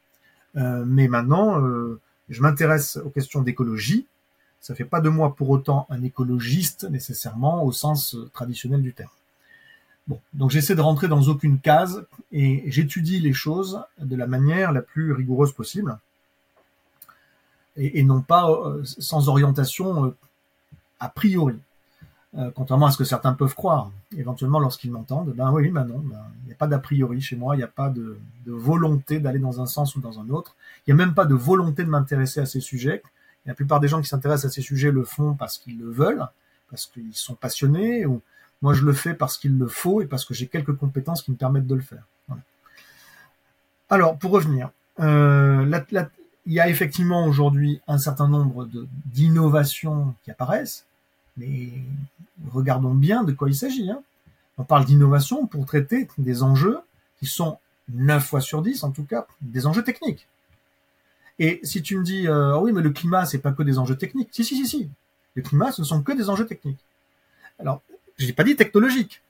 Euh, 0.55 0.83
mais 0.85 1.07
maintenant, 1.07 1.61
euh, 1.61 1.99
je 2.29 2.41
m'intéresse 2.41 2.97
aux 2.97 3.09
questions 3.09 3.41
d'écologie. 3.41 4.05
Ça 4.61 4.75
fait 4.75 4.85
pas 4.85 5.01
de 5.01 5.09
moi 5.09 5.35
pour 5.35 5.49
autant 5.49 5.87
un 5.89 6.03
écologiste 6.03 6.89
nécessairement 6.89 7.63
au 7.63 7.71
sens 7.71 8.17
traditionnel 8.33 8.81
du 8.81 8.93
terme. 8.93 9.09
Bon, 10.07 10.19
donc 10.33 10.51
j'essaie 10.51 10.75
de 10.75 10.81
rentrer 10.81 11.07
dans 11.07 11.21
aucune 11.23 11.59
case 11.59 12.05
et 12.31 12.63
j'étudie 12.67 13.19
les 13.19 13.31
choses 13.31 13.81
de 13.99 14.15
la 14.15 14.27
manière 14.27 14.71
la 14.71 14.81
plus 14.81 15.13
rigoureuse 15.13 15.53
possible 15.53 15.97
et 17.77 18.03
non 18.03 18.21
pas 18.21 18.49
sans 18.83 19.29
orientation 19.29 20.13
a 20.99 21.09
priori. 21.09 21.55
Euh, 22.37 22.51
contrairement 22.53 22.85
à 22.85 22.91
ce 22.91 22.97
que 22.97 23.03
certains 23.03 23.33
peuvent 23.33 23.55
croire, 23.55 23.91
éventuellement 24.15 24.59
lorsqu'ils 24.59 24.91
m'entendent, 24.91 25.33
ben 25.35 25.51
oui, 25.51 25.69
ben 25.69 25.83
non, 25.83 25.97
ben, 25.97 26.21
il 26.43 26.47
n'y 26.47 26.51
a 26.51 26.55
pas 26.55 26.67
d'a 26.67 26.77
priori 26.77 27.21
chez 27.21 27.35
moi, 27.35 27.55
il 27.55 27.57
n'y 27.57 27.63
a 27.63 27.67
pas 27.67 27.89
de, 27.89 28.19
volonté 28.45 29.19
d'aller 29.19 29.39
dans 29.39 29.61
un 29.61 29.65
sens 29.65 29.95
ou 29.95 29.99
dans 29.99 30.19
un 30.19 30.29
autre, 30.29 30.55
il 30.85 30.93
n'y 30.93 31.01
a 31.01 31.05
même 31.05 31.15
pas 31.15 31.25
de 31.25 31.33
volonté 31.33 31.83
de 31.83 31.89
m'intéresser 31.89 32.39
à 32.39 32.45
ces 32.45 32.59
sujets. 32.59 33.01
La 33.47 33.55
plupart 33.55 33.79
des 33.79 33.87
gens 33.87 33.99
qui 33.99 34.07
s'intéressent 34.07 34.51
à 34.51 34.53
ces 34.53 34.61
sujets 34.61 34.91
le 34.91 35.03
font 35.03 35.33
parce 35.33 35.57
qu'ils 35.57 35.79
le 35.79 35.89
veulent, 35.89 36.23
parce 36.69 36.85
qu'ils 36.85 37.15
sont 37.15 37.33
passionnés, 37.33 38.05
ou 38.05 38.21
moi 38.61 38.73
je 38.75 38.85
le 38.85 38.93
fais 38.93 39.15
parce 39.15 39.39
qu'il 39.39 39.57
le 39.57 39.67
faut 39.67 40.01
et 40.03 40.05
parce 40.05 40.23
que 40.23 40.35
j'ai 40.35 40.45
quelques 40.45 40.75
compétences 40.75 41.23
qui 41.23 41.31
me 41.31 41.35
permettent 41.37 41.67
de 41.67 41.75
le 41.75 41.81
faire. 41.81 42.03
Alors, 43.89 44.19
pour 44.19 44.29
revenir, 44.29 44.69
euh, 44.99 45.65
il 46.45 46.53
y 46.53 46.59
a 46.59 46.69
effectivement 46.69 47.25
aujourd'hui 47.25 47.81
un 47.87 47.97
certain 47.97 48.27
nombre 48.27 48.67
d'innovations 49.05 50.13
qui 50.23 50.29
apparaissent, 50.29 50.85
mais 51.39 51.69
regardons 52.51 52.93
bien 52.93 53.23
de 53.23 53.31
quoi 53.31 53.49
il 53.49 53.55
s'agit. 53.55 53.89
Hein. 53.89 54.01
On 54.57 54.63
parle 54.63 54.85
d'innovation 54.85 55.47
pour 55.47 55.65
traiter 55.65 56.07
des 56.17 56.43
enjeux 56.43 56.79
qui 57.19 57.25
sont 57.25 57.57
9 57.89 58.23
fois 58.23 58.41
sur 58.41 58.61
10, 58.61 58.83
en 58.83 58.91
tout 58.91 59.03
cas, 59.03 59.25
des 59.41 59.65
enjeux 59.65 59.83
techniques. 59.83 60.27
Et 61.39 61.59
si 61.63 61.81
tu 61.81 61.97
me 61.97 62.03
dis, 62.03 62.27
euh, 62.27 62.59
oui, 62.59 62.71
mais 62.71 62.81
le 62.81 62.89
climat, 62.89 63.25
c'est 63.25 63.39
pas 63.39 63.53
que 63.53 63.63
des 63.63 63.79
enjeux 63.79 63.95
techniques. 63.95 64.29
Si, 64.31 64.43
si, 64.43 64.57
si, 64.57 64.67
si. 64.67 64.89
Le 65.35 65.41
climat, 65.41 65.71
ce 65.71 65.81
ne 65.81 65.85
sont 65.87 66.03
que 66.03 66.11
des 66.11 66.29
enjeux 66.29 66.45
techniques. 66.45 66.83
Alors, 67.57 67.81
je 68.17 68.25
n'ai 68.25 68.33
pas 68.33 68.43
dit 68.43 68.55
technologique. 68.55 69.21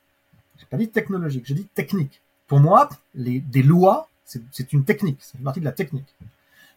J'ai 0.57 0.65
pas 0.65 0.77
dit 0.77 0.89
technologique, 0.89 1.45
j'ai 1.45 1.53
dit 1.53 1.67
technique. 1.67 2.21
Pour 2.47 2.59
moi, 2.59 2.89
les, 3.15 3.39
des 3.39 3.63
lois, 3.63 4.09
c'est 4.25 4.73
une 4.73 4.83
technique, 4.83 5.19
c'est 5.21 5.37
une 5.37 5.43
partie 5.43 5.59
de 5.59 5.65
la 5.65 5.71
technique. 5.71 6.15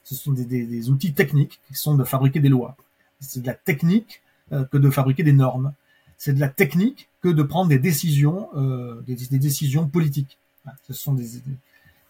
Ce 0.04 0.14
sont 0.14 0.32
des, 0.32 0.90
outils 0.90 1.14
techniques 1.14 1.60
qui 1.66 1.74
sont 1.74 1.94
de 1.94 2.04
fabriquer 2.04 2.40
des 2.40 2.48
lois. 2.48 2.76
C'est 3.20 3.40
de 3.40 3.46
la 3.46 3.54
technique 3.54 4.20
que 4.50 4.76
de 4.76 4.90
fabriquer 4.90 5.22
des 5.22 5.32
normes. 5.32 5.72
C'est 6.18 6.34
de 6.34 6.40
la 6.40 6.48
technique 6.48 7.08
que 7.22 7.28
de 7.28 7.42
prendre 7.42 7.68
des 7.68 7.78
décisions, 7.78 8.48
euh, 8.56 9.00
des, 9.06 9.14
des, 9.14 9.38
décisions 9.38 9.86
politiques. 9.86 10.38
Ce 10.86 10.92
sont 10.92 11.14
des, 11.14 11.42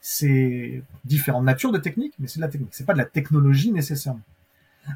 c'est 0.01 0.83
différentes 1.05 1.45
natures 1.45 1.71
de 1.71 1.79
techniques, 1.79 2.15
mais 2.19 2.27
c'est 2.27 2.39
de 2.39 2.45
la 2.45 2.49
technique. 2.49 2.71
C'est 2.73 2.87
pas 2.87 2.95
de 2.95 2.99
la 2.99 3.05
technologie 3.05 3.71
nécessairement. 3.71 4.23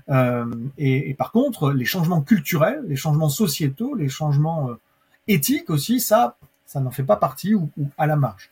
Euh, 0.09 0.53
et, 0.79 1.11
et, 1.11 1.15
par 1.15 1.31
contre, 1.31 1.71
les 1.71 1.85
changements 1.85 2.23
culturels, 2.23 2.83
les 2.89 2.97
changements 2.97 3.29
sociétaux, 3.29 3.95
les 3.95 4.09
changements 4.09 4.71
euh, 4.71 4.81
éthiques 5.29 5.71
aussi, 5.71 6.01
ça, 6.01 6.37
ça 6.65 6.81
n'en 6.81 6.91
fait 6.91 7.05
pas 7.05 7.17
partie 7.17 7.55
ou, 7.55 7.71
ou, 7.77 7.89
à 7.97 8.07
la 8.07 8.17
marge. 8.17 8.51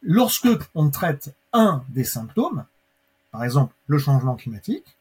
Lorsque 0.00 0.48
on 0.74 0.88
traite 0.88 1.34
un 1.52 1.84
des 1.90 2.04
symptômes, 2.04 2.64
par 3.30 3.44
exemple 3.44 3.74
le 3.88 3.98
changement 3.98 4.36
climatique, 4.36 4.96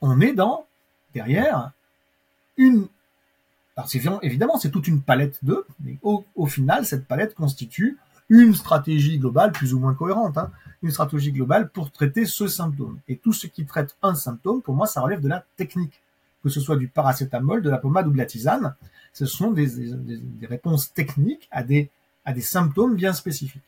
on 0.00 0.20
est 0.20 0.32
dans 0.32 0.64
derrière 1.12 1.72
une 2.58 2.88
alors 3.78 4.18
évidemment, 4.22 4.58
c'est 4.58 4.72
toute 4.72 4.88
une 4.88 5.00
palette 5.02 5.38
de, 5.44 5.64
mais 5.80 5.98
au, 6.02 6.46
final, 6.46 6.84
cette 6.84 7.06
palette 7.06 7.34
constitue 7.34 7.96
une 8.28 8.52
stratégie 8.52 9.18
globale 9.18 9.52
plus 9.52 9.72
ou 9.72 9.78
moins 9.78 9.94
cohérente, 9.94 10.36
hein, 10.36 10.50
une 10.82 10.90
stratégie 10.90 11.30
globale 11.30 11.70
pour 11.70 11.92
traiter 11.92 12.26
ce 12.26 12.48
symptôme. 12.48 12.98
Et 13.06 13.16
tout 13.16 13.32
ce 13.32 13.46
qui 13.46 13.64
traite 13.64 13.96
un 14.02 14.16
symptôme, 14.16 14.62
pour 14.62 14.74
moi, 14.74 14.88
ça 14.88 15.00
relève 15.00 15.20
de 15.20 15.28
la 15.28 15.44
technique. 15.56 16.02
Que 16.42 16.48
ce 16.48 16.60
soit 16.60 16.76
du 16.76 16.88
paracétamol, 16.88 17.62
de 17.62 17.70
la 17.70 17.78
pommade 17.78 18.08
ou 18.08 18.10
de 18.10 18.18
la 18.18 18.26
tisane, 18.26 18.74
ce 19.12 19.26
sont 19.26 19.52
des, 19.52 19.68
réponses 20.42 20.92
techniques 20.92 21.48
à 21.52 21.62
des, 21.62 21.88
symptômes 22.40 22.96
bien 22.96 23.12
spécifiques. 23.12 23.62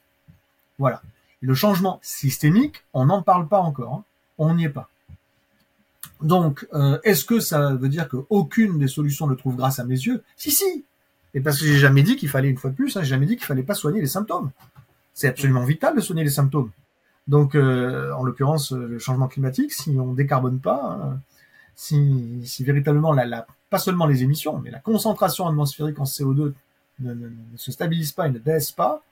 Voilà. 0.78 1.02
Le 1.40 1.54
changement 1.54 2.00
systémique, 2.02 2.82
on 2.94 3.06
n'en 3.06 3.22
parle 3.22 3.46
pas 3.46 3.60
encore. 3.60 3.94
Hein. 3.94 4.04
On 4.38 4.54
n'y 4.54 4.64
est 4.64 4.70
pas. 4.70 4.90
Donc, 6.22 6.66
euh, 6.74 6.98
est-ce 7.04 7.24
que 7.24 7.40
ça 7.40 7.74
veut 7.74 7.88
dire 7.88 8.08
qu'aucune 8.08 8.78
des 8.78 8.88
solutions 8.88 9.26
ne 9.26 9.34
trouve 9.34 9.56
grâce 9.56 9.78
à 9.78 9.84
mes 9.84 9.94
yeux? 9.94 10.22
Si, 10.36 10.50
si 10.50 10.84
Et 11.34 11.40
parce 11.40 11.58
que 11.58 11.66
j'ai 11.66 11.78
jamais 11.78 12.02
dit 12.02 12.16
qu'il 12.16 12.28
fallait, 12.28 12.48
une 12.48 12.58
fois 12.58 12.70
de 12.70 12.76
plus, 12.76 12.96
hein, 12.96 13.02
j'ai 13.02 13.10
jamais 13.10 13.26
dit 13.26 13.36
qu'il 13.36 13.46
fallait 13.46 13.62
pas 13.62 13.74
soigner 13.74 14.00
les 14.00 14.06
symptômes. 14.06 14.50
C'est 15.14 15.28
absolument 15.28 15.64
vital 15.64 15.96
de 15.96 16.00
soigner 16.00 16.24
les 16.24 16.30
symptômes. 16.30 16.70
Donc, 17.26 17.54
euh, 17.54 18.12
en 18.12 18.24
l'occurrence, 18.24 18.72
le 18.72 18.98
changement 18.98 19.28
climatique, 19.28 19.72
si 19.72 19.96
on 19.98 20.12
décarbone 20.12 20.60
pas, 20.60 20.98
euh, 21.02 21.14
si, 21.74 22.42
si, 22.44 22.64
véritablement, 22.64 23.12
la, 23.12 23.24
la, 23.24 23.46
pas 23.70 23.78
seulement 23.78 24.06
les 24.06 24.22
émissions, 24.22 24.58
mais 24.58 24.70
la 24.70 24.80
concentration 24.80 25.46
atmosphérique 25.46 25.98
en 26.00 26.04
CO2 26.04 26.52
ne, 27.00 27.14
ne, 27.14 27.28
ne 27.28 27.56
se 27.56 27.72
stabilise 27.72 28.12
pas 28.12 28.26
et 28.26 28.30
ne 28.30 28.38
baisse 28.38 28.72
pas, 28.72 29.02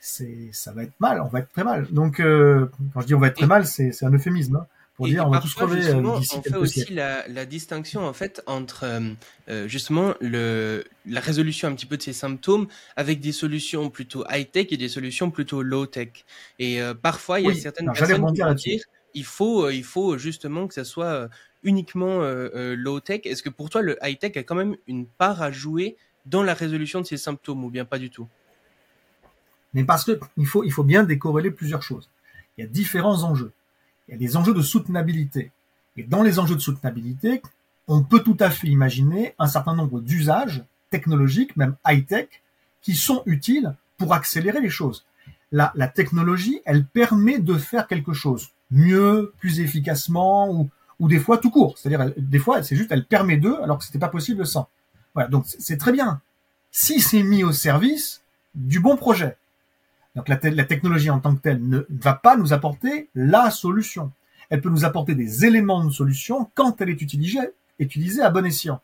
c'est 0.00 0.50
ça 0.52 0.72
va 0.72 0.84
être 0.84 0.98
mal, 1.00 1.20
on 1.20 1.28
va 1.28 1.40
être 1.40 1.50
très 1.50 1.64
mal. 1.64 1.86
Donc, 1.90 2.20
euh, 2.20 2.70
quand 2.94 3.00
je 3.00 3.06
dis 3.06 3.14
on 3.14 3.18
va 3.18 3.28
être 3.28 3.36
très 3.36 3.46
mal, 3.46 3.66
c'est 3.66 4.04
un 4.04 4.12
euphémisme. 4.12 4.56
Hein 4.56 4.66
pour 4.98 5.06
et 5.06 5.10
dire 5.12 5.26
on 5.26 5.30
va 5.30 5.38
tous 5.38 5.54
crever 5.54 5.86
euh, 5.86 6.58
aussi 6.58 6.92
la, 6.92 7.26
la, 7.28 7.46
distinction 7.46 8.04
en 8.04 8.12
fait 8.12 8.42
entre 8.46 8.82
euh, 8.82 9.00
euh, 9.48 9.68
justement 9.68 10.12
le, 10.20 10.84
la 11.06 11.20
résolution 11.20 11.68
un 11.68 11.74
petit 11.74 11.86
peu 11.86 11.96
de 11.96 12.02
ces 12.02 12.12
symptômes 12.12 12.66
avec 12.96 13.20
des 13.20 13.30
solutions 13.30 13.90
plutôt 13.90 14.24
high 14.28 14.50
tech 14.50 14.66
et 14.72 14.76
des 14.76 14.88
solutions 14.88 15.30
plutôt 15.30 15.62
low 15.62 15.86
tech. 15.86 16.08
Et 16.58 16.82
euh, 16.82 16.94
parfois 16.94 17.38
il 17.38 17.46
y 17.46 17.50
a 17.50 17.54
certaines 17.54 17.86
personnes 17.86 18.16
qui 18.34 18.40
vont 18.40 18.54
dire 18.54 18.80
il 19.14 19.24
faut 19.24 19.66
euh, 19.66 19.72
il 19.72 19.84
faut 19.84 20.18
justement 20.18 20.66
que 20.66 20.74
ça 20.74 20.84
soit 20.84 21.28
uniquement 21.62 22.18
low 22.52 22.98
tech. 22.98 23.20
Est-ce 23.24 23.44
que 23.44 23.50
pour 23.50 23.70
toi 23.70 23.82
le 23.82 23.96
high 24.02 24.18
tech 24.18 24.36
a 24.36 24.42
quand 24.42 24.56
même 24.56 24.76
une 24.88 25.06
part 25.06 25.42
à 25.42 25.52
jouer 25.52 25.96
dans 26.26 26.42
la 26.42 26.54
résolution 26.54 27.00
de 27.00 27.06
ces 27.06 27.18
symptômes 27.18 27.62
ou 27.62 27.70
bien 27.70 27.84
pas 27.84 28.00
du 28.00 28.10
tout? 28.10 28.26
Mais 29.74 29.84
parce 29.84 30.04
que 30.04 30.18
il 30.36 30.46
faut 30.46 30.64
il 30.64 30.72
faut 30.72 30.84
bien 30.84 31.04
décorréler 31.04 31.52
plusieurs 31.52 31.82
choses. 31.82 32.10
Il 32.56 32.62
y 32.62 32.64
a 32.64 32.66
différents 32.66 33.22
enjeux 33.22 33.52
il 34.08 34.12
y 34.12 34.14
a 34.14 34.18
des 34.18 34.36
enjeux 34.36 34.54
de 34.54 34.62
soutenabilité. 34.62 35.52
Et 35.96 36.02
dans 36.02 36.22
les 36.22 36.38
enjeux 36.38 36.54
de 36.54 36.60
soutenabilité, 36.60 37.42
on 37.86 38.02
peut 38.02 38.20
tout 38.20 38.36
à 38.40 38.50
fait 38.50 38.68
imaginer 38.68 39.34
un 39.38 39.46
certain 39.46 39.74
nombre 39.74 40.00
d'usages 40.00 40.64
technologiques, 40.90 41.56
même 41.56 41.76
high-tech, 41.86 42.28
qui 42.82 42.94
sont 42.94 43.22
utiles 43.26 43.74
pour 43.96 44.14
accélérer 44.14 44.60
les 44.60 44.70
choses. 44.70 45.04
La, 45.50 45.72
la, 45.74 45.88
technologie, 45.88 46.60
elle 46.64 46.84
permet 46.84 47.38
de 47.38 47.54
faire 47.54 47.86
quelque 47.86 48.12
chose 48.12 48.50
mieux, 48.70 49.32
plus 49.38 49.60
efficacement, 49.60 50.50
ou, 50.50 50.70
ou 51.00 51.08
des 51.08 51.18
fois 51.18 51.38
tout 51.38 51.50
court. 51.50 51.76
C'est-à-dire, 51.78 52.12
des 52.16 52.38
fois, 52.38 52.62
c'est 52.62 52.76
juste, 52.76 52.92
elle 52.92 53.06
permet 53.06 53.38
d'eux, 53.38 53.56
alors 53.62 53.78
que 53.78 53.84
c'était 53.84 53.98
pas 53.98 54.08
possible 54.08 54.46
sans. 54.46 54.68
Voilà, 55.14 55.28
donc 55.28 55.44
c'est 55.46 55.78
très 55.78 55.92
bien. 55.92 56.20
Si 56.70 57.00
c'est 57.00 57.22
mis 57.22 57.44
au 57.44 57.52
service 57.52 58.22
du 58.54 58.80
bon 58.80 58.96
projet. 58.96 59.36
Donc 60.18 60.28
la, 60.28 60.36
technologie 60.36 61.10
en 61.10 61.20
tant 61.20 61.36
que 61.36 61.40
telle 61.40 61.64
ne 61.64 61.86
va 61.90 62.12
pas 62.12 62.36
nous 62.36 62.52
apporter 62.52 63.08
la 63.14 63.52
solution. 63.52 64.10
Elle 64.50 64.60
peut 64.60 64.68
nous 64.68 64.84
apporter 64.84 65.14
des 65.14 65.44
éléments 65.44 65.84
de 65.84 65.92
solution 65.92 66.50
quand 66.56 66.80
elle 66.80 66.88
est 66.88 67.00
utilisée, 67.00 68.22
à 68.22 68.30
bon 68.30 68.44
escient. 68.44 68.80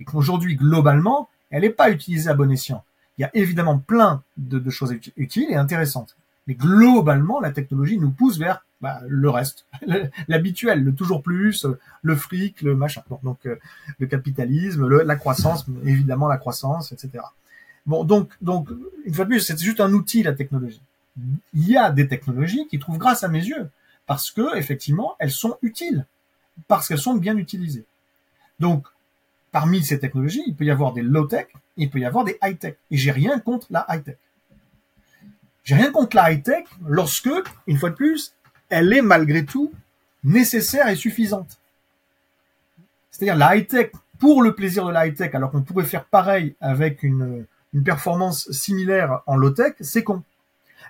Et 0.00 0.04
qu'aujourd'hui, 0.04 0.56
globalement, 0.56 1.28
elle 1.50 1.62
n'est 1.62 1.70
pas 1.70 1.88
utilisée 1.92 2.28
à 2.28 2.34
bon 2.34 2.50
escient. 2.50 2.82
Il 3.16 3.22
y 3.22 3.24
a 3.24 3.30
évidemment 3.32 3.78
plein 3.78 4.24
de, 4.36 4.68
choses 4.70 4.92
utiles 5.16 5.50
et 5.50 5.54
intéressantes. 5.54 6.16
Mais 6.48 6.54
globalement, 6.54 7.38
la 7.38 7.52
technologie 7.52 7.98
nous 7.98 8.10
pousse 8.10 8.38
vers 8.38 8.66
bah, 8.80 9.02
le 9.06 9.30
reste, 9.30 9.66
l'habituel, 10.26 10.82
le 10.82 10.92
toujours 10.92 11.22
plus, 11.22 11.64
le 12.02 12.16
fric, 12.16 12.60
le 12.62 12.74
machin. 12.74 13.04
Donc 13.22 13.46
euh, 13.46 13.54
le 14.00 14.08
capitalisme, 14.08 14.88
la 14.88 15.14
croissance, 15.14 15.64
évidemment 15.84 16.26
la 16.26 16.38
croissance, 16.38 16.90
etc. 16.90 17.22
Bon, 17.86 18.04
donc, 18.04 18.30
donc, 18.40 18.68
une 19.04 19.14
fois 19.14 19.24
de 19.24 19.30
plus, 19.30 19.40
c'est 19.40 19.58
juste 19.58 19.80
un 19.80 19.92
outil, 19.92 20.22
la 20.22 20.32
technologie. 20.32 20.80
Il 21.52 21.68
y 21.68 21.76
a 21.76 21.90
des 21.90 22.08
technologies 22.08 22.66
qui 22.68 22.78
trouvent 22.78 22.98
grâce 22.98 23.24
à 23.24 23.28
mes 23.28 23.44
yeux, 23.44 23.68
parce 24.06 24.30
que, 24.30 24.56
effectivement, 24.56 25.16
elles 25.18 25.30
sont 25.32 25.58
utiles, 25.62 26.06
parce 26.68 26.88
qu'elles 26.88 26.98
sont 26.98 27.14
bien 27.14 27.36
utilisées. 27.36 27.84
Donc, 28.60 28.86
parmi 29.50 29.82
ces 29.82 29.98
technologies, 29.98 30.44
il 30.46 30.54
peut 30.54 30.64
y 30.64 30.70
avoir 30.70 30.92
des 30.92 31.02
low-tech, 31.02 31.48
il 31.76 31.90
peut 31.90 31.98
y 31.98 32.04
avoir 32.04 32.24
des 32.24 32.38
high-tech. 32.42 32.76
Et 32.90 32.96
j'ai 32.96 33.10
rien 33.10 33.38
contre 33.40 33.66
la 33.70 33.86
high-tech. 33.88 34.16
j'ai 35.64 35.74
rien 35.74 35.90
contre 35.90 36.16
la 36.16 36.32
high-tech 36.32 36.64
lorsque, 36.86 37.30
une 37.66 37.78
fois 37.78 37.90
de 37.90 37.94
plus, 37.96 38.34
elle 38.68 38.92
est 38.92 39.02
malgré 39.02 39.44
tout 39.44 39.72
nécessaire 40.24 40.88
et 40.88 40.96
suffisante. 40.96 41.58
C'est-à-dire 43.10 43.36
la 43.36 43.56
high-tech 43.56 43.90
pour 44.18 44.42
le 44.42 44.54
plaisir 44.54 44.86
de 44.86 44.92
la 44.92 45.06
high-tech, 45.06 45.34
alors 45.34 45.50
qu'on 45.50 45.62
pourrait 45.62 45.84
faire 45.84 46.04
pareil 46.04 46.54
avec 46.60 47.02
une, 47.02 47.44
une 47.72 47.82
performance 47.82 48.50
similaire 48.50 49.20
en 49.26 49.36
low-tech, 49.36 49.74
c'est 49.80 50.04
con. 50.04 50.22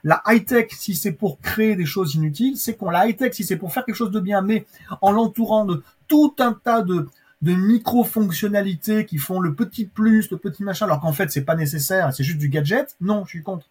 La 0.04 0.22
high-tech, 0.26 0.72
si 0.72 0.96
c'est 0.96 1.12
pour 1.12 1.40
créer 1.40 1.76
des 1.76 1.86
choses 1.86 2.14
inutiles, 2.14 2.56
c'est 2.56 2.76
con. 2.76 2.90
La 2.90 3.06
high-tech, 3.06 3.34
si 3.34 3.44
c'est 3.44 3.56
pour 3.56 3.72
faire 3.72 3.84
quelque 3.84 3.96
chose 3.96 4.10
de 4.10 4.20
bien, 4.20 4.42
mais 4.42 4.66
en 5.00 5.12
l'entourant 5.12 5.64
de 5.64 5.82
tout 6.08 6.34
un 6.40 6.54
tas 6.54 6.82
de, 6.82 7.08
de 7.42 7.54
micro-fonctionnalités 7.54 9.06
qui 9.06 9.18
font 9.18 9.40
le 9.40 9.54
petit 9.54 9.84
plus, 9.84 10.30
le 10.30 10.38
petit 10.38 10.64
machin, 10.64 10.86
alors 10.86 11.00
qu'en 11.00 11.12
fait, 11.12 11.30
c'est 11.30 11.44
pas 11.44 11.54
nécessaire, 11.54 12.12
c'est 12.12 12.24
juste 12.24 12.38
du 12.38 12.48
gadget, 12.48 12.96
non, 13.00 13.24
je 13.24 13.30
suis 13.30 13.42
contre. 13.42 13.68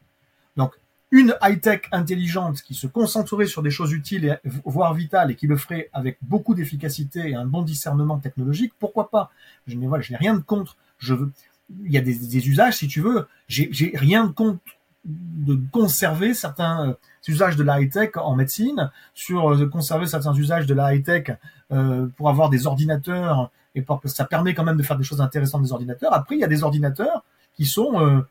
Donc, 0.55 0.73
une 1.11 1.35
high-tech 1.41 1.81
intelligente 1.91 2.61
qui 2.61 2.73
se 2.73 2.87
concentrerait 2.87 3.45
sur 3.45 3.61
des 3.61 3.69
choses 3.69 3.91
utiles 3.91 4.25
et 4.25 4.49
voire 4.63 4.93
vitales 4.93 5.31
et 5.31 5.35
qui 5.35 5.45
le 5.45 5.57
ferait 5.57 5.89
avec 5.91 6.17
beaucoup 6.21 6.55
d'efficacité 6.55 7.31
et 7.31 7.35
un 7.35 7.45
bon 7.45 7.63
discernement 7.63 8.19
technologique, 8.19 8.73
pourquoi 8.79 9.09
pas? 9.09 9.31
Je 9.67 9.75
n'ai 9.75 9.87
voilà, 9.87 10.01
je 10.01 10.13
n'ai 10.13 10.17
rien 10.17 10.33
de 10.35 10.39
contre. 10.39 10.77
Je 10.97 11.13
veux, 11.13 11.31
il 11.85 11.91
y 11.91 11.97
a 11.97 12.01
des, 12.01 12.15
des 12.15 12.49
usages 12.49 12.77
si 12.77 12.87
tu 12.87 13.01
veux. 13.01 13.27
J'ai 13.47 13.91
rien 13.95 14.25
de 14.25 14.31
contre 14.31 14.59
de 15.03 15.59
conserver 15.71 16.35
certains 16.35 16.89
euh, 16.89 16.93
usages 17.27 17.55
de 17.55 17.63
la 17.63 17.81
high-tech 17.81 18.11
en 18.17 18.35
médecine, 18.35 18.91
sur 19.15 19.57
de 19.57 19.63
euh, 19.63 19.67
conserver 19.67 20.05
certains 20.05 20.33
usages 20.35 20.67
de 20.67 20.75
la 20.75 20.93
high-tech 20.93 21.31
euh, 21.71 22.07
pour 22.17 22.29
avoir 22.29 22.49
des 22.51 22.67
ordinateurs 22.67 23.49
et 23.73 23.81
pour, 23.81 23.99
ça 24.05 24.25
permet 24.25 24.53
quand 24.53 24.63
même 24.63 24.77
de 24.77 24.83
faire 24.83 24.97
des 24.97 25.03
choses 25.03 25.21
intéressantes 25.21 25.63
des 25.63 25.71
ordinateurs. 25.71 26.13
Après, 26.13 26.35
il 26.35 26.39
y 26.39 26.43
a 26.43 26.47
des 26.47 26.61
ordinateurs 26.63 27.23
qui 27.55 27.65
sont 27.65 27.99
euh, 27.99 28.21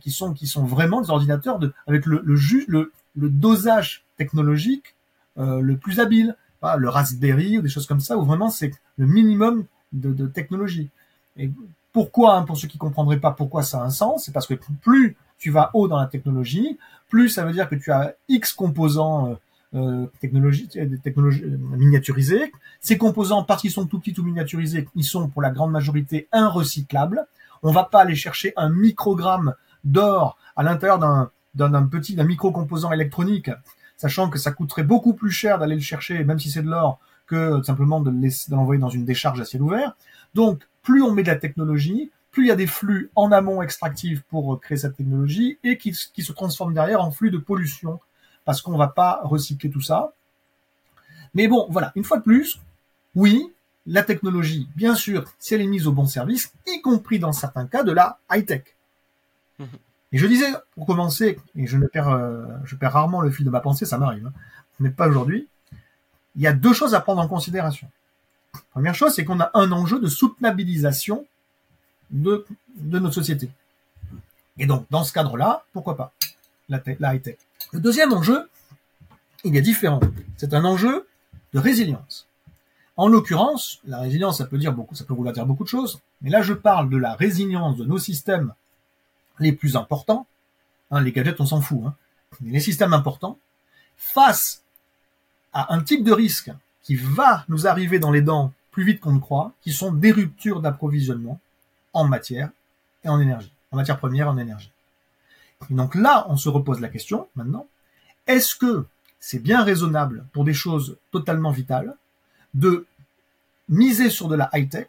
qui 0.00 0.12
sont 0.12 0.32
qui 0.32 0.46
sont 0.46 0.64
vraiment 0.64 1.00
des 1.00 1.10
ordinateurs 1.10 1.58
de, 1.58 1.72
avec 1.88 2.06
le 2.06 2.22
le, 2.24 2.36
le, 2.68 2.92
le 3.16 3.28
dosage 3.28 4.04
technologique 4.16 4.94
euh, 5.38 5.60
le 5.60 5.76
plus 5.76 5.98
habile, 5.98 6.36
pas 6.60 6.76
le 6.76 6.88
Raspberry 6.88 7.58
ou 7.58 7.62
des 7.62 7.68
choses 7.68 7.86
comme 7.86 8.00
ça 8.00 8.16
où 8.16 8.22
vraiment 8.22 8.50
c'est 8.50 8.72
le 8.96 9.06
minimum 9.06 9.64
de, 9.92 10.12
de 10.12 10.26
technologie. 10.26 10.90
Pourquoi, 11.92 12.36
hein, 12.36 12.42
pour 12.42 12.56
ceux 12.56 12.68
qui 12.68 12.78
comprendraient 12.78 13.20
pas 13.20 13.32
pourquoi 13.32 13.62
ça 13.62 13.80
a 13.80 13.84
un 13.84 13.90
sens, 13.90 14.24
c'est 14.24 14.32
parce 14.32 14.46
que 14.46 14.54
plus 14.80 15.16
tu 15.38 15.50
vas 15.50 15.70
haut 15.74 15.88
dans 15.88 15.98
la 15.98 16.06
technologie, 16.06 16.78
plus 17.08 17.28
ça 17.28 17.44
veut 17.44 17.52
dire 17.52 17.68
que 17.68 17.74
tu 17.74 17.90
as 17.90 18.14
X 18.28 18.52
composants 18.52 19.30
euh, 19.30 19.34
euh 19.74 20.06
technologie, 20.20 20.68
technologies 21.02 21.44
miniaturisés. 21.44 22.52
Ces 22.80 22.96
composants, 22.98 23.42
parce 23.42 23.62
qu'ils 23.62 23.70
sont 23.70 23.86
tout 23.86 23.98
petits 23.98 24.18
ou 24.18 24.22
miniaturisés, 24.22 24.88
ils 24.94 25.04
sont 25.04 25.28
pour 25.28 25.42
la 25.42 25.50
grande 25.50 25.70
majorité 25.70 26.28
inrecyclables. 26.32 27.26
On 27.62 27.72
va 27.72 27.84
pas 27.84 28.00
aller 28.00 28.14
chercher 28.14 28.52
un 28.56 28.70
microgramme 28.70 29.54
d'or 29.84 30.36
à 30.56 30.62
l'intérieur 30.62 30.98
d'un 30.98 31.30
d'un 31.54 31.86
petit 31.86 32.14
d'un 32.14 32.24
micro-composant 32.24 32.92
électronique, 32.92 33.50
sachant 33.96 34.30
que 34.30 34.38
ça 34.38 34.52
coûterait 34.52 34.84
beaucoup 34.84 35.12
plus 35.12 35.30
cher 35.30 35.58
d'aller 35.58 35.74
le 35.74 35.82
chercher, 35.82 36.24
même 36.24 36.38
si 36.38 36.50
c'est 36.50 36.62
de 36.62 36.70
l'or, 36.70 36.98
que 37.26 37.62
simplement 37.62 38.00
de 38.00 38.10
l'envoyer 38.50 38.80
dans 38.80 38.88
une 38.88 39.04
décharge 39.04 39.40
à 39.40 39.44
ciel 39.44 39.62
ouvert. 39.62 39.94
Donc, 40.34 40.66
plus 40.82 41.02
on 41.02 41.12
met 41.12 41.22
de 41.22 41.28
la 41.28 41.36
technologie, 41.36 42.10
plus 42.30 42.44
il 42.44 42.48
y 42.48 42.52
a 42.52 42.56
des 42.56 42.66
flux 42.66 43.10
en 43.14 43.30
amont 43.30 43.62
extractifs 43.62 44.22
pour 44.22 44.60
créer 44.60 44.78
cette 44.78 44.96
technologie 44.96 45.58
et 45.64 45.76
qui, 45.76 45.92
qui 45.92 46.22
se 46.22 46.32
transforment 46.32 46.74
derrière 46.74 47.02
en 47.02 47.10
flux 47.10 47.30
de 47.30 47.38
pollution 47.38 48.00
parce 48.44 48.62
qu'on 48.62 48.76
va 48.76 48.88
pas 48.88 49.20
recycler 49.22 49.70
tout 49.70 49.80
ça. 49.80 50.12
Mais 51.34 51.48
bon, 51.48 51.66
voilà, 51.70 51.92
une 51.94 52.04
fois 52.04 52.18
de 52.18 52.22
plus, 52.22 52.60
oui, 53.14 53.52
la 53.86 54.02
technologie, 54.02 54.68
bien 54.76 54.94
sûr, 54.94 55.24
si 55.38 55.54
elle 55.54 55.60
est 55.60 55.66
mise 55.66 55.86
au 55.86 55.92
bon 55.92 56.06
service, 56.06 56.52
y 56.66 56.80
compris 56.80 57.18
dans 57.18 57.32
certains 57.32 57.66
cas 57.66 57.82
de 57.82 57.92
la 57.92 58.18
high-tech. 58.30 58.64
Et 60.12 60.18
je 60.18 60.26
disais, 60.26 60.52
pour 60.74 60.86
commencer, 60.86 61.38
et 61.54 61.66
je 61.66 61.76
ne 61.78 61.86
perds, 61.86 62.08
euh, 62.08 62.44
je 62.64 62.76
perds 62.76 62.92
rarement 62.92 63.20
le 63.20 63.30
fil 63.30 63.46
de 63.46 63.50
ma 63.50 63.60
pensée, 63.60 63.86
ça 63.86 63.96
m'arrive, 63.96 64.26
hein, 64.26 64.32
mais 64.78 64.90
pas 64.90 65.08
aujourd'hui, 65.08 65.48
il 66.36 66.42
y 66.42 66.46
a 66.46 66.52
deux 66.52 66.72
choses 66.74 66.94
à 66.94 67.00
prendre 67.00 67.20
en 67.22 67.28
considération. 67.28 67.88
Première 68.70 68.94
chose, 68.94 69.14
c'est 69.14 69.24
qu'on 69.24 69.40
a 69.40 69.50
un 69.54 69.72
enjeu 69.72 69.98
de 69.98 70.08
soutenabilisation 70.08 71.26
de, 72.10 72.46
de 72.76 72.98
notre 72.98 73.14
société. 73.14 73.50
Et 74.58 74.66
donc, 74.66 74.86
dans 74.90 75.04
ce 75.04 75.12
cadre-là, 75.12 75.64
pourquoi 75.72 75.96
pas 75.96 76.12
la, 76.68 76.80
la. 77.00 77.14
Le 77.72 77.80
deuxième 77.80 78.12
enjeu, 78.12 78.48
il 79.44 79.56
est 79.56 79.62
différent. 79.62 80.00
C'est 80.36 80.54
un 80.54 80.64
enjeu 80.64 81.06
de 81.52 81.58
résilience. 81.58 82.26
En 82.96 83.08
l'occurrence, 83.08 83.80
la 83.86 84.00
résilience, 84.00 84.38
ça 84.38 84.44
peut 84.44 84.58
dire 84.58 84.72
beaucoup, 84.72 84.94
ça 84.94 85.04
peut 85.04 85.14
vouloir 85.14 85.34
dire 85.34 85.46
beaucoup 85.46 85.64
de 85.64 85.68
choses, 85.68 86.00
mais 86.20 86.30
là, 86.30 86.42
je 86.42 86.52
parle 86.52 86.90
de 86.90 86.96
la 86.98 87.14
résilience 87.14 87.76
de 87.76 87.84
nos 87.84 87.98
systèmes 87.98 88.54
les 89.38 89.52
plus 89.52 89.76
importants, 89.76 90.26
hein, 90.90 91.00
les 91.00 91.12
gadgets 91.12 91.40
on 91.40 91.46
s'en 91.46 91.60
fout, 91.60 91.80
hein, 91.86 91.94
mais 92.40 92.52
les 92.52 92.60
systèmes 92.60 92.92
importants, 92.92 93.38
face 93.96 94.62
à 95.52 95.74
un 95.74 95.80
type 95.80 96.04
de 96.04 96.12
risque 96.12 96.50
qui 96.82 96.96
va 96.96 97.44
nous 97.48 97.66
arriver 97.66 97.98
dans 97.98 98.10
les 98.10 98.22
dents 98.22 98.52
plus 98.70 98.84
vite 98.84 99.00
qu'on 99.00 99.12
ne 99.12 99.20
croit, 99.20 99.52
qui 99.60 99.72
sont 99.72 99.92
des 99.92 100.12
ruptures 100.12 100.60
d'approvisionnement 100.60 101.38
en 101.92 102.04
matière 102.04 102.50
et 103.04 103.08
en 103.08 103.20
énergie, 103.20 103.52
en 103.70 103.76
matière 103.76 103.98
première 103.98 104.28
en 104.28 104.38
énergie. 104.38 104.70
Et 105.70 105.74
donc 105.74 105.94
là, 105.94 106.26
on 106.28 106.36
se 106.36 106.48
repose 106.48 106.80
la 106.80 106.88
question 106.88 107.28
maintenant, 107.36 107.66
est-ce 108.26 108.56
que 108.56 108.86
c'est 109.20 109.38
bien 109.38 109.62
raisonnable 109.62 110.26
pour 110.32 110.44
des 110.44 110.54
choses 110.54 110.96
totalement 111.10 111.50
vitales 111.50 111.94
de 112.54 112.86
miser 113.68 114.10
sur 114.10 114.28
de 114.28 114.36
la 114.36 114.50
high-tech, 114.52 114.88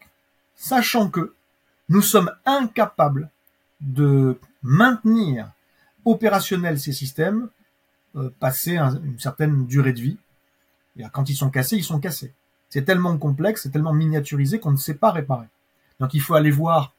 sachant 0.56 1.10
que 1.10 1.34
nous 1.90 2.02
sommes 2.02 2.32
incapables 2.46 3.30
de 3.82 4.40
maintenir 4.62 5.52
opérationnels 6.06 6.80
ces 6.80 6.94
systèmes 6.94 7.50
euh, 8.16 8.30
passer 8.40 8.78
une 8.78 9.20
certaine 9.20 9.66
durée 9.66 9.94
de 9.94 10.02
vie. 10.02 10.18
Quand 11.12 11.30
ils 11.30 11.36
sont 11.36 11.50
cassés, 11.50 11.78
ils 11.78 11.84
sont 11.84 12.00
cassés. 12.00 12.34
C'est 12.70 12.84
tellement 12.84 13.18
complexe, 13.18 13.64
c'est 13.64 13.70
tellement 13.70 13.94
miniaturisé 13.94 14.60
qu'on 14.60 14.72
ne 14.72 14.78
sait 14.78 14.96
pas 14.96 15.12
réparer. 15.12 15.48
Donc 16.00 16.14
il 16.14 16.22
faut 16.22 16.36
aller 16.36 16.52
voir 16.52 16.94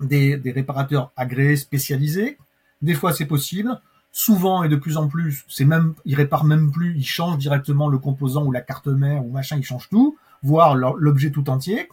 des, 0.00 0.36
des 0.36 0.52
réparateurs 0.52 1.12
agréés, 1.16 1.56
spécialisés. 1.56 2.38
Des 2.82 2.94
fois 2.94 3.12
c'est 3.12 3.26
possible. 3.26 3.80
Souvent 4.12 4.64
et 4.64 4.68
de 4.68 4.74
plus 4.74 4.96
en 4.96 5.06
plus, 5.06 5.44
c'est 5.48 5.64
même, 5.64 5.94
ils 6.04 6.16
réparent 6.16 6.44
même 6.44 6.72
plus, 6.72 6.96
ils 6.96 7.06
changent 7.06 7.38
directement 7.38 7.88
le 7.88 7.98
composant 7.98 8.44
ou 8.44 8.50
la 8.50 8.60
carte 8.60 8.88
mère 8.88 9.24
ou 9.24 9.30
machin, 9.30 9.56
ils 9.56 9.64
changent 9.64 9.88
tout, 9.88 10.18
voire 10.42 10.74
l'objet 10.74 11.30
tout 11.30 11.48
entier. 11.48 11.88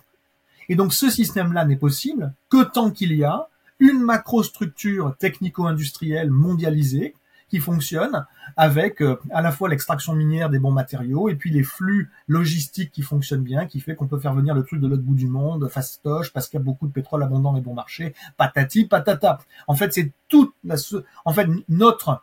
Et 0.69 0.75
donc 0.75 0.93
ce 0.93 1.09
système-là 1.11 1.65
n'est 1.65 1.75
possible 1.75 2.33
que 2.49 2.63
tant 2.63 2.89
qu'il 2.89 3.13
y 3.13 3.23
a 3.23 3.47
une 3.79 3.99
macrostructure 3.99 5.15
technico-industrielle 5.17 6.31
mondialisée 6.31 7.13
qui 7.49 7.59
fonctionne 7.59 8.25
avec 8.57 9.01
euh, 9.01 9.19
à 9.31 9.41
la 9.41 9.51
fois 9.51 9.69
l'extraction 9.69 10.13
minière 10.13 10.49
des 10.49 10.59
bons 10.59 10.71
matériaux 10.71 11.29
et 11.29 11.35
puis 11.35 11.49
les 11.49 11.63
flux 11.63 12.11
logistiques 12.27 12.91
qui 12.91 13.01
fonctionnent 13.01 13.43
bien, 13.43 13.65
qui 13.65 13.79
fait 13.79 13.95
qu'on 13.95 14.07
peut 14.07 14.19
faire 14.19 14.33
venir 14.33 14.53
le 14.53 14.63
truc 14.63 14.81
de 14.81 14.87
l'autre 14.87 15.03
bout 15.03 15.15
du 15.15 15.27
monde, 15.27 15.69
fastoche, 15.69 16.33
parce 16.33 16.47
qu'il 16.47 16.59
y 16.59 16.61
a 16.61 16.65
beaucoup 16.65 16.87
de 16.87 16.91
pétrole 16.91 17.23
abondant 17.23 17.55
et 17.55 17.61
bon 17.61 17.73
marché, 17.73 18.13
patati 18.35 18.85
patata. 18.85 19.39
En 19.67 19.75
fait, 19.75 19.93
c'est 19.93 20.11
toute 20.27 20.53
la, 20.63 20.75
en 21.25 21.33
fait, 21.33 21.47
notre 21.69 22.21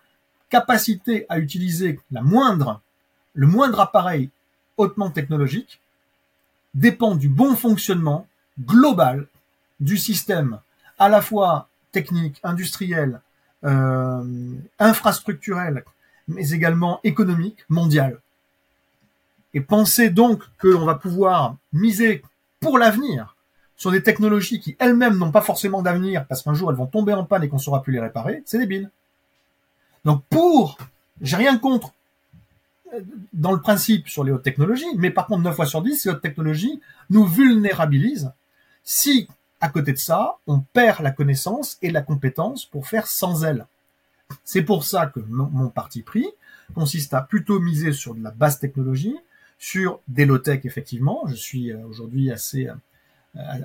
capacité 0.50 1.26
à 1.28 1.38
utiliser 1.38 2.00
la 2.10 2.22
moindre, 2.22 2.80
le 3.34 3.46
moindre 3.46 3.80
appareil 3.80 4.30
hautement 4.76 5.10
technologique 5.10 5.80
dépend 6.74 7.14
du 7.14 7.28
bon 7.28 7.56
fonctionnement 7.56 8.26
global 8.60 9.26
du 9.80 9.96
système 9.96 10.60
à 10.98 11.08
la 11.08 11.20
fois 11.22 11.68
technique, 11.92 12.40
industriel, 12.42 13.20
euh, 13.64 14.22
infrastructurel, 14.78 15.84
mais 16.28 16.50
également 16.50 17.00
économique, 17.04 17.64
mondial. 17.68 18.18
Et 19.52 19.60
penser 19.60 20.10
donc 20.10 20.42
que 20.58 20.68
l'on 20.68 20.84
va 20.84 20.96
pouvoir 20.96 21.56
miser 21.72 22.22
pour 22.60 22.78
l'avenir 22.78 23.36
sur 23.76 23.90
des 23.90 24.02
technologies 24.02 24.60
qui 24.60 24.76
elles-mêmes 24.78 25.16
n'ont 25.16 25.30
pas 25.30 25.40
forcément 25.40 25.82
d'avenir 25.82 26.26
parce 26.26 26.42
qu'un 26.42 26.54
jour 26.54 26.70
elles 26.70 26.76
vont 26.76 26.86
tomber 26.86 27.12
en 27.12 27.24
panne 27.24 27.42
et 27.42 27.48
qu'on 27.48 27.58
saura 27.58 27.82
plus 27.82 27.92
les 27.92 28.00
réparer, 28.00 28.42
c'est 28.46 28.58
débile. 28.58 28.90
Donc 30.04 30.22
pour, 30.30 30.78
j'ai 31.20 31.36
rien 31.36 31.58
contre 31.58 31.92
euh, 32.92 33.00
dans 33.32 33.52
le 33.52 33.60
principe 33.60 34.08
sur 34.08 34.24
les 34.24 34.32
hautes 34.32 34.42
technologies, 34.42 34.96
mais 34.96 35.10
par 35.10 35.26
contre 35.26 35.42
9 35.42 35.54
fois 35.54 35.66
sur 35.66 35.82
10, 35.82 35.96
ces 35.96 36.10
hautes 36.10 36.22
technologies 36.22 36.80
nous 37.10 37.24
vulnérabilisent 37.24 38.32
si 38.82 39.28
à 39.64 39.70
côté 39.70 39.94
de 39.94 39.98
ça, 39.98 40.36
on 40.46 40.60
perd 40.60 41.00
la 41.00 41.10
connaissance 41.10 41.78
et 41.80 41.90
la 41.90 42.02
compétence 42.02 42.66
pour 42.66 42.86
faire 42.86 43.06
sans 43.06 43.44
elle. 43.44 43.66
C'est 44.44 44.60
pour 44.60 44.84
ça 44.84 45.06
que 45.06 45.20
mon 45.20 45.70
parti 45.70 46.02
pris 46.02 46.26
consiste 46.74 47.14
à 47.14 47.22
plutôt 47.22 47.60
miser 47.60 47.94
sur 47.94 48.14
de 48.14 48.22
la 48.22 48.30
basse 48.30 48.58
technologie, 48.58 49.16
sur 49.58 50.00
des 50.06 50.26
low-tech 50.26 50.66
effectivement. 50.66 51.22
Je 51.28 51.34
suis 51.34 51.72
euh, 51.72 51.78
aujourd'hui 51.86 52.30
assez, 52.30 52.68
euh, 52.68 52.74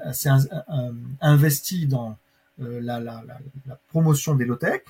assez 0.05 0.29
investi 1.19 1.85
dans 1.85 2.17
euh, 2.61 2.79
la, 2.81 3.21
promotion 3.89 4.35
des 4.35 4.45
low-tech. 4.45 4.83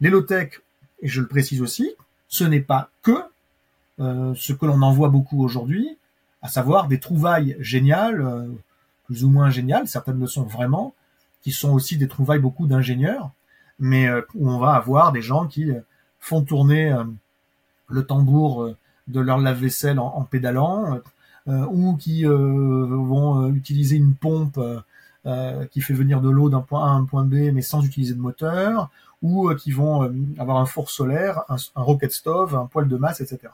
Les 0.00 0.08
low-tech, 0.08 0.62
et 1.02 1.08
je 1.08 1.20
le 1.20 1.26
précise 1.26 1.60
aussi, 1.60 1.94
ce 2.28 2.44
n'est 2.44 2.62
pas 2.62 2.88
que 3.02 3.18
ce 3.98 4.52
que 4.54 4.64
l'on 4.64 4.80
en 4.80 4.92
voit 4.92 5.10
beaucoup 5.10 5.44
aujourd'hui, 5.44 5.98
à 6.40 6.48
savoir 6.48 6.88
des 6.88 6.98
trouvailles 6.98 7.54
géniales 7.60 8.48
plus 9.04 9.24
ou 9.24 9.30
moins 9.30 9.50
géniales, 9.50 9.88
certaines 9.88 10.18
le 10.18 10.26
sont 10.26 10.44
vraiment, 10.44 10.94
qui 11.42 11.52
sont 11.52 11.72
aussi 11.72 11.96
des 11.96 12.08
trouvailles 12.08 12.38
beaucoup 12.40 12.66
d'ingénieurs, 12.66 13.30
mais 13.78 14.08
euh, 14.08 14.22
où 14.34 14.50
on 14.50 14.58
va 14.58 14.72
avoir 14.72 15.12
des 15.12 15.22
gens 15.22 15.46
qui 15.46 15.70
euh, 15.70 15.80
font 16.20 16.42
tourner 16.42 16.94
le 17.88 18.06
tambour 18.06 18.74
de 19.08 19.20
leur 19.20 19.38
lave-vaisselle 19.38 19.98
en, 19.98 20.22
pédalant, 20.22 21.00
ou 21.46 21.96
qui 21.96 22.24
vont 22.24 23.52
utiliser 23.52 23.96
une 23.96 24.14
pompe 24.14 24.58
qui 25.70 25.80
fait 25.82 25.92
venir 25.92 26.22
de 26.22 26.30
l'eau 26.30 26.48
d'un 26.48 26.62
point 26.62 26.86
A 26.86 26.88
à 26.88 26.94
un 26.94 27.04
point 27.04 27.24
B, 27.24 27.52
mais 27.52 27.60
sans 27.60 27.84
utiliser 27.84 28.14
de 28.14 28.20
moteur, 28.20 28.88
ou 29.20 29.54
qui 29.54 29.70
vont 29.70 30.10
avoir 30.38 30.56
un 30.56 30.64
four 30.64 30.88
solaire, 30.88 31.42
un, 31.50 31.56
un 31.76 31.82
rocket 31.82 32.10
stove, 32.10 32.56
un 32.56 32.64
poêle 32.64 32.88
de 32.88 32.96
masse, 32.96 33.20
etc. 33.20 33.52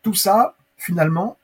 Tout 0.00 0.14
ça, 0.14 0.54
finalement, 0.78 1.36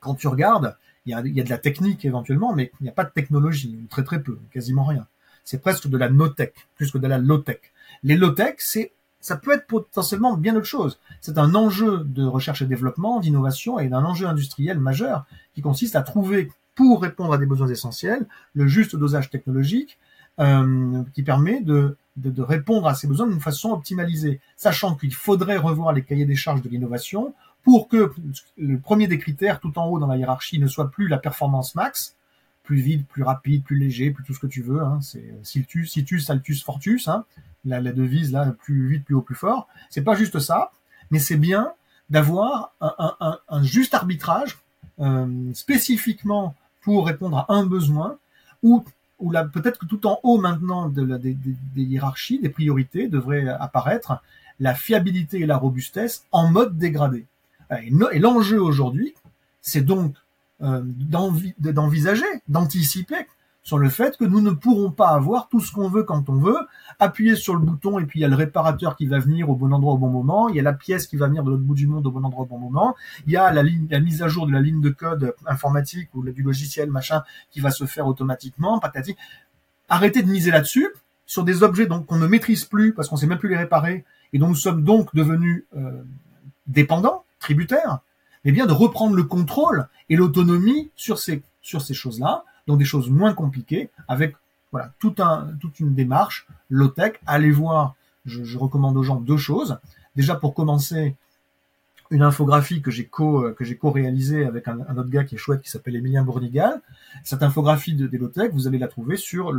quand 0.00 0.14
tu 0.14 0.28
regardes, 0.28 0.76
il 1.06 1.12
y 1.12 1.14
a, 1.14 1.22
de 1.22 1.50
la 1.50 1.58
technique 1.58 2.04
éventuellement, 2.04 2.54
mais 2.54 2.72
il 2.80 2.84
n'y 2.84 2.88
a 2.88 2.92
pas 2.92 3.04
de 3.04 3.10
technologie, 3.10 3.78
très 3.90 4.04
très 4.04 4.22
peu, 4.22 4.38
quasiment 4.50 4.84
rien. 4.84 5.06
C'est 5.44 5.60
presque 5.60 5.88
de 5.88 5.98
la 5.98 6.08
no-tech, 6.08 6.52
plus 6.76 6.90
que 6.90 6.98
de 6.98 7.06
la 7.06 7.18
low-tech. 7.18 7.60
Les 8.02 8.16
low-tech, 8.16 8.54
c'est 8.58 8.92
ça 9.20 9.36
peut 9.36 9.52
être 9.52 9.66
potentiellement 9.66 10.36
bien 10.36 10.54
autre 10.54 10.66
chose. 10.66 10.98
C'est 11.22 11.38
un 11.38 11.54
enjeu 11.54 12.04
de 12.04 12.24
recherche 12.24 12.60
et 12.60 12.66
développement, 12.66 13.20
d'innovation 13.20 13.78
et 13.78 13.88
d'un 13.88 14.04
enjeu 14.04 14.26
industriel 14.26 14.78
majeur 14.78 15.24
qui 15.54 15.62
consiste 15.62 15.96
à 15.96 16.02
trouver, 16.02 16.50
pour 16.74 17.00
répondre 17.00 17.32
à 17.32 17.38
des 17.38 17.46
besoins 17.46 17.68
essentiels, 17.68 18.26
le 18.52 18.66
juste 18.66 18.96
dosage 18.96 19.30
technologique 19.30 19.98
euh, 20.40 21.02
qui 21.14 21.22
permet 21.22 21.60
de, 21.60 21.96
de, 22.16 22.30
de, 22.30 22.42
répondre 22.42 22.86
à 22.86 22.94
ces 22.94 23.06
besoins 23.06 23.26
d'une 23.26 23.40
façon 23.40 23.70
optimalisée, 23.70 24.40
sachant 24.56 24.94
qu'il 24.94 25.14
faudrait 25.14 25.56
revoir 25.56 25.92
les 25.92 26.02
cahiers 26.02 26.26
des 26.26 26.36
charges 26.36 26.60
de 26.60 26.68
l'innovation 26.68 27.34
pour 27.64 27.88
que 27.88 28.12
le 28.58 28.78
premier 28.78 29.08
des 29.08 29.18
critères, 29.18 29.58
tout 29.58 29.78
en 29.78 29.86
haut 29.86 29.98
dans 29.98 30.06
la 30.06 30.16
hiérarchie, 30.16 30.58
ne 30.58 30.68
soit 30.68 30.90
plus 30.90 31.08
la 31.08 31.18
performance 31.18 31.74
max, 31.74 32.14
plus 32.62 32.76
vite, 32.76 33.08
plus 33.08 33.22
rapide, 33.22 33.64
plus 33.64 33.78
léger, 33.78 34.10
plus 34.10 34.22
tout 34.22 34.34
ce 34.34 34.38
que 34.38 34.46
tu 34.46 34.62
veux. 34.62 34.82
Hein. 34.82 35.00
C'est 35.02 35.18
euh, 35.18 35.42
situs, 35.42 35.90
situs, 35.90 36.28
altus, 36.30 36.62
fortus. 36.62 37.08
Hein. 37.08 37.24
La, 37.64 37.80
devise 37.80 38.32
là, 38.32 38.54
plus 38.62 38.88
vite, 38.88 39.04
plus 39.04 39.14
haut, 39.14 39.22
plus 39.22 39.34
fort. 39.34 39.68
C'est 39.88 40.02
pas 40.02 40.14
juste 40.14 40.38
ça, 40.38 40.72
mais 41.10 41.18
c'est 41.18 41.38
bien 41.38 41.72
d'avoir 42.10 42.74
un, 42.80 43.62
juste 43.62 43.94
arbitrage 43.94 44.58
euh, 45.00 45.26
spécifiquement 45.54 46.54
pour 46.82 47.06
répondre 47.06 47.38
à 47.38 47.46
un 47.48 47.64
besoin, 47.64 48.18
ou 48.62 48.84
ou 49.20 49.32
peut-être 49.52 49.78
que 49.78 49.86
tout 49.86 50.06
en 50.06 50.18
haut 50.22 50.38
maintenant 50.38 50.88
des, 50.88 51.06
des 51.16 51.82
hiérarchies, 51.82 52.40
des 52.40 52.48
priorités, 52.48 53.08
devrait 53.08 53.48
apparaître 53.48 54.20
la 54.60 54.74
fiabilité 54.74 55.40
et 55.40 55.46
la 55.46 55.56
robustesse 55.56 56.26
en 56.32 56.50
mode 56.50 56.76
dégradé. 56.76 57.24
Et 57.70 58.18
l'enjeu 58.18 58.60
aujourd'hui, 58.60 59.14
c'est 59.60 59.80
donc 59.82 60.14
euh, 60.62 60.82
d'envisager, 60.84 62.24
d'anticiper 62.48 63.26
sur 63.64 63.78
le 63.78 63.88
fait 63.88 64.16
que 64.18 64.24
nous 64.24 64.42
ne 64.42 64.50
pourrons 64.50 64.90
pas 64.90 65.08
avoir 65.08 65.48
tout 65.48 65.58
ce 65.58 65.72
qu'on 65.72 65.88
veut 65.88 66.02
quand 66.02 66.28
on 66.28 66.36
veut, 66.36 66.58
appuyer 66.98 67.34
sur 67.34 67.54
le 67.54 67.60
bouton 67.60 67.98
et 67.98 68.04
puis 68.04 68.20
il 68.20 68.22
y 68.22 68.24
a 68.26 68.28
le 68.28 68.36
réparateur 68.36 68.94
qui 68.94 69.06
va 69.06 69.18
venir 69.18 69.48
au 69.48 69.56
bon 69.56 69.72
endroit 69.72 69.94
au 69.94 69.98
bon 69.98 70.10
moment, 70.10 70.50
il 70.50 70.56
y 70.56 70.60
a 70.60 70.62
la 70.62 70.74
pièce 70.74 71.06
qui 71.06 71.16
va 71.16 71.28
venir 71.28 71.42
de 71.42 71.50
l'autre 71.50 71.62
bout 71.62 71.74
du 71.74 71.86
monde 71.86 72.06
au 72.06 72.10
bon 72.10 72.22
endroit 72.22 72.44
au 72.44 72.46
bon 72.46 72.58
moment, 72.58 72.94
il 73.26 73.32
y 73.32 73.36
a 73.38 73.50
la, 73.52 73.62
ligne, 73.62 73.86
la 73.90 74.00
mise 74.00 74.22
à 74.22 74.28
jour 74.28 74.46
de 74.46 74.52
la 74.52 74.60
ligne 74.60 74.82
de 74.82 74.90
code 74.90 75.34
informatique 75.46 76.10
ou 76.14 76.22
du 76.22 76.42
logiciel 76.42 76.90
machin 76.90 77.22
qui 77.50 77.60
va 77.60 77.70
se 77.70 77.86
faire 77.86 78.06
automatiquement, 78.06 78.78
patati. 78.78 79.16
Arrêtez 79.88 80.22
de 80.22 80.30
miser 80.30 80.50
là-dessus, 80.50 80.88
sur 81.24 81.42
des 81.42 81.62
objets 81.62 81.86
donc 81.86 82.04
qu'on 82.04 82.18
ne 82.18 82.26
maîtrise 82.26 82.66
plus 82.66 82.92
parce 82.92 83.08
qu'on 83.08 83.16
sait 83.16 83.26
même 83.26 83.38
plus 83.38 83.48
les 83.48 83.56
réparer 83.56 84.04
et 84.34 84.38
dont 84.38 84.48
nous 84.48 84.54
sommes 84.54 84.84
donc 84.84 85.14
devenus 85.14 85.64
euh, 85.74 86.02
dépendants 86.66 87.23
tributaire, 87.44 87.98
mais 88.44 88.52
bien 88.52 88.66
de 88.66 88.72
reprendre 88.72 89.14
le 89.14 89.24
contrôle 89.24 89.86
et 90.08 90.16
l'autonomie 90.16 90.90
sur 90.96 91.18
ces, 91.18 91.42
sur 91.60 91.82
ces 91.82 91.92
choses-là, 91.92 92.44
donc 92.66 92.78
des 92.78 92.86
choses 92.86 93.10
moins 93.10 93.34
compliquées, 93.34 93.90
avec 94.08 94.34
voilà 94.72 94.90
un, 95.18 95.48
toute 95.60 95.80
une 95.80 95.94
démarche 95.94 96.46
low-tech. 96.70 97.12
Allez 97.26 97.50
voir, 97.50 97.94
je, 98.24 98.58
recommande 98.58 98.96
aux 98.96 99.02
gens 99.02 99.20
deux 99.20 99.36
choses. 99.36 99.78
Déjà 100.16 100.34
pour 100.36 100.54
commencer, 100.54 101.14
une 102.10 102.22
infographie 102.22 102.80
que 102.80 102.90
j'ai 102.90 103.10
j'ai 103.60 103.76
co-réalisée 103.76 104.44
avec 104.46 104.66
un, 104.68 104.80
autre 104.80 105.10
gars 105.10 105.24
qui 105.24 105.34
est 105.34 105.38
chouette 105.38 105.60
qui 105.60 105.70
s'appelle 105.70 105.96
Emilien 105.96 106.24
Bournigal. 106.24 106.80
Cette 107.24 107.42
infographie 107.42 107.94
de, 107.94 108.06
des 108.06 108.18
low-tech, 108.18 108.52
vous 108.52 108.66
allez 108.66 108.78
la 108.78 108.88
trouver 108.88 109.16
sur 109.16 109.52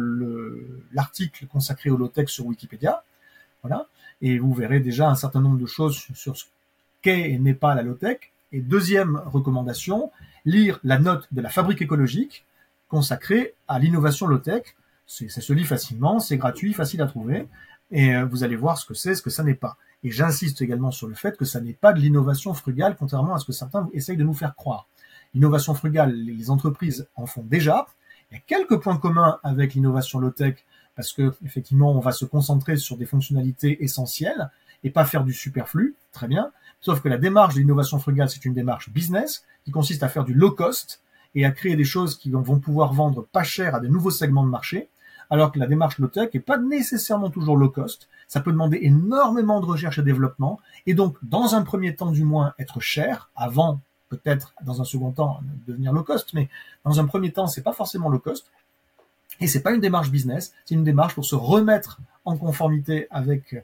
l'article 0.92 1.46
consacré 1.48 1.90
au 1.92 1.98
low-tech 1.98 2.30
sur 2.30 2.46
Wikipédia. 2.48 3.04
Voilà. 3.62 3.88
Et 4.22 4.40
vous 4.40 4.54
verrez 4.54 4.80
déjà 4.80 5.08
un 5.10 5.16
certain 5.16 5.42
nombre 5.42 5.60
de 5.60 5.66
choses 5.68 5.98
sur 6.14 6.36
ce 6.36 6.46
et 7.08 7.40
n'est 7.40 7.54
pas 7.54 7.76
la 7.76 7.82
low-tech. 7.82 8.20
Et 8.52 8.62
deuxième 8.62 9.22
recommandation, 9.26 10.12
lire 10.46 10.80
la 10.84 11.00
note 11.00 11.28
de 11.32 11.42
la 11.42 11.50
fabrique 11.50 11.82
écologique 11.82 12.46
consacrée 12.88 13.56
à 13.68 13.80
l'innovation 13.80 14.28
low-tech. 14.28 14.76
Ça 15.08 15.42
se 15.42 15.54
lit 15.54 15.66
facilement, 15.66 16.20
c'est 16.20 16.38
gratuit, 16.38 16.74
facile 16.74 17.02
à 17.02 17.08
trouver, 17.08 17.48
et 17.92 18.16
euh, 18.16 18.26
vous 18.26 18.44
allez 18.44 18.56
voir 18.56 18.78
ce 18.78 18.86
que 18.86 18.94
c'est, 18.94 19.14
ce 19.16 19.22
que 19.22 19.30
ça 19.30 19.44
n'est 19.44 19.54
pas. 19.54 19.78
Et 20.04 20.12
j'insiste 20.12 20.62
également 20.62 20.92
sur 20.92 21.08
le 21.08 21.16
fait 21.16 21.38
que 21.38 21.46
ça 21.46 21.62
n'est 21.62 21.74
pas 21.74 21.94
de 21.94 22.00
l'innovation 22.00 22.54
frugale, 22.54 22.96
contrairement 22.98 23.36
à 23.36 23.40
ce 23.40 23.46
que 23.46 23.52
certains 23.52 23.88
essayent 23.94 24.18
de 24.18 24.24
nous 24.24 24.34
faire 24.34 24.56
croire. 24.56 24.88
L'innovation 25.34 25.74
frugale, 25.74 26.14
les 26.14 26.50
entreprises 26.50 27.08
en 27.16 27.26
font 27.26 27.44
déjà. 27.44 27.88
Il 28.32 28.36
y 28.36 28.38
a 28.38 28.42
quelques 28.46 28.80
points 28.80 28.98
communs 28.98 29.40
avec 29.44 29.74
l'innovation 29.74 30.20
low-tech, 30.20 30.66
parce 30.96 31.12
que 31.12 31.34
effectivement, 31.46 31.92
on 31.92 32.00
va 32.00 32.12
se 32.12 32.26
concentrer 32.26 32.78
sur 32.78 32.98
des 32.98 33.06
fonctionnalités 33.06 33.84
essentielles 33.84 34.50
et 34.84 34.90
pas 34.90 35.06
faire 35.06 35.24
du 35.24 35.34
superflu. 35.34 35.96
Très 36.12 36.28
bien. 36.28 36.52
Sauf 36.82 37.02
que 37.02 37.10
la 37.10 37.18
démarche 37.18 37.56
de 37.56 37.60
l'innovation 37.60 38.00
frugale, 38.00 38.30
c'est 38.30 38.46
une 38.46 38.54
démarche 38.54 38.90
business 38.90 39.44
qui 39.64 39.72
consiste 39.72 40.04
à 40.04 40.10
faire 40.10 40.24
du 40.24 40.34
low 40.34 40.52
cost 40.52 41.02
et 41.34 41.46
à 41.46 41.52
créer 41.52 41.76
des 41.76 41.84
choses 41.84 42.18
qui 42.18 42.30
vont 42.30 42.60
pouvoir 42.60 42.94
vendre 42.94 43.26
pas 43.32 43.44
cher 43.44 43.76
à 43.76 43.80
des 43.80 43.90
nouveaux 43.90 44.12
segments 44.12 44.44
de 44.44 44.50
marché, 44.50 44.90
alors 45.30 45.52
que 45.52 45.60
la 45.60 45.68
démarche 45.68 45.98
low 46.00 46.08
tech 46.08 46.30
est 46.34 46.40
pas 46.40 46.58
nécessairement 46.58 47.30
toujours 47.30 47.58
low 47.58 47.70
cost. 47.70 48.08
Ça 48.28 48.40
peut 48.40 48.52
demander 48.52 48.80
énormément 48.82 49.60
de 49.60 49.66
recherche 49.66 50.00
et 50.00 50.04
développement 50.04 50.60
et 50.86 50.94
donc, 50.94 51.18
dans 51.24 51.56
un 51.56 51.64
premier 51.64 51.96
temps 51.96 52.12
du 52.12 52.24
moins, 52.24 52.54
être 52.60 52.80
cher 52.80 53.30
avant 53.36 53.82
peut-être 54.10 54.54
dans 54.64 54.82
un 54.82 54.84
second 54.84 55.12
temps 55.12 55.40
devenir 55.68 55.92
low 55.92 56.04
cost, 56.04 56.34
mais 56.34 56.50
dans 56.84 57.00
un 57.00 57.06
premier 57.06 57.32
temps, 57.32 57.48
c'est 57.48 57.64
pas 57.64 57.74
forcément 57.74 58.10
low 58.10 58.20
cost. 58.20 58.52
Et 59.42 59.48
c'est 59.48 59.62
pas 59.62 59.74
une 59.74 59.82
démarche 59.82 60.12
business, 60.12 60.54
c'est 60.64 60.76
une 60.76 60.84
démarche 60.84 61.16
pour 61.16 61.26
se 61.26 61.36
remettre 61.36 62.00
en 62.24 62.38
conformité 62.38 63.08
avec 63.10 63.56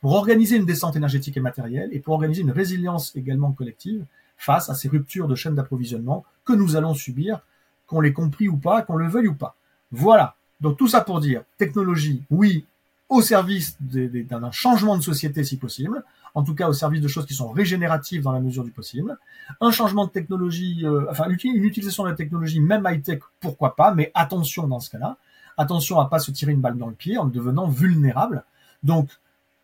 pour 0.00 0.12
organiser 0.12 0.56
une 0.56 0.66
descente 0.66 0.96
énergétique 0.96 1.36
et 1.36 1.40
matérielle 1.40 1.90
et 1.92 2.00
pour 2.00 2.14
organiser 2.14 2.42
une 2.42 2.50
résilience 2.50 3.14
également 3.16 3.52
collective 3.52 4.04
face 4.36 4.70
à 4.70 4.74
ces 4.74 4.88
ruptures 4.88 5.28
de 5.28 5.34
chaîne 5.34 5.54
d'approvisionnement 5.54 6.24
que 6.44 6.52
nous 6.52 6.76
allons 6.76 6.94
subir, 6.94 7.40
qu'on 7.86 8.00
l'ait 8.00 8.12
compris 8.12 8.48
ou 8.48 8.56
pas, 8.56 8.82
qu'on 8.82 8.96
le 8.96 9.08
veuille 9.08 9.28
ou 9.28 9.34
pas. 9.34 9.56
Voilà. 9.90 10.36
Donc 10.60 10.76
tout 10.76 10.88
ça 10.88 11.00
pour 11.00 11.20
dire, 11.20 11.42
technologie, 11.56 12.22
oui, 12.30 12.64
au 13.08 13.22
service 13.22 13.76
d'un 13.80 14.50
changement 14.50 14.96
de 14.96 15.02
société 15.02 15.42
si 15.42 15.56
possible, 15.56 16.04
en 16.34 16.42
tout 16.42 16.54
cas 16.54 16.68
au 16.68 16.72
service 16.72 17.00
de 17.00 17.08
choses 17.08 17.26
qui 17.26 17.34
sont 17.34 17.48
régénératives 17.48 18.22
dans 18.22 18.32
la 18.32 18.40
mesure 18.40 18.64
du 18.64 18.70
possible. 18.70 19.18
Un 19.60 19.70
changement 19.70 20.06
de 20.06 20.10
technologie, 20.10 20.80
euh, 20.84 21.06
enfin 21.10 21.26
une 21.28 21.64
utilisation 21.64 22.04
de 22.04 22.10
la 22.10 22.14
technologie, 22.14 22.60
même 22.60 22.86
high-tech, 22.86 23.20
pourquoi 23.40 23.76
pas, 23.76 23.94
mais 23.94 24.10
attention 24.14 24.68
dans 24.68 24.80
ce 24.80 24.90
cas-là. 24.90 25.16
Attention 25.56 25.98
à 25.98 26.08
pas 26.08 26.18
se 26.18 26.30
tirer 26.30 26.52
une 26.52 26.60
balle 26.60 26.76
dans 26.76 26.86
le 26.86 26.94
pied 26.94 27.18
en 27.18 27.26
devenant 27.26 27.66
vulnérable. 27.66 28.44
Donc 28.82 29.08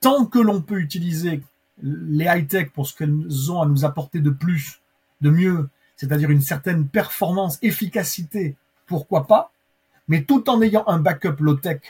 tant 0.04 0.26
que 0.26 0.38
l'on 0.38 0.60
peut 0.60 0.80
utiliser 0.80 1.40
les 1.82 2.26
high-tech 2.26 2.68
pour 2.74 2.86
ce 2.86 2.94
qu'elles 2.94 3.50
ont 3.50 3.62
à 3.62 3.66
nous 3.66 3.86
apporter 3.86 4.20
de 4.20 4.28
plus, 4.28 4.82
de 5.22 5.30
mieux, 5.30 5.70
c'est-à-dire 5.96 6.30
une 6.30 6.42
certaine 6.42 6.86
performance, 6.86 7.58
efficacité, 7.62 8.54
pourquoi 8.84 9.26
pas, 9.26 9.50
mais 10.06 10.24
tout 10.24 10.50
en 10.50 10.60
ayant 10.60 10.86
un 10.88 10.98
backup 10.98 11.36
low-tech 11.40 11.80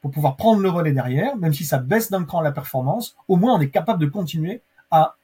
pour 0.00 0.12
pouvoir 0.12 0.36
prendre 0.36 0.62
le 0.62 0.68
relais 0.70 0.92
derrière, 0.92 1.36
même 1.36 1.52
si 1.52 1.64
ça 1.64 1.78
baisse 1.78 2.12
d'un 2.12 2.24
cran 2.24 2.42
la 2.42 2.52
performance, 2.52 3.16
au 3.26 3.34
moins 3.34 3.54
on 3.54 3.60
est 3.60 3.70
capable 3.70 4.00
de 4.00 4.06
continuer 4.06 4.62
à, 4.92 5.16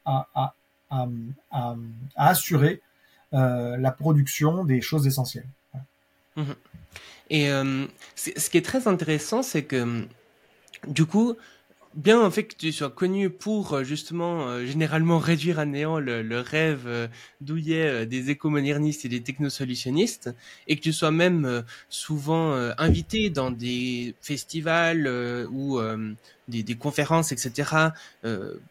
assurer 2.17 2.81
euh, 3.33 3.77
la 3.77 3.93
production 3.93 4.65
des 4.65 4.81
choses 4.81 5.07
essentielles. 5.07 5.47
Mmh 6.35 6.43
Et 7.31 7.49
euh, 7.53 7.87
ce 8.17 8.51
qui 8.51 8.59
est 8.59 8.67
très 8.67 8.89
intéressant, 8.89 9.45
c'est 9.45 9.63
que 9.63 10.05
du 10.89 11.07
coup, 11.07 11.37
bien 11.95 12.21
en 12.25 12.31
fait 12.31 12.45
que 12.45 12.55
tu 12.55 12.73
sois 12.73 12.91
connu 12.91 13.31
pour 13.31 13.73
euh, 13.73 13.85
justement 13.85 14.47
euh, 14.47 14.65
généralement 14.65 15.19
réduire 15.19 15.59
à 15.59 15.67
néant 15.67 15.99
le, 15.99 16.23
le 16.23 16.41
rêve 16.41 16.85
euh, 16.87 17.09
douillet 17.41 17.87
euh, 17.87 18.07
des 18.07 18.31
écomodernistes 18.31 19.05
et 19.05 19.09
des 19.09 19.23
technosolutionnistes 19.23 20.31
et 20.69 20.77
que 20.77 20.83
tu 20.83 20.93
sois 20.93 21.11
même 21.11 21.65
souvent 21.89 22.53
invité 22.79 23.31
dans 23.31 23.51
des 23.51 24.15
festivals 24.21 25.09
ou 25.51 25.81
des, 26.49 26.63
des, 26.63 26.75
conférences 26.75 27.33
etc 27.33 27.91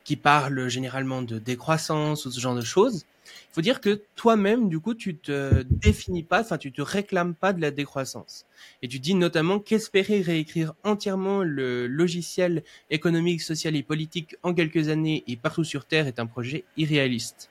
qui 0.04 0.16
parlent 0.16 0.70
généralement 0.70 1.22
de 1.22 1.40
décroissance 1.40 2.26
ou 2.26 2.32
ce 2.32 2.40
genre 2.40 2.56
de 2.56 2.62
choses 2.62 3.06
il 3.50 3.54
faut 3.54 3.62
dire 3.62 3.82
que 3.82 4.02
toi-même, 4.16 4.70
du 4.70 4.80
coup, 4.80 4.94
tu 4.94 5.18
te 5.18 5.64
définis 5.64 6.24
pas, 6.24 6.42
enfin, 6.42 6.58
tu 6.58 6.72
te 6.72 6.82
réclames 6.82 7.34
pas 7.34 7.54
de 7.54 7.62
la 7.62 7.72
décroissance. 7.72 8.46
Et 8.82 8.88
tu 8.88 9.00
dis 9.00 9.16
notamment 9.16 9.60
qu'espérer 9.60 10.22
réécrire 10.22 10.74
entièrement 10.84 11.44
le 11.44 11.88
logiciel 11.88 12.64
économique, 12.90 13.42
social 13.42 13.76
et 13.76 13.84
politique 13.84 14.36
en 14.44 14.54
quelques 14.54 14.90
années 14.90 15.24
et 15.28 15.36
partout 15.36 15.64
sur 15.64 15.86
Terre 15.86 16.08
est 16.08 16.20
un 16.20 16.26
projet 16.26 16.64
irréaliste. 16.78 17.50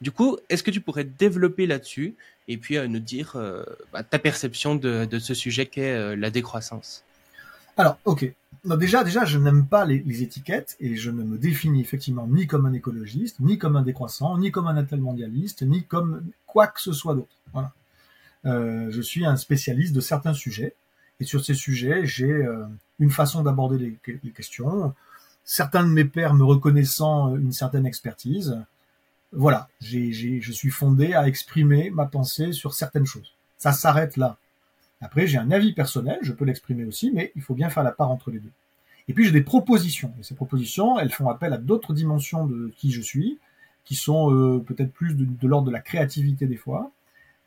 Du 0.00 0.10
coup, 0.10 0.38
est-ce 0.48 0.62
que 0.62 0.70
tu 0.70 0.80
pourrais 0.80 1.04
développer 1.04 1.66
là-dessus 1.66 2.14
et 2.48 2.58
puis 2.58 2.76
euh, 2.76 2.86
nous 2.88 2.98
dire 2.98 3.36
euh, 3.36 3.64
bah, 3.92 4.02
ta 4.02 4.18
perception 4.18 4.74
de, 4.74 5.08
ce 5.18 5.34
sujet 5.34 5.66
qu'est 5.66 5.92
euh, 5.92 6.16
la 6.16 6.30
décroissance? 6.30 7.04
Alors, 7.76 7.98
ok. 8.04 8.32
Donc 8.64 8.78
déjà, 8.78 9.04
déjà, 9.04 9.24
je 9.24 9.38
n'aime 9.38 9.66
pas 9.66 9.84
les, 9.84 10.22
étiquettes 10.22 10.76
et 10.80 10.96
je 10.96 11.10
ne 11.10 11.22
me 11.22 11.36
définis 11.36 11.82
effectivement 11.82 12.26
ni 12.26 12.46
comme 12.46 12.64
un 12.64 12.72
écologiste, 12.72 13.40
ni 13.40 13.58
comme 13.58 13.76
un 13.76 13.82
décroissant, 13.82 14.38
ni 14.38 14.50
comme 14.50 14.68
un 14.68 14.86
mondialiste, 14.96 15.62
ni 15.62 15.84
comme 15.84 16.24
quoi 16.46 16.68
que 16.68 16.80
ce 16.80 16.92
soit 16.92 17.14
d'autre. 17.14 17.36
Voilà. 17.52 17.72
Euh, 18.46 18.90
je 18.90 19.00
suis 19.02 19.26
un 19.26 19.36
spécialiste 19.36 19.94
de 19.94 20.00
certains 20.00 20.32
sujets 20.32 20.74
et 21.20 21.24
sur 21.24 21.44
ces 21.44 21.54
sujets, 21.54 22.06
j'ai 22.06 22.30
euh, 22.30 22.64
une 22.98 23.10
façon 23.10 23.42
d'aborder 23.42 23.78
les, 23.78 24.18
les, 24.22 24.30
questions. 24.30 24.94
Certains 25.44 25.84
de 25.84 25.90
mes 25.90 26.04
pairs 26.04 26.34
me 26.34 26.44
reconnaissant 26.44 27.36
une 27.36 27.52
certaine 27.52 27.86
expertise, 27.86 28.58
voilà, 29.32 29.68
j'ai, 29.80 30.12
je 30.12 30.52
suis 30.52 30.70
fondé 30.70 31.12
à 31.12 31.26
exprimer 31.26 31.90
ma 31.90 32.06
pensée 32.06 32.52
sur 32.52 32.72
certaines 32.72 33.06
choses. 33.06 33.34
Ça 33.58 33.72
s'arrête 33.72 34.16
là. 34.16 34.38
Après, 35.04 35.26
j'ai 35.26 35.38
un 35.38 35.50
avis 35.50 35.72
personnel, 35.72 36.18
je 36.22 36.32
peux 36.32 36.44
l'exprimer 36.44 36.84
aussi, 36.84 37.12
mais 37.12 37.30
il 37.36 37.42
faut 37.42 37.54
bien 37.54 37.68
faire 37.68 37.82
la 37.82 37.92
part 37.92 38.10
entre 38.10 38.30
les 38.30 38.38
deux. 38.38 38.50
Et 39.06 39.12
puis 39.12 39.26
j'ai 39.26 39.32
des 39.32 39.42
propositions. 39.42 40.14
Et 40.18 40.22
ces 40.22 40.34
propositions, 40.34 40.98
elles 40.98 41.12
font 41.12 41.28
appel 41.28 41.52
à 41.52 41.58
d'autres 41.58 41.92
dimensions 41.92 42.46
de 42.46 42.72
qui 42.78 42.90
je 42.90 43.02
suis, 43.02 43.38
qui 43.84 43.96
sont 43.96 44.32
euh, 44.32 44.60
peut-être 44.60 44.92
plus 44.92 45.14
de, 45.14 45.46
l'ordre 45.46 45.66
de 45.66 45.72
la 45.72 45.80
créativité 45.80 46.46
des 46.46 46.56
fois. 46.56 46.90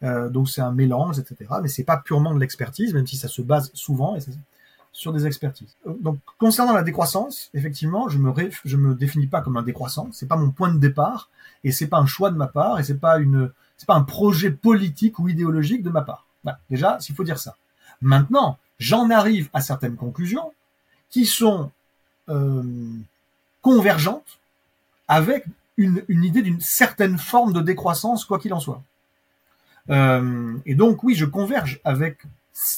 Euh, 0.03 0.29
donc 0.29 0.49
c'est 0.49 0.61
un 0.61 0.71
mélange, 0.71 1.17
etc. 1.17 1.55
Mais 1.63 1.67
c'est 1.67 1.83
pas 1.83 1.97
purement 1.97 2.35
de 2.35 2.39
l'expertise, 2.39 2.93
même 2.93 3.07
si 3.07 3.17
ça 3.17 3.27
se 3.27 3.41
base 3.41 3.71
souvent 3.73 4.15
sur 4.91 5.11
des 5.11 5.25
expertises. 5.25 5.75
Euh, 5.87 5.93
donc 5.99 6.19
concernant 6.37 6.73
la 6.73 6.83
décroissance, 6.83 7.49
effectivement, 7.55 8.07
je 8.07 8.19
me 8.19 8.31
me 8.77 8.93
définis 8.93 9.27
pas 9.27 9.41
comme 9.41 9.57
un 9.57 9.63
décroissant. 9.63 10.09
C'est 10.11 10.27
pas 10.27 10.37
mon 10.37 10.51
point 10.51 10.71
de 10.71 10.79
départ 10.79 11.31
et 11.63 11.71
c'est 11.71 11.87
pas 11.87 11.97
un 11.97 12.05
choix 12.05 12.29
de 12.29 12.37
ma 12.37 12.47
part 12.47 12.79
et 12.79 12.83
c'est 12.83 12.99
pas 12.99 13.17
une 13.17 13.51
c'est 13.77 13.87
pas 13.87 13.95
un 13.95 14.03
projet 14.03 14.51
politique 14.51 15.17
ou 15.17 15.27
idéologique 15.27 15.81
de 15.81 15.89
ma 15.89 16.01
part. 16.01 16.26
Voilà. 16.47 16.59
Déjà, 16.69 16.97
s'il 17.01 17.13
faut 17.13 17.25
dire 17.25 17.39
ça. 17.39 17.57
Maintenant, 18.01 18.57
j'en 18.79 19.09
arrive 19.09 19.49
à 19.51 19.59
certaines 19.59 19.97
conclusions 19.97 20.53
qui 21.09 21.25
sont 21.25 21.71
euh, 22.29 22.63
convergentes 23.61 24.39
avec 25.09 25.43
une, 25.75 26.05
idée 26.09 26.41
d'une 26.41 26.61
certaine 26.61 27.17
forme 27.17 27.51
de 27.51 27.59
décroissance, 27.59 28.23
quoi 28.23 28.39
qu'il 28.39 28.53
en 28.53 28.61
soit. 28.61 28.81
Euh, 29.89 30.53
et 30.65 30.73
donc, 30.73 31.03
oui, 31.03 31.15
je 31.15 31.25
converge 31.25 31.81
avec 31.83 32.19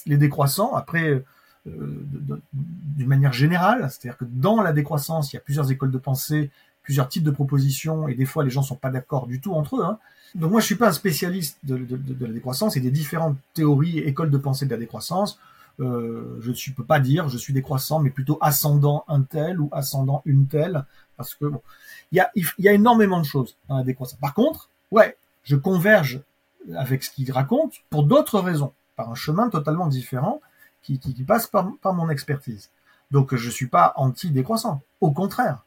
les 0.08 0.18
décroissants. 0.18 0.74
Après, 0.74 1.24
euh, 1.68 2.06
d'une 2.54 3.08
manière 3.08 3.34
générale, 3.34 3.88
c'est-à-dire 3.91 4.18
que 4.18 4.26
dans 4.28 4.64
la 4.64 4.74
décroissance, 4.74 5.32
il 5.32 5.36
y 5.36 5.40
a 5.40 5.41
plusieurs 5.41 5.72
écoles 5.72 5.91
de 5.91 6.00
pensée, 6.00 6.50
plusieurs 6.82 7.08
types 7.08 7.24
de 7.24 7.32
propositions, 7.32 8.08
et 8.08 8.16
des 8.16 8.26
fois, 8.26 8.44
les 8.44 8.50
gens 8.50 8.64
sont 8.64 8.76
pas 8.76 8.90
d'accord 8.90 9.28
du 9.28 9.40
tout 9.40 9.54
entre 9.54 9.78
eux. 9.78 9.86
Hein. 9.86 10.00
Donc 10.36 10.52
moi, 10.52 10.62
je 10.62 10.66
suis 10.66 10.76
pas 10.76 10.90
un 10.90 10.94
spécialiste 10.94 11.58
de, 11.64 11.78
de, 11.78 11.98
de, 11.98 12.26
la 12.26 12.34
décroissance 12.34 12.78
et 12.78 12.80
des 12.80 12.92
différentes 12.92 13.38
théories 13.54 14.00
écoles 14.00 14.30
de 14.30 14.38
pensée 14.38 14.66
de 14.66 14.72
la 14.72 14.78
décroissance. 14.78 15.40
Euh, 15.80 16.38
je 16.42 16.52
ne 16.52 16.76
peux 16.76 16.84
pas 16.84 17.00
dire 17.00 17.30
je 17.30 17.38
suis 17.38 17.54
décroissant, 17.54 18.00
mais 18.00 18.10
plutôt 18.10 18.38
ascendant 18.42 19.06
un 19.08 19.22
tel 19.22 19.60
ou 19.60 19.70
ascendant 19.72 20.22
une 20.26 20.48
telle, 20.48 20.86
parce 21.18 21.36
que 21.36 21.46
bon, 21.46 21.62
il 22.12 22.18
y 22.18 22.20
a, 22.20 22.32
y 22.58 22.68
a 22.68 22.74
énormément 22.74 23.20
de 23.20 23.26
choses 23.26 23.56
dans 23.70 23.78
la 23.78 23.84
décroissance. 23.84 24.20
Par 24.20 24.34
contre, 24.34 24.70
ouais, 24.92 25.16
je 25.44 25.56
converge 25.56 26.22
avec 26.76 27.04
ce 27.04 27.12
qu'il 27.12 27.32
raconte 27.32 27.76
pour 27.90 28.04
d'autres 28.04 28.40
raisons, 28.40 28.74
par 28.96 29.10
un 29.10 29.16
chemin 29.16 29.50
totalement 29.50 29.88
différent 29.88 30.42
qui, 30.84 31.00
qui, 31.00 31.14
qui 31.14 31.24
passe 31.24 31.48
par, 31.48 31.72
par, 31.82 31.94
mon 31.94 32.10
expertise. 32.10 32.70
Donc 33.12 33.36
je 33.36 33.50
suis 33.50 33.68
pas 33.68 33.94
anti-décroissant, 33.96 34.82
au 35.02 35.12
contraire. 35.12 35.64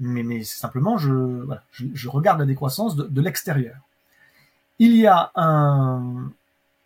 Mais, 0.00 0.22
mais 0.22 0.42
simplement, 0.42 0.96
je, 0.96 1.12
voilà, 1.12 1.62
je, 1.70 1.84
je, 1.92 2.08
regarde 2.08 2.40
la 2.40 2.46
décroissance 2.46 2.96
de, 2.96 3.04
de 3.04 3.20
l'extérieur 3.20 3.76
il 4.80 4.96
y 4.96 5.06
a 5.06 5.30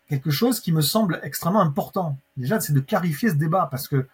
quelque 0.09 0.29
chose 0.29 0.59
qui 0.59 0.73
me 0.73 0.81
semble 0.81 1.19
extrêmement 1.23 1.61
important. 1.61 2.17
Déjà, 2.35 2.59
c'est 2.59 2.73
de 2.73 2.81
clarifier 2.81 3.29
ce 3.29 3.35
débat 3.35 3.69
parce 3.71 3.87
que 3.87 4.05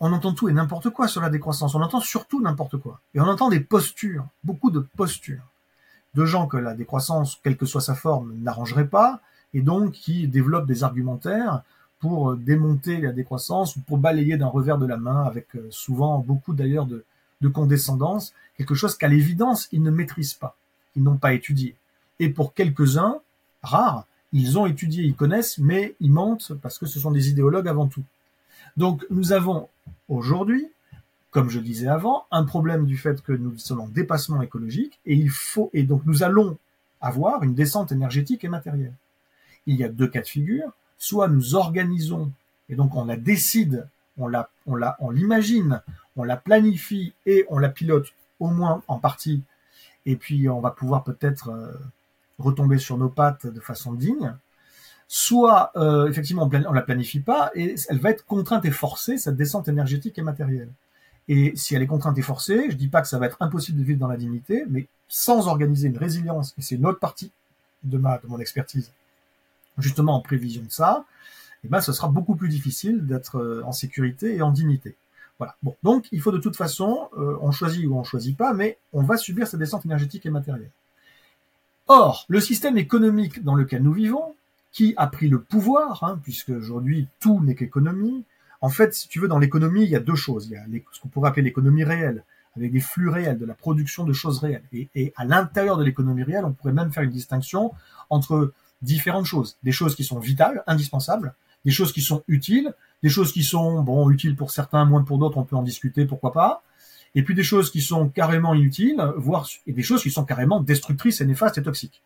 on 0.00 0.12
entend 0.12 0.32
tout 0.32 0.48
et 0.48 0.52
n'importe 0.52 0.90
quoi 0.90 1.08
sur 1.08 1.22
la 1.22 1.30
décroissance. 1.30 1.74
On 1.74 1.80
entend 1.80 2.00
surtout 2.00 2.42
n'importe 2.42 2.76
quoi. 2.76 3.00
Et 3.14 3.20
on 3.20 3.24
entend 3.24 3.48
des 3.48 3.60
postures, 3.60 4.26
beaucoup 4.44 4.70
de 4.70 4.80
postures 4.80 5.42
de 6.14 6.24
gens 6.26 6.46
que 6.46 6.58
la 6.58 6.74
décroissance, 6.74 7.40
quelle 7.42 7.56
que 7.56 7.66
soit 7.66 7.80
sa 7.80 7.94
forme, 7.94 8.34
n'arrangerait 8.42 8.88
pas 8.88 9.20
et 9.54 9.62
donc 9.62 9.92
qui 9.92 10.28
développent 10.28 10.66
des 10.66 10.84
argumentaires 10.84 11.62
pour 12.00 12.36
démonter 12.36 13.00
la 13.00 13.12
décroissance 13.12 13.76
ou 13.76 13.80
pour 13.80 13.96
balayer 13.96 14.36
d'un 14.36 14.46
revers 14.48 14.78
de 14.78 14.86
la 14.86 14.96
main 14.96 15.22
avec 15.22 15.54
euh, 15.56 15.68
souvent 15.70 16.18
beaucoup 16.18 16.52
d'ailleurs 16.52 16.86
de 16.86 17.04
condescendance, 17.48 18.34
quelque 18.58 18.74
chose 18.74 18.96
qu'à 18.96 19.08
l'évidence 19.08 19.68
ils 19.72 19.82
ne 19.82 19.90
maîtrisent 19.90 20.34
pas, 20.34 20.56
ils 20.96 21.02
n'ont 21.02 21.16
pas 21.16 21.32
étudié. 21.32 21.76
Et 22.20 22.28
pour 22.28 22.54
quelques-uns, 22.54 23.18
rares, 23.62 24.06
ils 24.32 24.58
ont 24.58 24.66
étudié, 24.66 25.02
ils 25.02 25.16
connaissent, 25.16 25.58
mais 25.58 25.96
ils 26.00 26.12
mentent 26.12 26.52
parce 26.62 26.78
que 26.78 26.86
ce 26.86 27.00
sont 27.00 27.10
des 27.10 27.30
idéologues 27.30 27.66
avant 27.66 27.88
tout. 27.88 28.04
Donc 28.76 29.04
nous 29.10 29.32
avons 29.32 29.68
aujourd'hui, 30.08 30.68
comme 31.30 31.50
je 31.50 31.58
disais 31.58 31.88
avant, 31.88 32.26
un 32.30 32.44
problème 32.44 32.84
du 32.86 32.96
fait 32.96 33.22
que 33.22 33.32
nous 33.32 33.58
sommes 33.58 33.80
en 33.80 33.88
dépassement 33.88 34.42
écologique 34.42 35.00
et 35.06 35.14
il 35.14 35.30
faut 35.30 35.70
et 35.72 35.82
donc 35.82 36.02
nous 36.04 36.22
allons 36.22 36.58
avoir 37.00 37.42
une 37.42 37.54
descente 37.54 37.90
énergétique 37.90 38.44
et 38.44 38.48
matérielle. 38.48 38.94
Il 39.66 39.76
y 39.76 39.84
a 39.84 39.88
deux 39.88 40.06
cas 40.06 40.20
de 40.20 40.26
figure, 40.26 40.70
soit 40.98 41.28
nous 41.28 41.54
organisons 41.54 42.30
et 42.68 42.76
donc 42.76 42.94
on 42.94 43.06
la 43.06 43.16
décide, 43.16 43.88
on 44.18 44.28
la 44.28 44.50
on 44.66 44.76
la 44.76 44.96
on 45.00 45.10
l'imagine, 45.10 45.80
on 46.16 46.24
la 46.24 46.36
planifie 46.36 47.14
et 47.24 47.46
on 47.48 47.58
la 47.58 47.70
pilote 47.70 48.12
au 48.38 48.48
moins 48.48 48.82
en 48.88 48.98
partie 48.98 49.42
et 50.06 50.16
puis 50.16 50.48
on 50.48 50.60
va 50.60 50.70
pouvoir 50.70 51.02
peut-être 51.02 51.48
euh, 51.48 51.72
retomber 52.40 52.78
sur 52.78 52.96
nos 52.98 53.08
pattes 53.08 53.46
de 53.46 53.60
façon 53.60 53.92
digne, 53.92 54.34
soit 55.08 55.72
euh, 55.76 56.08
effectivement 56.08 56.48
on, 56.52 56.72
la 56.72 56.82
planifie 56.82 57.20
pas 57.20 57.50
et 57.54 57.74
elle 57.88 57.98
va 57.98 58.10
être 58.10 58.24
contrainte 58.24 58.64
et 58.64 58.70
forcée 58.70 59.18
cette 59.18 59.36
descente 59.36 59.68
énergétique 59.68 60.18
et 60.18 60.22
matérielle. 60.22 60.68
Et 61.28 61.52
si 61.56 61.74
elle 61.74 61.82
est 61.82 61.86
contrainte 61.86 62.18
et 62.18 62.22
forcée, 62.22 62.70
je 62.70 62.76
dis 62.76 62.88
pas 62.88 63.02
que 63.02 63.08
ça 63.08 63.18
va 63.18 63.26
être 63.26 63.36
impossible 63.40 63.78
de 63.78 63.84
vivre 63.84 64.00
dans 64.00 64.08
la 64.08 64.16
dignité, 64.16 64.64
mais 64.68 64.86
sans 65.08 65.48
organiser 65.48 65.88
une 65.88 65.98
résilience, 65.98 66.54
et 66.58 66.62
c'est 66.62 66.76
une 66.76 66.86
autre 66.86 66.98
partie 66.98 67.30
de 67.82 67.98
ma 67.98 68.18
de 68.18 68.26
mon 68.26 68.38
expertise, 68.38 68.92
justement 69.78 70.16
en 70.16 70.20
prévision 70.20 70.62
de 70.62 70.70
ça, 70.70 71.04
eh 71.64 71.68
ben 71.68 71.80
ce 71.80 71.92
sera 71.92 72.08
beaucoup 72.08 72.36
plus 72.36 72.48
difficile 72.48 73.06
d'être 73.06 73.38
euh, 73.38 73.62
en 73.64 73.72
sécurité 73.72 74.36
et 74.36 74.42
en 74.42 74.50
dignité. 74.50 74.96
Voilà. 75.38 75.56
Bon, 75.62 75.74
donc 75.82 76.06
il 76.12 76.20
faut 76.20 76.32
de 76.32 76.38
toute 76.38 76.56
façon, 76.56 77.08
euh, 77.16 77.36
on 77.40 77.50
choisit 77.50 77.86
ou 77.86 77.96
on 77.96 78.04
choisit 78.04 78.36
pas, 78.36 78.52
mais 78.52 78.78
on 78.92 79.02
va 79.02 79.16
subir 79.16 79.46
cette 79.46 79.60
descente 79.60 79.84
énergétique 79.86 80.26
et 80.26 80.30
matérielle. 80.30 80.70
Or, 81.92 82.24
le 82.28 82.38
système 82.38 82.78
économique 82.78 83.42
dans 83.42 83.56
lequel 83.56 83.82
nous 83.82 83.92
vivons, 83.92 84.36
qui 84.70 84.94
a 84.96 85.08
pris 85.08 85.26
le 85.26 85.40
pouvoir, 85.40 86.04
hein, 86.04 86.20
puisque 86.22 86.50
aujourd'hui 86.50 87.08
tout 87.18 87.40
n'est 87.42 87.56
qu'économie, 87.56 88.22
en 88.60 88.68
fait, 88.68 88.94
si 88.94 89.08
tu 89.08 89.18
veux, 89.18 89.26
dans 89.26 89.40
l'économie, 89.40 89.82
il 89.82 89.90
y 89.90 89.96
a 89.96 89.98
deux 90.00 90.14
choses. 90.14 90.46
Il 90.46 90.52
y 90.52 90.56
a 90.56 90.62
ce 90.92 91.00
qu'on 91.00 91.08
pourrait 91.08 91.30
appeler 91.30 91.42
l'économie 91.42 91.82
réelle, 91.82 92.22
avec 92.56 92.70
des 92.70 92.78
flux 92.78 93.08
réels, 93.08 93.40
de 93.40 93.44
la 93.44 93.54
production 93.54 94.04
de 94.04 94.12
choses 94.12 94.38
réelles. 94.38 94.62
Et, 94.72 95.12
à 95.16 95.24
l'intérieur 95.24 95.78
de 95.78 95.82
l'économie 95.82 96.22
réelle, 96.22 96.44
on 96.44 96.52
pourrait 96.52 96.72
même 96.72 96.92
faire 96.92 97.02
une 97.02 97.10
distinction 97.10 97.72
entre 98.08 98.52
différentes 98.82 99.26
choses. 99.26 99.56
Des 99.64 99.72
choses 99.72 99.96
qui 99.96 100.04
sont 100.04 100.20
vitales, 100.20 100.62
indispensables, 100.68 101.34
des 101.64 101.72
choses 101.72 101.92
qui 101.92 102.02
sont 102.02 102.22
utiles, 102.28 102.72
des 103.02 103.08
choses 103.08 103.32
qui 103.32 103.42
sont, 103.42 103.82
bon, 103.82 104.08
utiles 104.10 104.36
pour 104.36 104.52
certains, 104.52 104.84
moins 104.84 105.02
pour 105.02 105.18
d'autres, 105.18 105.38
on 105.38 105.44
peut 105.44 105.56
en 105.56 105.64
discuter, 105.64 106.06
pourquoi 106.06 106.32
pas, 106.32 106.62
et 107.14 107.22
puis 107.22 107.34
des 107.34 107.42
choses 107.42 107.70
qui 107.70 107.80
sont 107.80 108.08
carrément 108.08 108.54
inutiles, 108.54 109.02
voire 109.16 109.48
et 109.66 109.72
des 109.72 109.82
choses 109.82 110.02
qui 110.02 110.10
sont 110.10 110.24
carrément 110.24 110.60
destructrices 110.60 111.20
et 111.20 111.26
néfastes 111.26 111.58
et 111.58 111.62
toxiques. 111.62 112.02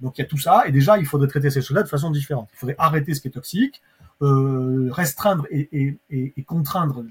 donc 0.00 0.18
il 0.18 0.22
y 0.22 0.24
a 0.24 0.28
tout 0.28 0.38
ça, 0.38 0.64
et 0.66 0.72
déjà 0.72 0.98
il 0.98 1.06
faudrait 1.06 1.28
traiter 1.28 1.50
ces 1.50 1.62
choses-là 1.62 1.82
de 1.82 1.88
façon 1.88 2.10
différente. 2.10 2.48
Il 2.54 2.56
faudrait 2.56 2.76
arrêter 2.78 3.14
ce 3.14 3.20
qui 3.20 3.28
est 3.28 3.32
toxique, 3.32 3.80
euh, 4.22 4.88
restreindre 4.90 5.46
et, 5.50 5.96
et, 6.10 6.32
et, 6.36 6.42
contraindre 6.42 7.04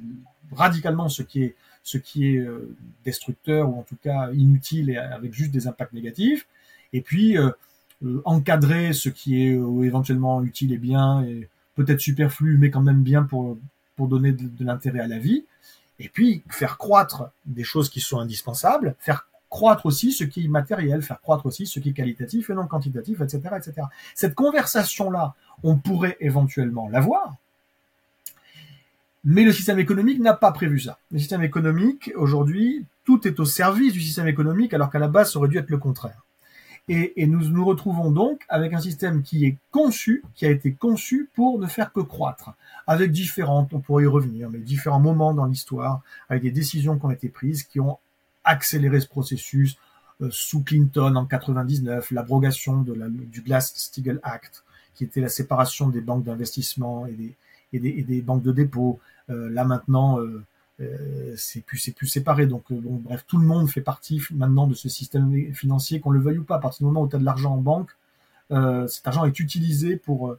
radicalement 0.51 1.09
ce 1.09 1.23
qui 1.23 1.43
est 1.43 1.55
ce 1.81 1.97
qui 1.97 2.35
est 2.35 2.39
euh, 2.39 2.75
destructeur 3.03 3.67
ou 3.69 3.79
en 3.79 3.83
tout 3.83 3.95
cas 3.95 4.31
inutile 4.33 4.91
et 4.91 4.97
avec 4.97 5.33
juste 5.33 5.51
des 5.51 5.67
impacts 5.67 5.93
négatifs, 5.93 6.45
et 6.93 7.01
puis 7.01 7.37
euh, 7.37 7.49
euh 8.03 8.21
encadrer 8.25 8.93
ce 8.93 9.09
qui 9.09 9.43
est 9.43 9.55
euh, 9.55 9.83
éventuellement 9.83 10.43
utile 10.43 10.71
et 10.73 10.77
bien 10.77 11.23
et 11.23 11.49
peut-être 11.75 11.99
superflu 11.99 12.57
mais 12.57 12.69
quand 12.69 12.81
même 12.81 13.01
bien 13.01 13.23
pour 13.23 13.57
pour 13.95 14.07
donner 14.07 14.31
de 14.31 14.63
l'intérêt 14.63 14.99
à 14.99 15.07
la 15.07 15.19
vie 15.19 15.45
et 15.99 16.09
puis 16.09 16.43
faire 16.49 16.77
croître 16.77 17.31
des 17.45 17.63
choses 17.63 17.89
qui 17.89 17.99
sont 17.99 18.19
indispensables, 18.19 18.95
faire 18.99 19.27
croître 19.49 19.85
aussi 19.85 20.11
ce 20.11 20.23
qui 20.23 20.41
est 20.41 20.43
immatériel, 20.43 21.01
faire 21.01 21.21
croître 21.21 21.45
aussi 21.45 21.65
ce 21.65 21.80
qui 21.80 21.89
est 21.89 21.93
qualitatif 21.93 22.49
et 22.49 22.53
non 22.53 22.67
quantitatif, 22.67 23.21
etc., 23.21 23.41
etc. 23.57 23.88
Cette 24.15 24.35
conversation-là, 24.35 25.34
on 25.63 25.77
pourrait 25.77 26.17
éventuellement 26.19 26.88
l'avoir, 26.88 27.35
mais 29.23 29.43
le 29.43 29.51
système 29.51 29.80
économique 29.80 30.19
n'a 30.19 30.34
pas 30.34 30.51
prévu 30.51 30.80
ça. 30.80 30.97
Le 31.11 31.19
système 31.19 31.43
économique, 31.43 32.11
aujourd'hui, 32.15 32.85
tout 33.03 33.27
est 33.27 33.39
au 33.39 33.45
service 33.45 33.93
du 33.93 34.01
système 34.01 34.27
économique, 34.27 34.73
alors 34.73 34.89
qu'à 34.89 34.99
la 34.99 35.07
base, 35.07 35.34
ça 35.34 35.39
aurait 35.39 35.49
dû 35.49 35.57
être 35.57 35.69
le 35.69 35.77
contraire. 35.77 36.23
Et, 36.89 37.21
et, 37.21 37.27
nous 37.27 37.47
nous 37.49 37.63
retrouvons 37.65 38.11
donc 38.11 38.41
avec 38.49 38.73
un 38.73 38.79
système 38.79 39.21
qui 39.21 39.45
est 39.45 39.57
conçu, 39.69 40.23
qui 40.33 40.45
a 40.45 40.49
été 40.49 40.73
conçu 40.73 41.29
pour 41.35 41.59
ne 41.59 41.67
faire 41.67 41.93
que 41.93 41.99
croître, 41.99 42.53
avec 42.87 43.11
différentes, 43.11 43.73
on 43.73 43.79
pourrait 43.79 44.05
y 44.05 44.07
revenir, 44.07 44.49
mais 44.49 44.57
différents 44.57 44.99
moments 44.99 45.33
dans 45.33 45.45
l'histoire, 45.45 46.01
avec 46.29 46.41
des 46.41 46.51
décisions 46.51 46.97
qui 46.97 47.05
ont 47.05 47.11
été 47.11 47.29
prises, 47.29 47.63
qui 47.63 47.79
ont 47.79 47.99
accéléré 48.43 48.99
ce 48.99 49.07
processus, 49.07 49.77
euh, 50.21 50.29
sous 50.31 50.63
Clinton 50.63 51.15
en 51.15 51.25
99, 51.25 52.09
l'abrogation 52.09 52.81
de 52.81 52.93
la, 52.93 53.07
du 53.07 53.41
Glass-Steagall 53.41 54.19
Act, 54.23 54.63
qui 54.95 55.03
était 55.03 55.21
la 55.21 55.29
séparation 55.29 55.89
des 55.89 56.01
banques 56.01 56.23
d'investissement 56.23 57.05
et 57.05 57.13
des, 57.13 57.35
et 57.71 57.79
des, 57.79 57.89
et 57.89 58.03
des 58.03 58.21
banques 58.21 58.43
de 58.43 58.51
dépôt. 58.51 58.99
là 59.27 59.63
maintenant, 59.63 60.17
c'est 61.35 61.61
plus 61.61 61.77
c'est 61.77 61.91
plus 61.91 62.07
séparé. 62.07 62.45
Donc 62.47 62.72
bon, 62.72 63.01
bref, 63.03 63.26
tout 63.27 63.38
le 63.38 63.45
monde 63.45 63.69
fait 63.69 63.81
partie 63.81 64.22
maintenant 64.31 64.68
de 64.68 64.73
ce 64.73 64.89
système 64.89 65.53
financier, 65.53 65.99
qu'on 65.99 66.11
le 66.11 66.19
veuille 66.19 66.39
ou 66.39 66.43
pas. 66.43 66.56
À 66.56 66.60
partir 66.60 66.80
du 66.80 66.85
moment 66.85 67.03
où 67.03 67.07
tu 67.07 67.15
as 67.15 67.19
de 67.19 67.26
l'argent 67.26 67.53
en 67.53 67.61
banque, 67.61 67.91
cet 68.88 69.07
argent 69.07 69.26
est 69.26 69.39
utilisé 69.39 69.97
pour 69.97 70.38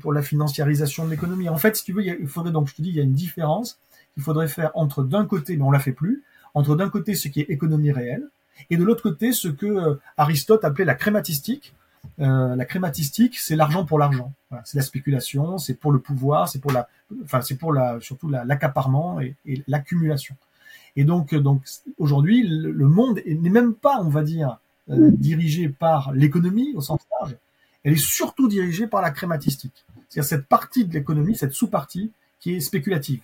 pour, 0.00 0.12
la 0.12 0.22
financiarisation 0.22 1.04
de 1.04 1.10
l'économie. 1.10 1.48
En 1.48 1.56
fait, 1.56 1.76
si 1.76 1.84
tu 1.84 1.92
veux, 1.92 2.04
il, 2.04 2.28
faudrait 2.28 2.52
donc, 2.52 2.68
je 2.68 2.74
te 2.74 2.82
dis, 2.82 2.90
il 2.90 2.94
y 2.94 3.00
a 3.00 3.02
une 3.02 3.12
différence 3.12 3.78
qu'il 4.14 4.22
faudrait 4.22 4.48
faire 4.48 4.70
entre 4.74 5.02
d'un 5.02 5.26
côté, 5.26 5.56
mais 5.56 5.64
on 5.64 5.70
la 5.70 5.80
fait 5.80 5.92
plus, 5.92 6.22
entre 6.54 6.76
d'un 6.76 6.88
côté 6.88 7.14
ce 7.14 7.28
qui 7.28 7.40
est 7.40 7.50
économie 7.50 7.90
réelle, 7.90 8.28
et 8.70 8.76
de 8.76 8.84
l'autre 8.84 9.02
côté 9.02 9.32
ce 9.32 9.48
que 9.48 9.66
euh, 9.66 9.94
Aristote 10.16 10.64
appelait 10.64 10.84
la 10.84 10.94
crématistique. 10.94 11.74
Euh, 12.20 12.54
la 12.54 12.64
crématistique, 12.64 13.38
c'est 13.38 13.56
l'argent 13.56 13.84
pour 13.84 13.98
l'argent. 13.98 14.32
Voilà, 14.50 14.64
c'est 14.64 14.76
la 14.76 14.84
spéculation, 14.84 15.58
c'est 15.58 15.74
pour 15.74 15.92
le 15.92 15.98
pouvoir, 15.98 16.48
c'est 16.48 16.60
pour 16.60 16.72
la, 16.72 16.88
enfin 17.24 17.40
c'est 17.40 17.56
pour 17.56 17.72
la, 17.72 18.00
surtout 18.00 18.28
l'accaparement 18.28 19.20
et, 19.20 19.34
et 19.46 19.62
l'accumulation. 19.66 20.36
Et 20.96 21.04
donc, 21.04 21.34
donc 21.34 21.62
aujourd'hui, 21.98 22.46
le, 22.46 22.88
monde 22.88 23.20
n'est 23.26 23.50
même 23.50 23.74
pas, 23.74 24.00
on 24.00 24.08
va 24.08 24.22
dire, 24.22 24.58
euh, 24.90 25.10
dirigé 25.10 25.68
par 25.68 26.12
l'économie 26.12 26.72
au 26.74 26.80
sens 26.80 27.00
large. 27.18 27.36
Elle 27.82 27.94
est 27.94 27.96
surtout 27.96 28.48
dirigée 28.48 28.86
par 28.86 29.02
la 29.02 29.10
crématistique, 29.10 29.84
c'est-à-dire 30.08 30.28
cette 30.28 30.46
partie 30.46 30.84
de 30.84 30.92
l'économie, 30.92 31.36
cette 31.36 31.52
sous-partie 31.52 32.12
qui 32.38 32.54
est 32.54 32.60
spéculative 32.60 33.22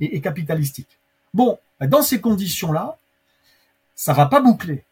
et, 0.00 0.16
et 0.16 0.20
capitalistique. 0.20 0.98
Bon, 1.32 1.58
dans 1.80 2.02
ces 2.02 2.20
conditions-là, 2.20 2.98
ça 3.94 4.12
va 4.12 4.26
pas 4.26 4.40
boucler. 4.40 4.84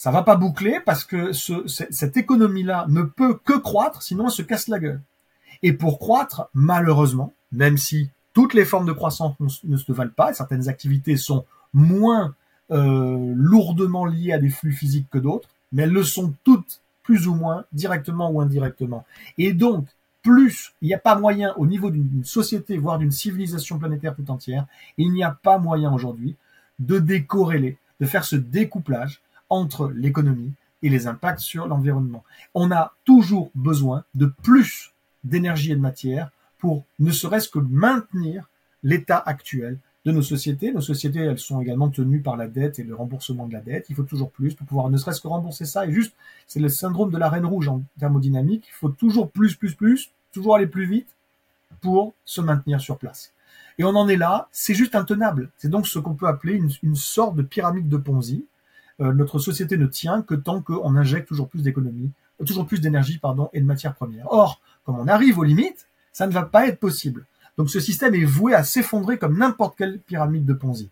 Ça 0.00 0.10
va 0.10 0.22
pas 0.22 0.36
boucler 0.36 0.80
parce 0.82 1.04
que 1.04 1.32
ce, 1.32 1.66
cette 1.66 2.16
économie-là 2.16 2.86
ne 2.88 3.02
peut 3.02 3.34
que 3.34 3.52
croître, 3.52 4.02
sinon 4.02 4.24
elle 4.24 4.30
se 4.30 4.40
casse 4.40 4.66
la 4.68 4.78
gueule. 4.78 5.02
Et 5.62 5.74
pour 5.74 5.98
croître, 5.98 6.48
malheureusement, 6.54 7.34
même 7.52 7.76
si 7.76 8.08
toutes 8.32 8.54
les 8.54 8.64
formes 8.64 8.86
de 8.86 8.92
croissance 8.92 9.34
ne 9.62 9.76
se 9.76 9.92
valent 9.92 10.10
pas, 10.16 10.32
certaines 10.32 10.70
activités 10.70 11.18
sont 11.18 11.44
moins 11.74 12.34
euh, 12.70 13.34
lourdement 13.36 14.06
liées 14.06 14.32
à 14.32 14.38
des 14.38 14.48
flux 14.48 14.72
physiques 14.72 15.10
que 15.10 15.18
d'autres, 15.18 15.50
mais 15.70 15.82
elles 15.82 15.92
le 15.92 16.02
sont 16.02 16.32
toutes 16.44 16.80
plus 17.02 17.28
ou 17.28 17.34
moins 17.34 17.66
directement 17.74 18.30
ou 18.30 18.40
indirectement. 18.40 19.04
Et 19.36 19.52
donc, 19.52 19.86
plus 20.22 20.72
il 20.80 20.88
n'y 20.88 20.94
a 20.94 20.98
pas 20.98 21.14
moyen 21.14 21.52
au 21.58 21.66
niveau 21.66 21.90
d'une 21.90 22.24
société, 22.24 22.78
voire 22.78 22.96
d'une 22.96 23.12
civilisation 23.12 23.78
planétaire 23.78 24.16
tout 24.16 24.30
entière, 24.30 24.64
il 24.96 25.12
n'y 25.12 25.24
a 25.24 25.36
pas 25.42 25.58
moyen 25.58 25.92
aujourd'hui 25.92 26.36
de 26.78 26.98
décorréler, 26.98 27.76
de 28.00 28.06
faire 28.06 28.24
ce 28.24 28.36
découplage 28.36 29.20
entre 29.50 29.90
l'économie 29.90 30.52
et 30.82 30.88
les 30.88 31.06
impacts 31.06 31.40
sur 31.40 31.66
l'environnement. 31.66 32.24
On 32.54 32.70
a 32.70 32.94
toujours 33.04 33.50
besoin 33.54 34.04
de 34.14 34.26
plus 34.26 34.92
d'énergie 35.24 35.72
et 35.72 35.76
de 35.76 35.80
matière 35.80 36.30
pour 36.58 36.84
ne 36.98 37.10
serait-ce 37.10 37.48
que 37.48 37.58
maintenir 37.58 38.48
l'état 38.82 39.18
actuel 39.18 39.78
de 40.06 40.12
nos 40.12 40.22
sociétés. 40.22 40.72
Nos 40.72 40.80
sociétés, 40.80 41.20
elles 41.20 41.38
sont 41.38 41.60
également 41.60 41.90
tenues 41.90 42.20
par 42.20 42.36
la 42.36 42.48
dette 42.48 42.78
et 42.78 42.84
le 42.84 42.94
remboursement 42.94 43.46
de 43.46 43.52
la 43.52 43.60
dette. 43.60 43.86
Il 43.90 43.96
faut 43.96 44.02
toujours 44.02 44.30
plus 44.30 44.54
pour 44.54 44.66
pouvoir 44.66 44.88
ne 44.88 44.96
serait-ce 44.96 45.20
que 45.20 45.28
rembourser 45.28 45.66
ça. 45.66 45.86
Et 45.86 45.92
juste, 45.92 46.14
c'est 46.46 46.60
le 46.60 46.68
syndrome 46.68 47.10
de 47.10 47.18
la 47.18 47.28
reine 47.28 47.44
rouge 47.44 47.68
en 47.68 47.82
thermodynamique. 47.98 48.64
Il 48.68 48.74
faut 48.74 48.88
toujours 48.88 49.30
plus, 49.30 49.56
plus, 49.56 49.74
plus, 49.74 50.10
toujours 50.32 50.56
aller 50.56 50.66
plus 50.66 50.86
vite 50.86 51.08
pour 51.80 52.14
se 52.24 52.40
maintenir 52.40 52.80
sur 52.80 52.98
place. 52.98 53.32
Et 53.78 53.84
on 53.84 53.96
en 53.96 54.08
est 54.08 54.16
là, 54.16 54.48
c'est 54.52 54.74
juste 54.74 54.94
intenable. 54.94 55.50
C'est 55.56 55.70
donc 55.70 55.86
ce 55.86 55.98
qu'on 55.98 56.14
peut 56.14 56.26
appeler 56.26 56.60
une, 56.82 56.96
sorte 56.96 57.36
de 57.36 57.42
pyramide 57.42 57.88
de 57.88 57.96
Ponzi. 57.96 58.44
Euh, 59.00 59.12
notre 59.12 59.38
société 59.38 59.76
ne 59.76 59.86
tient 59.86 60.22
que 60.22 60.34
tant 60.34 60.60
qu'on 60.60 60.96
injecte 60.96 61.28
toujours 61.28 61.48
plus 61.48 61.62
d'économie, 61.62 62.10
euh, 62.40 62.44
toujours 62.44 62.66
plus 62.66 62.80
d'énergie, 62.80 63.18
pardon, 63.18 63.48
et 63.52 63.60
de 63.60 63.66
matières 63.66 63.94
premières. 63.94 64.26
Or, 64.30 64.60
comme 64.84 64.98
on 64.98 65.08
arrive 65.08 65.38
aux 65.38 65.44
limites, 65.44 65.88
ça 66.12 66.26
ne 66.26 66.32
va 66.32 66.42
pas 66.42 66.66
être 66.66 66.78
possible. 66.78 67.26
Donc 67.56 67.70
ce 67.70 67.80
système 67.80 68.14
est 68.14 68.24
voué 68.24 68.54
à 68.54 68.64
s'effondrer 68.64 69.18
comme 69.18 69.38
n'importe 69.38 69.76
quelle 69.76 70.00
pyramide 70.00 70.44
de 70.44 70.52
Ponzi 70.52 70.90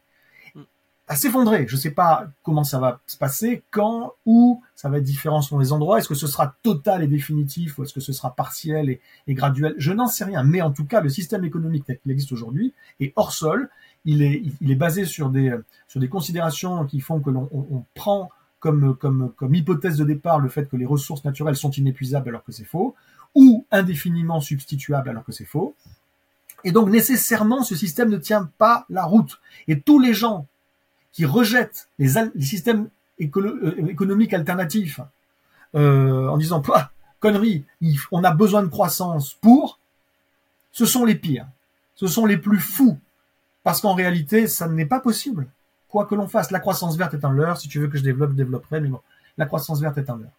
à 1.09 1.17
s'effondrer. 1.17 1.67
Je 1.67 1.75
ne 1.75 1.81
sais 1.81 1.91
pas 1.91 2.29
comment 2.43 2.65
ça 2.65 2.79
va 2.79 3.01
se 3.07 3.17
passer, 3.17 3.63
quand, 3.71 4.13
où, 4.27 4.63
ça 4.77 4.91
va 4.91 4.99
être 4.99 5.05
différent 5.05 5.41
selon 5.41 5.59
les 5.59 5.73
endroits. 5.73 5.99
Est-ce 5.99 6.09
que 6.09 6.15
ce 6.15 6.27
sera 6.27 6.55
total 6.63 7.03
et 7.03 7.07
définitif 7.07 7.79
ou 7.79 7.83
est-ce 7.83 7.95
que 7.95 8.01
ce 8.01 8.13
sera 8.13 8.35
partiel 8.35 8.91
et, 9.27 9.35
graduel? 9.35 9.75
Je 9.79 9.93
n'en 9.93 10.07
sais 10.07 10.25
rien. 10.25 10.45
Mais 10.45 10.61
en 10.61 10.71
tout 10.71 10.85
cas, 10.85 11.01
le 11.01 11.09
système 11.09 11.45
économique 11.45 11.85
tel 11.87 11.99
qu'il 11.99 12.13
existe 12.13 12.33
aujourd'hui 12.33 12.75
est 13.01 13.15
hors 13.17 13.33
sol. 13.33 13.71
Il 14.11 14.23
est, 14.23 14.75
basé 14.75 15.05
sur 15.05 15.29
des, 15.29 15.53
considérations 16.11 16.87
qui 16.87 17.01
font 17.01 17.21
que 17.21 17.29
l'on 17.29 17.49
on, 17.53 17.85
prend 17.95 18.31
comme 18.59 19.55
hypothèse 19.55 19.99
de 19.99 20.05
départ 20.05 20.39
le 20.39 20.49
fait 20.49 20.69
que 20.69 20.77
les 20.77 20.87
ressources 20.87 21.25
naturelles 21.25 21.57
sont 21.57 21.71
inépuisables 21.71 22.31
alors 22.31 22.43
que 22.43 22.53
c'est 22.53 22.65
faux, 22.65 22.95
ou 23.35 23.67
indéfiniment 23.71 24.41
substituables 24.41 25.11
alors 25.11 25.25
que 25.25 25.33
c'est 25.33 25.45
faux. 25.45 25.75
Et 26.65 26.73
donc 26.73 26.89
nécessairement, 26.89 27.63
ce 27.63 27.77
système 27.77 28.09
ne 28.09 28.17
tient 28.17 28.51
pas 28.59 28.87
la 28.89 29.05
route. 29.05 29.41
Et 29.69 29.81
tous 29.81 30.01
les 30.01 30.15
gens 30.15 30.47
qui 31.13 31.25
rejettent 31.25 31.89
les, 31.99 32.09
systèmes 32.41 32.89
euh, 33.21 33.87
économiques 33.89 34.33
alternatifs 34.33 35.01
euh, 35.75 36.29
en 36.29 36.37
disant 36.37 36.63
ah, 36.75 36.91
connerie, 37.21 37.65
on 38.11 38.25
a 38.25 38.31
besoin 38.33 38.63
de 38.63 38.69
croissance 38.69 39.35
pour, 39.35 39.79
ce 40.73 40.87
sont 40.87 41.05
les 41.05 41.15
pires, 41.15 41.47
ce 41.95 42.07
sont 42.07 42.27
les 42.27 42.37
plus 42.37 42.61
fous, 42.61 42.99
parce 43.69 43.83
qu'en 43.83 43.93
réalité, 43.93 44.47
ça 44.47 44.67
n'est 44.67 44.87
pas 44.87 44.99
possible. 44.99 45.47
Quoi 45.91 46.07
que 46.07 46.15
l'on 46.15 46.27
fasse, 46.27 46.51
la 46.51 46.59
croissance 46.59 46.97
verte 46.97 47.13
est 47.13 47.23
un 47.23 47.31
leurre. 47.31 47.59
Si 47.59 47.69
tu 47.69 47.79
veux 47.79 47.89
que 47.89 47.99
je 47.99 48.03
développe, 48.03 48.31
je 48.31 48.37
développerai, 48.37 48.81
mais 48.81 48.89
bon, 48.89 49.03
la 49.37 49.45
croissance 49.45 49.79
verte 49.83 49.99
est 49.99 50.09
un 50.09 50.17
leurre. 50.17 50.33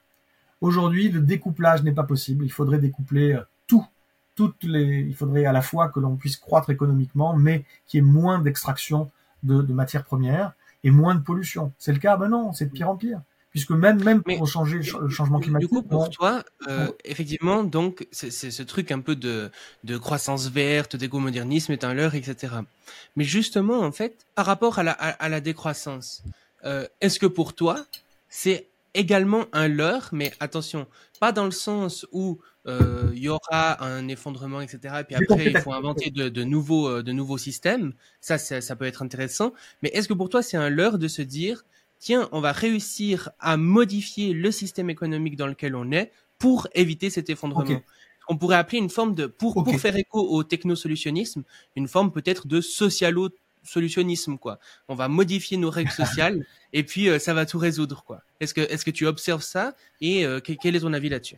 Aujourd'hui, 0.62 1.10
le 1.10 1.22
découplage 1.22 1.84
n'est 1.84 1.92
pas 1.92 2.06
possible. 2.06 2.44
Il 2.44 2.52
faudrait 2.52 2.80
découpler 2.80 3.34
euh, 3.34 3.42
tout. 3.68 3.86
Toutes 4.34 4.64
les, 4.64 5.02
il 5.02 5.14
faudrait 5.14 5.46
à 5.46 5.52
la 5.52 5.62
fois 5.62 5.90
que 5.90 6.00
l'on 6.00 6.16
puisse 6.16 6.38
croître 6.38 6.72
économiquement, 6.72 7.38
mais 7.38 7.66
qu'il 7.86 8.00
y 8.00 8.04
ait 8.04 8.12
moins 8.12 8.40
d'extraction 8.40 9.12
de, 9.44 9.62
de 9.62 9.74
matières 9.74 10.06
premières 10.06 10.54
et 10.84 10.90
moins 10.90 11.14
de 11.14 11.22
pollution. 11.22 11.72
C'est 11.78 11.94
le 11.94 12.00
cas? 12.00 12.18
Ben 12.18 12.30
non, 12.30 12.52
c'est 12.52 12.66
de 12.66 12.72
pire 12.72 12.90
en 12.90 12.96
pire. 12.96 13.22
Puisque 13.52 13.72
même, 13.72 14.04
même 14.04 14.22
pour 14.22 14.48
changer 14.48 14.78
le 14.78 15.10
changement 15.10 15.40
climatique. 15.40 15.70
Du 15.70 15.76
coup, 15.76 15.82
pour 15.82 16.10
toi, 16.10 16.44
euh, 16.68 16.88
effectivement, 17.04 17.64
donc, 17.64 18.08
c'est 18.12 18.30
ce 18.32 18.64
truc 18.64 18.92
un 18.92 19.00
peu 19.00 19.16
de, 19.16 19.50
de 19.84 19.98
croissance 19.98 20.50
verte, 20.50 20.96
d'éco-modernisme 20.96 21.72
est 21.72 21.84
un 21.84 21.96
leurre, 21.96 22.14
etc. 22.14 22.54
Mais 23.16 23.24
justement, 23.24 23.80
en 23.80 23.92
fait, 23.92 24.26
par 24.36 24.46
rapport 24.46 24.78
à 24.78 24.84
la, 24.84 24.92
à, 24.92 25.30
la 25.30 25.42
décroissance, 25.42 26.24
euh, 26.64 26.86
est-ce 27.02 27.20
que 27.20 27.26
pour 27.26 27.56
toi, 27.56 27.86
c'est 28.28 28.68
également 28.94 29.46
un 29.54 29.68
leurre, 29.68 30.10
mais 30.12 30.32
attention, 30.40 30.88
pas 31.20 31.32
dans 31.32 31.46
le 31.46 31.52
sens 31.52 32.06
où 32.12 32.40
euh, 32.68 33.10
il 33.14 33.20
y 33.20 33.30
aura 33.30 33.84
un 33.84 34.08
effondrement, 34.08 34.62
etc. 34.62 34.96
Et 35.00 35.04
puis 35.04 35.16
après, 35.16 35.46
il 35.46 35.58
faut 35.60 35.74
inventer 35.74 36.12
de, 36.12 36.44
nouveaux, 36.44 36.88
euh, 36.88 37.04
de 37.04 37.12
nouveaux 37.12 37.38
systèmes. 37.38 37.94
Ça, 38.22 38.38
ça, 38.38 38.76
peut 38.76 38.86
être 38.86 39.02
intéressant. 39.02 39.54
Mais 39.82 39.90
est-ce 39.90 40.08
que 40.08 40.14
pour 40.14 40.30
toi, 40.30 40.42
c'est 40.42 40.58
un 40.58 40.70
leurre 40.70 40.98
de 40.98 41.08
se 41.08 41.22
dire, 41.22 41.64
tiens, 42.00 42.30
on 42.32 42.42
va 42.42 42.52
réussir 42.52 43.30
à 43.40 43.58
modifier 43.58 44.34
le 44.34 44.52
système 44.52 44.90
économique 44.90 45.36
dans 45.36 45.48
lequel 45.48 45.76
on 45.76 45.92
est 45.92 46.12
pour 46.38 46.68
éviter 46.74 47.10
cet 47.10 47.30
effondrement 47.30 47.66
On 48.30 48.38
pourrait 48.38 48.56
appeler 48.56 48.78
une 48.78 48.90
forme 48.90 49.16
de, 49.16 49.26
pour, 49.26 49.64
pour 49.64 49.80
faire 49.80 49.96
écho 49.96 50.20
au 50.20 50.44
technosolutionnisme, 50.44 51.44
une 51.76 51.88
forme 51.88 52.12
peut-être 52.12 52.48
de 52.48 52.62
socialo 52.62 53.30
solutionnisme 53.62 54.38
quoi. 54.38 54.58
On 54.88 54.96
va 54.96 55.10
modifier 55.10 55.58
nos 55.58 55.70
règles 55.70 55.92
sociales 56.04 56.46
et 56.72 56.84
puis 56.84 57.10
euh, 57.10 57.20
ça 57.20 57.34
va 57.34 57.46
tout 57.46 57.58
résoudre 57.60 58.04
quoi. 58.04 58.24
Est-ce 58.40 58.54
que 58.54 58.62
est-ce 58.62 58.86
que 58.86 58.92
tu 58.92 59.06
observes 59.06 59.42
ça 59.42 59.76
et 60.00 60.26
quel 60.62 60.76
est 60.76 60.80
ton 60.80 60.94
avis 60.94 61.10
là-dessus? 61.10 61.38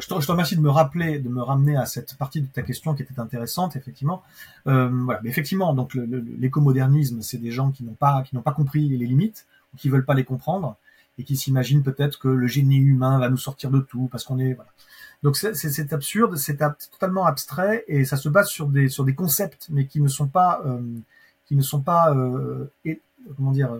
Je 0.00 0.06
te, 0.06 0.30
remercie 0.30 0.56
de 0.56 0.60
me 0.60 0.70
rappeler, 0.70 1.18
de 1.18 1.28
me 1.28 1.42
ramener 1.42 1.76
à 1.76 1.86
cette 1.86 2.16
partie 2.16 2.40
de 2.40 2.46
ta 2.46 2.62
question 2.62 2.94
qui 2.94 3.02
était 3.02 3.18
intéressante, 3.20 3.76
effectivement. 3.76 4.22
Euh, 4.66 4.88
voilà, 5.04 5.20
mais 5.22 5.30
effectivement, 5.30 5.74
donc 5.74 5.94
l'écomodernisme, 5.94 7.22
c'est 7.22 7.38
des 7.38 7.50
gens 7.50 7.70
qui 7.70 7.84
n'ont 7.84 7.94
pas, 7.94 8.22
qui 8.22 8.34
n'ont 8.34 8.42
pas 8.42 8.52
compris 8.52 8.88
les 8.88 9.06
limites 9.06 9.46
ou 9.72 9.76
qui 9.76 9.88
veulent 9.88 10.04
pas 10.04 10.14
les 10.14 10.24
comprendre 10.24 10.76
et 11.18 11.24
qui 11.24 11.36
s'imaginent 11.36 11.82
peut-être 11.82 12.18
que 12.18 12.28
le 12.28 12.46
génie 12.46 12.76
humain 12.76 13.18
va 13.18 13.28
nous 13.28 13.36
sortir 13.36 13.70
de 13.70 13.80
tout 13.80 14.08
parce 14.10 14.24
qu'on 14.24 14.38
est, 14.38 14.54
voilà. 14.54 14.70
Donc 15.24 15.36
c'est 15.36 15.92
absurde, 15.92 16.36
c'est 16.36 16.58
totalement 16.92 17.26
abstrait 17.26 17.84
et 17.88 18.04
ça 18.04 18.16
se 18.16 18.28
base 18.28 18.48
sur 18.48 18.68
des 18.68 18.88
sur 18.88 19.04
des 19.04 19.16
concepts, 19.16 19.66
mais 19.68 19.86
qui 19.86 20.00
ne 20.00 20.06
sont 20.06 20.28
pas 20.28 20.62
euh, 20.64 20.80
qui 21.46 21.56
ne 21.56 21.62
sont 21.62 21.80
pas 21.80 22.14
euh, 22.14 22.70
et, 22.84 23.00
comment 23.36 23.50
dire 23.50 23.70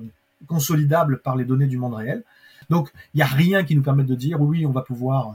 consolidables 0.48 1.20
par 1.20 1.36
les 1.36 1.44
données 1.44 1.68
du 1.68 1.78
monde 1.78 1.94
réel. 1.94 2.24
Donc 2.70 2.90
il 3.14 3.18
n'y 3.18 3.22
a 3.22 3.26
rien 3.26 3.62
qui 3.62 3.76
nous 3.76 3.82
permette 3.82 4.06
de 4.06 4.16
dire 4.16 4.40
oui, 4.40 4.66
on 4.66 4.72
va 4.72 4.82
pouvoir 4.82 5.28
euh, 5.28 5.32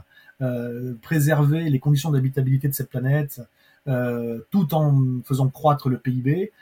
préserver 1.02 1.70
les 1.70 1.78
conditions 1.78 2.10
d'habitabilité 2.10 2.68
de 2.68 2.74
cette 2.74 2.90
planète 2.90 3.40
euh, 3.86 4.38
tout 4.50 4.72
en 4.74 5.20
faisant 5.26 5.48
croître 5.48 5.90
le 5.90 5.98
PIB. 5.98 6.52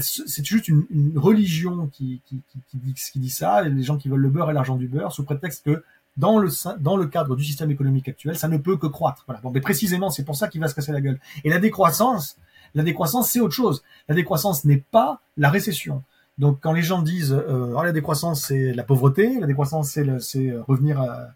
C'est 0.00 0.44
juste 0.44 0.68
une, 0.68 0.84
religion 1.16 1.88
qui, 1.88 2.20
qui, 2.24 2.40
qui, 2.68 2.76
dit, 2.76 2.94
qui 2.94 3.18
dit 3.18 3.30
ça, 3.30 3.62
les 3.62 3.82
gens 3.82 3.96
qui 3.96 4.08
veulent 4.08 4.20
le 4.20 4.28
beurre 4.28 4.50
et 4.50 4.54
l'argent 4.54 4.76
du 4.76 4.86
beurre, 4.86 5.12
sous 5.12 5.24
prétexte 5.24 5.64
que 5.64 5.82
dans 6.16 6.38
le, 6.38 6.48
dans 6.78 6.96
le 6.96 7.06
cadre 7.06 7.34
du 7.34 7.42
système 7.42 7.72
économique 7.72 8.08
actuel, 8.08 8.36
ça 8.36 8.46
ne 8.46 8.58
peut 8.58 8.76
que 8.76 8.86
croître. 8.86 9.24
Voilà. 9.26 9.40
Bon, 9.40 9.50
mais 9.50 9.60
précisément, 9.60 10.10
c'est 10.10 10.24
pour 10.24 10.36
ça 10.36 10.46
qu'il 10.46 10.60
va 10.60 10.68
se 10.68 10.74
casser 10.76 10.92
la 10.92 11.00
gueule. 11.00 11.18
Et 11.42 11.50
la 11.50 11.58
décroissance, 11.58 12.36
la 12.76 12.84
décroissance, 12.84 13.30
c'est 13.30 13.40
autre 13.40 13.54
chose. 13.54 13.82
La 14.08 14.14
décroissance 14.14 14.64
n'est 14.64 14.84
pas 14.92 15.20
la 15.36 15.50
récession. 15.50 16.04
Donc, 16.38 16.60
quand 16.60 16.72
les 16.72 16.82
gens 16.82 17.02
disent 17.02 17.32
euh, 17.32 17.74
oh, 17.76 17.82
la 17.82 17.92
décroissance, 17.92 18.42
c'est 18.46 18.72
la 18.72 18.84
pauvreté, 18.84 19.40
la 19.40 19.48
décroissance, 19.48 19.98
c'est 20.20 20.52
revenir 20.68 21.00
à, 21.00 21.30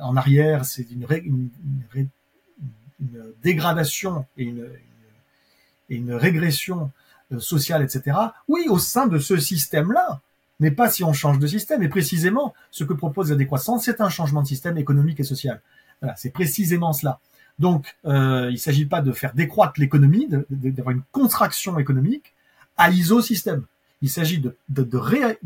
en 0.00 0.16
arrière, 0.16 0.64
c'est 0.64 0.86
une, 0.90 1.06
dégradation 3.42 4.26
et 4.36 4.52
une, 5.88 6.12
régression 6.14 6.90
euh, 7.32 7.40
sociale, 7.40 7.82
etc. 7.82 8.16
Oui, 8.48 8.66
au 8.68 8.78
sein 8.78 9.06
de 9.06 9.18
ce 9.18 9.36
système-là, 9.36 10.20
mais 10.60 10.70
pas 10.70 10.88
si 10.88 11.02
on 11.04 11.12
change 11.12 11.38
de 11.38 11.46
système. 11.46 11.82
Et 11.82 11.88
précisément, 11.88 12.54
ce 12.70 12.84
que 12.84 12.92
propose 12.92 13.30
la 13.30 13.36
décroissance, 13.36 13.84
c'est 13.84 14.00
un 14.00 14.08
changement 14.08 14.42
de 14.42 14.46
système 14.46 14.78
économique 14.78 15.20
et 15.20 15.24
social. 15.24 15.60
Voilà, 16.00 16.14
c'est 16.16 16.30
précisément 16.30 16.92
cela. 16.92 17.20
Donc, 17.58 17.96
euh, 18.06 18.46
il 18.48 18.54
ne 18.54 18.58
s'agit 18.58 18.86
pas 18.86 19.00
de 19.00 19.12
faire 19.12 19.34
décroître 19.34 19.78
l'économie, 19.78 20.28
d'avoir 20.50 20.94
une 20.94 21.02
contraction 21.12 21.78
économique 21.78 22.32
à 22.76 22.88
l'iso-système. 22.88 23.64
Il 24.00 24.10
s'agit 24.10 24.40
de, 24.40 24.96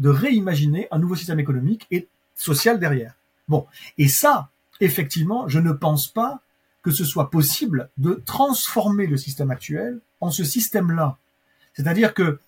réimaginer 0.09 0.89
un 0.91 0.99
nouveau 0.99 1.15
système 1.15 1.41
économique 1.41 1.87
et 1.91 2.09
social 2.35 2.79
derrière. 2.79 3.15
Bon, 3.49 3.67
et 3.99 4.09
ça, 4.09 4.51
effectivement, 4.81 5.49
je 5.49 5.59
ne 5.59 5.73
pense 5.73 6.09
pas 6.09 6.41
que 6.83 6.91
ce 6.91 7.05
soit 7.05 7.31
possible 7.31 7.91
de 7.99 8.23
transformer 8.25 9.07
le 9.07 9.17
système 9.17 9.51
actuel 9.51 10.01
en 10.21 10.31
ce 10.31 10.45
système-là. 10.45 11.17
C'est-à-dire 11.75 12.15
que 12.15 12.39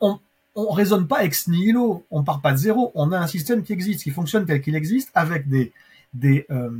on, 0.00 0.18
on 0.54 0.70
raisonne 0.70 1.06
pas 1.06 1.24
ex 1.24 1.48
nihilo, 1.48 2.04
on 2.10 2.24
part 2.24 2.40
pas 2.40 2.52
de 2.52 2.56
zéro, 2.56 2.92
on 2.94 3.12
a 3.12 3.18
un 3.18 3.26
système 3.26 3.62
qui 3.62 3.72
existe, 3.72 4.02
qui 4.02 4.10
fonctionne 4.10 4.46
tel 4.46 4.60
qu'il 4.60 4.74
existe, 4.74 5.10
avec 5.14 5.48
des 5.48 5.72
des, 6.14 6.46
euh, 6.50 6.70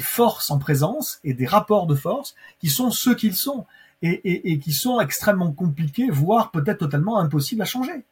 forces 0.00 0.50
en 0.50 0.58
présence 0.58 1.18
et 1.24 1.34
des 1.34 1.46
rapports 1.46 1.86
de 1.86 1.94
force 1.94 2.34
qui 2.60 2.68
sont 2.68 2.90
ceux 2.90 3.14
qu'ils 3.14 3.34
sont 3.34 3.66
et, 4.02 4.12
et, 4.24 4.52
et 4.52 4.58
qui 4.58 4.72
sont 4.72 5.00
extrêmement 5.00 5.52
compliqués, 5.52 6.10
voire 6.10 6.50
peut-être 6.50 6.78
totalement 6.78 7.18
impossibles 7.18 7.62
à 7.62 7.66
changer. 7.66 8.04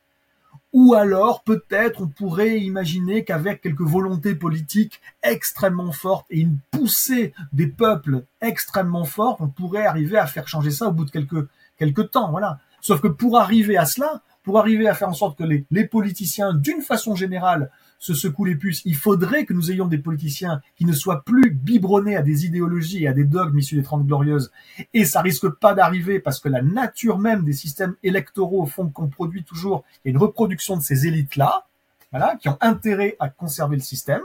Ou 0.73 0.95
alors 0.95 1.43
peut-être 1.43 2.01
on 2.03 2.07
pourrait 2.07 2.61
imaginer 2.61 3.25
qu'avec 3.25 3.61
quelques 3.61 3.83
volontés 3.83 4.35
politiques 4.35 5.01
extrêmement 5.23 5.93
fortes 5.93 6.27
et 6.31 6.41
une 6.41 6.59
poussée 6.71 7.35
des 7.53 7.67
peuples 7.67 8.25
extrêmement 8.41 9.05
forte, 9.05 9.41
on 9.41 9.49
pourrait 9.49 9.85
arriver 9.85 10.17
à 10.17 10.27
faire 10.27 10.49
changer 10.49 10.71
ça 10.71 10.89
au 10.89 10.93
bout 10.93 11.05
de 11.05 11.11
quelques 11.11 11.47
quelques 11.79 12.11
temps, 12.11 12.31
voilà. 12.31 12.59
Sauf 12.81 13.01
que 13.01 13.09
pour 13.09 13.39
arriver 13.39 13.77
à 13.77 13.87
cela, 13.87 14.23
pour 14.43 14.59
arriver 14.59 14.89
à 14.89 14.95
faire 14.95 15.09
en 15.09 15.15
sorte 15.15 15.39
que 15.39 15.45
les, 15.45 15.65
les 15.71 15.87
politiciens, 15.87 16.55
d'une 16.55 16.81
façon 16.81 17.15
générale, 17.15 17.71
se 18.03 18.15
secouent 18.15 18.47
les 18.47 18.57
puces, 18.57 18.83
il 18.85 18.97
faudrait 18.97 19.45
que 19.45 19.53
nous 19.53 19.71
ayons 19.71 19.87
des 19.87 19.97
politiciens 19.97 20.61
qui 20.75 20.85
ne 20.87 20.93
soient 20.93 21.23
plus 21.23 21.53
biberonnés 21.53 22.17
à 22.17 22.23
des 22.23 22.47
idéologies 22.47 23.05
et 23.05 23.07
à 23.07 23.13
des 23.13 23.23
dogmes 23.23 23.57
issus 23.57 23.77
des 23.77 23.85
Trente 23.85 24.05
Glorieuses. 24.05 24.51
Et 24.93 25.05
ça 25.05 25.21
risque 25.21 25.49
pas 25.49 25.73
d'arriver 25.73 26.19
parce 26.19 26.41
que 26.41 26.49
la 26.49 26.63
nature 26.63 27.21
même 27.21 27.45
des 27.45 27.53
systèmes 27.53 27.95
électoraux 28.03 28.67
font 28.67 28.89
qu'on 28.89 29.07
produit 29.07 29.45
toujours 29.45 29.85
une 30.05 30.19
reproduction 30.19 30.77
de 30.77 30.83
ces 30.83 31.07
élites-là, 31.07 31.65
voilà, 32.11 32.35
qui 32.35 32.49
ont 32.49 32.59
intérêt 32.61 33.15
à 33.21 33.29
conserver 33.29 33.77
le 33.77 33.83
système. 33.83 34.23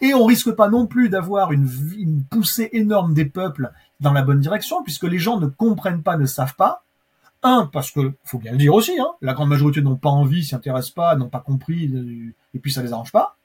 Et 0.00 0.14
on 0.14 0.24
risque 0.24 0.52
pas 0.52 0.68
non 0.68 0.86
plus 0.86 1.08
d'avoir 1.08 1.50
une, 1.50 1.68
une 1.98 2.22
poussée 2.22 2.68
énorme 2.72 3.14
des 3.14 3.24
peuples 3.24 3.72
dans 3.98 4.12
la 4.12 4.22
bonne 4.22 4.40
direction, 4.40 4.84
puisque 4.84 5.04
les 5.04 5.18
gens 5.18 5.40
ne 5.40 5.46
comprennent 5.46 6.04
pas, 6.04 6.16
ne 6.16 6.26
savent 6.26 6.54
pas, 6.54 6.84
un, 7.46 7.66
parce 7.66 7.90
que, 7.90 8.12
faut 8.24 8.38
bien 8.38 8.52
le 8.52 8.58
dire 8.58 8.74
aussi, 8.74 8.98
hein, 8.98 9.08
la 9.20 9.34
grande 9.34 9.48
majorité 9.48 9.80
n'ont 9.80 9.96
pas 9.96 10.10
envie, 10.10 10.44
s'y 10.44 10.54
intéressent 10.54 10.94
pas, 10.94 11.16
n'ont 11.16 11.28
pas 11.28 11.40
compris, 11.40 11.88
euh, 11.88 12.32
et 12.54 12.58
puis 12.58 12.72
ça 12.72 12.82
les 12.82 12.92
arrange 12.92 13.12
pas. 13.12 13.36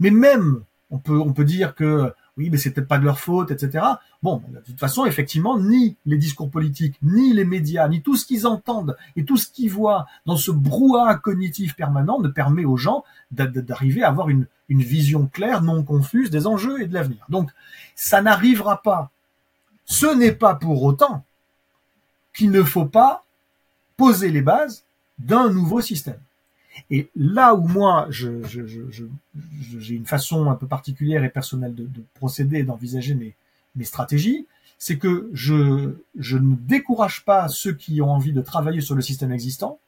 Mais 0.00 0.10
même, 0.10 0.62
on 0.90 0.98
peut, 0.98 1.18
on 1.18 1.32
peut 1.32 1.44
dire 1.44 1.74
que, 1.74 2.12
oui, 2.36 2.50
mais 2.50 2.56
c'est 2.56 2.70
peut-être 2.70 2.88
pas 2.88 2.98
de 2.98 3.04
leur 3.04 3.20
faute, 3.20 3.50
etc. 3.50 3.84
Bon, 4.22 4.42
de 4.48 4.58
toute 4.60 4.78
façon, 4.78 5.06
effectivement, 5.06 5.58
ni 5.58 5.96
les 6.06 6.16
discours 6.16 6.50
politiques, 6.50 6.96
ni 7.02 7.32
les 7.32 7.44
médias, 7.44 7.88
ni 7.88 8.02
tout 8.02 8.16
ce 8.16 8.26
qu'ils 8.26 8.46
entendent 8.46 8.96
et 9.16 9.24
tout 9.24 9.36
ce 9.36 9.48
qu'ils 9.48 9.70
voient 9.70 10.06
dans 10.26 10.36
ce 10.36 10.50
brouhaha 10.50 11.16
cognitif 11.16 11.76
permanent 11.76 12.20
ne 12.20 12.28
permet 12.28 12.64
aux 12.64 12.76
gens 12.76 13.04
d'arriver 13.30 14.02
à 14.02 14.08
avoir 14.08 14.28
une, 14.30 14.46
une 14.68 14.82
vision 14.82 15.26
claire, 15.26 15.62
non 15.62 15.82
confuse 15.82 16.30
des 16.30 16.46
enjeux 16.46 16.82
et 16.82 16.86
de 16.86 16.94
l'avenir. 16.94 17.24
Donc, 17.28 17.50
ça 17.94 18.22
n'arrivera 18.22 18.82
pas. 18.82 19.10
Ce 19.84 20.06
n'est 20.06 20.32
pas 20.32 20.54
pour 20.54 20.82
autant 20.82 21.24
qu'il 22.34 22.50
ne 22.50 22.62
faut 22.62 22.86
pas 22.86 23.23
poser 23.96 24.30
les 24.30 24.42
bases 24.42 24.84
d'un 25.18 25.50
nouveau 25.50 25.80
système. 25.80 26.18
Et 26.90 27.08
là 27.14 27.54
où 27.54 27.68
moi, 27.68 28.06
j'ai 28.10 28.42
je, 28.44 28.66
je, 28.66 29.94
une 29.94 30.06
façon 30.06 30.50
un 30.50 30.54
peu 30.56 30.66
particulière 30.66 31.22
et 31.22 31.28
personnelle 31.28 31.74
de, 31.74 31.84
de 31.84 32.02
procéder, 32.14 32.64
d'envisager 32.64 33.14
mes, 33.14 33.34
mes 33.76 33.84
stratégies, 33.84 34.46
c'est 34.78 34.98
que 34.98 35.30
je, 35.32 35.94
je 36.18 36.36
ne 36.36 36.56
décourage 36.56 37.24
pas 37.24 37.48
ceux 37.48 37.72
qui 37.72 38.02
ont 38.02 38.10
envie 38.10 38.32
de 38.32 38.40
travailler 38.40 38.80
sur 38.80 38.94
le 38.94 39.02
système 39.02 39.32
existant, 39.32 39.78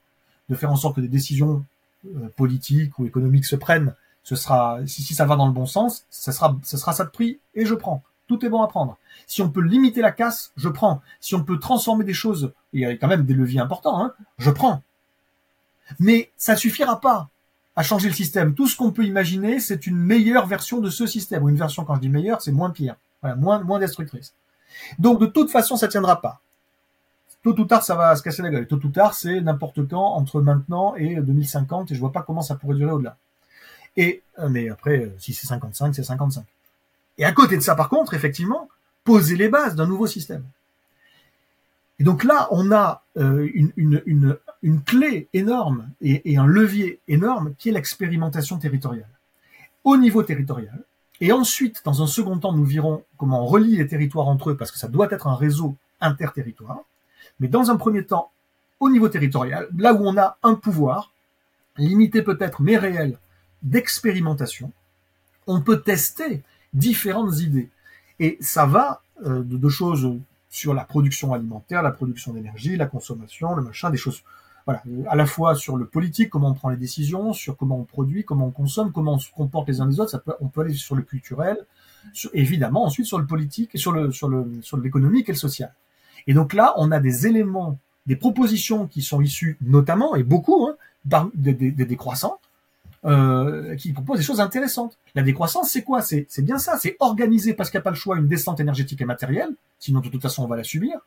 de 0.49 0.55
faire 0.55 0.71
en 0.71 0.77
sorte 0.77 0.97
que 0.97 1.01
des 1.01 1.09
décisions 1.09 1.65
euh, 2.07 2.29
politiques 2.37 2.99
ou 2.99 3.07
économiques 3.07 3.47
se 3.47 3.57
prennent. 3.57 3.95
Ce 4.23 4.37
sera, 4.37 4.79
si, 4.87 5.03
si 5.03 5.15
ça 5.15 5.27
va 5.27 5.37
dans 5.37 5.47
le 5.47 5.53
bon 5.53 5.67
sens, 5.67 6.05
ça 6.11 6.33
sera, 6.33 6.57
ce 6.63 6.77
sera 6.77 6.93
ça 6.93 7.05
de 7.05 7.11
prix 7.11 7.39
et 7.55 7.67
je 7.67 7.75
prends. 7.75 8.03
Tout 8.27 8.45
est 8.45 8.49
bon 8.49 8.63
à 8.63 8.69
prendre. 8.69 8.97
Si 9.27 9.43
on 9.43 9.51
peut 9.51 9.61
limiter 9.61 10.01
la 10.03 10.13
casse, 10.13 10.53
je 10.57 10.69
prends. 10.69 11.03
Si 11.21 11.35
on 11.35 11.43
peut 11.43 11.59
transformer 11.59 12.05
des 12.05 12.15
choses, 12.15 12.53
il 12.73 12.81
y 12.81 12.87
a 12.87 12.97
quand 12.97 13.09
même 13.09 13.25
des 13.25 13.35
leviers 13.35 13.61
importants, 13.61 14.01
hein, 14.01 14.15
je 14.39 14.51
prends. 14.51 14.83
Mais 15.99 16.31
ça 16.37 16.57
suffira 16.57 17.01
pas 17.01 17.29
à 17.75 17.83
changer 17.83 18.09
le 18.09 18.15
système. 18.15 18.55
Tout 18.55 18.67
ce 18.69 18.77
qu'on 18.77 18.93
peut 18.93 19.05
imaginer, 19.05 19.61
c'est 19.61 19.87
une 19.87 19.97
meilleure 19.97 20.47
version 20.47 20.81
de 20.81 20.91
ce 20.91 21.07
système. 21.07 21.49
Une 21.49 21.57
version, 21.57 21.85
quand 21.85 21.97
je 21.97 22.01
dis 22.01 22.09
meilleure, 22.09 22.41
c'est 22.41 22.53
moins 22.53 22.71
pire. 22.71 22.97
Voilà, 23.21 23.37
moins, 23.37 23.61
moins 23.61 23.79
destructrice. 23.79 24.33
Donc, 24.99 25.21
de 25.21 25.27
toute 25.27 25.51
façon, 25.51 25.77
ça 25.77 25.89
tiendra 25.89 26.21
pas. 26.21 26.41
Tôt 27.43 27.61
ou 27.61 27.65
tard, 27.65 27.85
ça 27.85 27.95
va 27.95 28.17
se 28.17 28.23
casser 28.23 28.43
la 28.43 28.51
gueule. 28.51 28.67
Tôt 28.67 28.81
ou 28.83 28.89
tard, 28.89 29.15
c'est 29.15 29.41
n'importe 29.41 29.87
quand, 29.89 30.15
entre 30.15 30.41
maintenant 30.41 30.97
et 30.97 31.17
2050, 31.17 31.93
et 31.93 31.95
je 31.95 32.01
vois 32.01 32.13
pas 32.13 32.23
comment 32.23 32.43
ça 32.43 32.57
pourrait 32.57 32.75
durer 32.75 32.91
au-delà. 32.91 33.17
Et, 33.97 34.23
euh, 34.41 34.49
mais 34.49 34.69
après, 34.69 34.99
euh, 34.99 35.15
si 35.19 35.33
c'est 35.33 35.47
55, 35.47 35.95
c'est 35.95 36.03
55. 36.03 36.45
Et 37.19 37.25
à 37.25 37.33
côté 37.33 37.57
de 37.57 37.63
ça, 37.63 37.75
par 37.75 37.89
contre, 37.89 38.15
effectivement, 38.15 38.69
poser 39.07 39.37
les 39.37 39.49
bases 39.49 39.75
d'un 39.75 39.87
nouveau 39.87 40.07
système. 40.07 40.45
Et 41.99 42.05
donc 42.05 42.25
là, 42.25 42.49
on 42.51 42.71
a 42.73 43.05
euh, 43.17 43.49
une, 43.55 44.03
une, 44.05 44.83
clé 44.83 45.29
énorme 45.33 45.89
et, 46.03 46.31
et, 46.31 46.37
un 46.37 46.47
levier 46.47 47.01
énorme 47.09 47.55
qui 47.59 47.71
est 47.71 47.73
l'expérimentation 47.73 48.59
territoriale. 48.59 49.09
Au 49.85 49.97
niveau 49.97 50.23
territorial, 50.23 50.85
et 51.23 51.33
ensuite, 51.33 51.81
dans 51.85 52.03
un 52.03 52.07
second 52.07 52.39
temps, 52.39 52.53
nous 52.53 52.65
verrons 52.65 53.05
comment 53.17 53.43
on 53.43 53.47
relie 53.47 53.77
les 53.77 53.87
territoires 53.87 54.29
entre 54.29 54.51
eux, 54.51 54.57
parce 54.57 54.71
que 54.71 54.79
ça 54.79 54.89
doit 54.89 55.09
être 55.11 55.27
un 55.27 55.35
réseau 55.35 55.77
interterritoire. 56.03 56.81
Mais 57.41 57.49
dans 57.49 57.71
un 57.71 57.77
premier 57.77 58.05
temps, 58.05 58.31
au 58.81 58.91
niveau 58.91 59.09
territorial, 59.09 59.69
là 59.79 59.95
où 59.95 60.07
on 60.07 60.19
a 60.19 60.37
un 60.43 60.55
pouvoir, 60.55 61.13
limité 61.79 62.21
peut-être 62.23 62.61
mais 62.61 62.77
réel, 62.77 63.19
d'expérimentation, 63.63 64.71
on 65.47 65.63
peut 65.63 65.81
tester 65.81 66.43
différentes 66.75 67.39
idées. 67.41 67.71
Et 68.19 68.39
ça 68.41 68.67
va 68.67 69.03
euh, 69.25 69.43
de 69.43 69.57
deux 69.57 69.69
choses 69.69 70.19
sur 70.51 70.75
la 70.75 70.85
production 70.85 71.33
alimentaire, 71.33 71.83
la 71.83 71.91
production 71.91 72.33
d'énergie, 72.33 72.77
la 72.77 72.87
consommation, 72.87 73.55
le 73.55 73.63
machin, 73.63 73.91
des 73.91 73.97
choses. 73.97 74.23
Voilà, 74.65 74.83
à 75.09 75.15
la 75.15 75.27
fois 75.27 75.55
sur 75.55 75.77
le 75.77 75.87
politique, 75.87 76.29
comment 76.29 76.49
on 76.49 76.55
prend 76.55 76.71
les 76.71 76.77
décisions, 76.77 77.33
sur 77.33 77.57
comment 77.57 77.79
on 77.79 77.85
produit, 77.85 78.25
comment 78.25 78.47
on 78.47 78.51
consomme, 78.51 78.91
comment 78.91 79.15
on 79.15 79.19
se 79.19 79.31
comporte 79.31 79.69
les 79.69 79.81
uns 79.81 79.87
les 79.87 80.01
autres. 80.01 80.11
Ça 80.11 80.19
peut, 80.19 80.35
on 80.41 80.49
peut 80.49 80.63
aller 80.63 80.75
sur 80.75 80.97
le 80.97 81.03
culturel, 81.03 81.59
évidemment 82.33 82.85
ensuite 82.85 83.07
sur 83.07 83.19
le 83.19 83.27
politique 83.27 83.71
et 83.75 83.79
sur 83.79 83.93
le 83.93 84.11
sur 84.11 84.29
le 84.29 84.45
sur 84.63 84.77
l'économique 84.77 85.29
et 85.29 85.33
le 85.33 85.39
social. 85.39 85.73
Et 86.27 86.35
donc 86.35 86.53
là, 86.53 86.75
on 86.79 86.91
a 86.91 86.99
des 86.99 87.29
éléments, 87.29 87.79
des 88.07 88.17
propositions 88.17 88.89
qui 88.89 89.03
sont 89.03 89.21
issues 89.21 89.57
notamment 89.61 90.17
et 90.17 90.25
beaucoup 90.25 90.69
hein, 90.69 91.31
des, 91.35 91.55
des, 91.55 91.71
des 91.71 91.97
euh, 93.05 93.77
qui 93.77 93.93
propose 93.93 94.19
des 94.19 94.25
choses 94.25 94.41
intéressantes. 94.41 94.99
La 95.15 95.23
décroissance, 95.23 95.71
c'est 95.71 95.83
quoi? 95.83 96.03
C'est 96.03 96.27
bien 96.43 96.59
ça, 96.59 96.79
c'est 96.79 96.97
organiser, 97.01 97.55
parce 97.55 97.71
qu'il 97.71 97.79
n'y 97.79 97.83
a 97.83 97.85
pas 97.85 97.91
le 97.91 97.97
choix, 97.97 98.17
une 98.17 98.29
descente 98.29 98.61
énergétique 98.61 99.01
et 99.01 99.05
matérielle, 99.05 99.51
sinon 99.79 100.01
de 100.01 100.09
toute 100.09 100.23
façon 100.23 100.45
on 100.45 100.47
va 100.47 100.57
la 100.57 100.65
subir, 100.65 100.99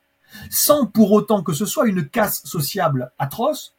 sans 0.49 0.85
pour 0.85 1.11
autant 1.11 1.43
que 1.43 1.53
ce 1.53 1.65
soit 1.65 1.87
une 1.87 2.07
casse 2.07 2.43
sociable 2.45 3.11
atroce, 3.17 3.73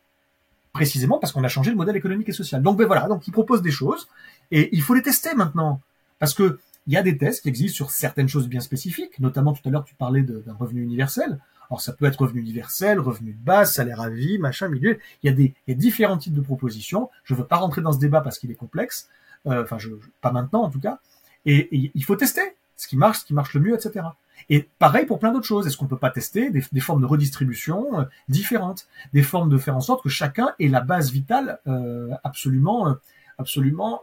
précisément 0.72 1.18
parce 1.18 1.32
qu'on 1.32 1.44
a 1.44 1.48
changé 1.48 1.70
le 1.70 1.76
modèle 1.76 1.96
économique 1.96 2.28
et 2.28 2.32
social. 2.32 2.62
Donc 2.62 2.76
ben 2.76 2.86
voilà, 2.86 3.08
donc 3.08 3.26
il 3.26 3.32
propose 3.32 3.62
des 3.62 3.70
choses, 3.70 4.08
et 4.50 4.68
il 4.72 4.82
faut 4.82 4.94
les 4.94 5.02
tester 5.02 5.34
maintenant, 5.34 5.80
parce 6.18 6.34
que 6.34 6.58
il 6.86 6.94
y 6.94 6.96
a 6.96 7.02
des 7.02 7.16
tests 7.16 7.42
qui 7.42 7.48
existent 7.48 7.76
sur 7.76 7.90
certaines 7.90 8.28
choses 8.28 8.48
bien 8.48 8.60
spécifiques, 8.60 9.18
notamment 9.20 9.52
tout 9.52 9.66
à 9.68 9.70
l'heure 9.70 9.84
tu 9.84 9.94
parlais 9.94 10.22
d'un 10.22 10.54
revenu 10.54 10.82
universel. 10.82 11.38
Alors 11.70 11.80
ça 11.80 11.92
peut 11.92 12.06
être 12.06 12.20
revenu 12.20 12.40
universel, 12.40 12.98
revenu 12.98 13.32
de 13.32 13.44
base, 13.44 13.74
salaire 13.74 14.00
à 14.00 14.10
vie, 14.10 14.38
machin, 14.38 14.68
milieu. 14.68 14.98
Il 15.22 15.26
y 15.26 15.32
a 15.32 15.32
des 15.32 15.54
il 15.68 15.76
différents 15.76 16.18
types 16.18 16.34
de 16.34 16.40
propositions. 16.40 17.10
Je 17.24 17.34
veux 17.34 17.44
pas 17.44 17.56
rentrer 17.56 17.80
dans 17.80 17.92
ce 17.92 17.98
débat 17.98 18.20
parce 18.20 18.38
qu'il 18.38 18.50
est 18.50 18.56
complexe. 18.56 19.08
Euh, 19.46 19.62
enfin, 19.62 19.78
je, 19.78 19.90
pas 20.20 20.32
maintenant 20.32 20.62
en 20.62 20.70
tout 20.70 20.80
cas. 20.80 20.98
Et, 21.46 21.92
il 21.94 22.04
faut 22.04 22.16
tester 22.16 22.42
ce 22.76 22.88
qui 22.88 22.96
marche, 22.96 23.20
ce 23.20 23.24
qui 23.24 23.34
marche 23.34 23.54
le 23.54 23.60
mieux, 23.60 23.74
etc. 23.74 24.04
Et 24.48 24.68
pareil 24.78 25.06
pour 25.06 25.20
plein 25.20 25.32
d'autres 25.32 25.46
choses. 25.46 25.66
Est-ce 25.66 25.76
qu'on 25.76 25.86
peut 25.86 25.96
pas 25.96 26.10
tester 26.10 26.50
des, 26.50 26.80
formes 26.80 27.02
de 27.02 27.06
redistribution 27.06 28.00
euh, 28.00 28.04
différentes, 28.28 28.88
des 29.12 29.22
formes 29.22 29.48
de 29.48 29.56
faire 29.56 29.76
en 29.76 29.80
sorte 29.80 30.02
que 30.02 30.08
chacun 30.08 30.50
ait 30.58 30.68
la 30.68 30.80
base 30.80 31.12
vitale 31.12 31.60
euh, 31.68 32.10
absolument, 32.24 32.96
absolument 33.38 34.02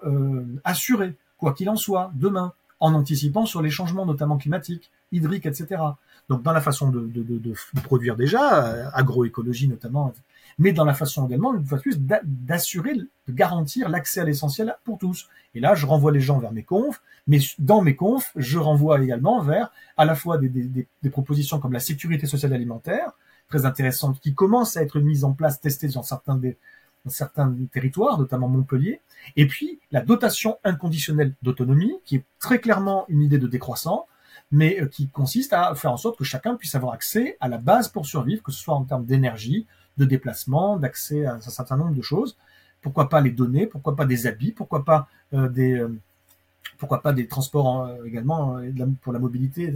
assurée, 0.63 1.15
quoi 1.37 1.53
qu'il 1.53 1.69
en 1.69 1.75
soit, 1.75 2.11
demain, 2.15 2.53
en 2.79 2.93
anticipant 2.93 3.45
sur 3.45 3.61
les 3.61 3.69
changements, 3.69 4.05
notamment 4.05 4.37
climatiques, 4.37 4.89
hydriques, 5.11 5.45
etc. 5.45 5.81
Donc 6.29 6.43
dans 6.43 6.51
la 6.53 6.61
façon 6.61 6.89
de, 6.89 7.01
de, 7.01 7.23
de, 7.23 7.37
de 7.39 7.79
produire 7.83 8.15
déjà, 8.15 8.65
euh, 8.65 8.89
agroécologie 8.93 9.67
notamment. 9.67 10.13
mais 10.59 10.73
dans 10.73 10.83
la 10.83 10.93
façon 10.93 11.25
également, 11.27 11.53
une 11.55 11.65
fois 11.65 11.77
de 11.77 11.83
plus, 11.83 11.99
d'assurer, 11.99 12.95
de 12.95 13.33
garantir 13.33 13.89
l'accès 13.89 14.19
à 14.21 14.25
l'essentiel 14.25 14.75
pour 14.83 14.97
tous. 14.97 15.29
Et 15.55 15.59
là, 15.59 15.75
je 15.75 15.85
renvoie 15.85 16.11
les 16.11 16.19
gens 16.19 16.39
vers 16.39 16.51
mes 16.51 16.63
confs, 16.63 17.01
mais 17.27 17.39
dans 17.59 17.81
mes 17.81 17.95
confs, 17.95 18.31
je 18.35 18.57
renvoie 18.57 19.01
également 19.01 19.41
vers 19.41 19.71
à 19.95 20.05
la 20.05 20.15
fois 20.15 20.37
des, 20.37 20.49
des, 20.49 20.87
des 21.01 21.09
propositions 21.09 21.59
comme 21.59 21.73
la 21.73 21.79
sécurité 21.79 22.27
sociale 22.27 22.53
alimentaire, 22.53 23.11
très 23.49 23.65
intéressantes, 23.65 24.19
qui 24.19 24.33
commencent 24.33 24.75
à 24.77 24.83
être 24.83 24.99
mises 24.99 25.23
en 25.23 25.31
place, 25.31 25.61
testées 25.61 25.87
dans 25.87 26.03
certains, 26.03 26.35
des, 26.35 26.57
certains 27.05 27.55
territoires, 27.71 28.19
notamment 28.19 28.49
Montpellier, 28.49 28.99
et 29.35 29.47
puis 29.47 29.79
la 29.91 30.01
dotation 30.01 30.57
inconditionnelle 30.63 31.33
d'autonomie, 31.41 31.95
qui 32.03 32.17
est 32.17 32.25
très 32.39 32.59
clairement 32.59 33.05
une 33.07 33.21
idée 33.21 33.39
de 33.39 33.47
décroissant, 33.47 34.07
mais 34.51 34.81
euh, 34.81 34.87
qui 34.87 35.07
consiste 35.07 35.53
à 35.53 35.73
faire 35.75 35.91
en 35.91 35.97
sorte 35.97 36.17
que 36.17 36.23
chacun 36.23 36.55
puisse 36.55 36.75
avoir 36.75 36.93
accès 36.93 37.37
à 37.39 37.47
la 37.47 37.57
base 37.57 37.89
pour 37.89 38.05
survivre, 38.05 38.43
que 38.43 38.51
ce 38.51 38.59
soit 38.59 38.75
en 38.75 38.83
termes 38.83 39.05
d'énergie, 39.05 39.65
de 39.97 40.05
déplacement, 40.05 40.77
d'accès 40.77 41.25
à 41.25 41.35
un 41.35 41.41
certain 41.41 41.77
nombre 41.77 41.95
de 41.95 42.01
choses. 42.01 42.37
Pourquoi 42.81 43.09
pas 43.09 43.21
les 43.21 43.31
données, 43.31 43.65
pourquoi 43.65 43.95
pas 43.95 44.05
des 44.05 44.27
habits, 44.27 44.51
pourquoi 44.51 44.85
pas 44.85 45.07
euh, 45.33 45.49
des 45.49 45.73
euh, 45.73 45.99
pourquoi 46.77 47.01
pas 47.01 47.11
des 47.11 47.27
transports 47.27 47.89
également 48.05 48.59
pour 49.01 49.11
la 49.11 49.17
mobilité. 49.17 49.73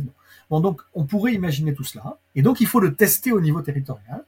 Bon, 0.52 0.60
donc 0.60 0.82
on 0.94 1.06
pourrait 1.06 1.34
imaginer 1.34 1.74
tout 1.74 1.86
cela, 1.86 2.18
et 2.36 2.44
donc 2.44 2.62
il 2.62 2.68
faut 2.68 2.80
le 2.80 2.94
tester 2.94 3.32
au 3.32 3.42
niveau 3.42 3.62
territorial. 3.62 4.24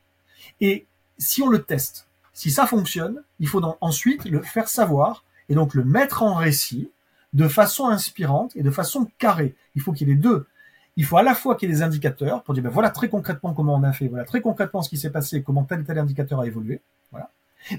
Et 0.59 0.87
si 1.19 1.43
on 1.43 1.49
le 1.49 1.61
teste, 1.61 2.07
si 2.33 2.49
ça 2.49 2.65
fonctionne, 2.65 3.21
il 3.39 3.47
faut 3.47 3.61
ensuite 3.81 4.25
le 4.25 4.41
faire 4.41 4.67
savoir 4.69 5.23
et 5.49 5.55
donc 5.55 5.75
le 5.75 5.83
mettre 5.83 6.23
en 6.23 6.33
récit 6.33 6.89
de 7.33 7.47
façon 7.47 7.87
inspirante 7.87 8.55
et 8.55 8.63
de 8.63 8.71
façon 8.71 9.07
carrée. 9.17 9.55
Il 9.75 9.81
faut 9.81 9.91
qu'il 9.91 10.07
y 10.07 10.11
ait 10.11 10.15
les 10.15 10.19
deux. 10.19 10.47
Il 10.95 11.05
faut 11.05 11.17
à 11.17 11.23
la 11.23 11.33
fois 11.33 11.55
qu'il 11.55 11.69
y 11.69 11.71
ait 11.71 11.75
des 11.75 11.81
indicateurs 11.81 12.43
pour 12.43 12.53
dire 12.53 12.63
ben 12.63 12.69
voilà 12.69 12.91
très 12.91 13.09
concrètement 13.09 13.53
comment 13.53 13.75
on 13.75 13.83
a 13.83 13.93
fait, 13.93 14.07
voilà 14.07 14.25
très 14.25 14.41
concrètement 14.41 14.83
ce 14.83 14.89
qui 14.89 14.97
s'est 14.97 15.09
passé, 15.09 15.41
comment 15.41 15.63
tel 15.63 15.83
tel 15.83 15.97
indicateur 15.97 16.39
a 16.39 16.45
évolué, 16.45 16.81
voilà. 17.11 17.29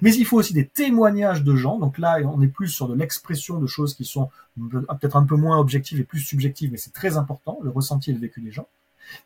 Mais 0.03 0.15
il 0.15 0.25
faut 0.25 0.39
aussi 0.39 0.55
des 0.55 0.67
témoignages 0.67 1.45
de 1.45 1.55
gens. 1.55 1.79
Donc 1.79 1.99
là, 1.99 2.19
on 2.25 2.41
est 2.43 2.49
plus 2.49 2.69
sur 2.69 2.89
de 2.89 2.95
l'expression 2.95 3.59
de 3.59 3.67
choses 3.67 3.95
qui 3.95 4.05
sont 4.05 4.31
peut-être 4.57 5.17
un 5.17 5.25
peu 5.25 5.37
moins 5.37 5.59
objectives 5.59 6.01
et 6.01 6.05
plus 6.05 6.21
subjectives, 6.21 6.73
mais 6.73 6.79
c'est 6.79 6.93
très 6.93 7.17
important, 7.17 7.59
le 7.63 7.71
ressenti 7.71 8.11
et 8.11 8.15
le 8.15 8.21
vécu 8.21 8.41
des 8.41 8.51
gens. 8.51 8.67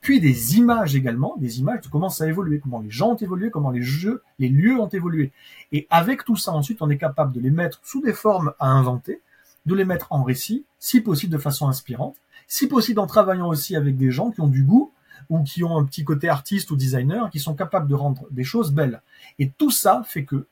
Puis 0.00 0.20
des 0.20 0.56
images 0.56 0.96
également, 0.96 1.36
des 1.38 1.60
images 1.60 1.82
de 1.82 1.88
comment 1.88 2.10
ça 2.10 2.24
a 2.24 2.26
évolué, 2.26 2.58
comment 2.58 2.80
les 2.80 2.90
gens 2.90 3.10
ont 3.12 3.16
évolué, 3.16 3.50
comment 3.50 3.70
les 3.70 3.82
jeux, 3.82 4.22
les 4.40 4.48
lieux 4.48 4.78
ont 4.78 4.88
évolué. 4.88 5.30
Et 5.70 5.86
avec 5.88 6.24
tout 6.24 6.36
ça, 6.36 6.52
ensuite, 6.52 6.82
on 6.82 6.90
est 6.90 6.98
capable 6.98 7.32
de 7.32 7.40
les 7.40 7.50
mettre 7.50 7.80
sous 7.84 8.02
des 8.02 8.12
formes 8.12 8.52
à 8.58 8.68
inventer, 8.68 9.22
de 9.68 9.74
les 9.74 9.84
mettre 9.84 10.08
en 10.10 10.24
récit, 10.24 10.64
si 10.78 11.00
possible 11.00 11.32
de 11.32 11.38
façon 11.38 11.68
inspirante, 11.68 12.16
si 12.48 12.66
possible 12.66 12.98
en 13.00 13.06
travaillant 13.06 13.48
aussi 13.48 13.76
avec 13.76 13.96
des 13.96 14.10
gens 14.10 14.30
qui 14.30 14.40
ont 14.40 14.48
du 14.48 14.64
goût 14.64 14.92
ou 15.28 15.42
qui 15.42 15.62
ont 15.62 15.76
un 15.76 15.84
petit 15.84 16.04
côté 16.04 16.28
artiste 16.28 16.70
ou 16.70 16.76
designer, 16.76 17.30
qui 17.30 17.38
sont 17.38 17.54
capables 17.54 17.86
de 17.86 17.94
rendre 17.94 18.26
des 18.30 18.44
choses 18.44 18.72
belles. 18.72 19.02
Et 19.38 19.50
tout 19.50 19.70
ça 19.70 20.02
fait 20.06 20.24
que 20.24 20.46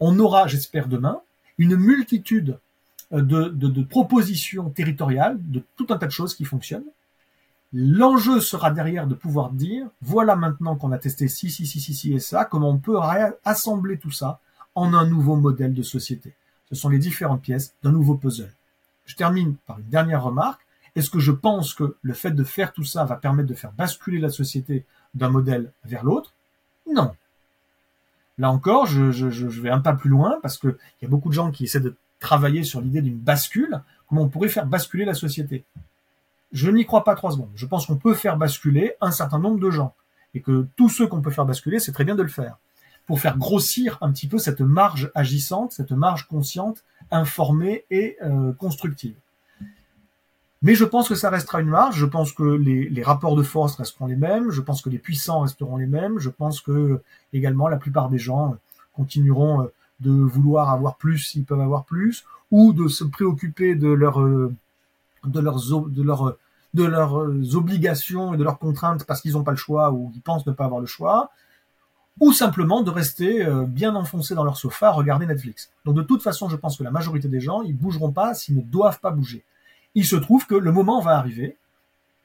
on 0.00 0.18
aura, 0.18 0.46
j'espère 0.46 0.88
demain, 0.88 1.20
une 1.58 1.76
multitude 1.76 2.58
euh, 3.12 3.20
de, 3.22 3.82
propositions 3.82 4.70
territoriales, 4.70 5.38
de 5.40 5.62
tout 5.76 5.86
un 5.90 5.98
tas 5.98 6.06
de 6.06 6.12
choses 6.12 6.34
qui 6.34 6.44
fonctionnent. 6.44 6.90
L'enjeu 7.72 8.40
sera 8.40 8.70
derrière 8.70 9.06
de 9.06 9.14
pouvoir 9.14 9.50
dire, 9.50 9.86
voilà 10.00 10.36
maintenant 10.36 10.76
qu'on 10.76 10.92
a 10.92 10.98
testé 10.98 11.28
ci, 11.28 11.50
ci, 11.50 11.66
ci, 11.66 11.80
ci, 11.80 11.92
ci 11.92 12.14
et 12.14 12.20
ça, 12.20 12.44
comment 12.44 12.70
on 12.70 12.78
peut 12.78 12.98
assembler 13.44 13.98
tout 13.98 14.10
ça 14.10 14.40
en 14.74 14.94
un 14.94 15.06
nouveau 15.06 15.36
modèle 15.36 15.74
de 15.74 15.82
société. 15.82 16.34
Ce 16.70 16.74
sont 16.74 16.88
les 16.88 16.98
différentes 16.98 17.42
pièces 17.42 17.74
d'un 17.82 17.92
nouveau 17.92 18.14
puzzle. 18.14 18.52
Je 19.06 19.14
termine 19.16 19.56
par 19.66 19.78
une 19.78 19.88
dernière 19.88 20.22
remarque. 20.22 20.62
Est-ce 20.96 21.10
que 21.10 21.18
je 21.18 21.32
pense 21.32 21.74
que 21.74 21.96
le 22.02 22.14
fait 22.14 22.30
de 22.30 22.44
faire 22.44 22.72
tout 22.72 22.84
ça 22.84 23.04
va 23.04 23.16
permettre 23.16 23.48
de 23.48 23.54
faire 23.54 23.72
basculer 23.72 24.18
la 24.18 24.30
société 24.30 24.84
d'un 25.14 25.28
modèle 25.28 25.72
vers 25.84 26.04
l'autre? 26.04 26.32
Non. 26.92 27.14
Là 28.38 28.50
encore, 28.50 28.86
je, 28.86 29.60
vais 29.60 29.70
un 29.70 29.80
pas 29.80 29.94
plus 29.94 30.10
loin 30.10 30.38
parce 30.42 30.58
qu'il 30.58 30.76
y 31.02 31.04
a 31.04 31.08
beaucoup 31.08 31.28
de 31.28 31.34
gens 31.34 31.50
qui 31.50 31.64
essaient 31.64 31.80
de 31.80 31.96
travailler 32.20 32.64
sur 32.64 32.80
l'idée 32.80 33.02
d'une 33.02 33.18
bascule, 33.18 33.82
comment 34.08 34.22
on 34.22 34.28
pourrait 34.28 34.48
faire 34.48 34.66
basculer 34.66 35.04
la 35.04 35.14
société? 35.14 35.64
Je 36.52 36.70
n'y 36.70 36.86
crois 36.86 37.04
pas 37.04 37.14
trois 37.14 37.32
secondes. 37.32 37.50
Je 37.54 37.66
pense 37.66 37.86
qu'on 37.86 37.96
peut 37.96 38.14
faire 38.14 38.36
basculer 38.36 38.94
un 39.00 39.10
certain 39.10 39.38
nombre 39.38 39.58
de 39.58 39.70
gens 39.70 39.94
et 40.34 40.40
que 40.40 40.66
tous 40.76 40.88
ceux 40.88 41.06
qu'on 41.06 41.20
peut 41.20 41.30
faire 41.30 41.44
basculer, 41.44 41.80
c'est 41.80 41.92
très 41.92 42.04
bien 42.04 42.14
de 42.14 42.22
le 42.22 42.28
faire 42.28 42.56
pour 43.06 43.20
faire 43.20 43.36
grossir 43.36 43.98
un 44.00 44.10
petit 44.12 44.26
peu 44.26 44.38
cette 44.38 44.60
marge 44.60 45.10
agissante, 45.14 45.72
cette 45.72 45.92
marge 45.92 46.26
consciente, 46.26 46.84
informée 47.10 47.84
et 47.90 48.16
euh, 48.22 48.52
constructive. 48.52 49.14
Mais 50.62 50.74
je 50.74 50.86
pense 50.86 51.10
que 51.10 51.14
ça 51.14 51.28
restera 51.28 51.60
une 51.60 51.68
marge. 51.68 51.98
Je 51.98 52.06
pense 52.06 52.32
que 52.32 52.42
les, 52.42 53.02
rapports 53.02 53.36
de 53.36 53.42
force 53.42 53.76
resteront 53.76 54.06
les 54.06 54.16
mêmes. 54.16 54.50
Je 54.50 54.62
pense 54.62 54.80
que 54.80 54.88
les 54.88 54.98
puissants 54.98 55.40
resteront 55.40 55.76
les 55.76 55.86
mêmes. 55.86 56.18
Je 56.18 56.30
pense 56.30 56.62
que 56.62 57.02
également 57.34 57.68
la 57.68 57.76
plupart 57.76 58.08
des 58.08 58.18
gens 58.18 58.56
continueront 58.94 59.62
euh, 59.62 59.72
de 60.00 60.10
vouloir 60.10 60.70
avoir 60.70 60.96
plus 60.96 61.18
s'ils 61.18 61.44
peuvent 61.44 61.60
avoir 61.60 61.84
plus, 61.84 62.24
ou 62.50 62.72
de 62.72 62.88
se 62.88 63.04
préoccuper 63.04 63.74
de 63.74 63.88
leur 63.88 64.20
euh, 64.20 64.54
de 65.24 65.40
leurs 65.40 65.60
de 65.70 66.02
leurs 66.02 66.36
de 66.72 66.84
leurs 66.84 67.54
obligations 67.54 68.34
et 68.34 68.36
de 68.36 68.42
leurs 68.42 68.58
contraintes 68.58 69.04
parce 69.04 69.20
qu'ils 69.20 69.32
n'ont 69.32 69.44
pas 69.44 69.52
le 69.52 69.56
choix 69.56 69.92
ou 69.92 70.10
ils 70.14 70.20
pensent 70.20 70.46
ne 70.46 70.52
pas 70.52 70.64
avoir 70.64 70.80
le 70.80 70.86
choix 70.86 71.30
ou 72.20 72.32
simplement 72.32 72.82
de 72.82 72.90
rester 72.90 73.44
euh, 73.44 73.64
bien 73.64 73.94
enfoncés 73.94 74.34
dans 74.34 74.44
leur 74.44 74.56
sofa 74.56 74.88
à 74.88 74.92
regarder 74.92 75.26
Netflix. 75.26 75.70
Donc 75.84 75.96
de 75.96 76.02
toute 76.02 76.22
façon, 76.22 76.48
je 76.48 76.56
pense 76.56 76.76
que 76.76 76.84
la 76.84 76.90
majorité 76.90 77.28
des 77.28 77.40
gens, 77.40 77.62
ils 77.62 77.76
bougeront 77.76 78.12
pas 78.12 78.34
s'ils 78.34 78.56
ne 78.56 78.62
doivent 78.62 79.00
pas 79.00 79.10
bouger. 79.10 79.44
Il 79.94 80.04
se 80.04 80.16
trouve 80.16 80.46
que 80.46 80.54
le 80.54 80.72
moment 80.72 81.00
va 81.00 81.16
arriver, 81.16 81.56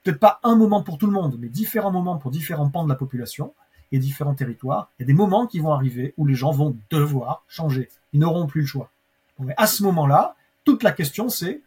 peut-être 0.04 0.20
pas 0.20 0.40
un 0.44 0.56
moment 0.56 0.84
pour 0.84 0.98
tout 0.98 1.08
le 1.08 1.12
monde, 1.12 1.38
mais 1.40 1.50
différents 1.50 1.92
moments 1.92 2.18
pour 2.18 2.32
différents 2.32 2.70
pans 2.70 2.84
de 2.84 2.90
la 2.90 2.96
population 2.96 3.54
et 3.92 4.00
différents 4.00 4.36
territoires. 4.36 4.90
Il 4.98 5.04
y 5.04 5.06
a 5.06 5.08
des 5.08 5.14
moments 5.14 5.48
qui 5.48 5.60
vont 5.60 5.74
arriver 5.74 6.14
où 6.18 6.26
les 6.26 6.36
gens 6.36 6.52
vont 6.52 6.76
devoir 6.92 7.44
changer. 7.48 7.90
Ils 8.14 8.20
n'auront 8.20 8.48
plus 8.48 8.62
le 8.62 8.68
choix. 8.68 8.92
mais 9.40 9.54
à 9.58 9.68
ce 9.68 9.84
moment-là, 9.84 10.36
toute 10.66 10.84
la 10.84 10.92
question 10.92 11.30
c'est 11.30 11.62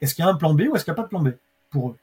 est-ce 0.00 0.14
qu'il 0.14 0.24
y 0.24 0.28
a 0.28 0.30
un 0.30 0.36
plan 0.36 0.54
B 0.54 0.62
ou 0.70 0.76
est-ce 0.76 0.84
qu'il 0.84 0.92
n'y 0.92 0.98
a 0.98 1.02
pas 1.02 1.04
de 1.04 1.08
plan 1.08 1.22
B 1.22 1.30
pour 1.70 1.90
eux? 1.90 1.96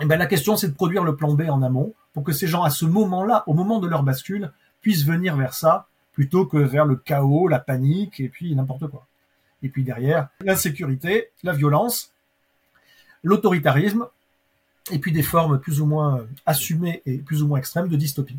Et 0.00 0.04
eh 0.04 0.06
ben, 0.06 0.16
la 0.16 0.26
question 0.26 0.56
c'est 0.56 0.68
de 0.68 0.74
produire 0.74 1.04
le 1.04 1.14
plan 1.14 1.34
B 1.34 1.42
en 1.50 1.62
amont 1.62 1.92
pour 2.14 2.24
que 2.24 2.32
ces 2.32 2.46
gens 2.46 2.62
à 2.62 2.70
ce 2.70 2.86
moment-là, 2.86 3.44
au 3.46 3.54
moment 3.54 3.80
de 3.80 3.86
leur 3.86 4.02
bascule, 4.02 4.50
puissent 4.80 5.04
venir 5.04 5.36
vers 5.36 5.54
ça 5.54 5.86
plutôt 6.12 6.46
que 6.46 6.58
vers 6.58 6.84
le 6.84 6.96
chaos, 6.96 7.48
la 7.48 7.58
panique 7.58 8.20
et 8.20 8.28
puis 8.28 8.54
n'importe 8.54 8.88
quoi. 8.88 9.06
Et 9.62 9.68
puis 9.68 9.84
derrière, 9.84 10.28
l'insécurité, 10.40 11.30
la 11.42 11.52
violence, 11.52 12.12
l'autoritarisme 13.22 14.06
et 14.90 14.98
puis 14.98 15.12
des 15.12 15.22
formes 15.22 15.60
plus 15.60 15.80
ou 15.80 15.86
moins 15.86 16.26
assumées 16.46 17.02
et 17.06 17.18
plus 17.18 17.42
ou 17.42 17.48
moins 17.48 17.58
extrêmes 17.58 17.88
de 17.88 17.96
dystopie. 17.96 18.38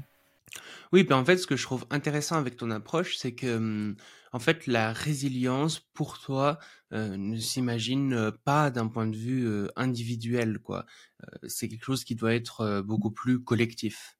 Oui, 0.91 1.03
ben 1.03 1.15
en 1.15 1.23
fait, 1.23 1.37
ce 1.37 1.47
que 1.47 1.55
je 1.55 1.63
trouve 1.63 1.85
intéressant 1.89 2.35
avec 2.37 2.57
ton 2.57 2.69
approche, 2.69 3.15
c'est 3.15 3.33
que, 3.33 3.57
hum, 3.57 3.95
en 4.33 4.39
fait, 4.39 4.67
la 4.67 4.91
résilience 4.91 5.79
pour 5.79 6.19
toi 6.19 6.59
euh, 6.91 7.15
ne 7.17 7.37
s'imagine 7.37 8.13
euh, 8.13 8.31
pas 8.43 8.69
d'un 8.71 8.87
point 8.87 9.07
de 9.07 9.15
vue 9.15 9.47
euh, 9.47 9.69
individuel, 9.77 10.59
quoi. 10.59 10.85
c'est 11.47 11.69
quelque 11.69 11.85
chose 11.85 12.03
qui 12.03 12.15
doit 12.15 12.33
être 12.33 12.81
beaucoup 12.81 13.11
plus 13.11 13.41
collectif. 13.41 14.17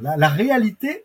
la 0.00 0.28
réalité 0.28 1.04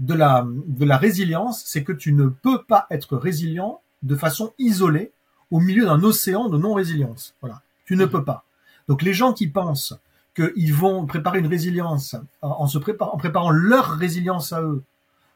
de 0.00 0.14
la, 0.14 0.46
de 0.46 0.84
la 0.84 0.96
résilience, 0.96 1.62
c'est 1.64 1.84
que 1.84 1.92
tu 1.92 2.12
ne 2.12 2.26
peux 2.26 2.62
pas 2.62 2.86
être 2.90 3.16
résilient 3.16 3.80
de 4.02 4.16
façon 4.16 4.52
isolée 4.58 5.12
au 5.50 5.60
milieu 5.60 5.84
d'un 5.84 6.02
océan 6.02 6.48
de 6.48 6.58
non-résilience. 6.58 7.34
Voilà. 7.40 7.60
Tu 7.84 7.96
ne 7.96 8.06
peux 8.06 8.24
pas. 8.24 8.44
Donc 8.88 9.02
les 9.02 9.12
gens 9.12 9.32
qui 9.32 9.46
pensent 9.46 9.94
qu'ils 10.34 10.74
vont 10.74 11.06
préparer 11.06 11.40
une 11.40 11.46
résilience 11.46 12.16
en, 12.40 12.66
se 12.66 12.78
préparant, 12.78 13.12
en 13.12 13.18
préparant 13.18 13.50
leur 13.50 13.90
résilience 13.90 14.52
à 14.52 14.62
eux 14.62 14.82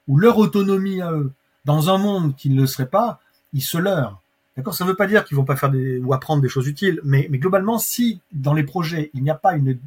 ou 0.08 0.18
leur 0.18 0.38
autonomie 0.38 1.02
à 1.02 1.12
eux 1.12 1.32
dans 1.64 1.90
un 1.90 1.98
monde 1.98 2.34
qui 2.36 2.48
ne 2.50 2.60
le 2.60 2.66
serait 2.66 2.88
pas, 2.88 3.20
ils 3.52 3.62
se 3.62 3.78
leurrent. 3.78 4.20
D'accord? 4.56 4.74
Ça 4.74 4.84
ne 4.84 4.90
veut 4.90 4.96
pas 4.96 5.06
dire 5.06 5.24
qu'ils 5.24 5.36
vont 5.36 5.44
pas 5.44 5.56
faire 5.56 5.70
des 5.70 5.98
ou 5.98 6.14
apprendre 6.14 6.42
des 6.42 6.48
choses 6.48 6.68
utiles, 6.68 7.00
mais, 7.04 7.26
mais 7.30 7.38
globalement, 7.38 7.78
si 7.78 8.20
dans 8.32 8.54
les 8.54 8.62
projets 8.62 9.10
il 9.14 9.22
n'y 9.22 9.30
a 9.30 9.34
pas 9.34 9.56
une, 9.56 9.78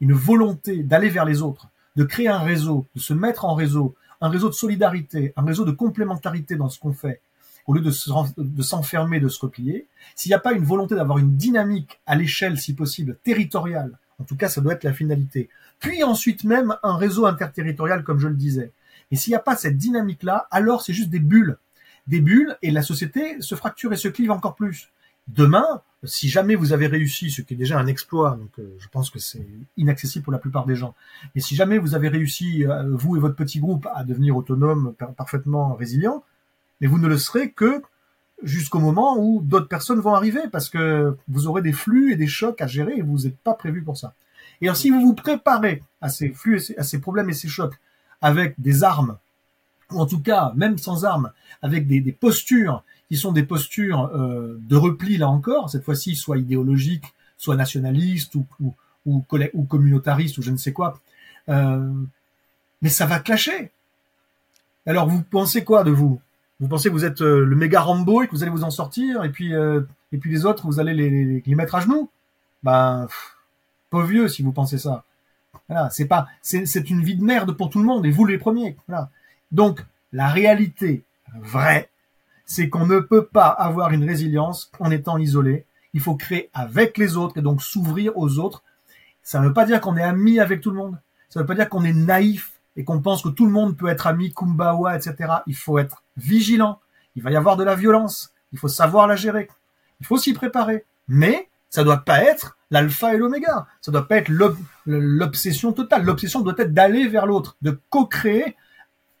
une 0.00 0.12
volonté 0.12 0.82
d'aller 0.82 1.10
vers 1.10 1.24
les 1.24 1.42
autres, 1.42 1.68
de 1.96 2.04
créer 2.04 2.28
un 2.28 2.38
réseau, 2.38 2.86
de 2.94 3.00
se 3.00 3.12
mettre 3.12 3.44
en 3.44 3.54
réseau, 3.54 3.94
un 4.24 4.30
réseau 4.30 4.48
de 4.48 4.54
solidarité, 4.54 5.34
un 5.36 5.44
réseau 5.44 5.66
de 5.66 5.70
complémentarité 5.70 6.56
dans 6.56 6.70
ce 6.70 6.78
qu'on 6.78 6.94
fait, 6.94 7.20
au 7.66 7.74
lieu 7.74 7.82
de 7.82 8.62
s'enfermer, 8.62 9.20
de 9.20 9.28
se 9.28 9.38
replier, 9.38 9.86
s'il 10.14 10.30
n'y 10.30 10.34
a 10.34 10.38
pas 10.38 10.54
une 10.54 10.64
volonté 10.64 10.94
d'avoir 10.94 11.18
une 11.18 11.36
dynamique 11.36 12.00
à 12.06 12.14
l'échelle, 12.16 12.58
si 12.58 12.74
possible, 12.74 13.18
territoriale, 13.22 13.98
en 14.18 14.24
tout 14.24 14.34
cas, 14.34 14.48
ça 14.48 14.62
doit 14.62 14.72
être 14.72 14.84
la 14.84 14.94
finalité. 14.94 15.50
Puis 15.78 16.02
ensuite 16.04 16.44
même 16.44 16.74
un 16.82 16.96
réseau 16.96 17.26
interterritorial, 17.26 18.02
comme 18.02 18.18
je 18.18 18.28
le 18.28 18.34
disais. 18.34 18.72
Et 19.10 19.16
s'il 19.16 19.32
n'y 19.32 19.36
a 19.36 19.40
pas 19.40 19.56
cette 19.56 19.76
dynamique-là, 19.76 20.48
alors 20.50 20.80
c'est 20.80 20.94
juste 20.94 21.10
des 21.10 21.20
bulles. 21.20 21.58
Des 22.06 22.22
bulles, 22.22 22.56
et 22.62 22.70
la 22.70 22.82
société 22.82 23.42
se 23.42 23.54
fracture 23.54 23.92
et 23.92 23.96
se 23.96 24.08
clive 24.08 24.30
encore 24.30 24.54
plus. 24.54 24.88
Demain, 25.28 25.82
si 26.04 26.28
jamais 26.28 26.54
vous 26.54 26.72
avez 26.72 26.86
réussi, 26.86 27.30
ce 27.30 27.40
qui 27.42 27.54
est 27.54 27.56
déjà 27.56 27.78
un 27.78 27.86
exploit, 27.86 28.36
donc 28.38 28.50
euh, 28.58 28.76
je 28.78 28.88
pense 28.88 29.10
que 29.10 29.18
c'est 29.18 29.46
inaccessible 29.76 30.22
pour 30.22 30.32
la 30.32 30.38
plupart 30.38 30.66
des 30.66 30.76
gens, 30.76 30.94
mais 31.34 31.40
si 31.40 31.56
jamais 31.56 31.78
vous 31.78 31.94
avez 31.94 32.08
réussi, 32.08 32.64
euh, 32.66 32.90
vous 32.92 33.16
et 33.16 33.20
votre 33.20 33.36
petit 33.36 33.58
groupe, 33.58 33.88
à 33.94 34.04
devenir 34.04 34.36
autonome, 34.36 34.94
parfaitement 35.16 35.74
résilient, 35.74 36.22
mais 36.80 36.86
vous 36.86 36.98
ne 36.98 37.08
le 37.08 37.16
serez 37.16 37.52
que 37.52 37.82
jusqu'au 38.42 38.80
moment 38.80 39.16
où 39.18 39.40
d'autres 39.42 39.68
personnes 39.68 40.00
vont 40.00 40.14
arriver, 40.14 40.42
parce 40.52 40.68
que 40.68 41.16
vous 41.28 41.46
aurez 41.46 41.62
des 41.62 41.72
flux 41.72 42.12
et 42.12 42.16
des 42.16 42.26
chocs 42.26 42.60
à 42.60 42.66
gérer 42.66 42.94
et 42.96 43.02
vous 43.02 43.20
n'êtes 43.20 43.38
pas 43.38 43.54
prévu 43.54 43.82
pour 43.82 43.96
ça. 43.96 44.14
Et 44.60 44.66
alors 44.66 44.76
si 44.76 44.90
vous 44.90 45.00
vous 45.00 45.14
préparez 45.14 45.82
à 46.00 46.10
ces 46.10 46.30
flux, 46.30 46.60
à 46.76 46.82
ces 46.82 47.00
problèmes 47.00 47.30
et 47.30 47.34
ces 47.34 47.48
chocs 47.48 47.74
avec 48.20 48.54
des 48.60 48.84
armes 48.84 49.16
ou 49.90 50.00
en 50.00 50.06
tout 50.06 50.20
cas 50.20 50.52
même 50.56 50.78
sans 50.78 51.04
armes, 51.04 51.32
avec 51.62 51.86
des, 51.86 52.12
postures 52.12 52.82
qui 53.08 53.16
sont 53.16 53.32
des 53.32 53.42
postures 53.42 54.10
euh, 54.14 54.58
de 54.60 54.76
repli 54.76 55.16
là 55.16 55.28
encore, 55.28 55.70
cette 55.70 55.84
fois-ci 55.84 56.16
soit 56.16 56.38
idéologiques, 56.38 57.14
soit 57.36 57.56
nationalistes 57.56 58.34
ou, 58.34 58.46
ou, 58.60 58.74
ou, 59.06 59.24
ou 59.52 59.64
communautaristes 59.64 60.38
ou 60.38 60.42
je 60.42 60.50
ne 60.50 60.56
sais 60.56 60.72
quoi, 60.72 61.00
euh, 61.48 61.92
mais 62.82 62.88
ça 62.88 63.06
va 63.06 63.18
clasher. 63.18 63.70
Alors 64.86 65.08
vous 65.08 65.22
pensez 65.22 65.64
quoi 65.64 65.84
de 65.84 65.90
vous? 65.90 66.20
Vous 66.60 66.68
pensez 66.68 66.88
que 66.88 66.94
vous 66.94 67.04
êtes 67.04 67.22
euh, 67.22 67.44
le 67.44 67.56
méga 67.56 67.80
Rambo 67.80 68.22
et 68.22 68.26
que 68.26 68.32
vous 68.32 68.42
allez 68.42 68.52
vous 68.52 68.64
en 68.64 68.70
sortir 68.70 69.24
et 69.24 69.30
puis 69.30 69.54
euh, 69.54 69.82
et 70.12 70.18
puis 70.18 70.30
les 70.30 70.46
autres 70.46 70.66
vous 70.66 70.80
allez 70.80 70.94
les, 70.94 71.42
les, 71.44 71.54
mettre 71.54 71.74
à 71.74 71.80
genoux? 71.80 72.10
Ben 72.62 73.08
pauvre 73.90 74.06
vieux 74.06 74.28
si 74.28 74.42
vous 74.42 74.52
pensez 74.52 74.78
ça. 74.78 75.04
Voilà, 75.68 75.90
c'est 75.90 76.06
pas 76.06 76.28
c'est 76.42 76.90
une 76.90 77.02
vie 77.02 77.16
de 77.16 77.24
merde 77.24 77.52
pour 77.52 77.70
tout 77.70 77.78
le 77.78 77.84
monde 77.84 78.06
et 78.06 78.10
vous 78.10 78.24
les 78.24 78.38
premiers. 78.38 78.76
Voilà. 78.86 79.10
Donc 79.50 79.84
la 80.12 80.28
réalité 80.28 81.02
vraie, 81.40 81.88
c'est 82.44 82.68
qu'on 82.68 82.86
ne 82.86 83.00
peut 83.00 83.26
pas 83.26 83.48
avoir 83.48 83.90
une 83.92 84.04
résilience 84.04 84.70
en 84.78 84.90
étant 84.90 85.18
isolé. 85.18 85.66
Il 85.92 86.00
faut 86.00 86.16
créer 86.16 86.50
avec 86.52 86.98
les 86.98 87.16
autres 87.16 87.38
et 87.38 87.42
donc 87.42 87.62
s'ouvrir 87.62 88.16
aux 88.16 88.38
autres. 88.38 88.62
Ça 89.22 89.40
ne 89.40 89.46
veut 89.46 89.52
pas 89.52 89.64
dire 89.64 89.80
qu'on 89.80 89.96
est 89.96 90.02
ami 90.02 90.40
avec 90.40 90.60
tout 90.60 90.70
le 90.70 90.76
monde. 90.76 90.98
Ça 91.28 91.40
ne 91.40 91.44
veut 91.44 91.46
pas 91.46 91.54
dire 91.54 91.68
qu'on 91.68 91.84
est 91.84 91.92
naïf 91.92 92.52
et 92.76 92.84
qu'on 92.84 93.00
pense 93.00 93.22
que 93.22 93.28
tout 93.28 93.46
le 93.46 93.52
monde 93.52 93.76
peut 93.76 93.88
être 93.88 94.06
ami, 94.06 94.32
kumbawa, 94.32 94.96
etc. 94.96 95.32
Il 95.46 95.56
faut 95.56 95.78
être 95.78 96.02
vigilant. 96.16 96.80
Il 97.16 97.22
va 97.22 97.30
y 97.30 97.36
avoir 97.36 97.56
de 97.56 97.64
la 97.64 97.74
violence. 97.74 98.32
Il 98.52 98.58
faut 98.58 98.68
savoir 98.68 99.06
la 99.06 99.16
gérer. 99.16 99.48
Il 100.00 100.06
faut 100.06 100.18
s'y 100.18 100.32
préparer. 100.32 100.84
Mais 101.08 101.48
ça 101.70 101.84
doit 101.84 101.98
pas 101.98 102.22
être 102.22 102.56
l'alpha 102.70 103.14
et 103.14 103.18
l'oméga. 103.18 103.66
Ça 103.80 103.92
doit 103.92 104.06
pas 104.06 104.16
être 104.16 104.30
l'obsession 104.86 105.72
totale. 105.72 106.04
L'obsession 106.04 106.40
doit 106.40 106.54
être 106.58 106.74
d'aller 106.74 107.08
vers 107.08 107.26
l'autre, 107.26 107.56
de 107.62 107.78
co-créer 107.90 108.56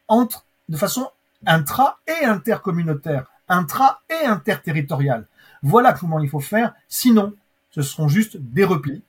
entre, 0.08 0.44
de 0.68 0.76
façon 0.76 1.08
intra 1.46 1.98
et 2.06 2.24
intercommunautaire, 2.24 3.26
intra 3.48 4.02
et 4.10 4.26
interterritoriale. 4.26 5.26
Voilà 5.62 5.92
comment 5.92 6.20
il 6.20 6.28
faut 6.28 6.40
faire. 6.40 6.74
Sinon, 6.88 7.34
ce 7.70 7.82
seront 7.82 8.08
juste 8.08 8.36
des 8.36 8.64
replis. 8.64 9.02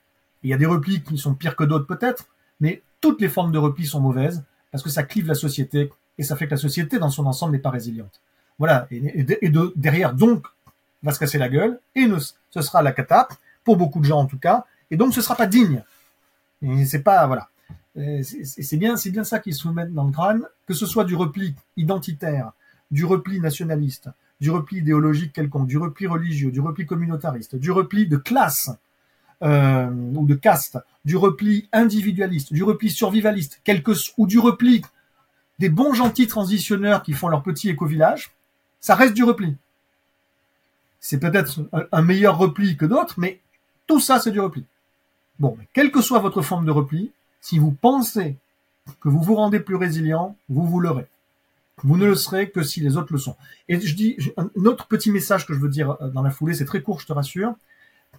Il 0.44 0.50
y 0.50 0.54
a 0.54 0.58
des 0.58 0.66
replis 0.66 1.04
qui 1.04 1.18
sont 1.18 1.34
pires 1.34 1.56
que 1.56 1.64
d'autres 1.64 1.88
peut-être, 1.88 2.28
mais 2.60 2.82
toutes 3.02 3.22
les 3.22 3.30
formes 3.30 3.52
de 3.52 3.58
repli 3.58 3.86
sont 3.86 4.00
mauvaises 4.00 4.44
parce 4.72 4.84
que 4.84 4.90
ça 4.90 5.04
clive 5.04 5.28
la 5.28 5.36
société 5.36 5.92
et 6.18 6.24
ça 6.24 6.36
fait 6.36 6.46
que 6.46 6.52
la 6.52 6.58
société 6.58 6.98
dans 6.98 7.10
son 7.10 7.26
ensemble 7.26 7.54
n'est 7.54 7.60
pas 7.60 7.70
résiliente. 7.70 8.22
Voilà. 8.58 8.88
Et, 8.92 9.24
de, 9.24 9.74
derrière, 9.76 10.14
donc, 10.14 10.46
va 11.04 11.12
se 11.12 11.20
casser 11.20 11.38
la 11.38 11.50
gueule 11.50 11.80
et 11.94 12.08
ce 12.50 12.62
sera 12.62 12.82
la 12.82 12.92
cata 12.92 13.28
pour 13.64 13.78
beaucoup 13.78 14.00
de 14.00 14.06
gens 14.06 14.20
en 14.20 14.26
tout 14.26 14.40
cas. 14.40 14.66
Et 14.92 14.98
donc, 14.98 15.14
ce 15.14 15.22
sera 15.22 15.36
pas 15.36 15.48
digne. 15.48 15.84
C'est 16.86 17.04
pas, 17.04 17.28
voilà. 17.28 17.50
C'est 17.96 18.78
bien, 18.78 18.98
c'est 18.98 19.12
bien 19.12 19.24
ça 19.24 19.40
qu'ils 19.40 19.56
se 19.56 19.68
mettent 19.70 19.94
dans 19.94 20.06
le 20.06 20.12
crâne, 20.12 20.44
que 20.68 20.74
ce 20.74 20.86
soit 20.86 21.06
du 21.06 21.16
repli 21.16 21.56
identitaire, 21.78 22.52
du 22.92 23.06
repli 23.06 23.40
nationaliste, 23.40 24.10
du 24.42 24.52
repli 24.52 24.80
idéologique 24.80 25.32
quelconque, 25.32 25.68
du 25.68 25.78
repli 25.78 26.06
religieux, 26.06 26.52
du 26.52 26.60
repli 26.60 26.86
communautariste, 26.86 27.56
du 27.56 27.72
repli 27.72 28.08
de 28.08 28.18
classe, 28.18 28.70
euh, 29.44 29.90
ou 29.90 30.26
de 30.26 30.36
caste, 30.36 30.78
du 31.04 31.16
repli 31.16 31.68
individualiste, 31.72 32.54
du 32.54 32.64
repli 32.64 32.90
survivaliste, 32.90 33.62
quelque, 33.64 33.92
ou 34.18 34.28
du 34.28 34.40
repli 34.40 34.82
des 35.60 35.70
bons 35.70 35.94
gentils 35.94 36.28
transitionneurs 36.28 37.04
qui 37.04 37.14
font 37.14 37.28
leur 37.28 37.44
petit 37.44 37.70
éco-village, 37.70 38.32
ça 38.82 38.96
reste 38.96 39.14
du 39.14 39.24
repli. 39.24 39.56
C'est 41.00 41.20
peut-être 41.20 41.70
un 41.92 42.02
meilleur 42.02 42.38
repli 42.38 42.76
que 42.78 42.86
d'autres, 42.86 43.16
mais 43.20 43.40
tout 43.88 44.00
ça 44.00 44.20
c'est 44.20 44.32
du 44.32 44.40
repli. 44.40 44.66
Bon, 45.40 45.58
quelle 45.74 45.92
que 45.92 46.02
soit 46.02 46.20
votre 46.20 46.42
forme 46.42 46.66
de 46.66 46.72
repli, 46.72 47.12
si 47.46 47.60
vous 47.60 47.72
pensez 47.72 48.38
que 49.00 49.08
vous 49.08 49.22
vous 49.22 49.36
rendez 49.36 49.60
plus 49.60 49.76
résilient, 49.76 50.36
vous 50.50 50.66
vous 50.66 50.80
l'aurez. 50.80 51.06
Vous 51.84 51.96
ne 51.96 52.06
le 52.08 52.16
serez 52.16 52.50
que 52.50 52.64
si 52.64 52.80
les 52.80 52.98
autres 52.98 53.14
le 53.14 53.20
sont. 53.20 53.36
Et 53.70 53.80
je 53.80 53.96
dis, 53.96 54.18
un 54.38 54.50
autre 54.66 54.88
petit 54.88 55.12
message 55.12 55.46
que 55.46 55.54
je 55.54 55.60
veux 55.60 55.70
dire 55.70 55.96
euh, 56.02 56.10
dans 56.10 56.24
la 56.24 56.32
foulée, 56.32 56.56
c'est 56.56 56.66
très 56.66 56.82
court, 56.82 57.00
je 57.00 57.06
te 57.06 57.14
rassure 57.14 57.54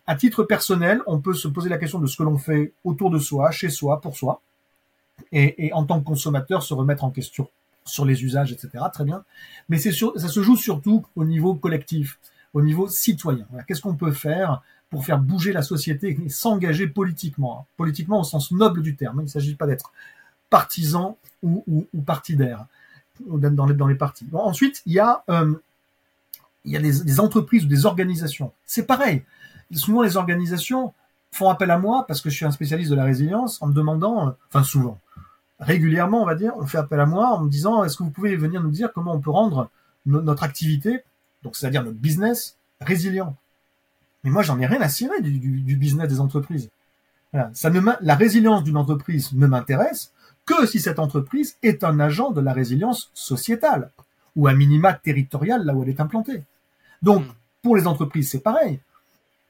à 0.07 0.15
titre 0.15 0.44
personnel, 0.44 1.01
on 1.09 1.19
peut 1.19 1.35
se 1.35 1.48
poser 1.48 1.69
la 1.69 1.78
question 1.78 1.98
de 1.98 2.07
ce 2.07 2.16
que 2.16 2.23
l'on 2.23 2.39
fait 2.39 2.73
autour 2.85 3.11
de 3.11 3.19
soi, 3.19 3.51
chez 3.51 3.69
soi, 3.70 4.01
pour 4.01 4.16
soi, 4.16 4.40
et, 5.32 5.73
en 5.73 5.85
tant 5.85 5.98
que 5.98 6.05
consommateur, 6.05 6.62
se 6.62 6.74
remettre 6.74 7.03
en 7.03 7.11
question 7.11 7.48
sur 7.85 8.05
les 8.05 8.23
usages, 8.23 8.53
etc. 8.53 8.85
Très 8.93 9.05
bien. 9.05 9.24
Mais 9.69 9.78
ça 9.78 9.90
se 9.90 10.43
joue 10.43 10.57
surtout 10.57 11.05
au 11.16 11.24
niveau 11.24 11.55
collectif, 11.55 12.20
au 12.55 12.62
niveau 12.62 12.86
citoyen. 12.86 13.47
Qu'est-ce 13.66 13.81
qu'on 13.81 13.97
peut 13.97 14.12
faire 14.12 14.62
pour 14.90 15.04
faire 15.04 15.18
bouger 15.18 15.52
la 15.52 15.62
société 15.62 16.18
et 16.24 16.28
s'engager 16.28 16.86
politiquement, 16.86 17.60
hein. 17.60 17.64
politiquement 17.76 18.20
au 18.20 18.24
sens 18.24 18.52
noble 18.52 18.82
du 18.82 18.96
terme. 18.96 19.20
Il 19.20 19.24
ne 19.24 19.28
s'agit 19.28 19.54
pas 19.54 19.66
d'être 19.66 19.92
partisan 20.48 21.18
ou, 21.42 21.64
ou, 21.66 22.00
partidaire 22.02 22.66
dans 23.20 23.66
les, 23.66 23.74
dans 23.74 23.86
les 23.86 23.94
partis. 23.94 24.26
ensuite, 24.32 24.82
il 24.86 24.92
y 24.92 25.00
a, 25.00 25.22
euh, 25.28 25.54
il 26.64 26.72
y 26.72 26.76
a 26.76 26.80
des, 26.80 27.00
des 27.00 27.20
entreprises 27.20 27.64
ou 27.64 27.68
des 27.68 27.86
organisations. 27.86 28.52
C'est 28.64 28.86
pareil 28.86 29.22
souvent 29.74 30.02
les 30.02 30.16
organisations 30.16 30.92
font 31.32 31.48
appel 31.50 31.70
à 31.70 31.78
moi 31.78 32.04
parce 32.06 32.20
que 32.20 32.30
je 32.30 32.36
suis 32.36 32.44
un 32.44 32.50
spécialiste 32.50 32.90
de 32.90 32.96
la 32.96 33.04
résilience 33.04 33.60
en 33.62 33.66
me 33.66 33.74
demandant, 33.74 34.28
euh, 34.28 34.30
enfin 34.48 34.62
souvent, 34.62 34.98
régulièrement 35.58 36.22
on 36.22 36.26
va 36.26 36.34
dire, 36.34 36.52
on 36.56 36.66
fait 36.66 36.78
appel 36.78 37.00
à 37.00 37.06
moi 37.06 37.28
en 37.28 37.44
me 37.44 37.50
disant 37.50 37.84
est-ce 37.84 37.96
que 37.96 38.02
vous 38.02 38.10
pouvez 38.10 38.36
venir 38.36 38.62
nous 38.62 38.70
dire 38.70 38.92
comment 38.92 39.14
on 39.14 39.20
peut 39.20 39.30
rendre 39.30 39.70
notre 40.06 40.44
activité, 40.44 41.02
donc 41.42 41.56
c'est-à-dire 41.56 41.82
notre 41.82 41.96
business, 41.96 42.56
résilient. 42.80 43.34
Mais 44.27 44.32
moi 44.32 44.43
j'en 44.43 44.59
ai 44.59 44.66
rien 44.66 44.81
à 44.81 44.89
cirer 44.89 45.23
du, 45.23 45.77
business 45.77 46.09
des 46.09 46.19
entreprises. 46.20 46.69
Ça 47.53 47.70
ne 47.70 47.81
la 48.01 48.15
résilience 48.16 48.65
d'une 48.65 48.77
entreprise 48.77 49.32
ne 49.35 49.47
m'intéresse 49.47 50.12
que 50.44 50.66
si 50.66 50.81
cette 50.81 50.98
entreprise 50.98 51.57
est 51.62 51.85
un 51.85 52.01
agent 52.01 52.32
de 52.32 52.40
la 52.40 52.53
résilience 52.53 53.11
sociétale 53.15 53.90
ou 54.35 54.48
à 54.48 54.53
minima 54.53 54.94
territoriale 54.94 55.65
là 55.65 55.74
où 55.74 55.85
elle 55.85 55.90
est 55.90 56.01
implantée. 56.01 56.43
Donc 57.03 57.24
hmm. 57.24 57.32
pour 57.62 57.77
les 57.77 57.86
entreprises 57.86 58.28
c'est 58.28 58.40
pareil. 58.40 58.81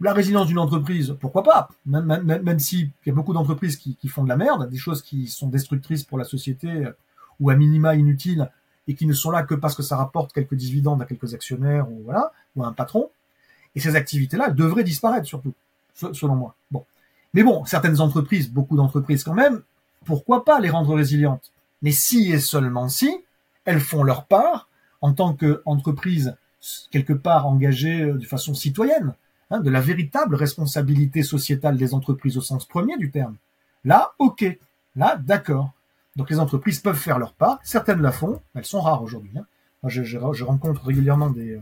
La 0.01 0.13
résilience 0.13 0.47
d'une 0.47 0.59
entreprise, 0.59 1.17
pourquoi 1.21 1.43
pas? 1.43 1.71
Même, 1.87 2.05
même, 2.05 2.43
même 2.43 2.59
s'il 2.59 2.91
y 3.07 3.11
a 3.11 3.15
beaucoup 3.15 3.33
d'entreprises 3.33 3.79
qui, 3.79 3.97
qui, 3.97 4.09
font 4.09 4.25
de 4.25 4.29
la 4.29 4.37
merde, 4.37 4.69
des 4.69 4.77
choses 4.77 5.01
qui 5.01 5.27
sont 5.27 5.49
destructrices 5.49 6.05
pour 6.05 6.19
la 6.19 6.25
société 6.25 6.69
euh, 6.69 6.93
ou 7.41 7.49
à 7.49 7.57
minima 7.57 7.95
inutiles 7.95 8.51
et 8.89 8.95
qui 8.95 9.07
ne 9.07 9.15
sont 9.15 9.31
là 9.31 9.43
que 9.43 9.55
parce 9.55 9.75
que 9.75 9.83
ça 9.83 9.97
rapporte 9.97 10.35
quelques 10.35 10.55
dividendes 10.55 11.01
à 11.01 11.07
quelques 11.07 11.33
actionnaires 11.33 11.91
ou 11.91 12.03
voilà 12.05 12.31
ou 12.55 12.63
à 12.63 12.67
un 12.67 12.75
patron. 12.75 13.09
Et 13.77 13.81
ces 13.81 13.95
activités-là 13.95 14.51
devraient 14.51 14.83
disparaître 14.83 15.27
surtout, 15.27 15.55
selon 15.95 16.35
moi. 16.35 16.57
Bon, 16.73 16.85
mais 17.33 17.45
bon, 17.45 17.65
certaines 17.65 18.01
entreprises, 18.01 18.51
beaucoup 18.51 18.77
d'entreprises 18.77 19.23
quand 19.23 19.35
même, 19.35 19.63
pourquoi 20.05 20.45
pas 20.45 20.59
les 20.59 20.71
rendre 20.71 20.95
résilientes? 20.95 21.53
Mais 21.83 21.93
si 21.93 22.33
et 22.33 22.41
seulement 22.41 22.89
si 22.89 23.25
elles 23.65 23.81
font 23.81 24.03
leur 24.03 24.25
part 24.25 24.69
en 25.01 25.13
tant 25.13 25.35
qu'entreprise 25.35 26.37
quelque 26.91 27.13
part 27.13 27.47
engagée 27.47 28.03
euh, 28.03 28.15
de 28.15 28.25
façon 28.25 28.55
citoyenne 28.55 29.15
Hein, 29.51 29.61
de 29.61 29.71
la 29.71 29.81
véritable 29.81 30.35
responsabilité 30.35 31.23
sociétale 31.23 31.77
des 31.77 31.95
entreprises 31.95 32.37
au 32.37 32.41
sens 32.41 32.67
premier 32.67 32.97
du 32.97 33.13
terme. 33.13 33.37
Là, 33.85 34.13
ok. 34.19 34.45
Là, 34.97 35.17
d'accord. 35.17 35.71
Donc 36.17 36.31
les 36.31 36.41
entreprises 36.41 36.81
peuvent 36.81 36.99
faire 36.99 37.21
leur 37.21 37.33
part. 37.33 37.61
Certaines 37.63 38.03
la 38.03 38.11
font. 38.11 38.41
Elles 38.57 38.65
sont 38.65 38.81
rares 38.81 39.03
aujourd'hui. 39.03 39.31
Hein. 39.37 39.45
je, 39.87 40.45
rencontre 40.45 40.85
régulièrement 40.85 41.33
euh, 41.37 41.61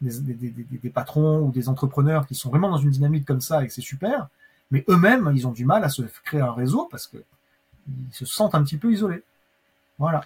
des, 0.00 0.34
des, 0.34 0.50
des, 0.50 0.90
patrons 0.90 1.40
ou 1.40 1.52
des 1.52 1.68
entrepreneurs 1.68 2.26
qui 2.26 2.34
sont 2.34 2.50
vraiment 2.50 2.70
dans 2.70 2.78
une 2.78 2.90
dynamique 2.90 3.24
comme 3.24 3.40
ça 3.40 3.64
et 3.64 3.68
c'est 3.68 3.80
super. 3.82 4.28
Mais 4.70 4.84
eux-mêmes, 4.88 5.30
ils 5.34 5.46
ont 5.46 5.52
du 5.52 5.64
mal 5.64 5.84
à 5.84 5.88
se 5.88 6.02
créer 6.24 6.40
un 6.40 6.52
réseau 6.52 6.88
parce 6.90 7.06
que 7.06 7.18
ils 7.88 8.14
se 8.14 8.24
sentent 8.24 8.54
un 8.54 8.62
petit 8.62 8.76
peu 8.76 8.92
isolés. 8.92 9.22
Voilà. 9.98 10.24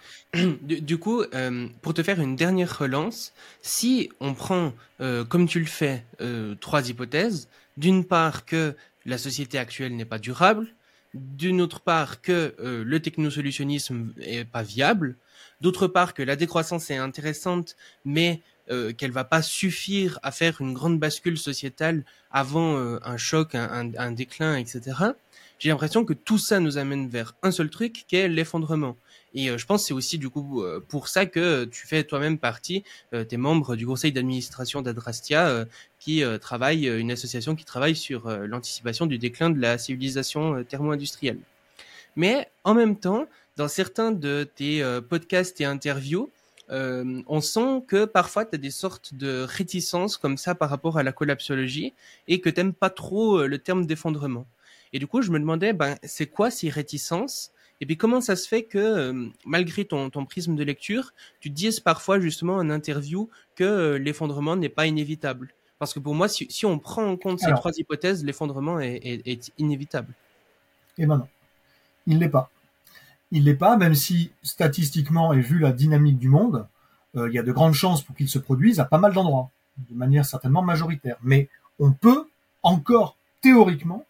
Du, 0.62 0.98
coup, 0.98 1.22
euh, 1.34 1.68
pour 1.82 1.92
te 1.92 2.02
faire 2.02 2.20
une 2.20 2.36
dernière 2.36 2.78
relance, 2.78 3.32
si 3.62 4.10
on 4.20 4.34
prend, 4.34 4.72
euh, 5.00 5.24
comme 5.24 5.46
tu 5.46 5.60
le 5.60 5.66
fais, 5.66 6.04
euh, 6.20 6.54
trois 6.60 6.88
hypothèses, 6.88 7.48
d'une 7.76 8.04
part 8.04 8.46
que 8.46 8.74
la 9.04 9.18
société 9.18 9.58
actuelle 9.58 9.94
n'est 9.94 10.06
pas 10.06 10.18
durable, 10.18 10.68
d'une 11.14 11.60
autre 11.60 11.80
part 11.80 12.20
que 12.20 12.54
le 12.58 13.00
technosolutionnisme 13.00 14.12
est 14.20 14.44
pas 14.44 14.62
viable, 14.62 15.16
d'autre 15.60 15.86
part 15.86 16.14
que 16.14 16.22
la 16.22 16.36
décroissance 16.36 16.90
est 16.90 16.96
intéressante, 16.96 17.76
mais 18.04 18.40
qu'elle 18.98 19.12
va 19.12 19.24
pas 19.24 19.42
suffire 19.42 20.18
à 20.22 20.32
faire 20.32 20.60
une 20.60 20.74
grande 20.74 20.98
bascule 20.98 21.38
sociétale 21.38 22.04
avant 22.30 22.76
un 22.76 23.16
choc, 23.16 23.54
un, 23.54 23.92
un 23.96 24.12
déclin, 24.12 24.56
etc. 24.56 25.12
J'ai 25.58 25.70
l'impression 25.70 26.04
que 26.04 26.12
tout 26.12 26.38
ça 26.38 26.60
nous 26.60 26.76
amène 26.76 27.08
vers 27.08 27.34
un 27.42 27.50
seul 27.50 27.70
truc, 27.70 28.04
qui 28.06 28.16
est 28.16 28.28
l'effondrement. 28.28 28.96
Et 29.34 29.50
euh, 29.50 29.58
je 29.58 29.66
pense 29.66 29.82
que 29.82 29.88
c'est 29.88 29.94
aussi 29.94 30.18
du 30.18 30.28
coup 30.28 30.62
euh, 30.62 30.84
pour 30.86 31.08
ça 31.08 31.26
que 31.26 31.64
tu 31.64 31.86
fais 31.86 32.04
toi-même 32.04 32.38
partie, 32.38 32.84
euh, 33.14 33.24
tu 33.24 33.34
es 33.34 33.38
membre 33.38 33.76
du 33.76 33.86
conseil 33.86 34.12
d'administration 34.12 34.82
d'Adrastia, 34.82 35.66
qui 35.98 36.22
travaille, 36.40 36.86
une 36.86 37.10
association 37.10 37.56
qui 37.56 37.64
travaille 37.64 37.96
sur 37.96 38.30
l'anticipation 38.30 39.06
du 39.06 39.18
déclin 39.18 39.50
de 39.50 39.60
la 39.60 39.76
civilisation 39.76 40.62
thermo-industrielle. 40.62 41.38
Mais 42.14 42.48
en 42.62 42.74
même 42.74 42.96
temps, 42.96 43.26
dans 43.56 43.66
certains 43.66 44.12
de 44.12 44.48
tes 44.54 44.84
podcasts 45.08 45.60
et 45.60 45.64
interviews, 45.64 46.30
on 46.68 47.40
sent 47.40 47.82
que 47.86 48.04
parfois 48.04 48.44
tu 48.44 48.54
as 48.54 48.58
des 48.58 48.70
sortes 48.70 49.14
de 49.14 49.46
réticences 49.48 50.16
comme 50.16 50.36
ça 50.36 50.54
par 50.54 50.70
rapport 50.70 50.98
à 50.98 51.02
la 51.02 51.12
collapsologie 51.12 51.94
et 52.28 52.40
que 52.40 52.50
t'aimes 52.50 52.74
pas 52.74 52.90
trop 52.90 53.46
le 53.46 53.58
terme 53.58 53.86
d'effondrement. 53.86 54.46
Et 54.92 54.98
du 54.98 55.06
coup, 55.06 55.22
je 55.22 55.30
me 55.30 55.38
demandais, 55.38 55.72
ben, 55.72 55.96
c'est 56.02 56.26
quoi 56.26 56.50
ces 56.50 56.68
réticences? 56.68 57.52
Et 57.80 57.86
puis 57.86 57.96
comment 57.96 58.20
ça 58.20 58.36
se 58.36 58.48
fait 58.48 58.62
que 58.62 58.78
euh, 58.78 59.28
malgré 59.44 59.84
ton, 59.84 60.08
ton 60.08 60.24
prisme 60.24 60.56
de 60.56 60.64
lecture, 60.64 61.12
tu 61.40 61.50
dises 61.50 61.80
parfois 61.80 62.18
justement 62.20 62.54
en 62.56 62.70
interview 62.70 63.28
que 63.54 63.64
euh, 63.64 63.98
l'effondrement 63.98 64.56
n'est 64.56 64.70
pas 64.70 64.86
inévitable? 64.86 65.52
Parce 65.78 65.92
que 65.92 65.98
pour 65.98 66.14
moi, 66.14 66.28
si, 66.28 66.46
si 66.48 66.64
on 66.64 66.78
prend 66.78 67.04
en 67.04 67.18
compte 67.18 67.40
ces 67.40 67.52
trois 67.52 67.72
hypothèses, 67.76 68.24
l'effondrement 68.24 68.80
est, 68.80 68.96
est, 69.04 69.26
est 69.26 69.52
inévitable. 69.58 70.14
Et 70.96 71.04
ben 71.04 71.18
non, 71.18 71.28
il 72.06 72.18
l'est 72.18 72.30
pas. 72.30 72.50
Il 73.32 73.44
l'est 73.44 73.54
pas, 73.54 73.76
même 73.76 73.94
si 73.94 74.30
statistiquement 74.42 75.32
et 75.32 75.40
vu 75.40 75.58
la 75.58 75.72
dynamique 75.72 76.18
du 76.18 76.28
monde, 76.28 76.66
euh, 77.16 77.28
il 77.28 77.34
y 77.34 77.38
a 77.38 77.42
de 77.42 77.52
grandes 77.52 77.74
chances 77.74 78.02
pour 78.02 78.14
qu'il 78.14 78.28
se 78.28 78.38
produise 78.38 78.80
à 78.80 78.84
pas 78.84 78.98
mal 78.98 79.12
d'endroits, 79.12 79.50
de 79.90 79.94
manière 79.94 80.24
certainement 80.24 80.62
majoritaire. 80.62 81.16
Mais 81.22 81.48
on 81.78 81.92
peut 81.92 82.28
encore 82.62 83.16
théoriquement 83.40 84.04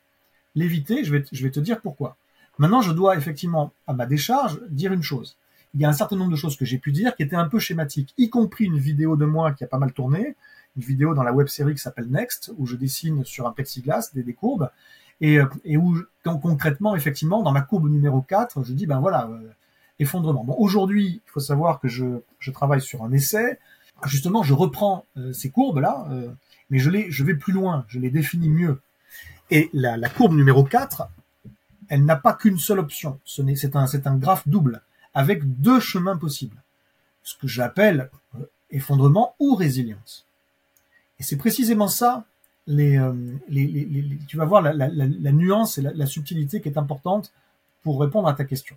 l'éviter. 0.54 1.04
Je 1.04 1.12
vais, 1.12 1.24
je 1.30 1.42
vais 1.42 1.50
te 1.50 1.60
dire 1.60 1.80
pourquoi. 1.80 2.16
Maintenant, 2.58 2.80
je 2.80 2.92
dois 2.92 3.16
effectivement, 3.16 3.72
à 3.86 3.92
ma 3.92 4.06
décharge, 4.06 4.60
dire 4.70 4.92
une 4.92 5.02
chose. 5.02 5.36
Il 5.74 5.80
y 5.80 5.84
a 5.84 5.88
un 5.88 5.92
certain 5.92 6.16
nombre 6.16 6.30
de 6.30 6.36
choses 6.36 6.56
que 6.56 6.64
j'ai 6.64 6.78
pu 6.78 6.90
dire 6.90 7.14
qui 7.16 7.22
étaient 7.22 7.36
un 7.36 7.48
peu 7.48 7.58
schématiques, 7.58 8.14
y 8.16 8.30
compris 8.30 8.64
une 8.64 8.78
vidéo 8.78 9.16
de 9.16 9.26
moi 9.26 9.52
qui 9.52 9.62
a 9.62 9.66
pas 9.66 9.78
mal 9.78 9.92
tourné, 9.92 10.36
une 10.76 10.82
vidéo 10.82 11.14
dans 11.14 11.22
la 11.22 11.32
web 11.32 11.48
série 11.48 11.74
qui 11.74 11.80
s'appelle 11.80 12.06
Next, 12.08 12.52
où 12.56 12.66
je 12.66 12.76
dessine 12.76 13.24
sur 13.24 13.46
un 13.46 13.52
plexiglas 13.52 14.10
des, 14.14 14.22
des 14.22 14.32
courbes, 14.32 14.70
et, 15.20 15.38
euh, 15.38 15.46
et 15.64 15.76
où 15.76 15.98
concrètement, 16.24 16.96
effectivement, 16.96 17.42
dans 17.42 17.52
ma 17.52 17.62
courbe 17.62 17.88
numéro 17.88 18.20
4, 18.20 18.64
je 18.64 18.72
dis, 18.72 18.86
ben 18.86 19.00
voilà, 19.00 19.28
euh, 19.28 19.48
effondrement. 19.98 20.44
Bon, 20.44 20.54
aujourd'hui, 20.58 21.22
il 21.24 21.30
faut 21.30 21.40
savoir 21.40 21.80
que 21.80 21.88
je, 21.88 22.20
travaille 22.52 22.80
sur 22.80 23.04
un 23.04 23.12
essai. 23.12 23.58
Justement, 24.04 24.42
je 24.42 24.54
reprends 24.54 25.04
euh, 25.16 25.32
ces 25.32 25.50
courbes-là, 25.50 26.08
mais 26.70 26.78
je, 26.78 26.90
les, 26.90 27.10
je 27.10 27.24
vais 27.24 27.34
plus 27.34 27.52
loin, 27.52 27.84
je 27.88 27.98
les 27.98 28.10
définis 28.10 28.48
mieux. 28.48 28.80
Et 29.50 29.70
la, 29.72 30.08
courbe 30.08 30.34
numéro 30.34 30.64
4, 30.64 31.08
elle 31.88 32.04
n'a 32.04 32.16
pas 32.16 32.34
qu'une 32.34 32.58
seule 32.58 32.80
option. 32.80 33.20
C'est 33.24 33.76
un, 33.76 33.86
un 34.04 34.16
graphe 34.16 34.46
double, 34.48 34.82
avec 35.14 35.60
deux 35.60 35.80
chemins 35.80 36.16
possibles. 36.16 36.56
Ce 37.22 37.36
que 37.36 37.46
j'appelle 37.46 38.10
effondrement 38.70 39.34
ou 39.38 39.54
résilience. 39.54 40.26
Et 41.18 41.22
c'est 41.22 41.36
précisément 41.36 41.88
ça, 41.88 42.24
les, 42.66 42.98
euh, 42.98 43.12
les, 43.48 43.66
les, 43.66 43.84
les- 43.84 44.18
tu 44.26 44.36
vas 44.36 44.44
voir 44.44 44.62
la, 44.62 44.72
la, 44.72 44.88
la, 44.88 45.32
nuance 45.32 45.78
et 45.78 45.82
la, 45.82 46.06
subtilité 46.06 46.60
qui 46.60 46.68
est 46.68 46.78
importante 46.78 47.32
pour 47.82 48.00
répondre 48.00 48.28
à 48.28 48.34
ta 48.34 48.44
question. 48.44 48.76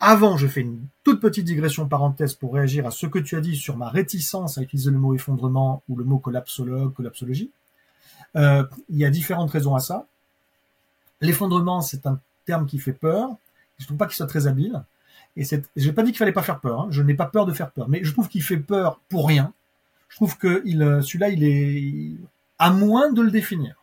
Avant, 0.00 0.36
je 0.36 0.46
fais 0.46 0.60
une 0.60 0.80
toute 1.04 1.20
petite 1.20 1.44
digression 1.44 1.88
parenthèse 1.88 2.34
pour 2.34 2.54
réagir 2.54 2.86
à 2.86 2.90
ce 2.90 3.06
que 3.06 3.18
tu 3.18 3.36
as 3.36 3.40
dit 3.40 3.56
sur 3.56 3.76
ma 3.76 3.88
réticence 3.88 4.58
à 4.58 4.62
utiliser 4.62 4.90
le 4.90 4.98
mot 4.98 5.14
effondrement 5.14 5.82
ou 5.88 5.96
le 5.96 6.04
mot 6.04 6.18
collapsologue, 6.18 6.92
collapsologie. 6.94 7.50
Euh, 8.36 8.64
il 8.88 8.96
y 8.98 9.04
a 9.04 9.10
différentes 9.10 9.50
raisons 9.50 9.74
à 9.74 9.80
ça. 9.80 10.06
L'effondrement, 11.20 11.80
c'est 11.80 12.06
un 12.06 12.20
terme 12.44 12.66
qui 12.66 12.78
fait 12.78 12.92
peur. 12.92 13.30
Je 13.78 13.86
trouve 13.86 13.96
pas 13.96 14.06
qu'il 14.06 14.14
soit 14.16 14.26
très 14.26 14.46
habile. 14.46 14.82
Et 15.36 15.44
j'ai 15.76 15.92
pas 15.92 16.02
dit 16.02 16.10
qu'il 16.10 16.18
fallait 16.18 16.32
pas 16.32 16.42
faire 16.42 16.60
peur. 16.60 16.80
hein. 16.82 16.88
Je 16.90 17.02
n'ai 17.02 17.14
pas 17.14 17.26
peur 17.26 17.46
de 17.46 17.52
faire 17.52 17.70
peur, 17.70 17.88
mais 17.88 18.02
je 18.02 18.12
trouve 18.12 18.28
qu'il 18.28 18.42
fait 18.42 18.56
peur 18.56 19.00
pour 19.08 19.28
rien. 19.28 19.52
Je 20.08 20.16
trouve 20.16 20.36
que 20.38 20.62
il, 20.64 20.82
euh, 20.82 21.02
celui-là, 21.02 21.28
il 21.28 21.44
est 21.44 22.14
à 22.58 22.70
moins 22.70 23.12
de 23.12 23.22
le 23.22 23.30
définir. 23.30 23.76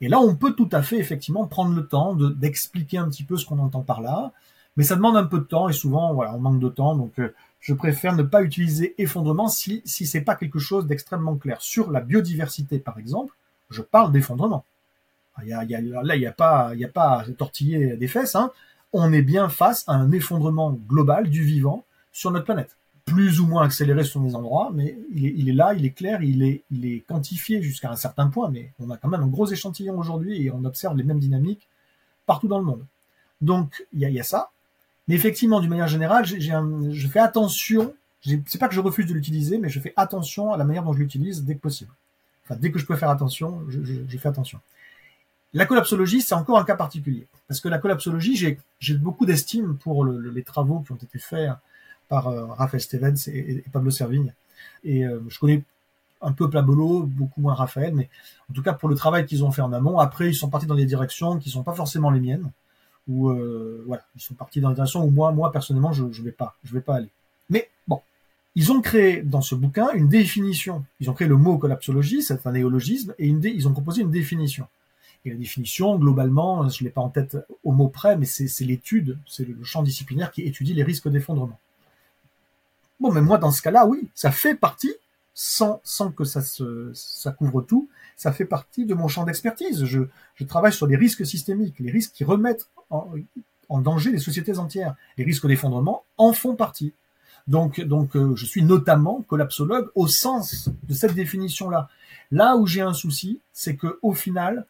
Et 0.00 0.08
là, 0.08 0.20
on 0.20 0.36
peut 0.36 0.54
tout 0.54 0.68
à 0.72 0.82
fait 0.82 0.98
effectivement 0.98 1.46
prendre 1.46 1.74
le 1.74 1.86
temps 1.86 2.14
de, 2.14 2.28
d'expliquer 2.30 2.98
un 2.98 3.08
petit 3.08 3.24
peu 3.24 3.36
ce 3.36 3.46
qu'on 3.46 3.58
entend 3.58 3.82
par 3.82 4.00
là, 4.00 4.32
mais 4.76 4.84
ça 4.84 4.96
demande 4.96 5.16
un 5.16 5.24
peu 5.24 5.38
de 5.38 5.44
temps 5.44 5.68
et 5.68 5.72
souvent, 5.72 6.14
voilà, 6.14 6.34
on 6.34 6.40
manque 6.40 6.60
de 6.60 6.68
temps, 6.68 6.96
donc 6.96 7.18
euh, 7.18 7.32
je 7.60 7.74
préfère 7.74 8.14
ne 8.16 8.22
pas 8.24 8.42
utiliser 8.42 8.94
effondrement 8.98 9.48
si 9.48 9.82
si 9.84 10.06
c'est 10.06 10.20
pas 10.22 10.34
quelque 10.36 10.58
chose 10.58 10.86
d'extrêmement 10.86 11.36
clair 11.36 11.60
sur 11.62 11.90
la 11.90 12.00
biodiversité, 12.00 12.78
par 12.78 12.98
exemple. 12.98 13.34
Je 13.70 13.82
parle 13.82 14.12
d'effondrement. 14.12 14.64
Il 15.42 15.48
y 15.48 15.52
a, 15.52 15.64
y 15.64 15.74
a- 15.74 15.80
là, 15.80 16.16
il 16.16 16.20
n'y 16.20 16.26
a 16.26 16.32
pas, 16.32 16.70
a 16.72 16.88
pas 16.88 17.24
tortiller 17.38 17.96
des 17.96 18.08
fesses. 18.08 18.34
Hein. 18.36 18.50
On 18.92 19.12
est 19.12 19.22
bien 19.22 19.48
face 19.48 19.84
à 19.88 19.94
un 19.94 20.12
effondrement 20.12 20.72
global 20.88 21.28
du 21.30 21.42
vivant 21.44 21.84
sur 22.12 22.30
notre 22.30 22.44
planète. 22.46 22.76
Plus 23.04 23.40
ou 23.40 23.46
moins 23.46 23.64
accéléré 23.64 24.02
sur 24.02 24.20
des 24.20 24.34
endroits, 24.34 24.70
mais 24.72 24.96
il 25.12 25.48
est, 25.48 25.52
là, 25.52 25.74
il 25.74 25.84
est 25.84 25.90
clair, 25.90 26.22
il 26.22 26.42
est, 26.42 26.62
il 26.70 26.86
est 26.86 27.00
quantifié 27.00 27.62
jusqu'à 27.62 27.90
un 27.90 27.96
certain 27.96 28.28
point. 28.28 28.48
Mais 28.50 28.72
on 28.80 28.90
a 28.90 28.96
quand 28.96 29.08
même 29.08 29.22
un 29.22 29.26
gros 29.26 29.46
échantillon 29.46 29.98
aujourd'hui 29.98 30.42
et 30.42 30.50
on 30.50 30.64
observe 30.64 30.96
les 30.96 31.04
mêmes 31.04 31.20
dynamiques 31.20 31.68
partout 32.24 32.48
dans 32.48 32.58
le 32.58 32.64
monde. 32.64 32.84
Donc 33.42 33.86
il 33.92 34.00
y 34.00 34.20
a, 34.20 34.22
ça. 34.22 34.50
Mais 35.06 35.14
effectivement, 35.14 35.60
d'une 35.60 35.68
manière 35.68 35.88
générale, 35.88 36.24
je 36.24 37.08
fais 37.08 37.20
attention. 37.20 37.94
C'est 38.46 38.58
pas 38.58 38.68
que 38.68 38.74
je 38.74 38.80
refuse 38.80 39.06
de 39.06 39.12
l'utiliser, 39.12 39.58
mais 39.58 39.68
je 39.68 39.80
fais 39.80 39.92
attention 39.96 40.52
à 40.52 40.56
la 40.56 40.64
manière 40.64 40.82
dont 40.82 40.94
je 40.94 40.98
l'utilise 40.98 41.44
dès 41.44 41.56
que 41.56 41.60
possible. 41.60 41.92
Enfin, 42.44 42.56
dès 42.58 42.70
que 42.70 42.78
je 42.78 42.86
peux 42.86 42.96
faire 42.96 43.10
attention, 43.10 43.60
je, 43.68 44.18
fais 44.18 44.28
attention. 44.28 44.60
La 45.52 45.66
collapsologie, 45.66 46.22
c'est 46.22 46.34
encore 46.34 46.58
un 46.58 46.64
cas 46.64 46.74
particulier. 46.74 47.26
Parce 47.48 47.60
que 47.60 47.68
la 47.68 47.78
collapsologie, 47.78 48.36
j'ai, 48.36 48.94
beaucoup 48.94 49.26
d'estime 49.26 49.76
pour 49.76 50.04
le- 50.04 50.18
le- 50.18 50.30
les 50.30 50.42
travaux 50.42 50.80
qui 50.80 50.92
ont 50.92 50.96
été 50.96 51.18
faits 51.18 51.50
par 52.08 52.28
euh, 52.28 52.46
Raphaël 52.46 52.80
Stevens 52.80 53.16
et, 53.28 53.64
Pablo 53.72 53.90
Servigne. 53.90 54.32
Et 54.84 55.06
euh, 55.06 55.20
je 55.28 55.38
connais 55.38 55.62
un 56.20 56.32
peu 56.32 56.48
Pablo, 56.48 57.02
beaucoup 57.02 57.40
moins 57.40 57.54
Raphaël, 57.54 57.94
mais 57.94 58.08
en 58.50 58.54
tout 58.54 58.62
cas 58.62 58.72
pour 58.72 58.88
le 58.88 58.94
travail 58.94 59.26
qu'ils 59.26 59.44
ont 59.44 59.52
fait 59.52 59.62
en 59.62 59.72
amont. 59.72 59.98
Après, 59.98 60.28
ils 60.28 60.34
sont 60.34 60.48
partis 60.48 60.66
dans 60.66 60.74
des 60.74 60.86
directions 60.86 61.38
qui 61.38 61.50
sont 61.50 61.62
pas 61.62 61.74
forcément 61.74 62.10
les 62.10 62.20
miennes. 62.20 62.50
Ou 63.06 63.28
euh, 63.28 63.84
voilà, 63.86 64.02
ils 64.16 64.22
sont 64.22 64.34
partis 64.34 64.60
dans 64.60 64.70
des 64.70 64.76
directions 64.76 65.04
où 65.04 65.10
moi, 65.10 65.30
moi 65.32 65.52
personnellement, 65.52 65.92
je, 65.92 66.04
je 66.10 66.22
vais 66.22 66.32
pas, 66.32 66.56
je 66.64 66.72
vais 66.72 66.80
pas 66.80 66.96
aller. 66.96 67.10
Mais 67.50 67.68
bon, 67.86 68.00
ils 68.54 68.72
ont 68.72 68.80
créé 68.80 69.20
dans 69.20 69.42
ce 69.42 69.54
bouquin 69.54 69.90
une 69.92 70.08
définition. 70.08 70.84
Ils 71.00 71.10
ont 71.10 71.12
créé 71.12 71.28
le 71.28 71.36
mot 71.36 71.58
collapsologie, 71.58 72.22
c'est 72.22 72.46
un 72.46 72.52
néologisme, 72.52 73.14
et 73.18 73.26
une 73.26 73.40
dé- 73.40 73.52
ils 73.54 73.68
ont 73.68 73.74
composé 73.74 74.00
une 74.00 74.10
définition. 74.10 74.66
Et 75.26 75.30
la 75.30 75.36
définition, 75.36 75.96
globalement, 75.98 76.68
je 76.68 76.84
l'ai 76.84 76.90
pas 76.90 77.00
en 77.00 77.08
tête 77.08 77.36
au 77.62 77.72
mot 77.72 77.88
près, 77.88 78.16
mais 78.16 78.26
c'est 78.26 78.64
l'étude, 78.64 79.18
c'est 79.26 79.46
le 79.46 79.62
champ 79.64 79.82
disciplinaire 79.82 80.30
qui 80.30 80.42
étudie 80.42 80.74
les 80.74 80.82
risques 80.82 81.08
d'effondrement. 81.08 81.58
Bon, 83.00 83.12
mais 83.12 83.20
moi, 83.20 83.38
dans 83.38 83.50
ce 83.50 83.62
cas-là, 83.62 83.86
oui, 83.86 84.08
ça 84.14 84.30
fait 84.30 84.54
partie, 84.54 84.94
sans, 85.34 85.80
sans 85.84 86.10
que 86.12 86.24
ça, 86.24 86.42
se, 86.42 86.90
ça 86.94 87.32
couvre 87.32 87.62
tout, 87.62 87.88
ça 88.16 88.32
fait 88.32 88.44
partie 88.44 88.86
de 88.86 88.94
mon 88.94 89.08
champ 89.08 89.24
d'expertise. 89.24 89.84
Je, 89.84 90.02
je 90.36 90.44
travaille 90.44 90.72
sur 90.72 90.86
les 90.86 90.96
risques 90.96 91.26
systémiques, 91.26 91.78
les 91.80 91.90
risques 91.90 92.12
qui 92.12 92.24
remettent 92.24 92.68
en, 92.90 93.10
en 93.68 93.80
danger 93.80 94.10
les 94.10 94.18
sociétés 94.18 94.58
entières. 94.58 94.94
Les 95.18 95.24
risques 95.24 95.46
d'effondrement 95.46 96.04
en 96.16 96.32
font 96.32 96.54
partie. 96.54 96.92
Donc, 97.46 97.80
donc 97.80 98.16
euh, 98.16 98.34
je 98.36 98.46
suis 98.46 98.62
notamment 98.62 99.22
collapsologue 99.22 99.90
au 99.94 100.06
sens 100.06 100.70
de 100.84 100.94
cette 100.94 101.14
définition-là. 101.14 101.88
Là 102.30 102.56
où 102.56 102.66
j'ai 102.66 102.80
un 102.80 102.94
souci, 102.94 103.40
c'est 103.52 103.76
que 103.76 103.98
au 104.02 104.14
final, 104.14 104.66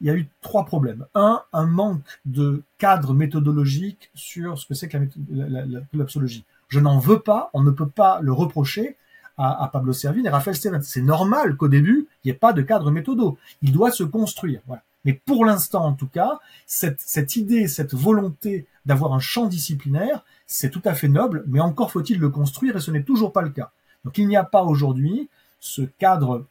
il 0.00 0.06
y 0.06 0.10
a 0.10 0.14
eu 0.14 0.28
trois 0.40 0.64
problèmes. 0.64 1.06
Un, 1.14 1.42
un 1.52 1.66
manque 1.66 2.20
de 2.24 2.62
cadre 2.78 3.14
méthodologique 3.14 4.10
sur 4.14 4.58
ce 4.58 4.66
que 4.66 4.74
c'est 4.74 4.88
que 4.88 4.98
la, 5.30 5.80
collapsologie. 5.90 6.44
Je 6.68 6.80
n'en 6.80 6.98
veux 6.98 7.20
pas, 7.20 7.50
on 7.54 7.62
ne 7.62 7.70
peut 7.70 7.88
pas 7.88 8.20
le 8.22 8.32
reprocher 8.32 8.96
à, 9.38 9.68
Pablo 9.72 9.92
Servigne 9.92 10.26
et 10.26 10.30
Raphaël 10.30 10.56
Stevens. 10.56 10.82
C'est 10.82 11.02
normal 11.02 11.56
qu'au 11.56 11.68
début, 11.68 12.08
il 12.22 12.28
n'y 12.28 12.30
ait 12.32 12.38
pas 12.38 12.52
de 12.52 12.62
cadre 12.62 12.90
méthodo. 12.90 13.38
Il 13.62 13.72
doit 13.72 13.92
se 13.92 14.02
construire. 14.02 14.60
Mais 15.04 15.12
pour 15.12 15.44
l'instant, 15.44 15.84
en 15.84 15.92
tout 15.92 16.08
cas, 16.08 16.40
cette 16.66 17.36
idée, 17.36 17.68
cette 17.68 17.94
volonté 17.94 18.66
d'avoir 18.84 19.12
un 19.12 19.20
champ 19.20 19.46
disciplinaire, 19.46 20.24
c'est 20.46 20.70
tout 20.70 20.82
à 20.84 20.94
fait 20.94 21.08
noble, 21.08 21.44
mais 21.46 21.60
encore 21.60 21.92
faut-il 21.92 22.18
le 22.18 22.30
construire 22.30 22.76
et 22.76 22.80
ce 22.80 22.90
n'est 22.90 23.02
toujours 23.02 23.32
pas 23.32 23.42
le 23.42 23.50
cas. 23.50 23.70
Donc 24.04 24.18
il 24.18 24.26
n'y 24.26 24.36
a 24.36 24.44
pas 24.44 24.62
aujourd'hui 24.62 25.28
ce 25.60 25.82
cadre 25.82 26.46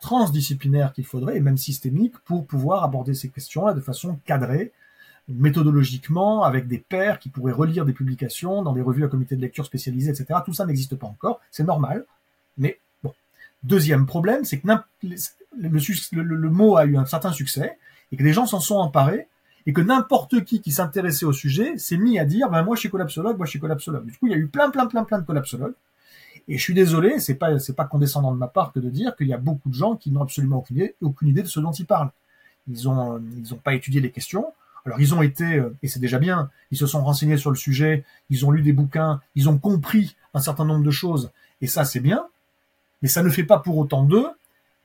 transdisciplinaire 0.00 0.92
qu'il 0.92 1.04
faudrait, 1.04 1.36
et 1.36 1.40
même 1.40 1.58
systémique, 1.58 2.18
pour 2.24 2.46
pouvoir 2.46 2.84
aborder 2.84 3.14
ces 3.14 3.28
questions-là 3.28 3.74
de 3.74 3.80
façon 3.80 4.18
cadrée, 4.24 4.72
méthodologiquement, 5.28 6.42
avec 6.42 6.66
des 6.66 6.78
pairs 6.78 7.18
qui 7.18 7.28
pourraient 7.28 7.52
relire 7.52 7.84
des 7.84 7.92
publications 7.92 8.62
dans 8.62 8.72
des 8.72 8.82
revues 8.82 9.04
à 9.04 9.08
comité 9.08 9.36
de 9.36 9.40
lecture 9.40 9.64
spécialisées, 9.64 10.10
etc. 10.10 10.40
Tout 10.44 10.54
ça 10.54 10.66
n'existe 10.66 10.96
pas 10.96 11.06
encore, 11.06 11.40
c'est 11.50 11.64
normal, 11.64 12.04
mais 12.58 12.80
bon. 13.04 13.12
Deuxième 13.62 14.06
problème, 14.06 14.44
c'est 14.44 14.58
que 14.58 14.66
le 15.12 16.50
mot 16.50 16.76
a 16.76 16.84
eu 16.86 16.96
un 16.96 17.06
certain 17.06 17.32
succès, 17.32 17.78
et 18.12 18.16
que 18.16 18.22
les 18.24 18.32
gens 18.32 18.46
s'en 18.46 18.60
sont 18.60 18.76
emparés, 18.76 19.28
et 19.66 19.72
que 19.72 19.80
n'importe 19.80 20.44
qui 20.44 20.60
qui 20.60 20.72
s'intéressait 20.72 21.26
au 21.26 21.32
sujet 21.32 21.76
s'est 21.78 21.98
mis 21.98 22.18
à 22.18 22.24
dire, 22.24 22.48
ben 22.50 22.62
moi 22.62 22.74
je 22.76 22.80
suis 22.80 22.90
collapsologue, 22.90 23.36
moi 23.36 23.46
je 23.46 23.50
suis 23.50 23.60
collapsologue. 23.60 24.06
Du 24.06 24.12
coup, 24.18 24.26
il 24.26 24.32
y 24.32 24.34
a 24.34 24.38
eu 24.38 24.48
plein, 24.48 24.70
plein, 24.70 24.86
plein, 24.86 25.04
plein 25.04 25.18
de 25.18 25.26
collapsologues. 25.26 25.74
Et 26.50 26.58
je 26.58 26.62
suis 26.62 26.74
désolé, 26.74 27.20
c'est 27.20 27.36
pas, 27.36 27.60
c'est 27.60 27.76
pas 27.76 27.84
condescendant 27.84 28.32
de 28.32 28.36
ma 28.36 28.48
part 28.48 28.72
que 28.72 28.80
de 28.80 28.90
dire 28.90 29.14
qu'il 29.14 29.28
y 29.28 29.32
a 29.32 29.38
beaucoup 29.38 29.68
de 29.68 29.74
gens 29.74 29.94
qui 29.94 30.10
n'ont 30.10 30.20
absolument 30.20 30.58
aucune 30.58 30.78
idée, 30.78 30.96
aucune 31.00 31.28
idée 31.28 31.42
de 31.42 31.48
ce 31.48 31.60
dont 31.60 31.70
ils 31.70 31.86
parlent. 31.86 32.10
Ils 32.68 32.88
ont, 32.88 33.14
euh, 33.14 33.18
ils 33.36 33.56
pas 33.56 33.72
étudié 33.72 34.00
les 34.00 34.10
questions. 34.10 34.52
Alors 34.84 35.00
ils 35.00 35.14
ont 35.14 35.22
été, 35.22 35.44
euh, 35.44 35.76
et 35.84 35.86
c'est 35.86 36.00
déjà 36.00 36.18
bien, 36.18 36.50
ils 36.72 36.76
se 36.76 36.88
sont 36.88 37.04
renseignés 37.04 37.36
sur 37.36 37.50
le 37.50 37.56
sujet, 37.56 38.04
ils 38.30 38.44
ont 38.44 38.50
lu 38.50 38.62
des 38.62 38.72
bouquins, 38.72 39.20
ils 39.36 39.48
ont 39.48 39.58
compris 39.58 40.16
un 40.34 40.40
certain 40.40 40.64
nombre 40.64 40.82
de 40.82 40.90
choses, 40.90 41.30
et 41.60 41.68
ça 41.68 41.84
c'est 41.84 42.00
bien, 42.00 42.26
mais 43.00 43.08
ça 43.08 43.22
ne 43.22 43.30
fait 43.30 43.44
pas 43.44 43.58
pour 43.58 43.78
autant 43.78 44.02
d'eux 44.02 44.26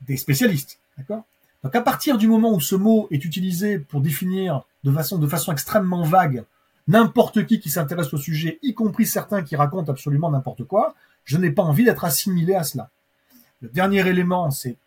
des 0.01 0.17
spécialistes, 0.17 0.79
d'accord? 0.97 1.23
Donc 1.63 1.75
à 1.75 1.81
partir 1.81 2.19
du 2.19 2.27
moment 2.27 2.53
où 2.53 2.59
ce 2.59 2.75
mot 2.75 3.07
est 3.09 3.25
utilisé 3.25 3.79
pour 3.79 4.01
définir 4.01 4.63
de 4.83 4.91
façon, 4.91 5.17
de 5.17 5.27
façon 5.27 5.51
extrêmement 5.51 6.03
vague 6.03 6.43
n'importe 6.87 7.45
qui 7.47 7.59
qui 7.59 7.69
s'intéresse 7.71 8.13
au 8.13 8.17
sujet, 8.17 8.59
y 8.61 8.75
compris 8.75 9.07
certains 9.07 9.41
qui 9.41 9.55
racontent 9.55 9.91
absolument 9.91 10.29
n'importe 10.29 10.63
quoi, 10.65 10.93
je 11.26 11.38
n'ai 11.38 11.52
pas 11.52 11.64
envie 11.64 11.84
d'être 11.84 12.06
assimilé 12.06 12.56
à 12.56 12.64
cela. 12.64 12.89
Le 13.61 13.69
dernier 13.69 14.07
élément, 14.07 14.49
c'est 14.52 14.77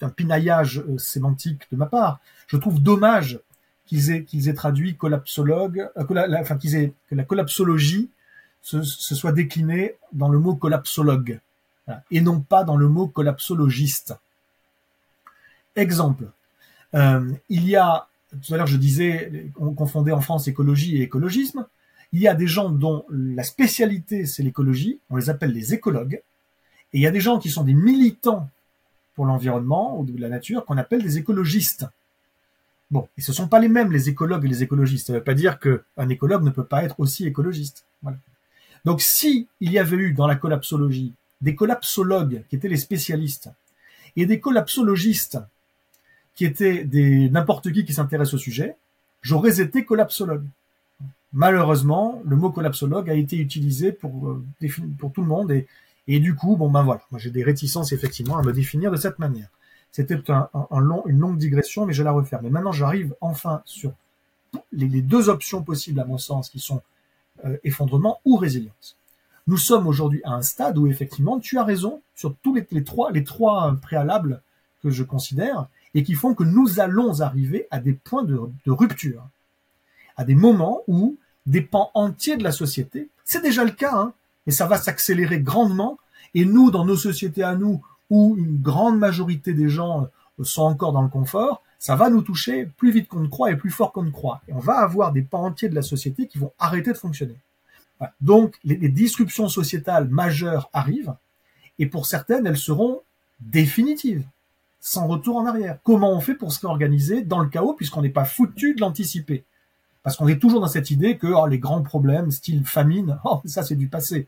un 0.00 0.08
pinaillage 0.08 0.78
euh, 0.78 0.98
sémantique 0.98 1.62
de 1.70 1.76
ma 1.76 1.86
part. 1.86 2.20
Je 2.46 2.56
trouve 2.56 2.82
dommage 2.82 3.40
qu'ils 3.86 4.10
aient, 4.10 4.54
traduit 4.54 4.96
collapsologue, 4.96 5.88
euh, 5.96 6.40
enfin 6.40 6.58
qu'ils 6.58 6.74
aient, 6.74 6.92
que 7.08 7.14
la 7.14 7.24
collapsologie 7.24 8.10
se, 8.62 8.82
se, 8.82 9.14
soit 9.14 9.32
déclinée 9.32 9.94
dans 10.12 10.28
le 10.28 10.38
mot 10.38 10.54
collapsologue 10.54 11.40
et 12.10 12.20
non 12.20 12.40
pas 12.40 12.64
dans 12.64 12.76
le 12.76 12.88
mot 12.88 13.06
collapsologiste. 13.06 14.14
Exemple, 15.76 16.24
euh, 16.94 17.32
il 17.48 17.68
y 17.68 17.76
a, 17.76 18.08
tout 18.42 18.54
à 18.54 18.56
l'heure 18.56 18.66
je 18.66 18.76
disais, 18.76 19.50
on 19.58 19.72
confondait 19.72 20.12
en 20.12 20.20
France 20.20 20.48
écologie 20.48 20.96
et 20.96 21.02
écologisme. 21.02 21.66
Il 22.12 22.20
y 22.20 22.28
a 22.28 22.34
des 22.34 22.46
gens 22.46 22.70
dont 22.70 23.04
la 23.10 23.42
spécialité 23.42 24.26
c'est 24.26 24.42
l'écologie, 24.42 24.98
on 25.10 25.16
les 25.16 25.30
appelle 25.30 25.52
les 25.52 25.74
écologues, 25.74 26.22
et 26.92 26.98
il 26.98 27.00
y 27.00 27.06
a 27.06 27.10
des 27.10 27.20
gens 27.20 27.38
qui 27.38 27.50
sont 27.50 27.64
des 27.64 27.74
militants 27.74 28.48
pour 29.14 29.26
l'environnement 29.26 29.98
ou 29.98 30.04
de 30.04 30.18
la 30.20 30.28
nature 30.28 30.64
qu'on 30.64 30.78
appelle 30.78 31.02
des 31.02 31.18
écologistes. 31.18 31.86
Bon, 32.90 33.08
et 33.18 33.20
ce 33.20 33.32
sont 33.32 33.48
pas 33.48 33.58
les 33.58 33.68
mêmes 33.68 33.92
les 33.92 34.08
écologues 34.08 34.44
et 34.46 34.48
les 34.48 34.62
écologistes. 34.62 35.08
Ça 35.08 35.12
ne 35.12 35.18
veut 35.18 35.24
pas 35.24 35.34
dire 35.34 35.58
qu'un 35.58 36.08
écologue 36.08 36.42
ne 36.42 36.50
peut 36.50 36.64
pas 36.64 36.84
être 36.84 37.00
aussi 37.00 37.26
écologiste. 37.26 37.84
Donc, 38.84 39.02
si 39.02 39.48
il 39.60 39.72
y 39.72 39.78
avait 39.78 39.96
eu 39.96 40.12
dans 40.14 40.26
la 40.26 40.36
collapsologie 40.36 41.12
des 41.40 41.54
collapsologues 41.54 42.44
qui 42.48 42.56
étaient 42.56 42.68
les 42.68 42.76
spécialistes 42.76 43.50
et 44.16 44.24
des 44.24 44.40
collapsologistes 44.40 45.38
qui 46.34 46.44
étaient 46.44 46.84
des 46.84 47.28
n'importe 47.28 47.72
qui 47.72 47.84
qui 47.84 47.92
s'intéresse 47.92 48.32
au 48.32 48.38
sujet, 48.38 48.76
j'aurais 49.20 49.60
été 49.60 49.84
collapsologue. 49.84 50.46
Malheureusement, 51.32 52.22
le 52.24 52.36
mot 52.36 52.50
collapsologue 52.50 53.10
a 53.10 53.14
été 53.14 53.36
utilisé 53.36 53.92
pour, 53.92 54.28
euh, 54.28 54.44
pour 54.98 55.12
tout 55.12 55.20
le 55.20 55.26
monde 55.26 55.50
et, 55.52 55.66
et 56.06 56.20
du 56.20 56.34
coup, 56.34 56.56
bon 56.56 56.70
ben 56.70 56.82
voilà, 56.82 57.02
moi 57.10 57.20
j'ai 57.20 57.30
des 57.30 57.44
réticences 57.44 57.92
effectivement 57.92 58.38
à 58.38 58.42
me 58.42 58.52
définir 58.52 58.90
de 58.90 58.96
cette 58.96 59.18
manière. 59.18 59.48
C'était 59.90 60.18
un, 60.30 60.48
long, 60.80 61.02
une 61.06 61.18
longue 61.18 61.38
digression, 61.38 61.86
mais 61.86 61.92
je 61.92 62.02
la 62.02 62.12
referme. 62.12 62.44
Mais 62.44 62.50
maintenant, 62.50 62.72
j'arrive 62.72 63.14
enfin 63.20 63.62
sur 63.64 63.92
les, 64.72 65.02
deux 65.02 65.28
options 65.28 65.62
possibles, 65.62 66.00
à 66.00 66.04
mon 66.04 66.18
sens, 66.18 66.50
qui 66.50 66.60
sont 66.60 66.82
euh, 67.44 67.56
effondrement 67.64 68.20
ou 68.24 68.36
résilience. 68.36 68.96
Nous 69.46 69.56
sommes 69.56 69.86
aujourd'hui 69.86 70.20
à 70.24 70.32
un 70.32 70.42
stade 70.42 70.76
où 70.76 70.86
effectivement, 70.86 71.40
tu 71.40 71.58
as 71.58 71.64
raison 71.64 72.02
sur 72.14 72.34
tous 72.42 72.54
les, 72.54 72.84
trois, 72.84 73.10
les 73.12 73.24
trois 73.24 73.76
préalables 73.80 74.42
que 74.82 74.90
je 74.90 75.02
considère 75.02 75.66
et 75.94 76.02
qui 76.02 76.14
font 76.14 76.34
que 76.34 76.44
nous 76.44 76.80
allons 76.80 77.20
arriver 77.20 77.66
à 77.70 77.80
des 77.80 77.94
points 77.94 78.24
de 78.24 78.70
rupture, 78.70 79.26
à 80.18 80.24
des 80.24 80.34
moments 80.34 80.82
où 80.88 81.16
des 81.46 81.62
pans 81.62 81.90
entiers 81.94 82.36
de 82.36 82.44
la 82.44 82.52
société, 82.52 83.08
c'est 83.24 83.42
déjà 83.42 83.64
le 83.64 83.70
cas, 83.70 83.94
hein, 83.94 84.12
mais 84.46 84.52
ça 84.52 84.66
va 84.66 84.76
s'accélérer 84.76 85.40
grandement. 85.40 85.98
Et 86.34 86.44
nous, 86.44 86.70
dans 86.70 86.84
nos 86.84 86.96
sociétés 86.96 87.42
à 87.42 87.54
nous, 87.54 87.80
où 88.10 88.36
une 88.36 88.60
grande 88.60 88.98
majorité 88.98 89.54
des 89.54 89.68
gens 89.68 90.08
euh, 90.40 90.44
sont 90.44 90.62
encore 90.62 90.92
dans 90.92 91.02
le 91.02 91.08
confort, 91.08 91.62
ça 91.78 91.94
va 91.94 92.10
nous 92.10 92.22
toucher 92.22 92.66
plus 92.76 92.90
vite 92.90 93.08
qu'on 93.08 93.20
ne 93.20 93.28
croit 93.28 93.52
et 93.52 93.56
plus 93.56 93.70
fort 93.70 93.92
qu'on 93.92 94.02
ne 94.02 94.10
croit. 94.10 94.42
Et 94.48 94.52
on 94.52 94.58
va 94.58 94.78
avoir 94.78 95.12
des 95.12 95.22
pans 95.22 95.44
entiers 95.44 95.68
de 95.68 95.74
la 95.74 95.82
société 95.82 96.26
qui 96.26 96.38
vont 96.38 96.52
arrêter 96.58 96.92
de 96.92 96.98
fonctionner. 96.98 97.36
Donc, 98.20 98.58
les, 98.64 98.76
les, 98.76 98.88
disruptions 98.88 99.48
sociétales 99.48 100.08
majeures 100.08 100.68
arrivent, 100.72 101.14
et 101.78 101.86
pour 101.86 102.06
certaines, 102.06 102.46
elles 102.46 102.56
seront 102.56 103.02
définitives, 103.40 104.24
sans 104.80 105.06
retour 105.06 105.36
en 105.36 105.46
arrière. 105.46 105.78
Comment 105.82 106.12
on 106.12 106.20
fait 106.20 106.34
pour 106.34 106.52
se 106.52 106.60
réorganiser 106.60 107.22
dans 107.22 107.40
le 107.40 107.48
chaos, 107.48 107.74
puisqu'on 107.74 108.02
n'est 108.02 108.08
pas 108.08 108.24
foutu 108.24 108.74
de 108.74 108.80
l'anticiper? 108.80 109.44
Parce 110.08 110.16
qu'on 110.16 110.28
est 110.28 110.38
toujours 110.38 110.62
dans 110.62 110.68
cette 110.68 110.90
idée 110.90 111.18
que 111.18 111.26
oh, 111.26 111.46
les 111.46 111.58
grands 111.58 111.82
problèmes, 111.82 112.30
style 112.30 112.64
famine, 112.64 113.18
oh, 113.24 113.42
ça 113.44 113.62
c'est 113.62 113.74
du 113.74 113.88
passé. 113.88 114.26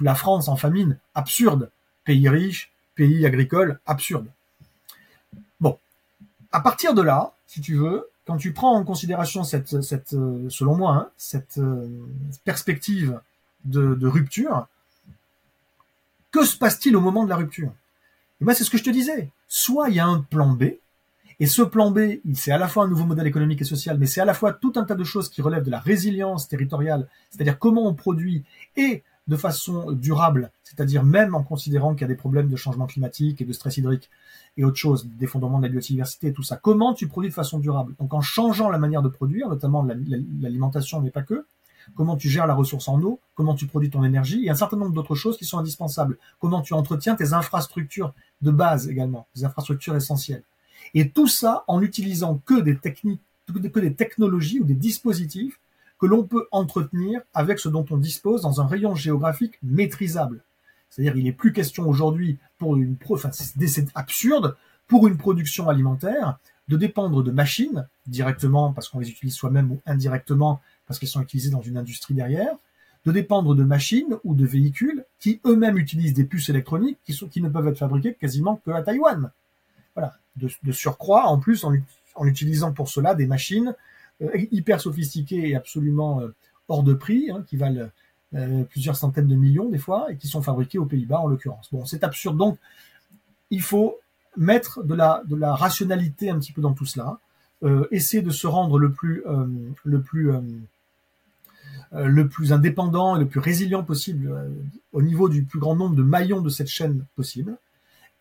La 0.00 0.16
France 0.16 0.48
en 0.48 0.56
famine, 0.56 0.98
absurde. 1.14 1.70
Pays 2.02 2.28
riche, 2.28 2.72
pays 2.96 3.24
agricole, 3.24 3.78
absurde. 3.86 4.26
Bon, 5.60 5.78
à 6.50 6.58
partir 6.58 6.94
de 6.94 7.02
là, 7.02 7.32
si 7.46 7.60
tu 7.60 7.76
veux, 7.76 8.08
quand 8.26 8.38
tu 8.38 8.52
prends 8.52 8.74
en 8.74 8.82
considération 8.82 9.44
cette, 9.44 9.82
cette 9.82 10.14
euh, 10.14 10.50
selon 10.50 10.74
moi, 10.74 10.94
hein, 10.94 11.10
cette 11.16 11.58
euh, 11.58 11.86
perspective 12.44 13.20
de, 13.66 13.94
de, 13.94 14.06
rupture, 14.08 14.66
que 16.32 16.44
se 16.44 16.56
passe-t-il 16.56 16.96
au 16.96 17.00
moment 17.00 17.22
de 17.22 17.28
la 17.28 17.36
rupture? 17.36 17.70
Et 18.40 18.44
ben, 18.44 18.52
c'est 18.52 18.64
ce 18.64 18.70
que 18.70 18.78
je 18.78 18.82
te 18.82 18.90
disais. 18.90 19.30
Soit 19.46 19.90
il 19.90 19.94
y 19.94 20.00
a 20.00 20.06
un 20.06 20.22
plan 20.22 20.48
B, 20.48 20.64
et 21.40 21.46
ce 21.46 21.62
plan 21.62 21.90
B, 21.90 22.20
c'est 22.34 22.50
à 22.50 22.58
la 22.58 22.68
fois 22.68 22.84
un 22.84 22.88
nouveau 22.88 23.04
modèle 23.04 23.26
économique 23.26 23.60
et 23.60 23.64
social, 23.64 23.96
mais 23.98 24.06
c'est 24.06 24.20
à 24.20 24.24
la 24.24 24.34
fois 24.34 24.52
tout 24.52 24.72
un 24.76 24.84
tas 24.84 24.94
de 24.94 25.04
choses 25.04 25.28
qui 25.28 25.42
relèvent 25.42 25.64
de 25.64 25.70
la 25.70 25.78
résilience 25.78 26.48
territoriale, 26.48 27.08
c'est-à-dire 27.30 27.58
comment 27.58 27.86
on 27.86 27.94
produit 27.94 28.44
et 28.76 29.04
de 29.28 29.36
façon 29.36 29.92
durable, 29.92 30.50
c'est-à-dire 30.64 31.04
même 31.04 31.34
en 31.34 31.42
considérant 31.42 31.92
qu'il 31.92 32.02
y 32.02 32.04
a 32.04 32.08
des 32.08 32.16
problèmes 32.16 32.48
de 32.48 32.56
changement 32.56 32.86
climatique 32.86 33.40
et 33.40 33.44
de 33.44 33.52
stress 33.52 33.76
hydrique 33.76 34.10
et 34.56 34.64
autre 34.64 34.78
chose, 34.78 35.06
d'effondrement 35.06 35.58
de 35.58 35.64
la 35.64 35.68
biodiversité 35.68 36.28
et 36.28 36.32
tout 36.32 36.42
ça. 36.42 36.56
Comment 36.56 36.94
tu 36.94 37.06
produis 37.06 37.28
de 37.28 37.34
façon 37.34 37.58
durable? 37.58 37.94
Donc 37.98 38.14
en 38.14 38.22
changeant 38.22 38.70
la 38.70 38.78
manière 38.78 39.02
de 39.02 39.08
produire, 39.08 39.48
notamment 39.48 39.86
l'alimentation, 40.40 41.00
mais 41.00 41.10
pas 41.10 41.22
que, 41.22 41.46
comment 41.94 42.16
tu 42.16 42.28
gères 42.28 42.46
la 42.46 42.54
ressource 42.54 42.88
en 42.88 43.00
eau, 43.02 43.20
comment 43.34 43.54
tu 43.54 43.66
produis 43.66 43.90
ton 43.90 44.02
énergie, 44.02 44.46
et 44.46 44.50
un 44.50 44.54
certain 44.54 44.76
nombre 44.76 44.92
d'autres 44.92 45.14
choses 45.14 45.36
qui 45.36 45.44
sont 45.44 45.58
indispensables. 45.58 46.18
Comment 46.40 46.62
tu 46.62 46.72
entretiens 46.72 47.14
tes 47.14 47.34
infrastructures 47.34 48.14
de 48.40 48.50
base 48.50 48.88
également, 48.88 49.28
des 49.36 49.44
infrastructures 49.44 49.94
essentielles. 49.94 50.42
Et 50.94 51.10
tout 51.10 51.28
ça 51.28 51.64
en 51.66 51.82
utilisant 51.82 52.40
que 52.44 52.60
des 52.60 52.76
techniques, 52.76 53.20
que 53.52 53.80
des 53.80 53.94
technologies 53.94 54.60
ou 54.60 54.64
des 54.64 54.74
dispositifs 54.74 55.60
que 55.98 56.06
l'on 56.06 56.24
peut 56.24 56.46
entretenir 56.52 57.20
avec 57.34 57.58
ce 57.58 57.68
dont 57.68 57.84
on 57.90 57.96
dispose 57.96 58.42
dans 58.42 58.60
un 58.60 58.66
rayon 58.66 58.94
géographique 58.94 59.58
maîtrisable. 59.62 60.42
C'est-à-dire, 60.90 61.16
il 61.16 61.24
n'est 61.24 61.32
plus 61.32 61.52
question 61.52 61.88
aujourd'hui 61.88 62.38
pour 62.58 62.76
une 62.76 62.96
enfin, 63.10 63.30
c'est 63.32 63.86
absurde 63.94 64.56
pour 64.86 65.06
une 65.06 65.16
production 65.16 65.68
alimentaire 65.68 66.38
de 66.68 66.76
dépendre 66.76 67.22
de 67.22 67.30
machines 67.30 67.86
directement 68.06 68.72
parce 68.72 68.88
qu'on 68.88 69.00
les 69.00 69.10
utilise 69.10 69.34
soi-même 69.34 69.72
ou 69.72 69.80
indirectement 69.86 70.60
parce 70.86 70.98
qu'elles 70.98 71.08
sont 71.08 71.22
utilisées 71.22 71.50
dans 71.50 71.60
une 71.60 71.76
industrie 71.76 72.14
derrière, 72.14 72.54
de 73.04 73.12
dépendre 73.12 73.54
de 73.54 73.62
machines 73.62 74.16
ou 74.24 74.34
de 74.34 74.46
véhicules 74.46 75.04
qui 75.18 75.40
eux-mêmes 75.44 75.78
utilisent 75.78 76.14
des 76.14 76.24
puces 76.24 76.48
électroniques 76.48 76.98
qui, 77.04 77.14
qui 77.28 77.42
ne 77.42 77.48
peuvent 77.48 77.68
être 77.68 77.78
fabriquées 77.78 78.14
quasiment 78.14 78.60
que 78.64 78.70
à 78.70 78.82
Taïwan. 78.82 79.30
Voilà. 79.94 80.14
De, 80.38 80.72
surcroît, 80.72 81.26
en 81.26 81.38
plus, 81.38 81.64
en, 81.64 81.74
utilisant 82.24 82.72
pour 82.72 82.88
cela 82.88 83.14
des 83.14 83.26
machines 83.26 83.74
euh, 84.22 84.30
hyper 84.50 84.80
sophistiqués 84.80 85.50
et 85.50 85.56
absolument 85.56 86.20
euh, 86.20 86.34
hors 86.68 86.82
de 86.82 86.94
prix, 86.94 87.30
hein, 87.30 87.44
qui 87.46 87.56
valent 87.56 87.88
euh, 88.34 88.64
plusieurs 88.64 88.96
centaines 88.96 89.28
de 89.28 89.36
millions 89.36 89.68
des 89.68 89.78
fois, 89.78 90.10
et 90.10 90.16
qui 90.16 90.26
sont 90.28 90.42
fabriqués 90.42 90.78
aux 90.78 90.86
Pays-Bas 90.86 91.20
en 91.20 91.28
l'occurrence. 91.28 91.68
Bon, 91.72 91.84
c'est 91.84 92.04
absurde. 92.04 92.36
Donc, 92.36 92.58
il 93.50 93.62
faut 93.62 93.98
mettre 94.36 94.82
de 94.82 94.94
la, 94.94 95.22
rationalité 95.54 96.30
un 96.30 96.38
petit 96.38 96.52
peu 96.52 96.60
dans 96.60 96.72
tout 96.72 96.86
cela, 96.86 97.18
essayer 97.90 98.22
de 98.22 98.30
se 98.30 98.46
rendre 98.46 98.78
le 98.78 98.92
plus 98.92 99.24
indépendant 102.52 103.16
et 103.16 103.18
le 103.18 103.26
plus 103.26 103.40
résilient 103.40 103.82
possible 103.82 104.32
au 104.92 105.02
niveau 105.02 105.28
du 105.28 105.42
plus 105.42 105.58
grand 105.58 105.74
nombre 105.74 105.96
de 105.96 106.04
maillons 106.04 106.40
de 106.40 106.50
cette 106.50 106.68
chaîne 106.68 107.04
possible. 107.16 107.56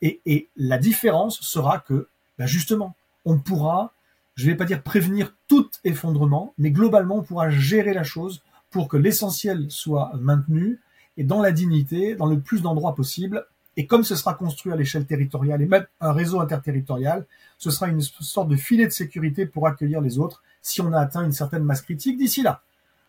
Et, 0.02 0.50
la 0.56 0.78
différence 0.78 1.40
sera 1.42 1.80
que, 1.80 2.08
ben 2.38 2.46
justement, 2.46 2.96
on 3.26 3.40
pourra 3.40 3.94
je 4.38 4.46
ne 4.46 4.52
vais 4.52 4.56
pas 4.56 4.66
dire 4.66 4.84
prévenir 4.84 5.34
tout 5.48 5.68
effondrement, 5.84 6.54
mais 6.60 6.70
globalement, 6.70 7.18
on 7.18 7.24
pourra 7.24 7.50
gérer 7.50 7.94
la 7.96 8.04
chose 8.04 8.44
pour 8.70 8.88
que 8.88 8.96
l'essentiel 8.96 9.66
soit 9.70 10.12
maintenu 10.20 10.80
et 11.18 11.24
dans 11.24 11.42
la 11.42 11.52
dignité, 11.52 12.14
dans 12.14 12.28
le 12.28 12.40
plus 12.40 12.62
d'endroits 12.62 12.94
possible. 12.94 13.48
Et 13.78 13.88
comme 13.88 14.04
ce 14.04 14.16
sera 14.16 14.36
construit 14.36 14.72
à 14.72 14.76
l'échelle 14.76 15.06
territoriale 15.06 15.64
et 15.64 15.66
même 15.66 15.88
un 16.02 16.12
réseau 16.12 16.40
interterritorial, 16.40 17.26
ce 17.58 17.72
sera 17.72 17.88
une 17.88 18.02
sorte 18.02 18.48
de 18.48 18.56
filet 18.56 18.86
de 18.86 18.92
sécurité 18.92 19.48
pour 19.48 19.68
accueillir 19.68 20.02
les 20.02 20.20
autres 20.20 20.44
si 20.62 20.82
on 20.82 20.94
a 20.94 21.00
atteint 21.00 21.26
une 21.26 21.32
certaine 21.32 21.64
masse 21.64 21.82
critique 21.82 22.18
d'ici 22.18 22.44
là. 22.44 22.62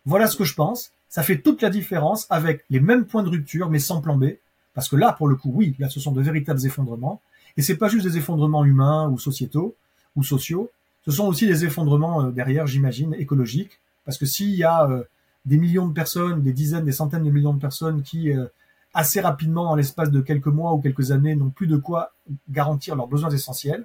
Voilà 0.07 0.29
ce 0.29 0.37
que 0.37 0.45
je 0.45 0.55
pense. 0.55 0.93
Ça 1.11 1.23
fait 1.23 1.39
toute 1.39 1.61
la 1.61 1.69
différence 1.69 2.27
avec 2.31 2.65
les 2.71 2.81
mêmes 2.81 3.05
points 3.05 3.23
de 3.23 3.29
rupture, 3.29 3.69
mais 3.69 3.79
sans 3.79 4.01
plan 4.01 4.17
B. 4.17 4.37
Parce 4.79 4.89
que 4.89 4.95
là, 4.95 5.13
pour 5.13 5.27
le 5.27 5.35
coup, 5.35 5.51
oui, 5.53 5.75
là, 5.81 5.89
ce 5.89 5.99
sont 5.99 6.13
de 6.13 6.23
véritables 6.23 6.65
effondrements. 6.65 7.21
Et 7.57 7.63
c'est 7.63 7.75
pas 7.75 7.89
juste 7.89 8.07
des 8.07 8.17
effondrements 8.17 8.65
humains 8.65 9.09
ou 9.09 9.19
sociétaux 9.19 9.75
ou 10.15 10.23
sociaux, 10.23 10.71
ce 11.05 11.11
sont 11.11 11.27
aussi 11.27 11.49
des 11.49 11.65
effondrements 11.65 12.27
euh, 12.27 12.31
derrière, 12.31 12.69
j'imagine, 12.69 13.13
écologiques, 13.15 13.81
parce 14.05 14.19
que 14.19 14.25
s'il 14.25 14.51
y 14.51 14.63
a 14.63 14.89
euh, 14.89 15.03
des 15.47 15.57
millions 15.57 15.89
de 15.89 15.93
personnes, 15.93 16.45
des 16.45 16.53
dizaines, 16.53 16.85
des 16.85 16.93
centaines 16.93 17.25
de 17.25 17.31
millions 17.33 17.55
de 17.55 17.61
personnes 17.61 18.05
qui 18.05 18.31
euh, 18.31 18.47
assez 18.95 19.21
rapidement, 19.21 19.69
en 19.69 19.75
l'espace 19.75 20.13
de 20.13 20.21
quelques 20.21 20.47
mois 20.47 20.73
ou 20.75 20.79
quelques 20.81 21.11
années, 21.11 21.35
n'ont 21.35 21.51
plus 21.51 21.67
de 21.67 21.77
quoi 21.77 22.13
garantir 22.49 22.95
leurs 22.95 23.09
besoins 23.09 23.31
essentiels, 23.31 23.85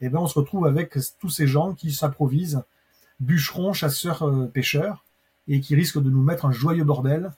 eh 0.00 0.08
ben 0.08 0.18
on 0.18 0.26
se 0.26 0.36
retrouve 0.36 0.66
avec 0.66 0.98
tous 1.20 1.30
ces 1.30 1.46
gens 1.46 1.74
qui 1.74 1.92
s'improvisent 1.92 2.64
bûcherons, 3.20 3.72
chasseurs, 3.72 4.28
pêcheurs, 4.52 5.04
et 5.46 5.60
qui 5.60 5.76
risquent 5.76 6.02
de 6.02 6.10
nous 6.10 6.24
mettre 6.24 6.44
un 6.44 6.50
joyeux 6.50 6.82
bordel, 6.82 7.30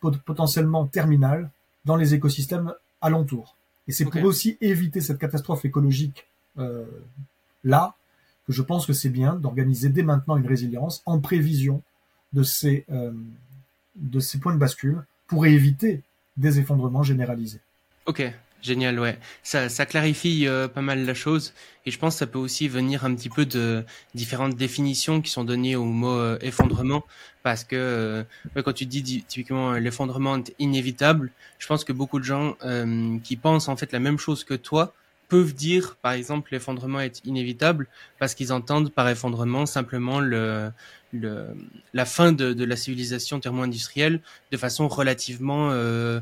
potentiellement 0.00 0.86
terminal, 0.86 1.50
dans 1.84 1.96
les 1.96 2.14
écosystèmes 2.14 2.72
alentours. 3.00 3.56
Et 3.86 3.92
c'est 3.92 4.06
okay. 4.06 4.20
pour 4.20 4.28
aussi 4.28 4.56
éviter 4.60 5.00
cette 5.00 5.18
catastrophe 5.18 5.64
écologique 5.64 6.26
euh, 6.58 6.84
là 7.64 7.94
que 8.46 8.52
je 8.52 8.62
pense 8.62 8.86
que 8.86 8.92
c'est 8.92 9.08
bien 9.08 9.34
d'organiser 9.34 9.88
dès 9.88 10.02
maintenant 10.02 10.36
une 10.36 10.46
résilience 10.46 11.02
en 11.06 11.18
prévision 11.18 11.82
de 12.32 12.42
ces, 12.42 12.84
euh, 12.90 13.12
de 13.96 14.20
ces 14.20 14.38
points 14.38 14.54
de 14.54 14.58
bascule 14.58 15.04
pour 15.26 15.46
éviter 15.46 16.02
des 16.36 16.58
effondrements 16.58 17.02
généralisés. 17.02 17.60
Ok, 18.06 18.22
Génial, 18.64 18.98
ouais. 18.98 19.18
Ça, 19.42 19.68
ça 19.68 19.84
clarifie 19.84 20.48
euh, 20.48 20.68
pas 20.68 20.80
mal 20.80 21.04
la 21.04 21.12
chose. 21.12 21.52
Et 21.84 21.90
je 21.90 21.98
pense 21.98 22.14
que 22.14 22.20
ça 22.20 22.26
peut 22.26 22.38
aussi 22.38 22.66
venir 22.66 23.04
un 23.04 23.14
petit 23.14 23.28
peu 23.28 23.44
de 23.44 23.84
différentes 24.14 24.56
définitions 24.56 25.20
qui 25.20 25.30
sont 25.30 25.44
données 25.44 25.76
au 25.76 25.84
mot 25.84 26.16
euh, 26.16 26.38
effondrement. 26.40 27.04
Parce 27.42 27.62
que 27.64 27.76
euh, 27.76 28.62
quand 28.62 28.72
tu 28.72 28.86
dis 28.86 29.02
typiquement 29.28 29.72
l'effondrement 29.74 30.36
est 30.36 30.54
inévitable, 30.58 31.30
je 31.58 31.66
pense 31.66 31.84
que 31.84 31.92
beaucoup 31.92 32.18
de 32.18 32.24
gens 32.24 32.56
qui 33.22 33.36
pensent 33.36 33.68
en 33.68 33.76
fait 33.76 33.92
la 33.92 34.00
même 34.00 34.18
chose 34.18 34.44
que 34.44 34.54
toi 34.54 34.94
peuvent 35.28 35.54
dire, 35.54 35.96
par 36.02 36.12
exemple, 36.12 36.52
l'effondrement 36.52 37.00
est 37.00 37.20
inévitable 37.24 37.86
parce 38.18 38.34
qu'ils 38.34 38.52
entendent 38.52 38.92
par 38.92 39.08
effondrement 39.08 39.66
simplement 39.66 40.20
le, 40.20 40.70
le 41.12 41.48
la 41.92 42.04
fin 42.04 42.32
de, 42.32 42.52
de 42.52 42.64
la 42.64 42.76
civilisation 42.76 43.40
thermo-industrielle 43.40 44.20
de 44.52 44.56
façon 44.56 44.88
relativement 44.88 45.70
euh, 45.70 45.74
euh, 45.74 46.20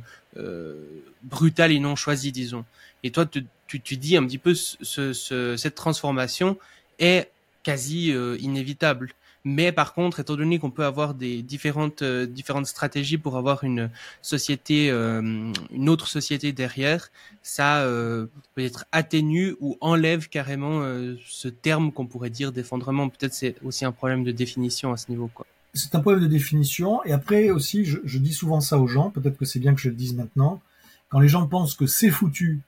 brutale 1.23 1.73
et 1.73 1.79
non 1.79 1.97
choisie, 1.97 2.33
disons. 2.33 2.65
Et 3.03 3.11
toi, 3.11 3.27
tu, 3.27 3.45
tu, 3.67 3.81
tu 3.81 3.97
dis 3.97 4.17
un 4.17 4.25
petit 4.25 4.39
peu 4.39 4.55
ce, 4.55 5.13
ce, 5.13 5.57
cette 5.57 5.75
transformation 5.75 6.59
est 6.99 7.31
quasi 7.63 8.13
euh, 8.13 8.37
inévitable. 8.41 9.15
Mais 9.45 9.73
par 9.73 9.93
contre, 9.93 10.21
étant 10.21 10.37
donné 10.37 10.59
qu'on 10.61 10.71
peut 10.71 10.85
avoir 10.85 11.15
des 11.15 11.43
différentes 11.43 12.03
euh, 12.03 12.27
différentes 12.27 12.67
stratégies 12.67 13.19
pour 13.19 13.37
avoir 13.37 13.65
une 13.65 13.91
société, 14.21 14.89
euh, 14.91 15.53
une 15.73 15.89
autre 15.89 16.07
société 16.07 16.53
derrière, 16.53 17.11
ça 17.43 17.81
euh, 17.83 18.27
peut 18.55 18.63
être 18.63 18.85
atténue 18.93 19.57
ou 19.61 19.77
enlève 19.81 20.29
carrément 20.29 20.83
ce 21.27 21.49
terme 21.49 21.91
qu'on 21.93 22.07
pourrait 22.07 22.31
dire 22.31 22.53
d'effondrement. 22.53 23.09
Peut-être 23.09 23.35
c'est 23.35 23.57
aussi 23.65 23.85
un 23.85 23.93
problème 23.93 24.23
de 24.23 24.31
définition 24.31 24.93
à 24.93 24.97
ce 24.97 25.11
niveau, 25.11 25.29
quoi. 25.35 25.47
C'est 25.75 25.95
un 25.95 26.01
problème 26.01 26.23
de 26.23 26.29
définition. 26.29 27.03
Et 27.05 27.13
après 27.13 27.51
aussi, 27.51 27.85
je, 27.85 27.99
je 28.05 28.19
dis 28.19 28.33
souvent 28.33 28.61
ça 28.61 28.79
aux 28.79 28.87
gens. 28.87 29.11
Peut-être 29.11 29.39
que 29.39 29.45
c'est 29.45 29.59
bien 29.59 29.75
que 29.75 29.81
je 29.81 29.89
le 29.89 29.95
dise 29.95 30.15
maintenant. 30.15 30.61
Quand 31.09 31.21
les 31.21 31.29
gens 31.29 31.47
pensent 31.47 31.75
que 31.75 31.87
c'est 31.87 32.11
foutu, 32.11 32.61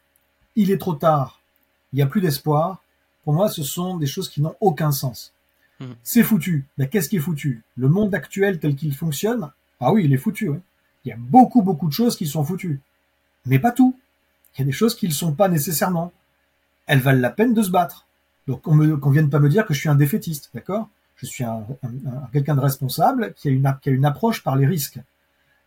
il 0.57 0.71
est 0.71 0.79
trop 0.79 0.95
tard, 0.95 1.41
il 1.93 1.97
n'y 1.97 2.03
a 2.03 2.07
plus 2.07 2.21
d'espoir. 2.21 2.83
Pour 3.25 3.33
moi, 3.33 3.49
ce 3.49 3.63
sont 3.63 3.97
des 3.97 4.07
choses 4.07 4.29
qui 4.29 4.43
n'ont 4.43 4.55
aucun 4.61 4.93
sens. 4.93 5.33
Mmh. 5.81 5.87
C'est 6.03 6.23
foutu. 6.23 6.67
Mais 6.77 6.89
qu'est-ce 6.89 7.09
qui 7.09 7.17
est 7.17 7.21
foutu? 7.21 7.63
Le 7.77 7.89
monde 7.89 8.15
actuel 8.15 8.61
tel 8.61 8.77
qu'il 8.77 8.95
fonctionne, 8.95 9.51
ah 9.81 9.93
oui, 9.93 10.05
il 10.05 10.13
est 10.13 10.19
foutu. 10.19 10.51
Il 11.05 11.09
y 11.09 11.13
a 11.13 11.17
beaucoup, 11.17 11.63
beaucoup 11.63 11.89
de 11.89 11.93
choses 11.93 12.17
qui 12.17 12.27
sont 12.27 12.45
foutues. 12.45 12.81
Mais 13.47 13.59
pas 13.59 13.73
tout. 13.73 13.99
Il 14.55 14.61
y 14.61 14.63
a 14.63 14.67
des 14.67 14.73
choses 14.73 14.95
qui 14.95 15.07
ne 15.07 15.11
le 15.11 15.15
sont 15.15 15.33
pas 15.33 15.49
nécessairement. 15.49 16.13
Elles 16.87 17.01
valent 17.01 17.21
la 17.21 17.31
peine 17.31 17.55
de 17.55 17.63
se 17.63 17.71
battre. 17.71 18.07
Donc 18.47 18.63
qu'on 18.63 18.75
ne 18.75 19.13
vienne 19.13 19.31
pas 19.31 19.39
me 19.41 19.49
dire 19.49 19.67
que 19.67 19.75
je 19.75 19.81
suis 19.81 19.89
un 19.89 19.95
défaitiste, 19.95 20.51
d'accord? 20.55 20.89
Je 21.25 21.31
suis 21.31 21.45
un, 21.45 21.65
quelqu'un 22.33 22.55
de 22.55 22.61
responsable 22.61 23.33
qui 23.35 23.49
a, 23.49 23.51
une, 23.51 23.75
qui 23.83 23.89
a 23.89 23.93
une 23.93 24.05
approche 24.05 24.43
par 24.43 24.57
les 24.57 24.67
risques. 24.67 25.01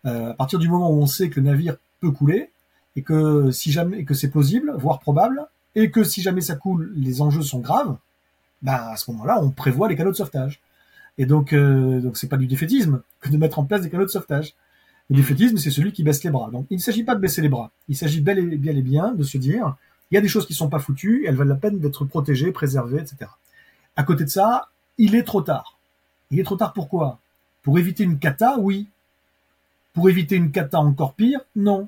Euh, 0.05 0.31
à 0.31 0.33
partir 0.33 0.59
du 0.59 0.69
moment 0.69 0.91
où 0.91 1.01
on 1.01 1.07
sait 1.07 1.29
que 1.29 1.39
le 1.39 1.47
navire 1.47 1.75
peut 1.99 2.11
couler 2.11 2.51
et 2.95 3.01
que 3.01 3.51
si 3.51 3.71
jamais 3.71 4.03
que 4.05 4.13
c'est 4.13 4.29
plausible, 4.29 4.73
voire 4.77 4.99
probable, 4.99 5.45
et 5.75 5.91
que 5.91 6.03
si 6.03 6.21
jamais 6.21 6.41
ça 6.41 6.55
coule, 6.55 6.91
les 6.95 7.21
enjeux 7.21 7.43
sont 7.43 7.59
graves, 7.59 7.97
bah, 8.61 8.91
à 8.91 8.95
ce 8.97 9.11
moment-là, 9.11 9.39
on 9.41 9.51
prévoit 9.51 9.87
les 9.87 9.95
canaux 9.95 10.11
de 10.11 10.15
sauvetage. 10.15 10.61
Et 11.17 11.25
donc, 11.25 11.53
euh, 11.53 11.99
donc 11.99 12.17
c'est 12.17 12.27
pas 12.27 12.37
du 12.37 12.47
défaitisme 12.47 13.01
que 13.21 13.29
de 13.29 13.37
mettre 13.37 13.59
en 13.59 13.65
place 13.65 13.81
des 13.81 13.89
canaux 13.89 14.05
de 14.05 14.09
sauvetage. 14.09 14.55
Le 15.09 15.15
mmh. 15.15 15.19
défaitisme, 15.19 15.57
c'est 15.57 15.71
celui 15.71 15.91
qui 15.91 16.03
baisse 16.03 16.23
les 16.23 16.31
bras. 16.31 16.49
Donc, 16.51 16.65
il 16.69 16.77
ne 16.77 16.81
s'agit 16.81 17.03
pas 17.03 17.15
de 17.15 17.19
baisser 17.19 17.41
les 17.41 17.49
bras. 17.49 17.71
Il 17.87 17.95
s'agit 17.95 18.21
bel 18.21 18.39
et 18.39 18.57
bien 18.57 18.75
et 18.75 18.81
bien 18.81 19.13
de 19.13 19.23
se 19.23 19.37
dire, 19.37 19.75
il 20.09 20.15
y 20.15 20.17
a 20.17 20.21
des 20.21 20.27
choses 20.27 20.45
qui 20.45 20.53
sont 20.53 20.69
pas 20.69 20.79
foutues, 20.79 21.25
elles 21.27 21.35
valent 21.35 21.49
la 21.49 21.55
peine 21.55 21.79
d'être 21.79 22.05
protégées, 22.05 22.51
préservées, 22.51 22.99
etc. 22.99 23.29
À 23.95 24.03
côté 24.03 24.23
de 24.23 24.29
ça, 24.29 24.69
il 24.97 25.15
est 25.15 25.23
trop 25.23 25.41
tard. 25.41 25.77
Il 26.31 26.39
est 26.39 26.43
trop 26.43 26.55
tard 26.55 26.73
pourquoi 26.73 27.19
Pour 27.63 27.79
éviter 27.79 28.03
une 28.03 28.19
cata, 28.19 28.57
oui. 28.59 28.87
Pour 29.93 30.09
éviter 30.09 30.35
une 30.35 30.51
cata 30.51 30.79
encore 30.79 31.13
pire, 31.13 31.41
non. 31.55 31.87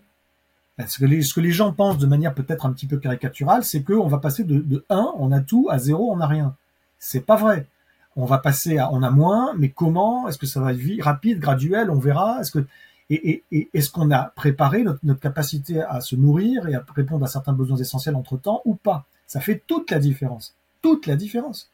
Ce 0.88 0.98
que, 1.00 1.06
les, 1.06 1.22
ce 1.24 1.34
que 1.34 1.42
les 1.42 1.52
gens 1.52 1.74
pensent 1.74 1.98
de 1.98 2.08
manière 2.08 2.34
peut-être 2.34 2.66
un 2.66 2.72
petit 2.72 2.88
peu 2.88 2.98
caricaturale, 2.98 3.66
c'est 3.66 3.84
qu'on 3.84 4.08
va 4.08 4.18
passer 4.18 4.46
de, 4.46 4.60
de 4.60 4.86
1, 4.90 5.14
on 5.18 5.32
a 5.32 5.42
tout, 5.42 5.68
à 5.70 5.78
0, 5.78 6.12
on 6.12 6.18
n'a 6.18 6.28
rien. 6.28 6.56
C'est 7.00 7.26
pas 7.26 7.36
vrai. 7.36 7.68
On 8.16 8.26
va 8.26 8.38
passer 8.38 8.78
à, 8.78 8.92
on 8.94 9.04
a 9.04 9.12
moins, 9.12 9.54
mais 9.58 9.70
comment? 9.70 10.28
Est-ce 10.28 10.38
que 10.38 10.46
ça 10.46 10.62
va 10.62 10.74
être 10.74 11.04
rapide, 11.04 11.40
graduel? 11.40 11.90
On 11.90 12.00
verra. 12.00 12.40
Est-ce 12.40 12.52
que 12.52 12.66
et, 13.10 13.44
est-ce 13.74 13.90
qu'on 13.90 14.12
a 14.12 14.24
préparé 14.36 14.84
notre, 14.84 15.00
notre, 15.04 15.20
capacité 15.20 15.82
à 15.82 16.00
se 16.00 16.16
nourrir 16.16 16.68
et 16.68 16.76
à 16.76 16.86
répondre 16.96 17.26
à 17.26 17.28
certains 17.28 17.54
besoins 17.54 17.78
essentiels 17.78 18.16
entre 18.16 18.38
temps 18.38 18.62
ou 18.66 18.76
pas? 18.76 19.06
Ça 19.26 19.40
fait 19.40 19.62
toute 19.66 19.90
la 19.92 20.00
différence. 20.00 20.56
Toute 20.82 21.08
la 21.08 21.16
différence. 21.16 21.70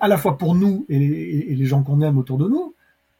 À 0.00 0.08
la 0.08 0.18
fois 0.18 0.36
pour 0.36 0.54
nous 0.54 0.84
et 0.88 0.98
les, 0.98 1.64
gens 1.64 1.82
qu'on 1.82 2.00
aime 2.02 2.18
autour 2.18 2.38
de 2.38 2.48
nous, 2.48 2.74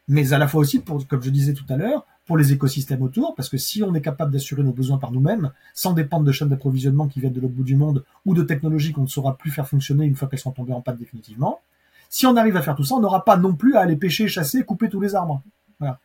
mais 0.07 0.33
à 0.33 0.37
la 0.37 0.47
fois 0.47 0.61
aussi 0.61 0.79
pour, 0.79 1.05
comme 1.07 1.23
je 1.23 1.29
disais 1.29 1.53
tout 1.53 1.65
à 1.69 1.77
l'heure, 1.77 2.05
pour 2.25 2.37
les 2.37 2.53
écosystèmes 2.53 3.01
autour, 3.01 3.33
parce 3.33 3.49
que 3.49 3.57
si 3.57 3.81
on 3.81 3.95
est 3.95 4.01
capable 4.01 4.31
d'assurer 4.31 4.61
nos 4.61 4.71
besoins 4.71 4.99
par 4.99 5.11
nous-mêmes, 5.11 5.51
sans 5.73 5.93
dépendre 5.93 6.25
de 6.25 6.31
chaînes 6.31 6.49
d'approvisionnement 6.49 7.07
qui 7.07 7.19
viennent 7.19 7.33
de 7.33 7.41
l'autre 7.41 7.55
bout 7.55 7.63
du 7.63 7.75
monde 7.75 8.03
ou 8.25 8.35
de 8.35 8.43
technologies 8.43 8.91
qu'on 8.93 9.01
ne 9.01 9.07
saura 9.07 9.35
plus 9.35 9.49
faire 9.49 9.67
fonctionner 9.67 10.05
une 10.05 10.15
fois 10.15 10.27
qu'elles 10.27 10.39
sont 10.39 10.51
tombées 10.51 10.73
en 10.73 10.81
panne 10.81 10.97
définitivement, 10.97 11.59
si 12.09 12.25
on 12.25 12.35
arrive 12.35 12.57
à 12.57 12.61
faire 12.61 12.75
tout 12.75 12.83
ça, 12.83 12.95
on 12.95 12.99
n'aura 12.99 13.23
pas 13.23 13.37
non 13.37 13.53
plus 13.53 13.75
à 13.75 13.81
aller 13.81 13.95
pêcher, 13.95 14.27
chasser, 14.27 14.63
couper 14.63 14.89
tous 14.89 14.99
les 14.99 15.15
arbres. 15.15 15.41
Voilà. 15.79 15.99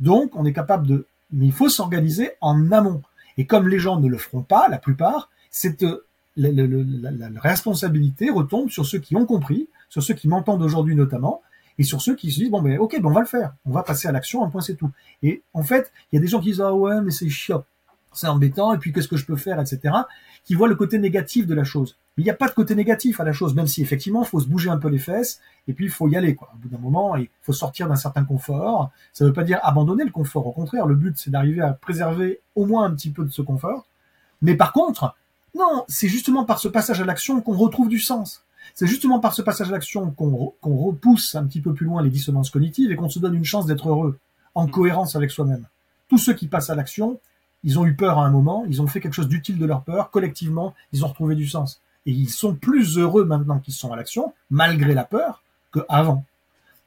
Donc, 0.00 0.34
on 0.34 0.44
est 0.44 0.52
capable 0.52 0.86
de, 0.86 1.06
mais 1.32 1.46
il 1.46 1.52
faut 1.52 1.68
s'organiser 1.68 2.30
en 2.40 2.70
amont. 2.72 3.02
Et 3.36 3.46
comme 3.46 3.68
les 3.68 3.78
gens 3.78 4.00
ne 4.00 4.08
le 4.08 4.18
feront 4.18 4.42
pas, 4.42 4.68
la 4.68 4.78
plupart, 4.78 5.30
la, 6.36 6.50
la, 6.50 7.10
la, 7.10 7.40
responsabilité 7.40 8.30
retombe 8.30 8.70
sur 8.70 8.86
ceux 8.86 8.98
qui 8.98 9.16
ont 9.16 9.26
compris, 9.26 9.68
sur 9.88 10.02
ceux 10.02 10.14
qui 10.14 10.28
m'entendent 10.28 10.62
aujourd'hui 10.62 10.94
notamment, 10.94 11.42
et 11.78 11.84
sur 11.84 12.02
ceux 12.02 12.14
qui 12.14 12.32
se 12.32 12.40
disent 12.40 12.50
bon 12.50 12.60
ben 12.60 12.78
ok 12.78 13.00
ben 13.00 13.08
on 13.08 13.12
va 13.12 13.20
le 13.20 13.26
faire, 13.26 13.54
on 13.64 13.70
va 13.70 13.82
passer 13.82 14.08
à 14.08 14.12
l'action, 14.12 14.44
un 14.44 14.50
point 14.50 14.60
c'est 14.60 14.74
tout. 14.74 14.90
Et 15.22 15.42
en 15.54 15.62
fait, 15.62 15.92
il 16.10 16.16
y 16.16 16.18
a 16.18 16.20
des 16.20 16.26
gens 16.26 16.40
qui 16.40 16.50
disent 16.50 16.60
ah 16.60 16.74
ouais 16.74 17.00
mais 17.00 17.10
c'est 17.10 17.28
chiant, 17.28 17.64
c'est 18.12 18.26
embêtant 18.26 18.72
et 18.74 18.78
puis 18.78 18.92
qu'est-ce 18.92 19.08
que 19.08 19.16
je 19.16 19.24
peux 19.24 19.36
faire 19.36 19.60
etc. 19.60 19.94
qui 20.44 20.54
voient 20.54 20.68
le 20.68 20.74
côté 20.74 20.98
négatif 20.98 21.46
de 21.46 21.54
la 21.54 21.64
chose. 21.64 21.96
Mais 22.16 22.22
il 22.22 22.24
n'y 22.24 22.30
a 22.30 22.34
pas 22.34 22.48
de 22.48 22.52
côté 22.52 22.74
négatif 22.74 23.20
à 23.20 23.24
la 23.24 23.32
chose, 23.32 23.54
même 23.54 23.68
si 23.68 23.80
effectivement 23.80 24.22
il 24.22 24.26
faut 24.26 24.40
se 24.40 24.48
bouger 24.48 24.70
un 24.70 24.78
peu 24.78 24.88
les 24.88 24.98
fesses 24.98 25.40
et 25.68 25.72
puis 25.72 25.84
il 25.84 25.90
faut 25.90 26.08
y 26.08 26.16
aller 26.16 26.34
quoi. 26.34 26.50
Au 26.52 26.58
bout 26.58 26.68
d'un 26.68 26.78
moment, 26.78 27.14
il 27.14 27.28
faut 27.42 27.52
sortir 27.52 27.88
d'un 27.88 27.96
certain 27.96 28.24
confort. 28.24 28.90
Ça 29.12 29.24
ne 29.24 29.28
veut 29.30 29.34
pas 29.34 29.44
dire 29.44 29.60
abandonner 29.62 30.04
le 30.04 30.10
confort, 30.10 30.46
au 30.46 30.52
contraire, 30.52 30.86
le 30.86 30.96
but 30.96 31.16
c'est 31.16 31.30
d'arriver 31.30 31.60
à 31.60 31.72
préserver 31.74 32.40
au 32.56 32.66
moins 32.66 32.84
un 32.86 32.90
petit 32.90 33.10
peu 33.10 33.24
de 33.24 33.30
ce 33.30 33.42
confort. 33.42 33.86
Mais 34.42 34.56
par 34.56 34.72
contre, 34.72 35.14
non, 35.54 35.84
c'est 35.88 36.08
justement 36.08 36.44
par 36.44 36.58
ce 36.58 36.68
passage 36.68 37.00
à 37.00 37.04
l'action 37.04 37.40
qu'on 37.40 37.56
retrouve 37.56 37.88
du 37.88 37.98
sens. 38.00 38.44
C'est 38.74 38.86
justement 38.86 39.20
par 39.20 39.34
ce 39.34 39.42
passage 39.42 39.68
à 39.68 39.72
l'action 39.72 40.10
qu'on 40.10 40.52
repousse 40.62 41.34
un 41.34 41.46
petit 41.46 41.60
peu 41.60 41.74
plus 41.74 41.86
loin 41.86 42.02
les 42.02 42.10
dissonances 42.10 42.50
cognitives 42.50 42.90
et 42.90 42.96
qu'on 42.96 43.08
se 43.08 43.18
donne 43.18 43.34
une 43.34 43.44
chance 43.44 43.66
d'être 43.66 43.88
heureux, 43.88 44.18
en 44.54 44.66
mm. 44.66 44.70
cohérence 44.70 45.16
avec 45.16 45.30
soi-même. 45.30 45.66
Tous 46.08 46.18
ceux 46.18 46.34
qui 46.34 46.46
passent 46.46 46.70
à 46.70 46.74
l'action, 46.74 47.20
ils 47.64 47.78
ont 47.78 47.86
eu 47.86 47.94
peur 47.94 48.18
à 48.18 48.26
un 48.26 48.30
moment, 48.30 48.64
ils 48.68 48.80
ont 48.80 48.86
fait 48.86 49.00
quelque 49.00 49.14
chose 49.14 49.28
d'utile 49.28 49.58
de 49.58 49.66
leur 49.66 49.82
peur, 49.82 50.10
collectivement, 50.10 50.74
ils 50.92 51.04
ont 51.04 51.08
retrouvé 51.08 51.34
du 51.34 51.46
sens. 51.46 51.80
Et 52.06 52.12
ils 52.12 52.30
sont 52.30 52.54
plus 52.54 52.98
heureux 52.98 53.24
maintenant 53.24 53.58
qu'ils 53.58 53.74
sont 53.74 53.92
à 53.92 53.96
l'action, 53.96 54.32
malgré 54.50 54.94
la 54.94 55.04
peur, 55.04 55.42
qu'avant. 55.72 56.24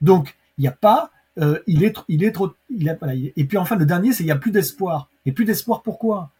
Donc, 0.01 0.35
il 0.57 0.61
n'y 0.61 0.67
a 0.67 0.71
pas, 0.71 1.11
euh, 1.39 1.59
il 1.67 1.83
est, 1.83 1.95
il 2.07 2.23
est 2.23 2.31
trop, 2.31 2.51
il 2.69 2.89
a, 2.89 2.97
et 3.13 3.45
puis 3.45 3.57
enfin 3.57 3.75
le 3.75 3.85
dernier, 3.85 4.13
c'est 4.13 4.23
il 4.23 4.27
n'y 4.27 4.31
a 4.31 4.37
plus 4.37 4.51
d'espoir. 4.51 5.09
Et 5.25 5.31
plus 5.31 5.45
d'espoir 5.45 5.81
pourquoi? 5.83 6.31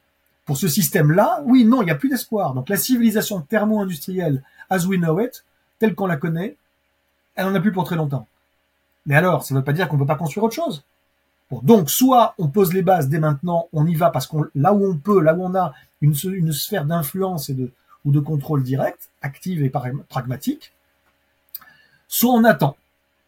Pour 0.52 0.57
ce 0.57 0.68
système-là, 0.68 1.40
oui, 1.45 1.64
non, 1.64 1.82
il 1.82 1.86
n'y 1.86 1.91
a 1.91 1.95
plus 1.95 2.10
d'espoir. 2.10 2.53
Donc 2.53 2.68
la 2.68 2.76
civilisation 2.76 3.40
thermo-industrielle 3.40 4.44
as 4.69 4.86
we 4.86 4.99
know 4.99 5.18
it, 5.22 5.45
telle 5.80 5.95
qu'on 5.95 6.07
la 6.07 6.18
connaît, 6.18 6.57
elle 7.36 7.45
en 7.45 7.56
a 7.56 7.61
plus 7.61 7.72
pour 7.72 7.86
très 7.86 7.95
longtemps. 7.95 8.28
Mais 9.06 9.15
alors, 9.15 9.45
ça 9.45 9.53
ne 9.56 9.60
veut 9.60 9.64
pas 9.64 9.72
dire 9.72 9.88
qu'on 9.88 9.95
ne 9.95 10.02
peut 10.02 10.07
pas 10.07 10.18
construire 10.18 10.44
autre 10.44 10.56
chose. 10.56 10.84
donc, 11.64 11.90
soit 11.90 12.36
on 12.38 12.49
pose 12.49 12.73
les 12.73 12.82
bases 12.82 13.07
dès 13.07 13.19
maintenant, 13.19 13.69
on 13.72 13.88
y 13.88 13.95
va 13.95 14.10
parce 14.10 14.28
qu'on 14.28 14.44
là 14.53 14.73
où 14.73 14.86
on 14.86 14.98
peut, 14.98 15.22
là 15.22 15.36
où 15.36 15.41
on 15.41 15.56
a 15.56 15.73
une, 16.02 16.14
une 16.26 16.52
sphère 16.52 16.84
d'influence 16.84 17.49
et 17.49 17.53
de 17.53 17.72
ou 18.03 18.11
de 18.11 18.19
contrôle 18.19 18.61
direct, 18.61 19.10
active 19.22 19.64
et 19.64 19.72
pragmatique, 20.10 20.73
soit 22.10 22.34
on 22.34 22.44
attend. 22.44 22.76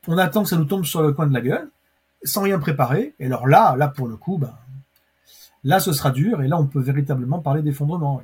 On 0.10 0.18
attend 0.18 0.44
que 0.44 0.50
ça 0.50 0.58
nous 0.58 0.66
tombe 0.66 0.84
sur 0.84 1.02
le 1.02 1.14
coin 1.14 1.28
de 1.28 1.34
la 1.34 1.40
gueule, 1.40 1.70
sans 2.22 2.42
rien 2.42 2.60
préparer. 2.60 3.14
Et 3.22 3.28
alors 3.28 3.48
là, 3.48 3.78
là 3.78 3.88
pour 3.88 4.10
le 4.10 4.18
coup, 4.18 4.38
ben, 4.38 4.54
là 5.64 5.80
ce 5.80 5.94
sera 5.94 6.12
dur 6.12 6.42
et 6.42 6.48
là 6.48 6.58
on 6.58 6.66
peut 6.66 6.82
véritablement 6.82 7.40
parler 7.40 7.62
d'effondrement. 7.62 8.22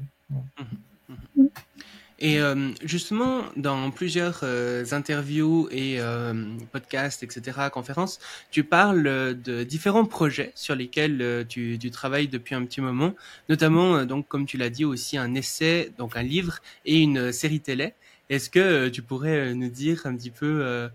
Et 2.21 2.41
euh, 2.41 2.71
justement, 2.83 3.43
dans 3.55 3.91
plusieurs 3.91 4.41
euh, 4.43 4.83
interviews 4.91 5.69
et 5.71 6.01
euh, 6.01 6.33
podcasts, 6.71 7.23
etc., 7.23 7.69
conférences, 7.71 8.19
tu 8.51 8.65
parles 8.65 9.03
de 9.41 9.63
différents 9.63 10.03
projets 10.03 10.51
sur 10.53 10.75
lesquels 10.75 11.45
tu, 11.47 11.77
tu, 11.79 11.91
travailles 11.91 12.27
depuis 12.27 12.55
un 12.55 12.65
petit 12.65 12.81
moment, 12.81 13.13
notamment, 13.47 14.05
donc 14.05 14.27
comme 14.27 14.45
tu 14.45 14.57
l'as 14.57 14.69
dit 14.69 14.83
aussi, 14.83 15.17
un 15.17 15.33
essai, 15.33 15.93
donc 15.97 16.17
un 16.17 16.23
livre 16.23 16.59
et 16.85 16.99
une 16.99 17.31
série 17.31 17.61
télé. 17.61 17.93
Est-ce 18.29 18.49
que 18.49 18.89
tu 18.89 19.01
pourrais 19.01 19.55
nous 19.55 19.69
dire 19.69 20.01
un 20.05 20.15
petit 20.15 20.29
peu 20.29 20.89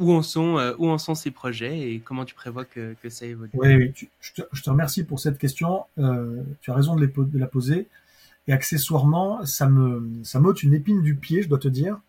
où 0.00 0.12
en 0.12 0.22
sont 0.22 0.74
où 0.78 0.88
en 0.88 0.98
sont 0.98 1.14
ces 1.14 1.30
projets 1.30 1.92
et 1.92 2.00
comment 2.00 2.24
tu 2.24 2.34
prévois 2.34 2.64
que, 2.64 2.96
que 3.02 3.08
ça 3.08 3.26
évolue 3.26 3.50
Oui, 3.54 3.92
je, 4.20 4.32
te, 4.32 4.42
je, 4.50 4.62
te, 4.62 4.70
remercie 4.70 5.04
pour 5.04 5.20
cette 5.20 5.38
question. 5.38 5.84
tu 5.96 6.70
as 6.70 6.74
raison 6.74 6.96
de, 6.96 7.06
de 7.06 7.38
la 7.38 7.46
poser. 7.46 7.86
Et 8.48 8.52
accessoirement, 8.52 9.44
ça 9.46 9.68
me, 9.68 10.10
ça 10.24 10.40
m'ôte 10.40 10.62
une 10.62 10.74
épine 10.74 11.02
du 11.02 11.14
pied, 11.14 11.42
je 11.42 11.48
dois 11.48 11.58
te 11.58 11.68
dire, 11.68 12.00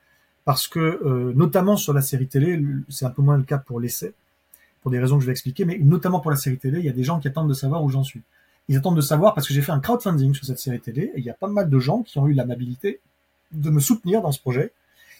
parce 0.46 0.68
que 0.68 0.80
euh, 0.80 1.34
notamment 1.36 1.78
sur 1.78 1.94
la 1.94 2.02
série 2.02 2.28
télé, 2.28 2.60
c'est 2.90 3.06
un 3.06 3.10
peu 3.10 3.22
moins 3.22 3.38
le 3.38 3.44
cas 3.44 3.58
pour 3.58 3.80
l'essai, 3.80 4.14
pour 4.82 4.92
des 4.92 5.00
raisons 5.00 5.18
que 5.18 5.22
je 5.22 5.28
vais 5.28 5.34
expliquer, 5.34 5.66
mais 5.66 5.78
notamment 5.78 6.20
pour 6.20 6.32
la 6.32 6.38
série 6.38 6.58
télé, 6.58 6.80
il 6.80 6.86
y 6.86 6.90
a 6.90 6.94
des 6.94 7.04
gens 7.04 7.20
qui 7.20 7.28
attendent 7.28 7.50
de 7.50 7.54
savoir 7.54 7.84
où 7.84 7.90
j'en 7.90 8.04
suis. 8.04 8.22
Ils 8.68 8.78
attendent 8.78 8.96
de 8.96 9.02
savoir 9.02 9.34
parce 9.34 9.48
que 9.48 9.54
j'ai 9.54 9.62
fait 9.62 9.72
un 9.72 9.80
crowdfunding 9.80 10.34
sur 10.34 10.46
cette 10.46 10.60
série 10.60 10.80
télé 10.80 11.12
et 11.14 11.20
il 11.20 11.24
y 11.24 11.30
a 11.30 11.34
pas 11.34 11.48
mal 11.48 11.70
de 11.70 11.80
gens 11.80 12.04
qui 12.04 12.18
ont 12.20 12.28
eu 12.28 12.34
l'amabilité 12.34 13.00
de 13.52 13.70
me 13.70 13.80
soutenir 13.80 14.22
dans 14.22 14.32
ce 14.32 14.40
projet 14.40 14.72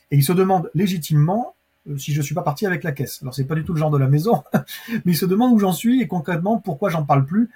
et 0.10 0.16
ils 0.16 0.24
se 0.24 0.32
demandent 0.32 0.72
légitimement 0.74 1.54
euh, 1.54 1.61
si 1.98 2.14
je 2.14 2.22
suis 2.22 2.36
pas 2.36 2.44
parti 2.44 2.66
avec 2.66 2.84
la 2.84 2.92
caisse. 2.92 3.20
Alors 3.22 3.34
c'est 3.34 3.46
pas 3.46 3.56
du 3.56 3.64
tout 3.64 3.74
le 3.74 3.80
genre 3.80 3.92
de 3.92 3.98
la 3.98 4.08
maison, 4.08 4.44
mais 5.06 5.14
ils 5.14 5.18
se 5.18 5.26
demandent 5.26 5.54
où 5.54 5.60
j'en 5.60 5.74
suis 5.74 6.02
et 6.02 6.08
concrètement 6.08 6.58
pourquoi 6.58 6.90
j'en 6.90 7.04
parle 7.04 7.26
plus. 7.26 7.50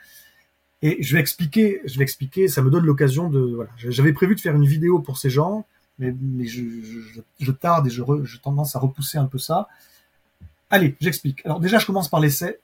Et 0.81 1.01
je 1.01 1.15
vais 1.15 1.19
expliquer, 1.19 1.81
je 1.85 1.97
vais 1.97 2.03
expliquer, 2.03 2.47
ça 2.47 2.61
me 2.61 2.69
donne 2.69 2.85
l'occasion 2.85 3.29
de, 3.29 3.39
voilà, 3.39 3.69
j'avais 3.77 4.13
prévu 4.13 4.35
de 4.35 4.41
faire 4.41 4.55
une 4.55 4.65
vidéo 4.65 4.99
pour 4.99 5.17
ces 5.17 5.29
gens, 5.29 5.65
mais, 5.97 6.13
je, 6.45 6.61
je, 6.61 7.21
je, 7.39 7.51
tarde 7.51 7.87
et 7.87 7.89
je, 7.89 8.03
je 8.23 8.37
tendance 8.37 8.75
à 8.75 8.79
repousser 8.79 9.17
un 9.17 9.25
peu 9.25 9.37
ça. 9.37 9.67
Allez, 10.69 10.95
j'explique. 10.99 11.45
Alors 11.45 11.59
déjà, 11.59 11.77
je 11.77 11.85
commence 11.85 12.09
par 12.09 12.19
l'essai. 12.19 12.59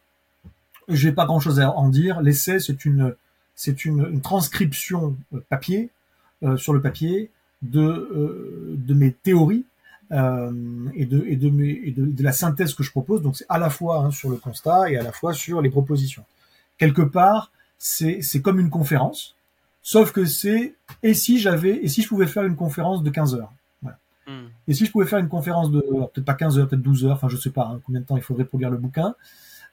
Je 0.88 1.08
n'ai 1.08 1.14
pas 1.14 1.26
grand-chose 1.26 1.60
à 1.60 1.72
en 1.72 1.88
dire. 1.88 2.22
L'essai, 2.22 2.60
c'est 2.60 2.84
une, 2.84 3.16
c'est 3.56 3.86
une, 3.86 4.06
une, 4.12 4.22
transcription 4.22 5.16
euh, 5.34 5.40
papier 5.50 5.92
euh, 6.44 6.58
sur 6.58 6.74
le 6.74 6.82
papier 6.82 7.32
de, 7.62 7.80
euh, 7.80 8.76
de 8.78 8.94
mes 8.94 9.12
théories 9.12 9.66
euh, 10.12 10.52
et, 10.94 11.06
de, 11.06 11.24
et, 11.26 11.36
de, 11.36 11.48
et 11.62 11.92
de, 11.92 12.06
de, 12.06 12.24
la 12.24 12.34
synthèse 12.34 12.74
que 12.74 12.84
je 12.84 12.92
propose. 12.92 13.22
Donc 13.22 13.38
c'est 13.38 13.46
à 13.48 13.58
la 13.58 13.70
fois 13.70 14.00
hein, 14.00 14.12
sur 14.12 14.30
le 14.30 14.36
constat 14.36 14.92
et 14.92 14.98
à 14.98 15.04
la 15.04 15.12
fois 15.12 15.34
sur 15.34 15.62
les 15.62 15.70
propositions. 15.70 16.26
Quelque 16.78 17.02
part, 17.02 17.52
c'est, 17.78 18.22
c'est 18.22 18.42
comme 18.42 18.60
une 18.60 18.70
conférence, 18.70 19.36
sauf 19.82 20.12
que 20.12 20.26
c'est 20.26 20.74
et 21.02 21.14
si 21.14 21.40
j'avais 21.40 21.78
et 21.78 21.88
si 21.88 22.02
je 22.02 22.08
pouvais 22.08 22.28
faire 22.28 22.44
une 22.44 22.56
conférence 22.56 23.04
de 23.04 23.10
15 23.10 23.36
heures? 23.36 23.52
Voilà. 23.82 23.98
Hmm. 24.28 24.48
Et 24.68 24.74
si 24.74 24.86
je 24.86 24.92
pouvais 24.92 25.06
faire 25.06 25.20
une 25.20 25.30
conférence 25.30 25.72
de 25.72 25.80
peut-être 25.80 26.26
pas 26.26 26.34
15 26.34 26.60
heures, 26.60 26.68
peut-être 26.68 26.82
12 26.82 27.06
heures, 27.06 27.16
enfin 27.16 27.30
je 27.30 27.38
sais 27.38 27.50
pas 27.50 27.72
hein, 27.72 27.80
combien 27.86 28.02
de 28.02 28.06
temps 28.06 28.18
il 28.18 28.24
faudrait 28.24 28.46
pour 28.46 28.60
lire 28.60 28.70
le 28.70 28.78
bouquin. 28.78 29.16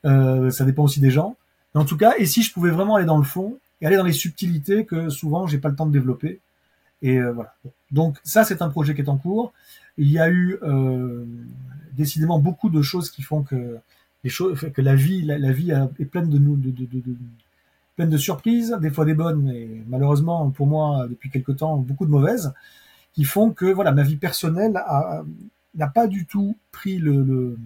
Euh, 0.05 0.51
ça 0.51 0.65
dépend 0.65 0.85
aussi 0.85 1.01
des 1.01 1.11
gens. 1.11 1.37
Mais 1.75 1.81
en 1.81 1.85
tout 1.85 1.97
cas, 1.97 2.15
et 2.17 2.27
si 2.27 2.43
je 2.43 2.53
pouvais 2.53 2.71
vraiment 2.71 2.95
aller 2.95 3.07
dans 3.07 3.19
le 3.19 3.25
fond 3.25 3.59
et 3.81 3.87
aller 3.87 3.97
dans 3.97 4.05
les 4.05 4.13
subtilités 4.13 4.85
que 4.85 5.09
souvent 5.09 5.47
j'ai 5.47 5.59
pas 5.59 5.69
le 5.69 5.75
temps 5.75 5.87
de 5.87 5.93
développer. 5.93 6.41
Et 7.03 7.19
euh, 7.19 7.33
voilà. 7.33 7.55
Donc 7.91 8.17
ça, 8.25 8.45
c'est 8.45 8.63
un 8.63 8.69
projet 8.69 8.95
qui 8.95 9.01
est 9.01 9.09
en 9.09 9.17
cours. 9.17 9.53
Il 9.99 10.11
y 10.11 10.19
a 10.19 10.31
eu 10.31 10.57
euh, 10.63 11.25
décidément 11.93 12.39
beaucoup 12.39 12.71
de 12.71 12.81
choses 12.83 13.11
qui 13.11 13.23
font 13.23 13.43
que 13.43 13.79
la 14.79 14.95
vie, 14.95 15.29
est 15.29 16.05
pleine 16.05 16.31
de 17.99 18.17
surprises, 18.17 18.79
des 18.81 18.91
fois 18.91 19.05
des 19.05 19.15
bonnes, 19.15 19.43
mais 19.43 19.69
malheureusement 19.89 20.51
pour 20.51 20.67
moi 20.67 21.07
depuis 21.09 21.31
quelque 21.31 21.53
temps 21.53 21.77
beaucoup 21.77 22.07
de 22.07 22.11
mauvaises, 22.11 22.55
qui 23.13 23.25
font 23.25 23.51
que 23.51 23.67
voilà 23.67 23.93
ma 23.93 24.05
vie 24.05 24.17
personnelle 24.17 24.73
n'a 25.75 25.89
pas 25.89 26.07
du 26.07 26.25
tout 26.27 26.57
pris 26.71 26.99
le 26.99 27.57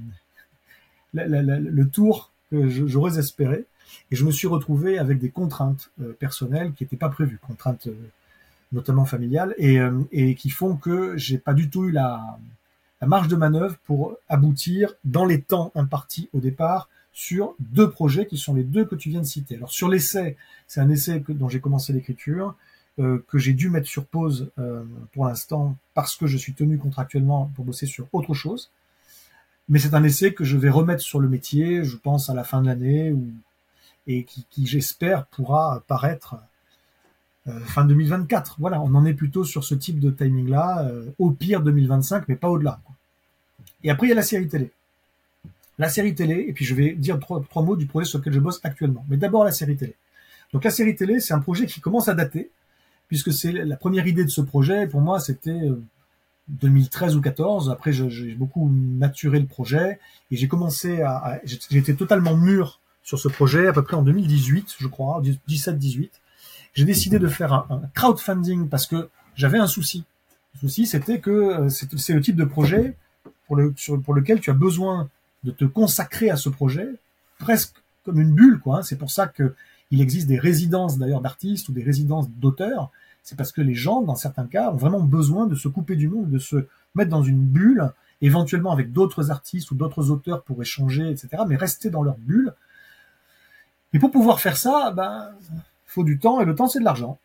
tour 1.93 2.33
que 2.51 2.69
j'aurais 2.69 3.19
espéré, 3.19 3.67
et 4.11 4.17
je 4.17 4.25
me 4.25 4.31
suis 4.31 4.47
retrouvé 4.47 4.99
avec 4.99 5.19
des 5.19 5.31
contraintes 5.31 5.91
euh, 6.01 6.13
personnelles 6.19 6.73
qui 6.73 6.85
n'étaient 6.85 6.97
pas 6.97 7.09
prévues, 7.09 7.39
contraintes 7.39 7.87
euh, 7.87 8.11
notamment 8.73 9.05
familiales, 9.05 9.55
et, 9.59 9.79
euh, 9.79 10.01
et 10.11 10.35
qui 10.35 10.51
font 10.51 10.77
que 10.77 11.17
j'ai 11.17 11.39
pas 11.39 11.55
du 11.55 11.71
tout 11.71 11.85
eu 11.85 11.93
la, 11.93 12.39
la 13.01 13.07
marge 13.07 13.29
de 13.29 13.37
manœuvre 13.37 13.77
pour 13.85 14.17
aboutir 14.29 14.95
dans 15.05 15.25
les 15.25 15.43
temps 15.43 15.73
impartis 15.75 16.29
au 16.33 16.41
départ 16.41 16.89
sur 17.13 17.55
deux 17.59 17.91
projets 17.91 18.27
qui 18.27 18.39
sont 18.39 18.55
les 18.55 18.65
deux 18.65 18.85
que 18.85 18.95
tu 18.95 19.11
viens 19.11 19.21
de 19.21 19.27
citer. 19.27 19.57
Alors 19.57 19.73
sur 19.73 19.89
l'essai, 19.89 20.37
c'est 20.67 20.81
un 20.81 20.89
essai 20.89 21.21
que, 21.21 21.33
dont 21.33 21.49
j'ai 21.49 21.61
commencé 21.61 21.93
l'écriture, 21.93 22.55
euh, 22.99 23.25
que 23.29 23.39
j'ai 23.39 23.53
dû 23.53 23.71
mettre 23.71 23.89
sur 23.89 24.07
pause 24.07 24.51
euh, 24.59 24.85
pour 25.13 25.27
l'instant 25.27 25.77
parce 25.95 26.17
que 26.17 26.27
je 26.27 26.39
suis 26.39 26.55
tenu 26.55 26.79
contractuellement 26.79 27.51
pour 27.55 27.65
bosser 27.65 27.87
sur 27.87 28.07
autre 28.13 28.35
chose. 28.35 28.71
Mais 29.69 29.79
c'est 29.79 29.95
un 29.95 30.05
essai 30.05 30.33
que 30.33 30.45
je 30.45 30.57
vais 30.57 30.71
remettre 30.71 31.03
sur 31.03 31.21
le 31.21 31.29
métier, 31.29 31.85
je 31.85 31.97
pense 31.97 32.31
à 32.31 32.35
la 32.35 32.45
fin 32.45 32.61
de 32.63 32.67
l'année, 32.67 33.13
ou, 33.13 33.27
et 34.07 34.25
qui, 34.25 34.47
qui 34.51 34.67
j'espère 34.67 35.27
pourra 35.27 35.83
paraître 35.87 36.37
fin 37.67 37.85
2024. 37.85 38.57
Voilà, 38.59 38.81
on 38.81 38.95
en 38.95 39.05
est 39.05 39.15
plutôt 39.15 39.45
sur 39.45 39.65
ce 39.65 39.75
type 39.75 39.99
de 39.99 40.11
timing-là, 40.11 40.87
euh, 40.87 41.11
au 41.19 41.31
pire 41.31 41.63
2025, 41.63 42.29
mais 42.29 42.37
pas 42.37 42.49
au-delà. 42.49 42.81
Et 43.85 43.91
après, 43.91 44.07
il 44.07 44.11
y 44.11 44.13
a 44.13 44.17
la 44.17 44.23
série 44.23 44.49
télé 44.49 44.71
la 45.79 45.89
série 45.89 46.15
télé, 46.15 46.45
et 46.49 46.53
puis 46.53 46.65
je 46.65 46.75
vais 46.75 46.93
dire 46.93 47.19
trois, 47.19 47.43
trois 47.43 47.63
mots 47.63 47.77
du 47.77 47.87
projet 47.87 48.07
sur 48.07 48.19
lequel 48.19 48.33
je 48.33 48.41
bosse 48.41 48.61
actuellement. 48.63 49.05
Mais 49.09 49.17
d'abord 49.17 49.45
la 49.45 49.53
série 49.53 49.77
télé. 49.77 49.95
Donc 50.53 50.65
la 50.65 50.71
série 50.71 50.95
télé, 50.95 51.19
c'est 51.19 51.35
un 51.35 51.41
projet 51.41 51.67
qui 51.67 51.81
commence 51.81 52.09
à 52.09 52.15
dater, 52.15 52.51
puisque 53.09 53.33
c'est 53.33 53.53
la 53.53 53.77
première 53.77 54.07
idée 54.07 54.25
de 54.25 54.31
ce 54.31 54.41
projet, 54.41 54.87
pour 54.87 55.01
moi, 55.01 55.19
c'était 55.19 55.61
2013 56.49 57.15
euh, 57.15 57.19
ou 57.19 57.21
14. 57.21 57.71
Après, 57.71 57.93
j'ai 57.93 58.35
beaucoup 58.35 58.67
maturé 58.69 59.41
le 59.41 59.47
projet, 59.47 59.99
et 60.31 60.37
j'ai 60.37 60.49
commencé 60.49 61.03
à... 61.03 61.41
J'étais 61.45 61.95
totalement 61.95 62.37
mûr 62.37 62.81
sur 63.03 63.19
ce 63.19 63.29
projet, 63.29 63.67
à 63.67 63.73
peu 63.73 63.83
près 63.83 63.97
en 63.97 64.03
2018, 64.03 64.75
je 64.79 64.87
crois, 64.87 65.21
17-18. 65.49 66.11
J'ai 66.75 66.85
décidé 66.85 67.19
de 67.19 67.29
faire 67.29 67.53
un, 67.53 67.67
un, 67.71 67.83
crowdfunding 67.95 68.69
parce 68.69 68.87
que 68.87 69.09
j'avais 69.35 69.59
un 69.59 69.67
souci. 69.67 70.05
Le 70.55 70.61
souci, 70.61 70.87
c'était 70.87 71.21
que 71.21 71.31
euh, 71.31 71.69
c'est 71.69 72.15
le 72.15 72.21
type 72.21 72.37
de 72.37 72.45
projet 72.45 72.97
pour, 73.47 73.59
pour 74.05 74.15
lequel 74.15 74.41
tu 74.41 74.51
as 74.51 74.55
besoin 74.55 75.09
de 75.45 75.51
te 75.51 75.65
consacrer 75.65 76.31
à 76.31 76.37
ce 76.37 76.49
projet 76.49 76.89
presque 77.39 77.75
comme 78.05 78.21
une 78.21 78.33
bulle, 78.33 78.59
quoi. 78.61 78.79
Hein. 78.79 78.83
C'est 78.83 78.97
pour 78.97 79.11
ça 79.11 79.27
que 79.27 79.55
il 79.91 80.01
existe 80.01 80.27
des 80.27 80.39
résidences 80.39 80.99
d'ailleurs 80.99 81.21
d'artistes 81.21 81.69
ou 81.69 81.73
des 81.73 81.83
résidences 81.83 82.31
d'auteurs. 82.31 82.91
C'est 83.23 83.37
parce 83.37 83.53
que 83.53 83.61
les 83.61 83.75
gens, 83.75 84.01
dans 84.03 84.15
certains 84.15 84.47
cas, 84.47 84.71
ont 84.71 84.77
vraiment 84.77 85.01
besoin 85.01 85.47
de 85.47 85.55
se 85.55 85.69
couper 85.69 85.97
du 85.97 86.09
monde, 86.09 86.31
de 86.31 86.39
se 86.39 86.67
mettre 86.95 87.11
dans 87.11 87.23
une 87.23 87.45
bulle, 87.45 87.91
éventuellement 88.23 88.73
avec 88.73 88.93
d'autres 88.93 89.31
artistes 89.31 89.71
ou 89.71 89.75
d'autres 89.75 90.11
auteurs 90.11 90.43
pour 90.43 90.63
échanger, 90.63 91.11
etc. 91.11 91.43
Mais 91.47 91.57
rester 91.57 91.91
dans 91.91 92.03
leur 92.03 92.17
bulle. 92.17 92.55
Et 93.93 93.99
pour 93.99 94.11
pouvoir 94.11 94.41
faire 94.41 94.57
ça, 94.57 94.93
ben, 94.97 95.29
faut 95.93 96.05
du 96.05 96.19
temps 96.19 96.41
et 96.41 96.45
le 96.45 96.55
temps 96.55 96.69
c'est 96.69 96.81
de 96.81 96.85
l'argent. 96.85 97.19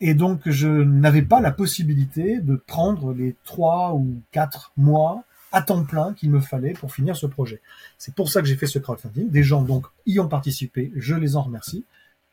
Et 0.00 0.14
donc 0.14 0.40
je 0.46 0.68
n'avais 0.68 1.22
pas 1.22 1.40
la 1.40 1.52
possibilité 1.52 2.40
de 2.40 2.56
prendre 2.56 3.12
les 3.12 3.36
trois 3.44 3.94
ou 3.94 4.20
quatre 4.32 4.72
mois 4.76 5.24
à 5.52 5.62
temps 5.62 5.84
plein 5.84 6.14
qu'il 6.14 6.30
me 6.30 6.40
fallait 6.40 6.72
pour 6.72 6.92
finir 6.92 7.16
ce 7.16 7.26
projet. 7.26 7.60
C'est 7.96 8.14
pour 8.14 8.28
ça 8.28 8.40
que 8.40 8.48
j'ai 8.48 8.56
fait 8.56 8.66
ce 8.66 8.78
crowdfunding. 8.78 9.30
Des 9.30 9.42
gens 9.42 9.62
donc 9.62 9.86
y 10.04 10.18
ont 10.18 10.28
participé, 10.28 10.92
je 10.96 11.14
les 11.14 11.36
en 11.36 11.42
remercie. 11.42 11.84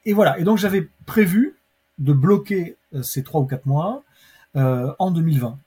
Et 0.06 0.14
voilà. 0.14 0.40
Et 0.40 0.44
donc 0.44 0.58
j'avais 0.58 0.90
prévu 1.06 1.56
de 2.00 2.14
bloquer 2.14 2.78
euh, 2.96 3.04
ces 3.04 3.24
trois 3.24 3.42
ou 3.42 3.46
quatre 3.46 3.68
mois 3.68 4.04
euh, 4.56 4.92
en 4.98 5.12
2020. 5.12 5.60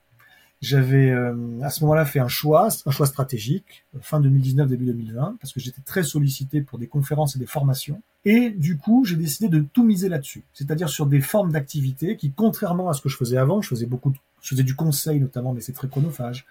J'avais 0.65 1.11
euh, 1.11 1.35
à 1.61 1.69
ce 1.69 1.81
moment-là 1.81 2.05
fait 2.05 2.19
un 2.19 2.27
choix, 2.27 2.69
un 2.87 2.91
choix 2.91 3.05
stratégique, 3.05 3.85
fin 4.01 4.19
2019 4.19 4.67
début 4.67 4.85
2020, 4.85 5.37
parce 5.39 5.53
que 5.53 5.59
j'étais 5.59 5.81
très 5.81 6.01
sollicité 6.01 6.61
pour 6.61 6.79
des 6.79 6.87
conférences 6.87 7.35
et 7.35 7.39
des 7.39 7.45
formations. 7.45 8.01
Et 8.25 8.49
du 8.49 8.75
coup, 8.75 9.05
j'ai 9.05 9.15
décidé 9.15 9.47
de 9.47 9.59
tout 9.59 9.83
miser 9.83 10.09
là-dessus, 10.09 10.43
c'est-à-dire 10.53 10.89
sur 10.89 11.05
des 11.05 11.21
formes 11.21 11.51
d'activité 11.51 12.17
qui, 12.17 12.31
contrairement 12.31 12.89
à 12.89 12.93
ce 12.93 13.01
que 13.01 13.09
je 13.09 13.15
faisais 13.15 13.37
avant, 13.37 13.61
je 13.61 13.69
faisais 13.69 13.85
beaucoup, 13.85 14.11
je 14.41 14.49
faisais 14.49 14.63
du 14.63 14.75
conseil 14.75 15.19
notamment, 15.19 15.53
mais 15.53 15.61
c'est 15.61 15.71
très 15.73 15.87
chronophage. 15.87 16.47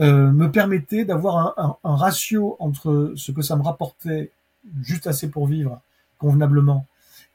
Euh, 0.00 0.32
me 0.32 0.50
permettait 0.50 1.04
d'avoir 1.04 1.54
un, 1.56 1.76
un, 1.84 1.94
ratio 1.94 2.56
entre 2.58 3.12
ce 3.14 3.30
que 3.30 3.42
ça 3.42 3.54
me 3.54 3.62
rapportait 3.62 4.32
juste 4.82 5.06
assez 5.06 5.28
pour 5.28 5.46
vivre 5.46 5.80
convenablement 6.18 6.86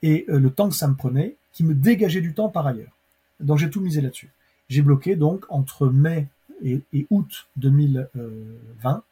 et 0.01 0.25
euh, 0.27 0.37
le 0.37 0.49
temps 0.49 0.67
que 0.67 0.75
ça 0.75 0.89
me 0.89 0.95
prenait, 0.95 1.37
qui 1.53 1.63
me 1.63 1.73
dégageait 1.73 2.19
du 2.19 2.33
temps 2.33 2.49
par 2.49 2.67
ailleurs. 2.67 2.91
Donc 3.39 3.57
j'ai 3.57 3.69
tout 3.69 3.79
misé 3.79 4.01
là-dessus. 4.01 4.29
J'ai 4.73 4.81
bloqué 4.81 5.15
donc 5.15 5.45
entre 5.49 5.87
mai 5.87 6.27
et, 6.63 6.81
août 7.11 7.47
2020 7.57 9.03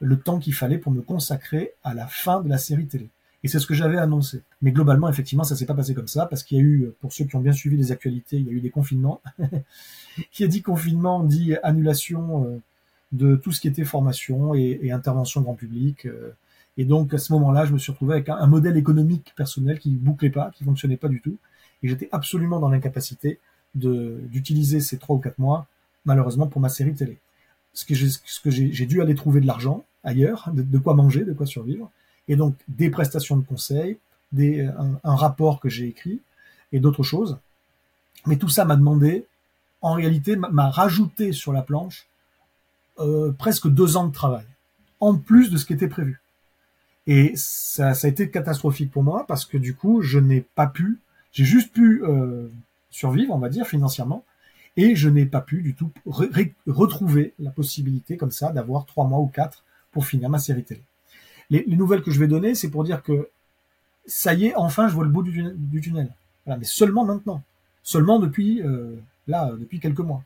le 0.00 0.20
temps 0.20 0.38
qu'il 0.38 0.54
fallait 0.54 0.78
pour 0.78 0.92
me 0.92 1.02
consacrer 1.02 1.72
à 1.82 1.92
la 1.92 2.06
fin 2.06 2.40
de 2.40 2.48
la 2.48 2.56
série 2.56 2.86
télé. 2.86 3.08
Et 3.42 3.48
c'est 3.48 3.58
ce 3.58 3.66
que 3.66 3.74
j'avais 3.74 3.98
annoncé. 3.98 4.42
Mais 4.62 4.70
globalement, 4.70 5.08
effectivement, 5.08 5.42
ça 5.42 5.56
s'est 5.56 5.66
pas 5.66 5.74
passé 5.74 5.92
comme 5.92 6.06
ça, 6.06 6.26
parce 6.26 6.44
qu'il 6.44 6.58
y 6.58 6.60
a 6.60 6.62
eu, 6.62 6.92
pour 7.00 7.12
ceux 7.12 7.24
qui 7.24 7.34
ont 7.34 7.40
bien 7.40 7.52
suivi 7.52 7.76
les 7.76 7.90
actualités, 7.90 8.36
il 8.36 8.46
y 8.46 8.50
a 8.50 8.52
eu 8.52 8.60
des 8.60 8.70
confinements. 8.70 9.20
qui 10.30 10.44
a 10.44 10.46
dit 10.46 10.62
confinement 10.62 11.24
dit 11.24 11.56
annulation 11.64 12.44
euh, 12.44 12.60
de 13.10 13.34
tout 13.34 13.50
ce 13.50 13.60
qui 13.60 13.66
était 13.66 13.84
formation 13.84 14.54
et, 14.54 14.78
et 14.82 14.92
intervention 14.92 15.40
grand 15.40 15.54
public. 15.54 16.06
Euh, 16.06 16.30
et 16.76 16.84
donc 16.84 17.12
à 17.12 17.18
ce 17.18 17.32
moment-là, 17.32 17.66
je 17.66 17.72
me 17.72 17.78
suis 17.78 17.90
retrouvé 17.90 18.14
avec 18.14 18.28
un, 18.28 18.46
modèle 18.46 18.76
économique 18.76 19.32
personnel 19.36 19.80
qui 19.80 19.90
bouclait 19.90 20.30
pas, 20.30 20.52
qui 20.54 20.62
fonctionnait 20.62 20.96
pas 20.96 21.08
du 21.08 21.20
tout, 21.20 21.36
et 21.82 21.88
j'étais 21.88 22.08
absolument 22.12 22.60
dans 22.60 22.68
l'incapacité 22.68 23.40
d'utiliser 23.74 24.80
ces 24.80 24.98
trois 24.98 25.16
ou 25.16 25.18
quatre 25.18 25.38
mois, 25.38 25.66
malheureusement, 26.04 26.46
pour 26.46 26.60
ma 26.60 26.68
série 26.68 26.94
télé. 26.94 27.18
Ce 27.74 27.84
que 27.84 28.50
j'ai 28.50 28.86
dû 28.86 29.00
aller 29.02 29.14
trouver 29.14 29.40
de 29.40 29.46
l'argent 29.46 29.84
ailleurs, 30.04 30.50
de, 30.52 30.78
quoi 30.78 30.94
manger, 30.94 31.24
de 31.24 31.32
quoi 31.32 31.46
survivre, 31.46 31.90
et 32.28 32.36
donc 32.36 32.56
des 32.68 32.90
prestations 32.90 33.36
de 33.36 33.44
conseil, 33.44 33.98
des, 34.32 34.62
un, 34.62 34.98
un 35.04 35.14
rapport 35.14 35.60
que 35.60 35.68
j'ai 35.68 35.86
écrit 35.86 36.20
et 36.72 36.80
d'autres 36.80 37.02
choses. 37.02 37.38
Mais 38.26 38.36
tout 38.36 38.48
ça 38.48 38.64
m'a 38.64 38.76
demandé, 38.76 39.26
en 39.80 39.94
réalité, 39.94 40.36
m'a 40.36 40.70
rajouté 40.70 41.32
sur 41.32 41.52
la 41.52 41.62
planche 41.62 42.06
euh, 43.00 43.32
presque 43.32 43.68
deux 43.68 43.96
ans 43.96 44.06
de 44.06 44.12
travail, 44.12 44.46
en 45.00 45.16
plus 45.16 45.50
de 45.50 45.56
ce 45.56 45.64
qui 45.64 45.72
était 45.72 45.88
prévu. 45.88 46.20
Et 47.06 47.32
ça, 47.36 47.94
ça 47.94 48.06
a 48.06 48.10
été 48.10 48.28
catastrophique 48.28 48.90
pour 48.90 49.02
moi 49.02 49.24
parce 49.26 49.44
que 49.44 49.56
du 49.56 49.74
coup, 49.74 50.02
je 50.02 50.18
n'ai 50.18 50.40
pas 50.40 50.66
pu, 50.66 50.98
j'ai 51.32 51.44
juste 51.44 51.72
pu 51.72 52.02
euh, 52.04 52.48
survivre, 52.90 53.34
on 53.34 53.38
va 53.38 53.48
dire, 53.48 53.66
financièrement, 53.66 54.24
et 54.76 54.94
je 54.94 55.08
n'ai 55.08 55.26
pas 55.26 55.40
pu 55.40 55.62
du 55.62 55.74
tout 55.74 55.90
retrouver 56.66 57.34
la 57.38 57.50
possibilité 57.50 58.16
comme 58.16 58.30
ça 58.30 58.52
d'avoir 58.52 58.86
trois 58.86 59.06
mois 59.06 59.18
ou 59.18 59.26
quatre 59.26 59.64
pour 59.90 60.06
finir 60.06 60.28
ma 60.28 60.38
série 60.38 60.64
télé. 60.64 60.82
Les, 61.50 61.64
les 61.66 61.76
nouvelles 61.76 62.02
que 62.02 62.10
je 62.10 62.20
vais 62.20 62.28
donner, 62.28 62.54
c'est 62.54 62.70
pour 62.70 62.84
dire 62.84 63.02
que 63.02 63.28
ça 64.08 64.34
y 64.34 64.46
est, 64.46 64.54
enfin, 64.56 64.88
je 64.88 64.94
vois 64.94 65.04
le 65.04 65.10
bout 65.10 65.22
du, 65.22 65.80
tunnel. 65.80 66.10
mais 66.46 66.64
seulement 66.64 67.04
maintenant. 67.04 67.42
Seulement 67.82 68.18
depuis, 68.18 68.62
euh, 68.62 68.96
là, 69.28 69.52
depuis 69.58 69.78
quelques 69.78 70.00
mois. 70.00 70.24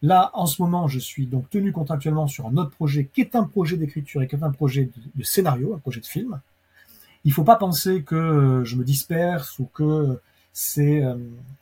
Là, 0.00 0.30
en 0.34 0.46
ce 0.46 0.62
moment, 0.62 0.86
je 0.86 1.00
suis 1.00 1.26
donc 1.26 1.50
tenu 1.50 1.72
contractuellement 1.72 2.28
sur 2.28 2.46
un 2.46 2.56
autre 2.56 2.70
projet 2.70 3.10
qui 3.12 3.20
est 3.20 3.34
un 3.34 3.44
projet 3.44 3.76
d'écriture 3.76 4.22
et 4.22 4.28
qui 4.28 4.36
est 4.36 4.42
un 4.42 4.52
projet 4.52 4.90
de, 5.14 5.22
scénario, 5.24 5.74
un 5.74 5.78
projet 5.78 6.00
de 6.00 6.06
film. 6.06 6.40
Il 7.24 7.32
faut 7.32 7.42
pas 7.42 7.56
penser 7.56 8.02
que 8.02 8.62
je 8.64 8.76
me 8.76 8.84
disperse 8.84 9.58
ou 9.58 9.66
que 9.66 10.20
c'est 10.60 11.04
euh, 11.04 11.14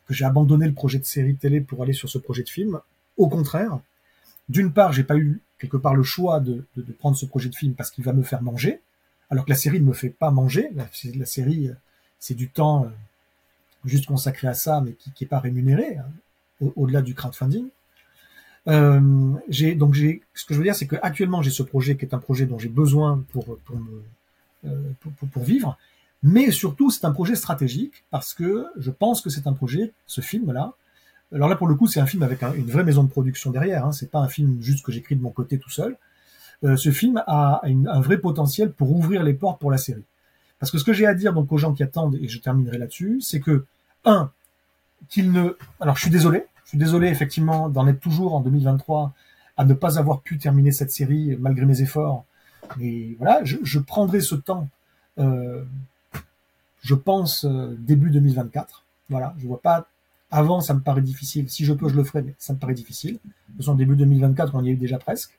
que 0.06 0.14
j'ai 0.14 0.24
abandonné 0.24 0.66
le 0.66 0.72
projet 0.72 0.98
de 0.98 1.04
série 1.04 1.36
télé 1.36 1.60
pour 1.60 1.82
aller 1.82 1.92
sur 1.92 2.08
ce 2.08 2.16
projet 2.16 2.42
de 2.42 2.48
film. 2.48 2.80
Au 3.18 3.28
contraire, 3.28 3.78
d'une 4.48 4.72
part, 4.72 4.94
j'ai 4.94 5.04
pas 5.04 5.18
eu 5.18 5.42
quelque 5.58 5.76
part 5.76 5.94
le 5.94 6.02
choix 6.02 6.40
de, 6.40 6.64
prendre 6.98 7.14
ce 7.14 7.26
projet 7.26 7.50
de 7.50 7.54
film 7.54 7.74
parce 7.74 7.90
qu'il 7.90 8.04
va 8.04 8.14
me 8.14 8.22
faire 8.22 8.40
manger, 8.40 8.80
alors 9.28 9.44
que 9.44 9.50
la 9.50 9.56
série 9.56 9.80
ne 9.80 9.84
me 9.84 9.92
fait 9.92 10.08
pas 10.08 10.30
manger. 10.30 10.70
La, 10.74 11.26
série, 11.26 11.70
c'est 12.18 12.32
du 12.32 12.48
temps 12.48 12.84
euh, 12.84 12.88
juste 13.84 14.06
consacré 14.06 14.48
à 14.48 14.54
ça, 14.54 14.80
mais 14.80 14.92
qui 14.92 15.12
n'est 15.20 15.28
pas 15.28 15.40
rémunéré 15.40 15.98
hein, 15.98 16.70
au-delà 16.74 17.02
du 17.02 17.14
crowdfunding. 17.14 17.68
Euh, 18.68 19.00
donc 19.74 19.94
ce 19.94 20.44
que 20.46 20.54
je 20.54 20.58
veux 20.58 20.64
dire, 20.64 20.74
c'est 20.74 20.86
que 20.86 20.96
actuellement 21.02 21.42
j'ai 21.42 21.50
ce 21.50 21.62
projet 21.62 21.98
qui 21.98 22.06
est 22.06 22.14
un 22.14 22.18
projet 22.18 22.46
dont 22.46 22.58
j'ai 22.58 22.70
besoin 22.70 23.22
pour 23.30 23.58
pour, 23.58 23.76
euh, 24.64 24.90
pour, 25.00 25.28
pour, 25.28 25.44
vivre, 25.44 25.76
mais 26.26 26.50
surtout 26.50 26.90
c'est 26.90 27.04
un 27.04 27.12
projet 27.12 27.36
stratégique 27.36 28.04
parce 28.10 28.34
que 28.34 28.66
je 28.76 28.90
pense 28.90 29.20
que 29.20 29.30
c'est 29.30 29.46
un 29.46 29.52
projet, 29.52 29.92
ce 30.06 30.20
film-là. 30.20 30.72
Alors 31.32 31.48
là 31.48 31.54
pour 31.54 31.68
le 31.68 31.76
coup 31.76 31.86
c'est 31.86 32.00
un 32.00 32.06
film 32.06 32.24
avec 32.24 32.42
une 32.42 32.68
vraie 32.68 32.82
maison 32.82 33.04
de 33.04 33.08
production 33.08 33.52
derrière, 33.52 33.86
hein, 33.86 33.92
c'est 33.92 34.10
pas 34.10 34.18
un 34.18 34.26
film 34.28 34.60
juste 34.60 34.84
que 34.84 34.90
j'écris 34.90 35.14
de 35.14 35.22
mon 35.22 35.30
côté 35.30 35.58
tout 35.58 35.70
seul. 35.70 35.96
Euh, 36.64 36.76
ce 36.76 36.90
film 36.90 37.22
a 37.28 37.60
un 37.64 38.00
vrai 38.00 38.18
potentiel 38.18 38.72
pour 38.72 38.90
ouvrir 38.90 39.22
les 39.22 39.34
portes 39.34 39.60
pour 39.60 39.70
la 39.70 39.78
série. 39.78 40.04
Parce 40.58 40.72
que 40.72 40.78
ce 40.78 40.84
que 40.84 40.92
j'ai 40.92 41.06
à 41.06 41.14
dire 41.14 41.32
donc 41.32 41.52
aux 41.52 41.58
gens 41.58 41.72
qui 41.72 41.84
attendent 41.84 42.16
et 42.16 42.26
je 42.26 42.40
terminerai 42.40 42.78
là-dessus, 42.78 43.20
c'est 43.20 43.40
que 43.40 43.64
un 44.04 44.32
qu'il 45.08 45.30
ne, 45.30 45.56
alors 45.78 45.94
je 45.94 46.00
suis 46.00 46.10
désolé, 46.10 46.46
je 46.64 46.70
suis 46.70 46.78
désolé 46.78 47.06
effectivement 47.06 47.68
d'en 47.68 47.86
être 47.86 48.00
toujours 48.00 48.34
en 48.34 48.40
2023 48.40 49.12
à 49.56 49.64
ne 49.64 49.74
pas 49.74 49.96
avoir 50.00 50.22
pu 50.22 50.38
terminer 50.38 50.72
cette 50.72 50.90
série 50.90 51.36
malgré 51.38 51.66
mes 51.66 51.82
efforts. 51.82 52.24
Mais 52.78 53.14
voilà, 53.20 53.44
je, 53.44 53.78
prendrai 53.78 54.20
ce 54.20 54.34
temps. 54.34 54.68
Euh, 55.18 55.62
je 56.86 56.94
pense 56.94 57.44
euh, 57.44 57.76
début 57.78 58.10
2024. 58.10 58.84
Voilà, 59.08 59.34
je 59.38 59.46
vois 59.46 59.60
pas. 59.60 59.88
Avant, 60.30 60.60
ça 60.60 60.72
me 60.72 60.80
paraît 60.80 61.02
difficile. 61.02 61.50
Si 61.50 61.64
je 61.64 61.72
peux, 61.72 61.88
je 61.88 61.96
le 61.96 62.04
ferai, 62.04 62.22
mais 62.22 62.34
ça 62.38 62.52
me 62.52 62.58
paraît 62.58 62.74
difficile. 62.74 63.14
De 63.14 63.18
toute 63.18 63.56
façon, 63.58 63.74
début 63.74 63.96
2024, 63.96 64.54
on 64.54 64.64
y 64.64 64.70
est 64.70 64.76
déjà 64.76 64.98
presque. 64.98 65.38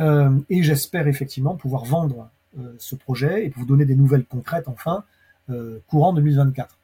Euh, 0.00 0.36
et 0.50 0.64
j'espère 0.64 1.06
effectivement 1.06 1.54
pouvoir 1.54 1.84
vendre 1.84 2.28
ce 2.78 2.94
projet 2.94 3.46
et 3.46 3.48
vous 3.48 3.66
donner 3.66 3.84
des 3.84 3.96
nouvelles 3.96 4.24
concrètes 4.24 4.68
enfin 4.68 5.02
courant 5.88 6.12
2024. 6.12 6.76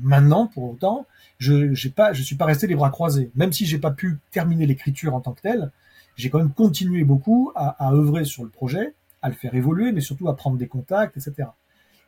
Maintenant, 0.00 0.46
pour 0.46 0.64
autant, 0.70 1.06
je 1.36 1.52
ne 1.52 1.74
suis 1.74 1.90
pas 1.90 2.12
resté 2.40 2.66
les 2.66 2.74
bras 2.74 2.88
croisés. 2.88 3.30
Même 3.34 3.52
si 3.52 3.66
j'ai 3.66 3.78
pas 3.78 3.90
pu 3.90 4.18
terminer 4.30 4.64
l'écriture 4.64 5.14
en 5.14 5.20
tant 5.20 5.32
que 5.32 5.42
telle, 5.42 5.70
j'ai 6.16 6.30
quand 6.30 6.38
même 6.38 6.52
continué 6.52 7.04
beaucoup 7.04 7.52
à, 7.54 7.92
œuvrer 7.92 8.24
sur 8.24 8.44
le 8.44 8.48
projet, 8.48 8.94
à 9.22 9.28
le 9.28 9.34
faire 9.34 9.54
évoluer, 9.54 9.92
mais 9.92 10.00
surtout 10.00 10.28
à 10.28 10.36
prendre 10.36 10.56
des 10.56 10.68
contacts, 10.68 11.16
etc. 11.16 11.48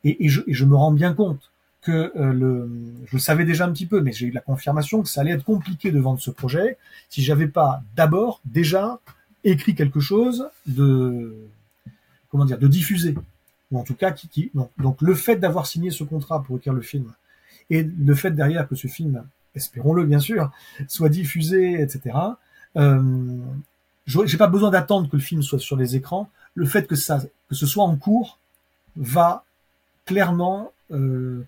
Et, 0.03 0.29
je, 0.29 0.65
me 0.65 0.75
rends 0.75 0.91
bien 0.91 1.13
compte 1.13 1.51
que 1.81 2.11
euh, 2.15 2.33
le, 2.33 2.69
je 3.05 3.13
le 3.15 3.19
savais 3.19 3.45
déjà 3.45 3.65
un 3.65 3.71
petit 3.71 3.85
peu, 3.85 4.01
mais 4.01 4.11
j'ai 4.11 4.27
eu 4.27 4.31
la 4.31 4.41
confirmation 4.41 5.01
que 5.01 5.09
ça 5.09 5.21
allait 5.21 5.31
être 5.31 5.43
compliqué 5.43 5.91
de 5.91 5.99
vendre 5.99 6.19
ce 6.19 6.31
projet 6.31 6.77
si 7.09 7.21
j'avais 7.23 7.47
pas 7.47 7.81
d'abord 7.95 8.41
déjà 8.45 8.99
écrit 9.43 9.75
quelque 9.75 9.99
chose 9.99 10.49
de 10.65 11.35
comment 12.29 12.45
dire 12.45 12.57
de 12.57 12.67
diffuser 12.67 13.15
ou 13.71 13.79
en 13.79 13.83
tout 13.83 13.95
cas 13.95 14.11
qui, 14.11 14.27
qui 14.27 14.51
donc 14.53 15.01
le 15.01 15.13
fait 15.13 15.37
d'avoir 15.37 15.67
signé 15.67 15.91
ce 15.91 16.03
contrat 16.03 16.43
pour 16.43 16.57
écrire 16.57 16.73
le 16.73 16.81
film 16.81 17.11
et 17.69 17.83
le 17.83 18.15
fait 18.15 18.31
derrière 18.31 18.67
que 18.67 18.75
ce 18.75 18.87
film, 18.87 19.23
espérons-le 19.55 20.05
bien 20.05 20.19
sûr, 20.19 20.51
soit 20.87 21.09
diffusé, 21.09 21.81
etc. 21.81 22.15
Euh, 22.77 23.37
j'ai 24.05 24.37
pas 24.37 24.47
besoin 24.47 24.71
d'attendre 24.71 25.09
que 25.09 25.17
le 25.17 25.21
film 25.21 25.41
soit 25.41 25.59
sur 25.59 25.75
les 25.75 25.95
écrans. 25.95 26.29
Le 26.55 26.65
fait 26.65 26.87
que 26.87 26.95
ça, 26.95 27.21
que 27.49 27.55
ce 27.55 27.65
soit 27.65 27.83
en 27.83 27.95
cours, 27.97 28.39
va 28.95 29.43
clairement, 30.07 30.71
euh, 30.91 31.45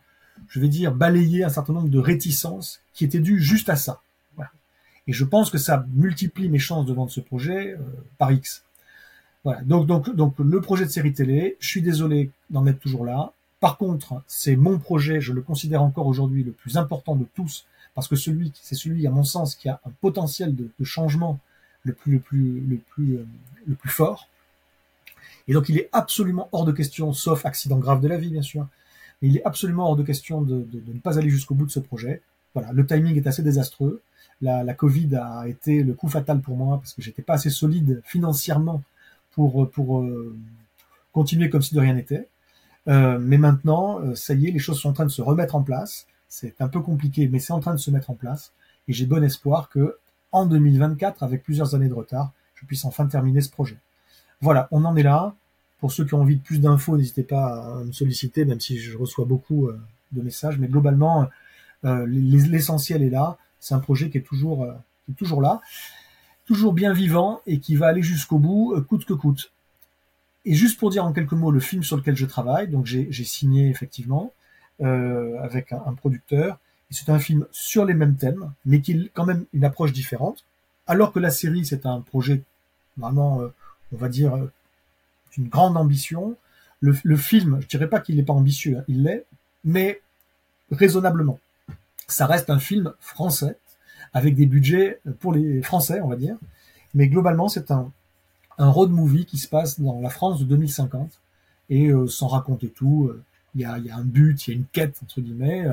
je 0.47 0.59
vais 0.59 0.67
dire, 0.67 0.93
balayer 0.93 1.43
un 1.43 1.49
certain 1.49 1.73
nombre 1.73 1.89
de 1.89 1.97
réticences 1.97 2.81
qui 2.93 3.05
étaient 3.05 3.19
dues 3.19 3.41
juste 3.41 3.69
à 3.69 3.75
ça. 3.75 4.01
Et 5.07 5.11
je 5.11 5.25
pense 5.25 5.49
que 5.49 5.57
ça 5.57 5.87
multiplie 5.95 6.49
mes 6.49 6.59
chances 6.59 6.85
de 6.85 6.93
vendre 6.93 7.09
ce 7.09 7.19
projet 7.19 7.71
euh, 7.71 7.77
par 8.19 8.31
X. 8.31 8.63
Voilà. 9.43 9.61
Donc, 9.63 9.87
donc, 9.87 10.15
donc, 10.15 10.35
le 10.37 10.61
projet 10.61 10.85
de 10.85 10.91
série 10.91 11.13
télé, 11.13 11.57
je 11.59 11.67
suis 11.67 11.81
désolé 11.81 12.29
d'en 12.51 12.67
être 12.67 12.79
toujours 12.79 13.05
là. 13.05 13.33
Par 13.59 13.77
contre, 13.77 14.21
c'est 14.27 14.55
mon 14.55 14.77
projet, 14.77 15.19
je 15.19 15.33
le 15.33 15.41
considère 15.41 15.81
encore 15.81 16.05
aujourd'hui 16.05 16.43
le 16.43 16.51
plus 16.51 16.77
important 16.77 17.15
de 17.15 17.25
tous, 17.33 17.65
parce 17.95 18.07
que 18.07 18.15
celui, 18.15 18.53
c'est 18.61 18.75
celui, 18.75 19.07
à 19.07 19.09
mon 19.09 19.23
sens, 19.23 19.55
qui 19.55 19.67
a 19.67 19.81
un 19.83 19.89
potentiel 19.99 20.55
de, 20.55 20.69
changement 20.83 21.39
le 21.83 21.93
plus, 21.93 22.11
le 22.11 22.19
plus, 22.19 22.61
le 22.69 22.77
plus, 22.77 23.15
euh, 23.15 23.25
le 23.65 23.73
plus 23.73 23.89
fort. 23.89 24.27
Et 25.49 25.53
donc, 25.53 25.67
il 25.67 25.77
est 25.79 25.89
absolument 25.91 26.47
hors 26.51 26.63
de 26.63 26.71
question, 26.71 27.11
sauf 27.11 27.43
accident 27.43 27.79
grave 27.79 28.01
de 28.01 28.07
la 28.07 28.17
vie, 28.17 28.29
bien 28.29 28.43
sûr, 28.43 28.67
mais 29.21 29.29
il 29.29 29.37
est 29.37 29.43
absolument 29.43 29.89
hors 29.89 29.95
de 29.95 30.03
question 30.03 30.43
de, 30.43 30.65
ne 30.73 30.99
pas 30.99 31.17
aller 31.17 31.29
jusqu'au 31.29 31.55
bout 31.55 31.65
de 31.65 31.71
ce 31.71 31.79
projet. 31.79 32.21
Voilà, 32.53 32.71
le 32.71 32.85
timing 32.85 33.17
est 33.17 33.25
assez 33.25 33.41
désastreux. 33.41 34.01
La, 34.41 34.73
Covid 34.75 35.15
a 35.15 35.47
été 35.47 35.83
le 35.83 35.93
coup 35.93 36.07
fatal 36.07 36.39
pour 36.39 36.55
moi 36.55 36.77
parce 36.77 36.93
que 36.93 37.01
j'étais 37.01 37.23
pas 37.23 37.33
assez 37.33 37.49
solide 37.49 38.01
financièrement 38.05 38.83
pour, 39.31 39.69
pour 39.71 39.99
euh, 40.01 40.37
continuer 41.11 41.49
comme 41.49 41.63
si 41.63 41.73
de 41.73 41.79
rien 41.79 41.95
n'était. 41.95 42.29
Euh, 42.87 43.17
mais 43.19 43.39
maintenant, 43.39 43.99
euh, 44.01 44.13
ça 44.15 44.35
y 44.35 44.47
est, 44.47 44.51
les 44.51 44.59
choses 44.59 44.79
sont 44.79 44.89
en 44.89 44.93
train 44.93 45.05
de 45.05 45.11
se 45.11 45.21
remettre 45.21 45.55
en 45.55 45.63
place. 45.63 46.05
C'est 46.27 46.61
un 46.61 46.67
peu 46.67 46.79
compliqué, 46.79 47.27
mais 47.27 47.39
c'est 47.39 47.53
en 47.53 47.59
train 47.59 47.73
de 47.73 47.79
se 47.79 47.89
mettre 47.89 48.11
en 48.11 48.15
place. 48.15 48.53
Et 48.87 48.93
j'ai 48.93 49.07
bon 49.07 49.23
espoir 49.23 49.69
que 49.69 49.97
en 50.31 50.45
2024, 50.45 51.23
avec 51.23 51.43
plusieurs 51.43 51.73
années 51.73 51.89
de 51.89 51.93
retard, 51.93 52.33
je 52.53 52.67
puisse 52.67 52.85
enfin 52.85 53.07
terminer 53.07 53.41
ce 53.41 53.49
projet. 53.49 53.77
Voilà, 54.41 54.67
on 54.71 54.85
en 54.85 54.95
est 54.95 55.03
là. 55.03 55.35
Pour 55.79 55.91
ceux 55.91 56.05
qui 56.05 56.13
ont 56.13 56.21
envie 56.21 56.35
de 56.35 56.41
plus 56.41 56.59
d'infos, 56.59 56.97
n'hésitez 56.97 57.23
pas 57.23 57.79
à 57.79 57.83
me 57.83 57.91
solliciter, 57.91 58.45
même 58.45 58.59
si 58.59 58.79
je 58.79 58.97
reçois 58.97 59.25
beaucoup 59.25 59.67
euh, 59.67 59.79
de 60.11 60.21
messages. 60.21 60.57
Mais 60.57 60.67
globalement, 60.67 61.29
l'essentiel 61.83 63.03
est 63.03 63.09
là. 63.09 63.37
C'est 63.59 63.73
un 63.73 63.79
projet 63.79 64.09
qui 64.09 64.17
est 64.17 64.21
toujours, 64.21 64.67
toujours 65.17 65.41
là, 65.41 65.61
toujours 66.45 66.73
bien 66.73 66.91
vivant 66.91 67.41
et 67.47 67.59
qui 67.59 67.75
va 67.77 67.87
aller 67.87 68.01
jusqu'au 68.01 68.37
bout, 68.37 68.75
coûte 68.89 69.05
que 69.05 69.13
coûte. 69.13 69.51
Et 70.45 70.53
juste 70.53 70.79
pour 70.79 70.89
dire 70.89 71.05
en 71.05 71.13
quelques 71.13 71.33
mots 71.33 71.51
le 71.51 71.59
film 71.59 71.83
sur 71.83 71.97
lequel 71.97 72.15
je 72.15 72.25
travaille, 72.25 72.67
donc 72.67 72.85
j'ai 72.85 73.23
signé 73.23 73.69
effectivement 73.69 74.33
euh, 74.81 75.37
avec 75.41 75.73
un, 75.73 75.93
producteur. 75.93 76.57
C'est 76.89 77.09
un 77.09 77.19
film 77.19 77.45
sur 77.51 77.85
les 77.85 77.93
mêmes 77.93 78.15
thèmes, 78.15 78.51
mais 78.65 78.81
qui 78.81 79.11
quand 79.13 79.25
même 79.25 79.45
une 79.53 79.65
approche 79.65 79.91
différente. 79.91 80.45
Alors 80.87 81.11
que 81.11 81.19
la 81.19 81.29
série, 81.29 81.65
c'est 81.65 81.85
un 81.85 82.01
projet 82.01 82.41
vraiment, 82.97 83.41
euh, 83.41 83.53
on 83.93 83.97
va 83.97 84.09
dire, 84.09 84.35
euh, 84.35 84.51
d'une 85.33 85.47
grande 85.47 85.77
ambition. 85.77 86.35
Le, 86.81 86.93
film, 87.17 87.59
je 87.61 87.67
dirais 87.67 87.89
pas 87.89 87.99
qu'il 87.99 88.15
n'est 88.15 88.23
pas 88.23 88.33
ambitieux, 88.33 88.77
hein, 88.77 88.83
il 88.87 89.03
l'est, 89.03 89.25
mais 89.65 90.01
raisonnablement. 90.71 91.39
Ça 92.07 92.25
reste 92.25 92.49
un 92.49 92.59
film 92.59 92.93
français, 93.01 93.57
avec 94.13 94.35
des 94.35 94.45
budgets 94.45 95.01
pour 95.19 95.33
les 95.33 95.61
Français, 95.61 95.99
on 96.01 96.07
va 96.07 96.15
dire. 96.15 96.37
Mais 96.93 97.07
globalement, 97.07 97.49
c'est 97.49 97.69
un, 97.71 97.91
road 98.57 98.91
movie 98.91 99.25
qui 99.25 99.37
se 99.37 99.47
passe 99.47 99.79
dans 99.79 99.99
la 100.01 100.09
France 100.09 100.39
de 100.39 100.45
2050 100.45 101.19
et 101.69 101.89
euh, 101.89 102.07
sans 102.07 102.27
raconter 102.27 102.69
tout. 102.69 103.07
Euh, 103.09 103.23
il 103.55 103.61
y, 103.61 103.65
a, 103.65 103.77
y 103.79 103.89
a, 103.89 103.95
un 103.95 104.03
but, 104.03 104.47
il 104.47 104.51
y 104.51 104.53
a 104.53 104.57
une 104.57 104.65
quête 104.65 104.99
entre 105.01 105.21
guillemets, 105.21 105.65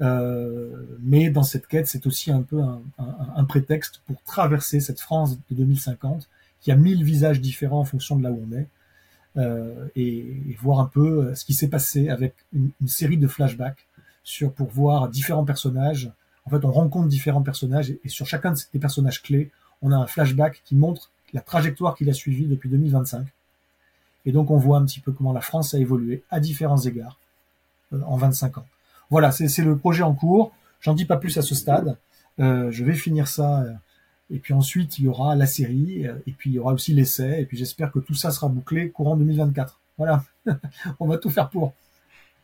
euh, 0.00 0.86
mais 1.00 1.28
dans 1.28 1.42
cette 1.42 1.66
quête, 1.66 1.86
c'est 1.86 2.06
aussi 2.06 2.30
un 2.30 2.42
peu 2.42 2.62
un, 2.98 3.44
prétexte 3.44 4.00
pour 4.06 4.22
traverser 4.22 4.80
cette 4.80 5.00
France 5.00 5.36
de 5.50 5.54
2050 5.54 6.28
qui 6.60 6.70
a 6.72 6.76
mille 6.76 7.02
visages 7.04 7.40
différents 7.40 7.80
en 7.80 7.84
fonction 7.84 8.16
de 8.16 8.22
là 8.22 8.30
où 8.30 8.46
on 8.48 8.56
est. 8.56 8.68
Euh, 9.36 9.86
et, 9.94 10.18
et, 10.18 10.56
voir 10.60 10.80
un 10.80 10.86
peu 10.86 11.32
ce 11.36 11.44
qui 11.44 11.54
s'est 11.54 11.68
passé 11.68 12.08
avec 12.08 12.34
une, 12.52 12.70
une, 12.80 12.88
série 12.88 13.16
de 13.16 13.28
flashbacks 13.28 13.86
sur 14.24 14.52
pour 14.52 14.68
voir 14.70 15.08
différents 15.08 15.44
personnages. 15.44 16.10
En 16.46 16.50
fait, 16.50 16.64
on 16.64 16.72
rencontre 16.72 17.06
différents 17.06 17.42
personnages 17.42 17.90
et, 17.90 18.08
sur 18.08 18.26
chacun 18.26 18.50
de 18.50 18.56
ces 18.56 18.78
personnages 18.80 19.22
clés, 19.22 19.52
on 19.82 19.92
a 19.92 19.96
un 19.96 20.08
flashback 20.08 20.62
qui 20.64 20.74
montre 20.74 21.10
la 21.32 21.40
trajectoire 21.40 21.94
qu'il 21.94 22.10
a 22.10 22.12
suivie 22.12 22.46
depuis 22.46 22.68
2025. 22.68 23.26
Et 24.26 24.32
donc 24.32 24.50
on 24.50 24.56
voit 24.56 24.78
un 24.78 24.84
petit 24.84 25.00
peu 25.00 25.12
comment 25.12 25.32
la 25.32 25.40
France 25.40 25.74
a 25.74 25.78
évolué 25.78 26.24
à 26.30 26.40
différents 26.40 26.80
égards 26.80 27.18
euh, 27.92 28.00
en 28.02 28.16
25 28.16 28.58
ans. 28.58 28.66
Voilà, 29.10 29.32
c'est 29.32 29.62
le 29.62 29.76
projet 29.76 30.02
en 30.02 30.14
cours. 30.14 30.52
J'en 30.80 30.94
dis 30.94 31.04
pas 31.04 31.16
plus 31.16 31.36
à 31.38 31.42
ce 31.42 31.54
stade. 31.54 31.96
Euh, 32.38 32.70
je 32.70 32.84
vais 32.84 32.94
finir 32.94 33.26
ça. 33.26 33.64
Euh, 34.30 34.34
et 34.34 34.38
puis 34.38 34.54
ensuite, 34.54 34.98
il 34.98 35.04
y 35.04 35.08
aura 35.08 35.34
la 35.34 35.46
série. 35.46 36.04
et 36.26 36.32
puis 36.32 36.50
il 36.50 36.54
y 36.54 36.58
aura 36.58 36.72
aussi 36.72 36.94
l'essai. 36.94 37.40
Et 37.40 37.46
puis 37.46 37.56
j'espère 37.56 37.92
que 37.92 37.98
tout 37.98 38.14
ça 38.14 38.30
sera 38.30 38.48
bouclé 38.48 38.90
courant 38.90 39.16
2024. 39.16 39.80
Voilà. 39.98 40.24
on 41.00 41.06
va 41.06 41.18
tout 41.18 41.30
faire 41.30 41.50
pour. 41.50 41.74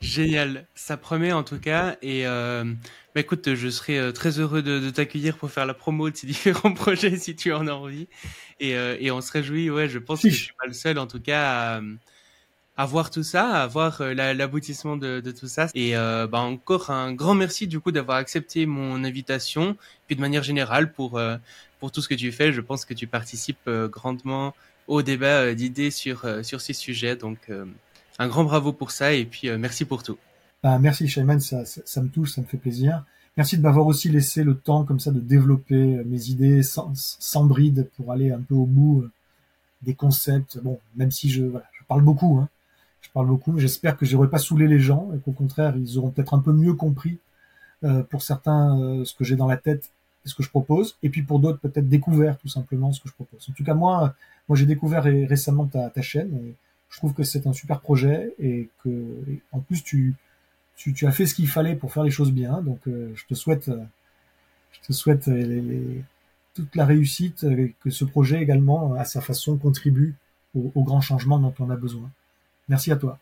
Génial, 0.00 0.66
ça 0.74 0.96
promet 0.96 1.32
en 1.32 1.42
tout 1.42 1.58
cas. 1.58 1.96
Et 2.02 2.26
euh, 2.26 2.64
bah 3.14 3.20
écoute, 3.22 3.54
je 3.54 3.68
serai 3.68 3.98
euh, 3.98 4.12
très 4.12 4.38
heureux 4.38 4.62
de, 4.62 4.78
de 4.78 4.90
t'accueillir 4.90 5.38
pour 5.38 5.50
faire 5.50 5.64
la 5.64 5.74
promo 5.74 6.10
de 6.10 6.16
ces 6.16 6.26
différents 6.26 6.74
projets 6.74 7.16
si 7.16 7.34
tu 7.34 7.52
en 7.52 7.66
as 7.66 7.72
envie. 7.72 8.08
Et, 8.60 8.76
euh, 8.76 8.96
et 9.00 9.10
on 9.10 9.20
se 9.20 9.32
réjouit, 9.32 9.70
ouais, 9.70 9.88
je 9.88 9.98
pense 9.98 10.22
que 10.22 10.28
je 10.28 10.44
suis 10.44 10.54
pas 10.58 10.66
le 10.66 10.74
seul 10.74 10.98
en 10.98 11.06
tout 11.06 11.20
cas 11.20 11.78
à, 11.78 11.80
à 12.76 12.84
voir 12.84 13.10
tout 13.10 13.22
ça, 13.22 13.62
à 13.62 13.66
voir 13.66 14.00
euh, 14.00 14.14
l'aboutissement 14.14 14.96
de, 14.96 15.20
tout 15.38 15.48
ça. 15.48 15.68
Et 15.74 15.96
euh, 15.96 16.26
bah, 16.26 16.40
encore 16.40 16.90
un 16.90 17.12
grand 17.12 17.34
merci 17.34 17.66
du 17.66 17.80
coup 17.80 17.90
d'avoir 17.90 18.18
accepté 18.18 18.66
mon 18.66 19.02
invitation. 19.04 19.76
Puis 20.06 20.16
de 20.16 20.20
manière 20.20 20.42
générale 20.42 20.92
pour 20.92 21.18
euh, 21.18 21.36
pour 21.80 21.90
tout 21.90 22.02
ce 22.02 22.08
que 22.08 22.14
tu 22.14 22.32
fais, 22.32 22.52
je 22.52 22.60
pense 22.60 22.84
que 22.84 22.94
tu 22.94 23.06
participes 23.06 23.68
grandement 23.68 24.54
au 24.86 25.02
débat 25.02 25.54
d'idées 25.54 25.90
sur 25.90 26.26
sur 26.42 26.60
ces 26.60 26.72
sujets. 26.72 27.16
Donc 27.16 27.50
un 28.18 28.28
grand 28.28 28.44
bravo 28.44 28.72
pour 28.72 28.90
ça 28.90 29.12
et 29.12 29.24
puis 29.24 29.50
merci 29.58 29.84
pour 29.84 30.02
tout. 30.02 30.18
Bah, 30.62 30.78
merci 30.78 31.06
Shayman, 31.06 31.38
ça, 31.38 31.64
ça, 31.66 31.82
ça, 31.84 32.02
me 32.02 32.08
touche, 32.08 32.32
ça 32.32 32.40
me 32.40 32.46
fait 32.46 32.56
plaisir. 32.56 33.04
Merci 33.36 33.58
de 33.58 33.62
m'avoir 33.62 33.86
aussi 33.86 34.08
laissé 34.08 34.42
le 34.42 34.56
temps 34.56 34.84
comme 34.84 34.98
ça 34.98 35.10
de 35.10 35.20
développer 35.20 35.76
mes 36.06 36.30
idées 36.30 36.62
sans, 36.62 36.92
sans 36.94 37.44
bride 37.44 37.90
pour 37.96 38.10
aller 38.10 38.32
un 38.32 38.40
peu 38.40 38.54
au 38.54 38.64
bout 38.64 39.06
des 39.82 39.94
concepts. 39.94 40.58
Bon, 40.58 40.80
même 40.96 41.10
si 41.10 41.28
je, 41.28 41.44
voilà, 41.44 41.66
je 41.78 41.84
parle 41.84 42.00
beaucoup, 42.00 42.38
hein, 42.38 42.48
je 43.06 43.12
parle 43.12 43.26
beaucoup. 43.28 43.58
J'espère 43.58 43.96
que 43.96 44.04
j'aurai 44.04 44.28
pas 44.28 44.38
saoulé 44.38 44.66
les 44.66 44.80
gens 44.80 45.10
et 45.14 45.18
qu'au 45.18 45.32
contraire, 45.32 45.76
ils 45.76 45.98
auront 45.98 46.10
peut-être 46.10 46.34
un 46.34 46.40
peu 46.40 46.52
mieux 46.52 46.74
compris 46.74 47.18
euh, 47.84 48.02
pour 48.02 48.22
certains 48.22 48.80
euh, 48.80 49.04
ce 49.04 49.14
que 49.14 49.22
j'ai 49.22 49.36
dans 49.36 49.46
la 49.46 49.56
tête 49.56 49.90
et 50.24 50.28
ce 50.28 50.34
que 50.34 50.42
je 50.42 50.50
propose, 50.50 50.96
et 51.04 51.08
puis 51.08 51.22
pour 51.22 51.38
d'autres 51.38 51.60
peut-être 51.60 51.88
découvert 51.88 52.36
tout 52.38 52.48
simplement 52.48 52.92
ce 52.92 53.00
que 53.00 53.08
je 53.08 53.14
propose. 53.14 53.46
En 53.48 53.52
tout 53.52 53.62
cas, 53.62 53.74
moi, 53.74 54.14
moi 54.48 54.56
j'ai 54.58 54.66
découvert 54.66 55.04
récemment 55.04 55.66
ta, 55.66 56.02
chaîne. 56.02 56.34
Et 56.34 56.54
je 56.90 56.96
trouve 56.96 57.14
que 57.14 57.22
c'est 57.22 57.46
un 57.46 57.52
super 57.52 57.80
projet 57.80 58.34
et 58.40 58.68
que 58.82 58.90
en 59.52 59.60
plus 59.60 59.84
tu, 59.84 60.16
as 61.02 61.12
fait 61.12 61.26
ce 61.26 61.34
qu'il 61.34 61.48
fallait 61.48 61.76
pour 61.76 61.92
faire 61.92 62.02
les 62.02 62.10
choses 62.10 62.32
bien. 62.32 62.60
Donc 62.62 62.80
euh, 62.88 63.12
je 63.14 63.24
te 63.26 63.34
souhaite 63.34 63.68
les, 65.28 66.02
toute 66.54 66.74
la 66.74 66.86
réussite 66.86 67.44
et 67.44 67.74
que 67.80 67.90
ce 67.90 68.04
projet 68.04 68.42
également 68.42 68.94
à 68.94 69.04
sa 69.04 69.20
façon 69.20 69.58
contribue 69.58 70.16
au 70.54 70.82
grand 70.82 71.02
changement 71.02 71.38
dont 71.38 71.54
on 71.60 71.70
a 71.70 71.76
besoin. 71.76 72.10
Merci 72.68 72.92
à 72.92 72.96
toi. 72.96 73.18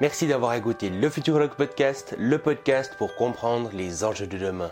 Merci 0.00 0.26
d'avoir 0.26 0.52
écouté 0.52 0.90
le 0.90 1.08
Futurologue 1.08 1.54
Podcast, 1.54 2.14
le 2.18 2.38
podcast 2.38 2.94
pour 2.98 3.16
comprendre 3.16 3.70
les 3.72 4.04
enjeux 4.04 4.26
de 4.26 4.36
demain. 4.36 4.70